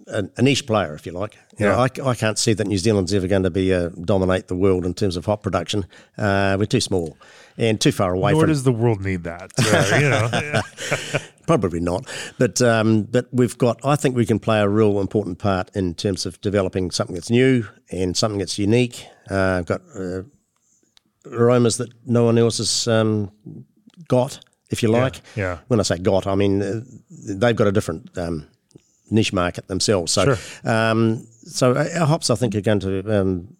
a, 0.08 0.24
a 0.36 0.42
niche 0.42 0.66
player, 0.66 0.92
if 0.94 1.06
you 1.06 1.12
like. 1.12 1.34
You 1.56 1.66
yeah. 1.66 1.72
Know, 1.72 1.78
I, 1.78 2.10
I 2.10 2.14
can't 2.16 2.36
see 2.36 2.52
that 2.54 2.66
New 2.66 2.78
Zealand's 2.78 3.14
ever 3.14 3.28
going 3.28 3.44
to 3.44 3.50
be 3.50 3.72
uh, 3.72 3.90
dominate 4.04 4.48
the 4.48 4.56
world 4.56 4.84
in 4.84 4.92
terms 4.92 5.16
of 5.16 5.26
hop 5.26 5.44
production. 5.44 5.86
Uh, 6.18 6.56
we're 6.58 6.66
too 6.66 6.80
small 6.80 7.16
and 7.56 7.80
too 7.80 7.92
far 7.92 8.12
away. 8.12 8.32
Nor 8.32 8.42
from, 8.42 8.48
does 8.48 8.64
the 8.64 8.72
world 8.72 9.00
need 9.02 9.22
that. 9.22 9.52
Uh, 9.56 9.96
you 10.00 10.08
know. 10.08 11.20
Probably 11.46 11.80
not, 11.80 12.06
but 12.38 12.62
um, 12.62 13.02
but 13.02 13.26
we've 13.32 13.58
got. 13.58 13.84
I 13.84 13.96
think 13.96 14.14
we 14.14 14.24
can 14.24 14.38
play 14.38 14.60
a 14.60 14.68
real 14.68 15.00
important 15.00 15.38
part 15.38 15.70
in 15.74 15.94
terms 15.94 16.24
of 16.24 16.40
developing 16.40 16.92
something 16.92 17.14
that's 17.14 17.30
new 17.30 17.66
and 17.90 18.16
something 18.16 18.38
that's 18.38 18.56
unique. 18.56 19.04
Uh, 19.28 19.62
got 19.62 19.80
uh, 19.96 20.22
aromas 21.26 21.76
that 21.78 21.90
no 22.06 22.24
one 22.24 22.38
else 22.38 22.58
has 22.58 22.88
um, 22.88 23.30
got, 24.08 24.40
if 24.70 24.82
you 24.82 24.88
like. 24.88 25.20
Yeah, 25.36 25.44
yeah, 25.44 25.58
When 25.68 25.80
I 25.80 25.82
say 25.82 25.98
got, 25.98 26.26
I 26.26 26.34
mean 26.34 26.62
uh, 26.62 26.80
they've 27.10 27.56
got 27.56 27.66
a 27.66 27.72
different 27.72 28.16
um, 28.16 28.46
niche 29.10 29.32
market 29.32 29.68
themselves. 29.68 30.12
So, 30.12 30.34
sure. 30.34 30.70
um, 30.70 31.26
so 31.42 31.76
our 31.76 32.06
hops, 32.06 32.30
I 32.30 32.34
think, 32.34 32.54
are 32.54 32.60
going 32.60 32.80
to. 32.80 33.20
Um, 33.20 33.56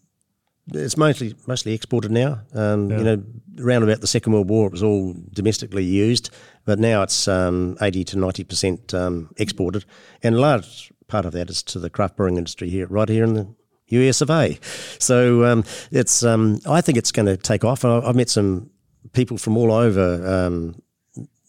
it's 0.72 0.96
mostly 0.96 1.34
mostly 1.46 1.74
exported 1.74 2.12
now. 2.12 2.42
Um, 2.54 2.90
yeah. 2.90 2.98
You 2.98 3.04
know, 3.04 3.24
around 3.60 3.82
about 3.82 4.00
the 4.00 4.06
Second 4.06 4.32
World 4.32 4.48
War, 4.48 4.66
it 4.66 4.72
was 4.72 4.82
all 4.82 5.14
domestically 5.32 5.84
used, 5.84 6.30
but 6.64 6.78
now 6.78 7.02
it's 7.02 7.26
um, 7.26 7.76
eighty 7.80 8.04
to 8.04 8.18
ninety 8.18 8.44
percent 8.44 8.94
exported, 9.36 9.84
and 10.22 10.36
a 10.36 10.40
large 10.40 10.92
part 11.08 11.26
of 11.26 11.32
that 11.32 11.50
is 11.50 11.62
to 11.64 11.78
the 11.80 11.90
craft 11.90 12.16
brewing 12.16 12.36
industry 12.36 12.70
here, 12.70 12.86
right 12.86 13.08
here 13.08 13.24
in 13.24 13.34
the 13.34 13.54
US 13.90 14.20
of 14.20 14.30
A. 14.30 14.58
So 14.98 15.44
um, 15.44 15.64
it's 15.90 16.22
um, 16.22 16.60
I 16.66 16.80
think 16.80 16.98
it's 16.98 17.12
going 17.12 17.26
to 17.26 17.36
take 17.36 17.64
off. 17.64 17.84
I, 17.84 18.00
have 18.00 18.16
met 18.16 18.30
some 18.30 18.70
people 19.12 19.38
from 19.38 19.56
all 19.56 19.72
over 19.72 20.26
um, 20.26 20.80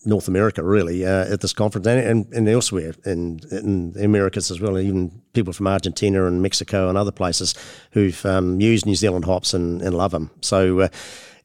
North 0.05 0.27
America, 0.27 0.63
really, 0.63 1.05
uh, 1.05 1.31
at 1.31 1.41
this 1.41 1.53
conference 1.53 1.85
and, 1.85 1.99
and, 1.99 2.33
and 2.33 2.49
elsewhere 2.49 2.93
in, 3.05 3.39
in, 3.51 3.91
the 3.93 4.03
Americas 4.03 4.49
as 4.49 4.59
well. 4.59 4.79
Even 4.79 5.21
people 5.33 5.53
from 5.53 5.67
Argentina 5.67 6.25
and 6.25 6.41
Mexico 6.41 6.89
and 6.89 6.97
other 6.97 7.11
places 7.11 7.53
who've 7.91 8.25
um, 8.25 8.59
used 8.59 8.85
New 8.85 8.95
Zealand 8.95 9.25
hops 9.25 9.53
and, 9.53 9.81
and 9.81 9.95
love 9.95 10.11
them. 10.11 10.31
So. 10.41 10.81
Uh, 10.81 10.87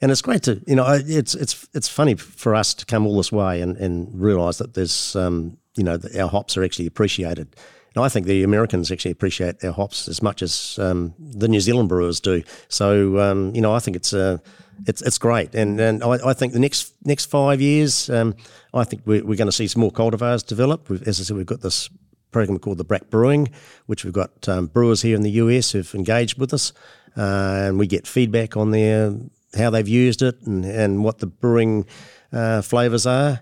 and 0.03 0.13
it's 0.13 0.21
great 0.21 0.43
to 0.43 0.63
you 0.67 0.77
know 0.77 0.85
it's 1.07 1.35
it's 1.35 1.67
it's 1.73 1.89
funny 1.89 2.15
for 2.17 2.55
us 2.55 2.75
to 2.75 2.85
come 2.85 3.07
all 3.07 3.17
this 3.17 3.33
way 3.33 3.63
and, 3.63 3.79
and 3.79 4.11
realise 4.21 4.59
that 4.59 4.75
there's 4.75 5.17
um, 5.17 5.57
you 5.75 5.83
know 5.83 5.99
our 6.19 6.29
hops 6.29 6.55
are 6.59 6.63
actually 6.63 6.87
appreciated 6.87 7.57
I 7.97 8.09
think 8.09 8.27
the 8.27 8.43
Americans 8.43 8.93
actually 8.93 9.13
appreciate 9.13 9.65
our 9.65 9.73
hops 9.73 10.09
as 10.09 10.23
much 10.23 10.43
as 10.43 10.79
um, 10.79 11.15
the 11.19 11.49
New 11.49 11.61
Zealand 11.61 11.89
brewers 11.89 12.21
do. 12.21 12.43
So 12.69 13.19
um, 13.19 13.55
you 13.55 13.61
know, 13.61 13.75
I 13.75 13.79
think 13.79 13.97
it's 13.97 14.13
uh, 14.13 14.39
it's 14.87 15.03
it's 15.03 15.19
great, 15.19 15.55
and 15.55 15.81
and 15.81 16.03
I, 16.03 16.19
I 16.31 16.33
think 16.35 16.53
the 16.53 16.59
next 16.59 16.93
next 17.05 17.27
five 17.27 17.61
years, 17.61 18.11
um, 18.11 18.35
I 18.75 18.85
think 18.85 19.03
we're, 19.07 19.25
we're 19.25 19.37
going 19.37 19.49
to 19.49 19.53
see 19.53 19.67
some 19.67 19.81
more 19.81 19.93
cultivars 19.93 20.45
develop. 20.45 20.91
We've, 20.91 21.03
as 21.09 21.21
I 21.21 21.25
said, 21.25 21.37
we've 21.37 21.47
got 21.47 21.63
this 21.63 21.89
program 22.31 22.59
called 22.59 22.79
the 22.79 22.85
Brack 22.85 23.09
Brewing, 23.09 23.49
which 23.87 24.05
we've 24.05 24.13
got 24.13 24.49
um, 24.49 24.67
brewers 24.67 25.03
here 25.03 25.17
in 25.17 25.23
the 25.23 25.31
US 25.31 25.73
who've 25.73 25.95
engaged 25.95 26.39
with 26.39 26.53
us, 26.53 26.73
uh, 27.17 27.69
and 27.69 27.79
we 27.79 27.87
get 27.87 28.07
feedback 28.07 28.57
on 28.57 28.73
their 28.73 29.15
how 29.57 29.71
they've 29.71 29.89
used 29.89 30.23
it 30.23 30.43
and 30.43 30.65
and 30.65 31.03
what 31.03 31.19
the 31.19 31.27
brewing 31.27 31.87
uh, 32.33 32.61
flavors 32.63 33.07
are. 33.07 33.41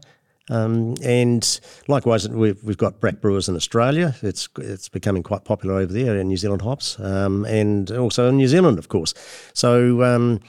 Um, 0.51 0.95
and 1.03 1.61
likewise, 1.89 2.29
we've, 2.29 2.63
we've 2.63 2.77
got 2.77 3.01
Brack 3.01 3.21
Brewers 3.21 3.49
in 3.49 3.57
Australia. 3.57 4.15
It's 4.23 4.49
it's 4.59 4.89
becoming 4.89 5.23
quite 5.23 5.45
popular 5.45 5.77
over 5.77 5.93
there 5.93 6.17
in 6.17 6.29
New 6.29 6.37
Zealand 6.37 6.63
hops, 6.63 7.01
um, 7.01 7.45
and 7.47 7.91
also 7.91 8.29
in 8.29 8.37
New 8.37 8.49
Zealand, 8.49 8.79
of 8.79 8.89
course. 8.89 9.15
So 9.55 10.03
um, 10.03 10.41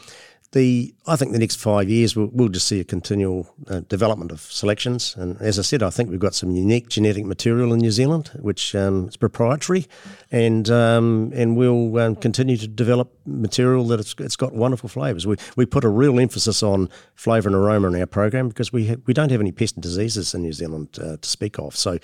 the 0.55 0.95
I 1.05 1.17
think 1.17 1.33
the 1.33 1.39
next 1.39 1.57
five 1.57 1.89
years 1.89 2.15
we'll, 2.15 2.29
we'll 2.31 2.49
just 2.49 2.67
see 2.67 2.79
a 2.79 2.83
continual 2.83 3.53
uh, 3.67 3.81
development 3.81 4.31
of 4.31 4.39
selections. 4.39 5.13
And 5.17 5.39
as 5.39 5.59
I 5.59 5.61
said, 5.61 5.83
I 5.83 5.89
think 5.89 6.09
we've 6.09 6.17
got 6.17 6.33
some 6.33 6.49
unique 6.49 6.87
genetic 6.89 7.25
material 7.25 7.73
in 7.73 7.79
New 7.79 7.91
Zealand, 7.91 8.31
which 8.39 8.73
um, 8.73 9.09
is 9.09 9.17
proprietary, 9.17 9.85
and 10.31 10.69
um, 10.69 11.31
and 11.35 11.57
we'll 11.57 11.99
um, 11.99 12.15
continue 12.15 12.55
to 12.57 12.67
develop 12.67 13.11
material 13.25 13.85
that 13.87 13.99
it's, 13.99 14.15
it's 14.17 14.37
got 14.37 14.53
wonderful 14.53 14.87
flavours. 14.87 15.27
We 15.27 15.35
we 15.57 15.65
put 15.65 15.83
a 15.83 15.89
real 15.89 16.19
emphasis 16.19 16.63
on 16.63 16.89
flavour 17.15 17.49
and 17.49 17.55
aroma 17.55 17.89
in 17.89 17.99
our 17.99 18.07
program 18.07 18.47
because 18.47 18.71
we 18.71 18.87
ha- 18.87 19.01
we 19.05 19.13
don't 19.13 19.31
have 19.31 19.41
any 19.41 19.51
pest 19.51 19.75
and 19.75 19.83
diseases 19.83 20.33
in 20.33 20.41
New 20.41 20.53
Zealand 20.53 20.97
uh, 21.01 21.17
to 21.17 21.29
speak 21.29 21.59
of. 21.59 21.75
So 21.75 21.99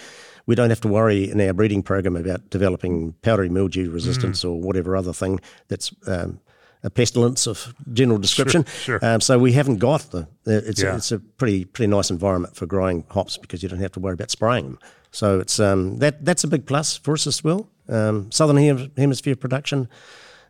we 0.45 0.56
don't 0.56 0.70
have 0.70 0.82
to 0.82 0.89
worry 0.89 1.32
in 1.32 1.39
our 1.39 1.54
breeding 1.54 1.84
program 1.84 2.18
about 2.18 2.49
developing 2.49 3.14
powdery 3.22 3.49
mildew 3.49 3.89
resistance 3.89 4.43
mm. 4.43 4.49
or 4.49 4.60
whatever 4.60 4.97
other 4.97 5.14
thing 5.14 5.39
that's 5.70 5.93
um, 6.06 6.41
a 6.84 6.89
pestilence 6.89 7.47
of 7.47 7.73
general 7.93 8.19
description. 8.19 8.65
Sure, 8.65 8.99
sure. 8.99 9.05
Um, 9.05 9.21
so 9.21 9.38
we 9.38 9.53
haven't 9.53 9.77
got 9.77 10.01
the. 10.11 10.27
It's 10.45 10.82
yeah. 10.82 10.93
a, 10.93 10.95
it's 10.97 11.11
a 11.11 11.19
pretty 11.19 11.65
pretty 11.65 11.89
nice 11.89 12.09
environment 12.09 12.55
for 12.55 12.65
growing 12.65 13.03
hops 13.09 13.38
because 13.38 13.61
you 13.61 13.69
don't 13.69 13.79
have 13.79 13.91
to 13.93 13.99
worry 13.99 14.13
about 14.13 14.32
spraying 14.32 14.65
them. 14.65 14.79
So 15.11 15.39
it's 15.39 15.59
um, 15.59 15.97
that 15.99 16.25
that's 16.25 16.43
a 16.43 16.47
big 16.47 16.65
plus 16.65 16.97
for 16.97 17.13
us 17.13 17.27
as 17.27 17.43
well. 17.43 17.67
Um, 17.88 18.32
Southern 18.32 18.57
Hemisphere 18.97 19.36
production, 19.36 19.89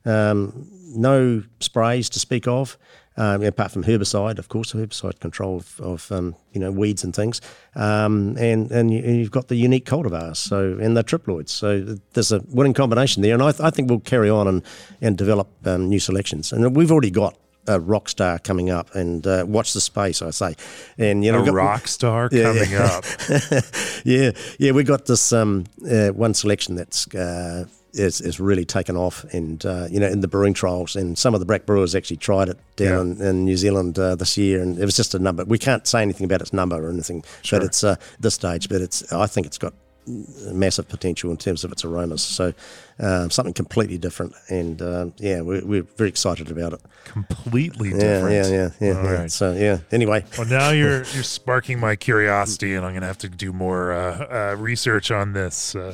um, 0.06 0.68
no 0.96 1.44
sprays 1.60 2.10
to 2.10 2.20
speak 2.20 2.48
of 2.48 2.78
um, 3.18 3.44
apart 3.44 3.72
from 3.72 3.84
herbicide, 3.84 4.40
of 4.40 4.50
course, 4.50 4.74
herbicide 4.74 5.20
control 5.20 5.58
of, 5.58 5.80
of 5.82 6.12
um, 6.12 6.36
you 6.54 6.62
know 6.62 6.72
weeds 6.72 7.04
and 7.04 7.16
things, 7.16 7.42
um, 7.76 8.38
and 8.38 8.72
and 8.72 8.94
you've 8.94 9.32
got 9.32 9.48
the 9.48 9.56
unique 9.56 9.86
cultivars, 9.86 10.38
so 10.38 10.78
and 10.82 10.96
the 10.96 11.04
triploids. 11.04 11.50
So 11.50 11.98
there's 12.14 12.32
a 12.32 12.42
winning 12.50 12.74
combination 12.74 13.22
there, 13.22 13.34
and 13.34 13.44
I, 13.44 13.52
th- 13.52 13.62
I 13.62 13.70
think 13.70 13.90
we'll 13.90 14.00
carry 14.00 14.30
on 14.30 14.48
and 14.48 14.64
and 15.02 15.18
develop 15.18 15.50
um, 15.66 15.90
new 15.90 16.00
selections, 16.00 16.54
and 16.54 16.76
we've 16.76 16.92
already 16.92 17.12
got 17.12 17.38
a 17.68 17.80
rock 17.80 18.10
star 18.10 18.40
coming 18.40 18.70
up 18.70 18.94
and 18.96 19.26
uh, 19.28 19.46
watch 19.48 19.74
the 19.74 19.82
space 19.82 20.22
I 20.22 20.32
say. 20.32 20.56
And 20.98 21.24
you 21.24 21.32
know 21.32 21.44
a 21.44 21.46
got, 21.46 21.54
rock 21.54 21.88
star 21.88 22.30
yeah, 22.32 22.44
coming 22.44 22.72
yeah. 22.72 22.84
up. 22.84 23.06
Yeah. 24.06 24.32
Yeah 24.58 24.72
we 24.72 24.84
got 24.84 25.06
this 25.06 25.32
um, 25.32 25.66
uh, 25.90 26.10
one 26.10 26.34
selection 26.34 26.76
that's 26.76 27.14
uh, 27.14 27.66
is, 27.94 28.22
is 28.22 28.40
really 28.40 28.66
taken 28.66 28.96
off, 28.96 29.24
and 29.34 29.66
uh, 29.66 29.88
you 29.90 30.00
know, 30.00 30.08
in 30.08 30.22
the 30.22 30.28
brewing 30.28 30.54
trials, 30.54 30.96
and 30.96 31.18
some 31.18 31.34
of 31.34 31.40
the 31.40 31.46
black 31.46 31.66
brewers 31.66 31.96
actually 31.96 32.18
tried 32.18 32.50
it 32.50 32.58
down 32.76 33.12
in, 33.14 33.22
in, 33.22 33.46
New 33.46 33.58
Zealand 33.58 33.98
uh, 34.00 34.16
this 34.16 34.38
year, 34.38 34.62
and 34.62 34.78
it 34.80 34.86
was 34.86 34.96
just 34.96 35.14
a 35.16 35.20
number. 35.20 35.44
We 35.46 35.58
can't 35.58 35.86
say 35.88 36.02
anything 36.02 36.26
about 36.26 36.42
its 36.42 36.54
number 36.54 36.76
or 36.78 36.90
anything, 36.90 37.24
Sure. 37.42 37.60
but 37.60 37.66
it's 37.66 37.84
uh, 37.84 37.96
this 38.20 38.36
stage. 38.36 38.70
But 38.70 38.82
it's 38.82 39.12
I 39.12 39.28
think 39.28 39.48
it's 39.48 39.58
got 39.58 39.74
massive 40.08 40.88
potential 40.88 41.30
in 41.30 41.38
terms 41.38 41.64
of 41.64 41.72
its 41.72 41.86
aromas. 41.86 42.22
So 42.24 42.54
um, 43.00 43.30
something 43.30 43.54
completely 43.54 43.98
different, 43.98 44.34
and 44.50 44.82
um, 44.82 45.14
yeah, 45.18 45.42
we're, 45.42 45.64
we're 45.66 45.84
very 45.84 46.10
excited 46.10 46.50
about 46.50 46.74
it. 46.74 46.82
Completely 47.06 47.90
Yeah, 47.90 47.98
different. 47.98 48.32
yeah, 48.32 48.48
yeah, 48.48 48.70
yeah. 48.80 48.98
All 48.98 49.04
yeah. 49.04 49.12
right. 49.12 49.32
So 49.32 49.54
yeah. 49.54 49.80
Anyway, 49.92 50.26
Well, 50.38 50.48
now 50.48 50.72
you're 50.72 51.04
you're 51.14 51.24
sparking 51.24 51.80
my 51.80 51.96
curiosity, 51.96 52.74
and 52.76 52.86
I'm 52.86 52.94
going 52.94 53.02
to 53.02 53.08
have 53.08 53.18
to 53.20 53.30
do 53.30 53.54
more 53.54 53.92
uh, 53.92 54.52
uh, 54.54 54.56
research 54.58 55.12
on 55.12 55.34
this 55.34 55.76
uh, 55.76 55.94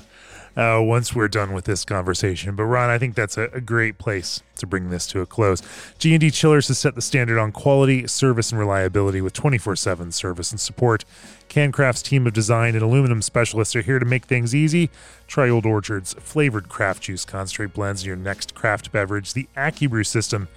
uh, 0.57 0.81
once 0.81 1.13
we're 1.13 1.27
done 1.27 1.53
with 1.53 1.65
this 1.65 1.85
conversation. 1.85 2.55
But 2.55 2.63
Ron, 2.63 2.89
I 2.89 2.97
think 2.97 3.15
that's 3.15 3.37
a, 3.37 3.43
a 3.53 3.61
great 3.61 3.99
place 3.99 4.41
to 4.55 4.65
bring 4.65 4.89
this 4.89 5.05
to 5.07 5.21
a 5.21 5.25
close. 5.25 5.61
G 5.99 6.13
and 6.15 6.19
D 6.19 6.31
Chillers 6.31 6.67
has 6.67 6.79
set 6.79 6.95
the 6.95 7.01
standard 7.01 7.37
on 7.37 7.51
quality, 7.51 8.07
service, 8.07 8.51
and 8.51 8.59
reliability 8.59 9.21
with 9.21 9.33
24/7 9.33 10.11
service 10.11 10.51
and 10.51 10.59
support. 10.59 11.05
CanCraft's 11.47 12.01
team 12.01 12.25
of 12.25 12.33
design 12.33 12.73
and 12.73 12.83
aluminum 12.83 13.21
specialists 13.21 13.75
are 13.75 13.81
here 13.81 13.99
to 13.99 14.05
make 14.05 14.25
things 14.25 14.55
easy. 14.55 14.89
Try 15.27 15.47
Old 15.47 15.65
Orchard's 15.65 16.15
flavored 16.15 16.69
craft 16.69 17.03
juice 17.03 17.23
concentrate 17.23 17.73
blends 17.73 18.01
in 18.01 18.07
your 18.07 18.17
next 18.17 18.55
craft 18.55 18.91
beverage. 18.91 19.33
The 19.33 19.47
AccuBrew 19.55 20.05
system 20.05 20.47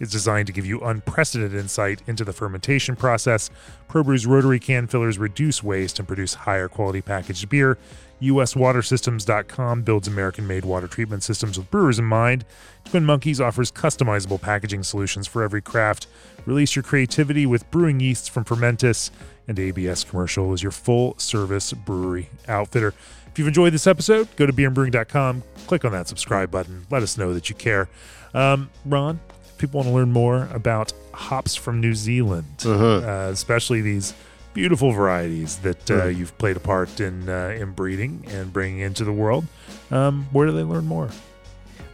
is 0.00 0.10
designed 0.10 0.46
to 0.46 0.52
give 0.52 0.64
you 0.64 0.80
unprecedented 0.80 1.60
insight 1.60 2.02
into 2.06 2.24
the 2.24 2.32
fermentation 2.32 2.96
process. 2.96 3.50
ProBrew's 3.88 4.24
rotary 4.26 4.58
can 4.58 4.86
fillers 4.86 5.18
reduce 5.18 5.62
waste 5.62 5.98
and 5.98 6.08
produce 6.08 6.32
higher 6.32 6.68
quality 6.68 7.02
packaged 7.02 7.50
beer. 7.50 7.76
USWaterSystems.com 8.22 9.82
builds 9.82 10.08
American 10.08 10.46
made 10.46 10.64
water 10.64 10.86
treatment 10.86 11.22
systems 11.22 11.58
with 11.58 11.70
brewers 11.70 11.98
in 11.98 12.04
mind. 12.04 12.44
Twin 12.84 13.04
Monkeys 13.04 13.40
offers 13.40 13.72
customizable 13.72 14.40
packaging 14.40 14.82
solutions 14.82 15.26
for 15.26 15.42
every 15.42 15.62
craft. 15.62 16.06
Release 16.46 16.76
your 16.76 16.82
creativity 16.82 17.46
with 17.46 17.70
brewing 17.70 18.00
yeasts 18.00 18.28
from 18.28 18.44
Fermentis, 18.44 19.10
and 19.48 19.58
ABS 19.58 20.04
Commercial 20.04 20.52
is 20.52 20.62
your 20.62 20.72
full 20.72 21.18
service 21.18 21.72
brewery 21.72 22.28
outfitter. 22.48 22.94
If 23.26 23.38
you've 23.38 23.48
enjoyed 23.48 23.72
this 23.72 23.86
episode, 23.86 24.28
go 24.36 24.46
to 24.46 24.52
beerandbrewing.com, 24.52 25.42
click 25.66 25.84
on 25.84 25.92
that 25.92 26.08
subscribe 26.08 26.50
button, 26.50 26.86
let 26.90 27.02
us 27.02 27.16
know 27.16 27.32
that 27.34 27.48
you 27.48 27.54
care. 27.54 27.88
Um, 28.34 28.70
Ron, 28.84 29.20
if 29.44 29.56
people 29.58 29.78
want 29.78 29.88
to 29.88 29.94
learn 29.94 30.12
more 30.12 30.48
about 30.52 30.92
hops 31.12 31.54
from 31.54 31.80
New 31.80 31.94
Zealand, 31.94 32.46
uh, 32.64 33.28
especially 33.30 33.80
these 33.80 34.14
beautiful 34.54 34.92
varieties 34.92 35.58
that 35.58 35.90
uh, 35.90 36.06
you've 36.06 36.36
played 36.38 36.56
a 36.56 36.60
part 36.60 37.00
in 37.00 37.28
uh, 37.28 37.56
in 37.58 37.72
breeding 37.72 38.24
and 38.28 38.52
bringing 38.52 38.80
into 38.80 39.04
the 39.04 39.12
world, 39.12 39.44
um, 39.90 40.26
where 40.32 40.46
do 40.46 40.52
they 40.52 40.62
learn 40.62 40.86
more? 40.86 41.10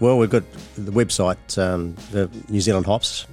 well, 0.00 0.18
we've 0.18 0.30
got 0.30 0.42
the 0.76 0.92
website, 0.92 1.58
um, 1.58 1.96
the 2.10 2.30
New 2.48 2.60
Zealand 2.60 2.86
Hops 2.86 3.26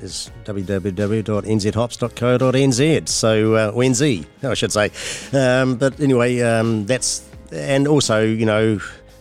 is 0.00 0.30
www.nzhops.co.nz. 0.44 3.08
So, 3.08 3.54
uh, 3.54 3.72
or 3.74 3.82
NZ, 3.82 4.26
I 4.42 4.54
should 4.54 4.72
say. 4.72 4.90
Um, 5.32 5.76
but 5.76 6.00
anyway, 6.00 6.40
um, 6.40 6.86
that's, 6.86 7.28
and 7.50 7.86
also, 7.88 8.22
you 8.22 8.46
know, 8.46 8.80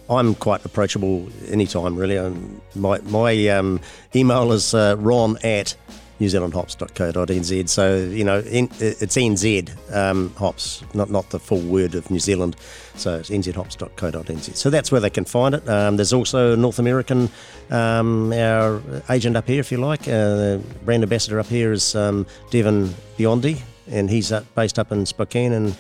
I'm 0.10 0.36
quite 0.36 0.66
approachable 0.66 1.30
anytime, 1.48 1.96
really. 1.96 2.18
Um, 2.18 2.62
my 2.76 3.00
my 3.00 3.48
um, 3.48 3.80
email 4.14 4.52
is 4.52 4.74
uh, 4.74 4.98
ron 5.00 5.38
at 5.44 5.78
newzealandhops.co.nz. 6.24 7.70
So, 7.70 7.98
you 7.98 8.24
know, 8.24 8.42
it's 8.46 9.16
NZ 9.16 9.94
um, 9.94 10.34
hops, 10.36 10.84
not, 10.94 11.10
not 11.10 11.30
the 11.30 11.40
full 11.40 11.62
word 11.62 11.96
of 11.96 12.10
New 12.10 12.20
Zealand. 12.20 12.56
So 12.96 13.18
it's 13.18 13.30
nzhops.co.nz. 13.30 14.56
So 14.56 14.70
that's 14.70 14.92
where 14.92 15.02
they 15.02 15.10
can 15.10 15.26
find 15.26 15.56
it. 15.56 15.68
Um, 15.68 15.98
there's 15.98 16.14
also 16.14 16.56
North 16.56 16.80
American, 16.80 17.30
um, 17.70 18.32
our 18.34 18.82
agent 19.10 19.36
up 19.36 19.48
here, 19.48 19.60
if 19.60 19.72
you 19.72 19.78
like. 19.78 20.08
Uh, 20.08 20.58
brand 20.86 21.04
ambassador 21.04 21.40
up 21.40 21.48
here 21.48 21.72
is 21.72 21.96
um, 21.96 22.26
Devin 22.52 22.94
Biondi, 23.18 23.60
and 23.88 24.10
he's 24.10 24.32
uh, 24.32 24.44
based 24.56 24.80
up 24.80 24.92
in 24.92 25.06
Spokane 25.06 25.54
and 25.54 25.76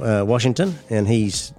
uh, 0.00 0.24
Washington, 0.26 0.78
and 0.88 1.08
he's 1.08 1.52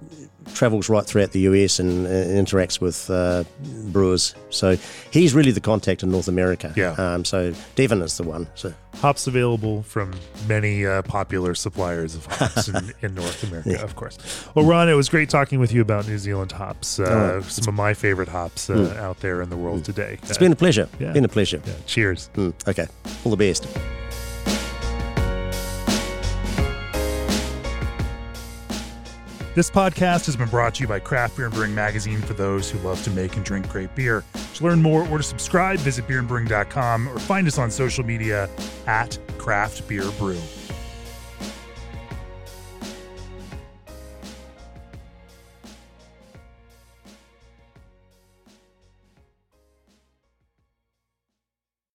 travels 0.54 0.88
right 0.88 1.04
throughout 1.04 1.32
the 1.32 1.40
US 1.40 1.78
and 1.78 2.06
uh, 2.06 2.10
interacts 2.10 2.80
with 2.80 3.10
uh, 3.10 3.44
brewers. 3.92 4.34
So 4.50 4.76
he's 5.10 5.34
really 5.34 5.50
the 5.50 5.60
contact 5.60 6.02
in 6.02 6.10
North 6.10 6.28
America. 6.28 6.72
Yeah. 6.76 6.92
Um, 6.92 7.24
so 7.24 7.52
Devon 7.74 8.02
is 8.02 8.16
the 8.16 8.24
one. 8.24 8.46
So 8.54 8.72
Hops 8.96 9.26
available 9.26 9.82
from 9.82 10.12
many 10.46 10.86
uh, 10.86 11.02
popular 11.02 11.54
suppliers 11.54 12.14
of 12.14 12.26
hops 12.26 12.68
in, 12.68 12.92
in 13.02 13.14
North 13.14 13.42
America, 13.42 13.82
of 13.82 13.96
course. 13.96 14.18
Well, 14.54 14.64
Ron, 14.66 14.88
it 14.88 14.94
was 14.94 15.08
great 15.08 15.28
talking 15.30 15.58
with 15.58 15.72
you 15.72 15.80
about 15.80 16.06
New 16.06 16.18
Zealand 16.18 16.52
hops, 16.52 17.00
uh, 17.00 17.40
some 17.42 17.68
of 17.68 17.74
my 17.74 17.94
favorite 17.94 18.28
hops 18.28 18.68
uh, 18.68 18.94
out 19.00 19.20
there 19.20 19.40
in 19.42 19.48
the 19.50 19.56
world 19.56 19.84
today. 19.84 20.18
it's 20.22 20.38
been 20.38 20.52
a 20.52 20.56
pleasure. 20.56 20.88
yeah. 21.00 21.12
Been 21.12 21.24
a 21.24 21.28
pleasure. 21.28 21.60
yeah, 21.64 21.72
cheers. 21.86 22.28
Mm, 22.34 22.52
okay. 22.68 22.86
All 23.24 23.30
the 23.30 23.36
best. 23.36 23.66
This 29.54 29.70
podcast 29.70 30.24
has 30.24 30.34
been 30.34 30.48
brought 30.48 30.76
to 30.76 30.80
you 30.80 30.88
by 30.88 30.98
Craft 30.98 31.36
Beer 31.36 31.44
and 31.44 31.54
Brewing 31.54 31.74
Magazine 31.74 32.22
for 32.22 32.32
those 32.32 32.70
who 32.70 32.78
love 32.78 33.04
to 33.04 33.10
make 33.10 33.36
and 33.36 33.44
drink 33.44 33.68
great 33.68 33.94
beer. 33.94 34.24
To 34.54 34.64
learn 34.64 34.80
more 34.80 35.06
or 35.08 35.18
to 35.18 35.22
subscribe, 35.22 35.78
visit 35.80 36.08
beerandbrewing.com 36.08 37.06
or 37.06 37.18
find 37.18 37.46
us 37.46 37.58
on 37.58 37.70
social 37.70 38.02
media 38.02 38.48
at 38.86 39.18
Craft 39.36 39.86
Beer 39.86 40.10
Brew. 40.12 40.40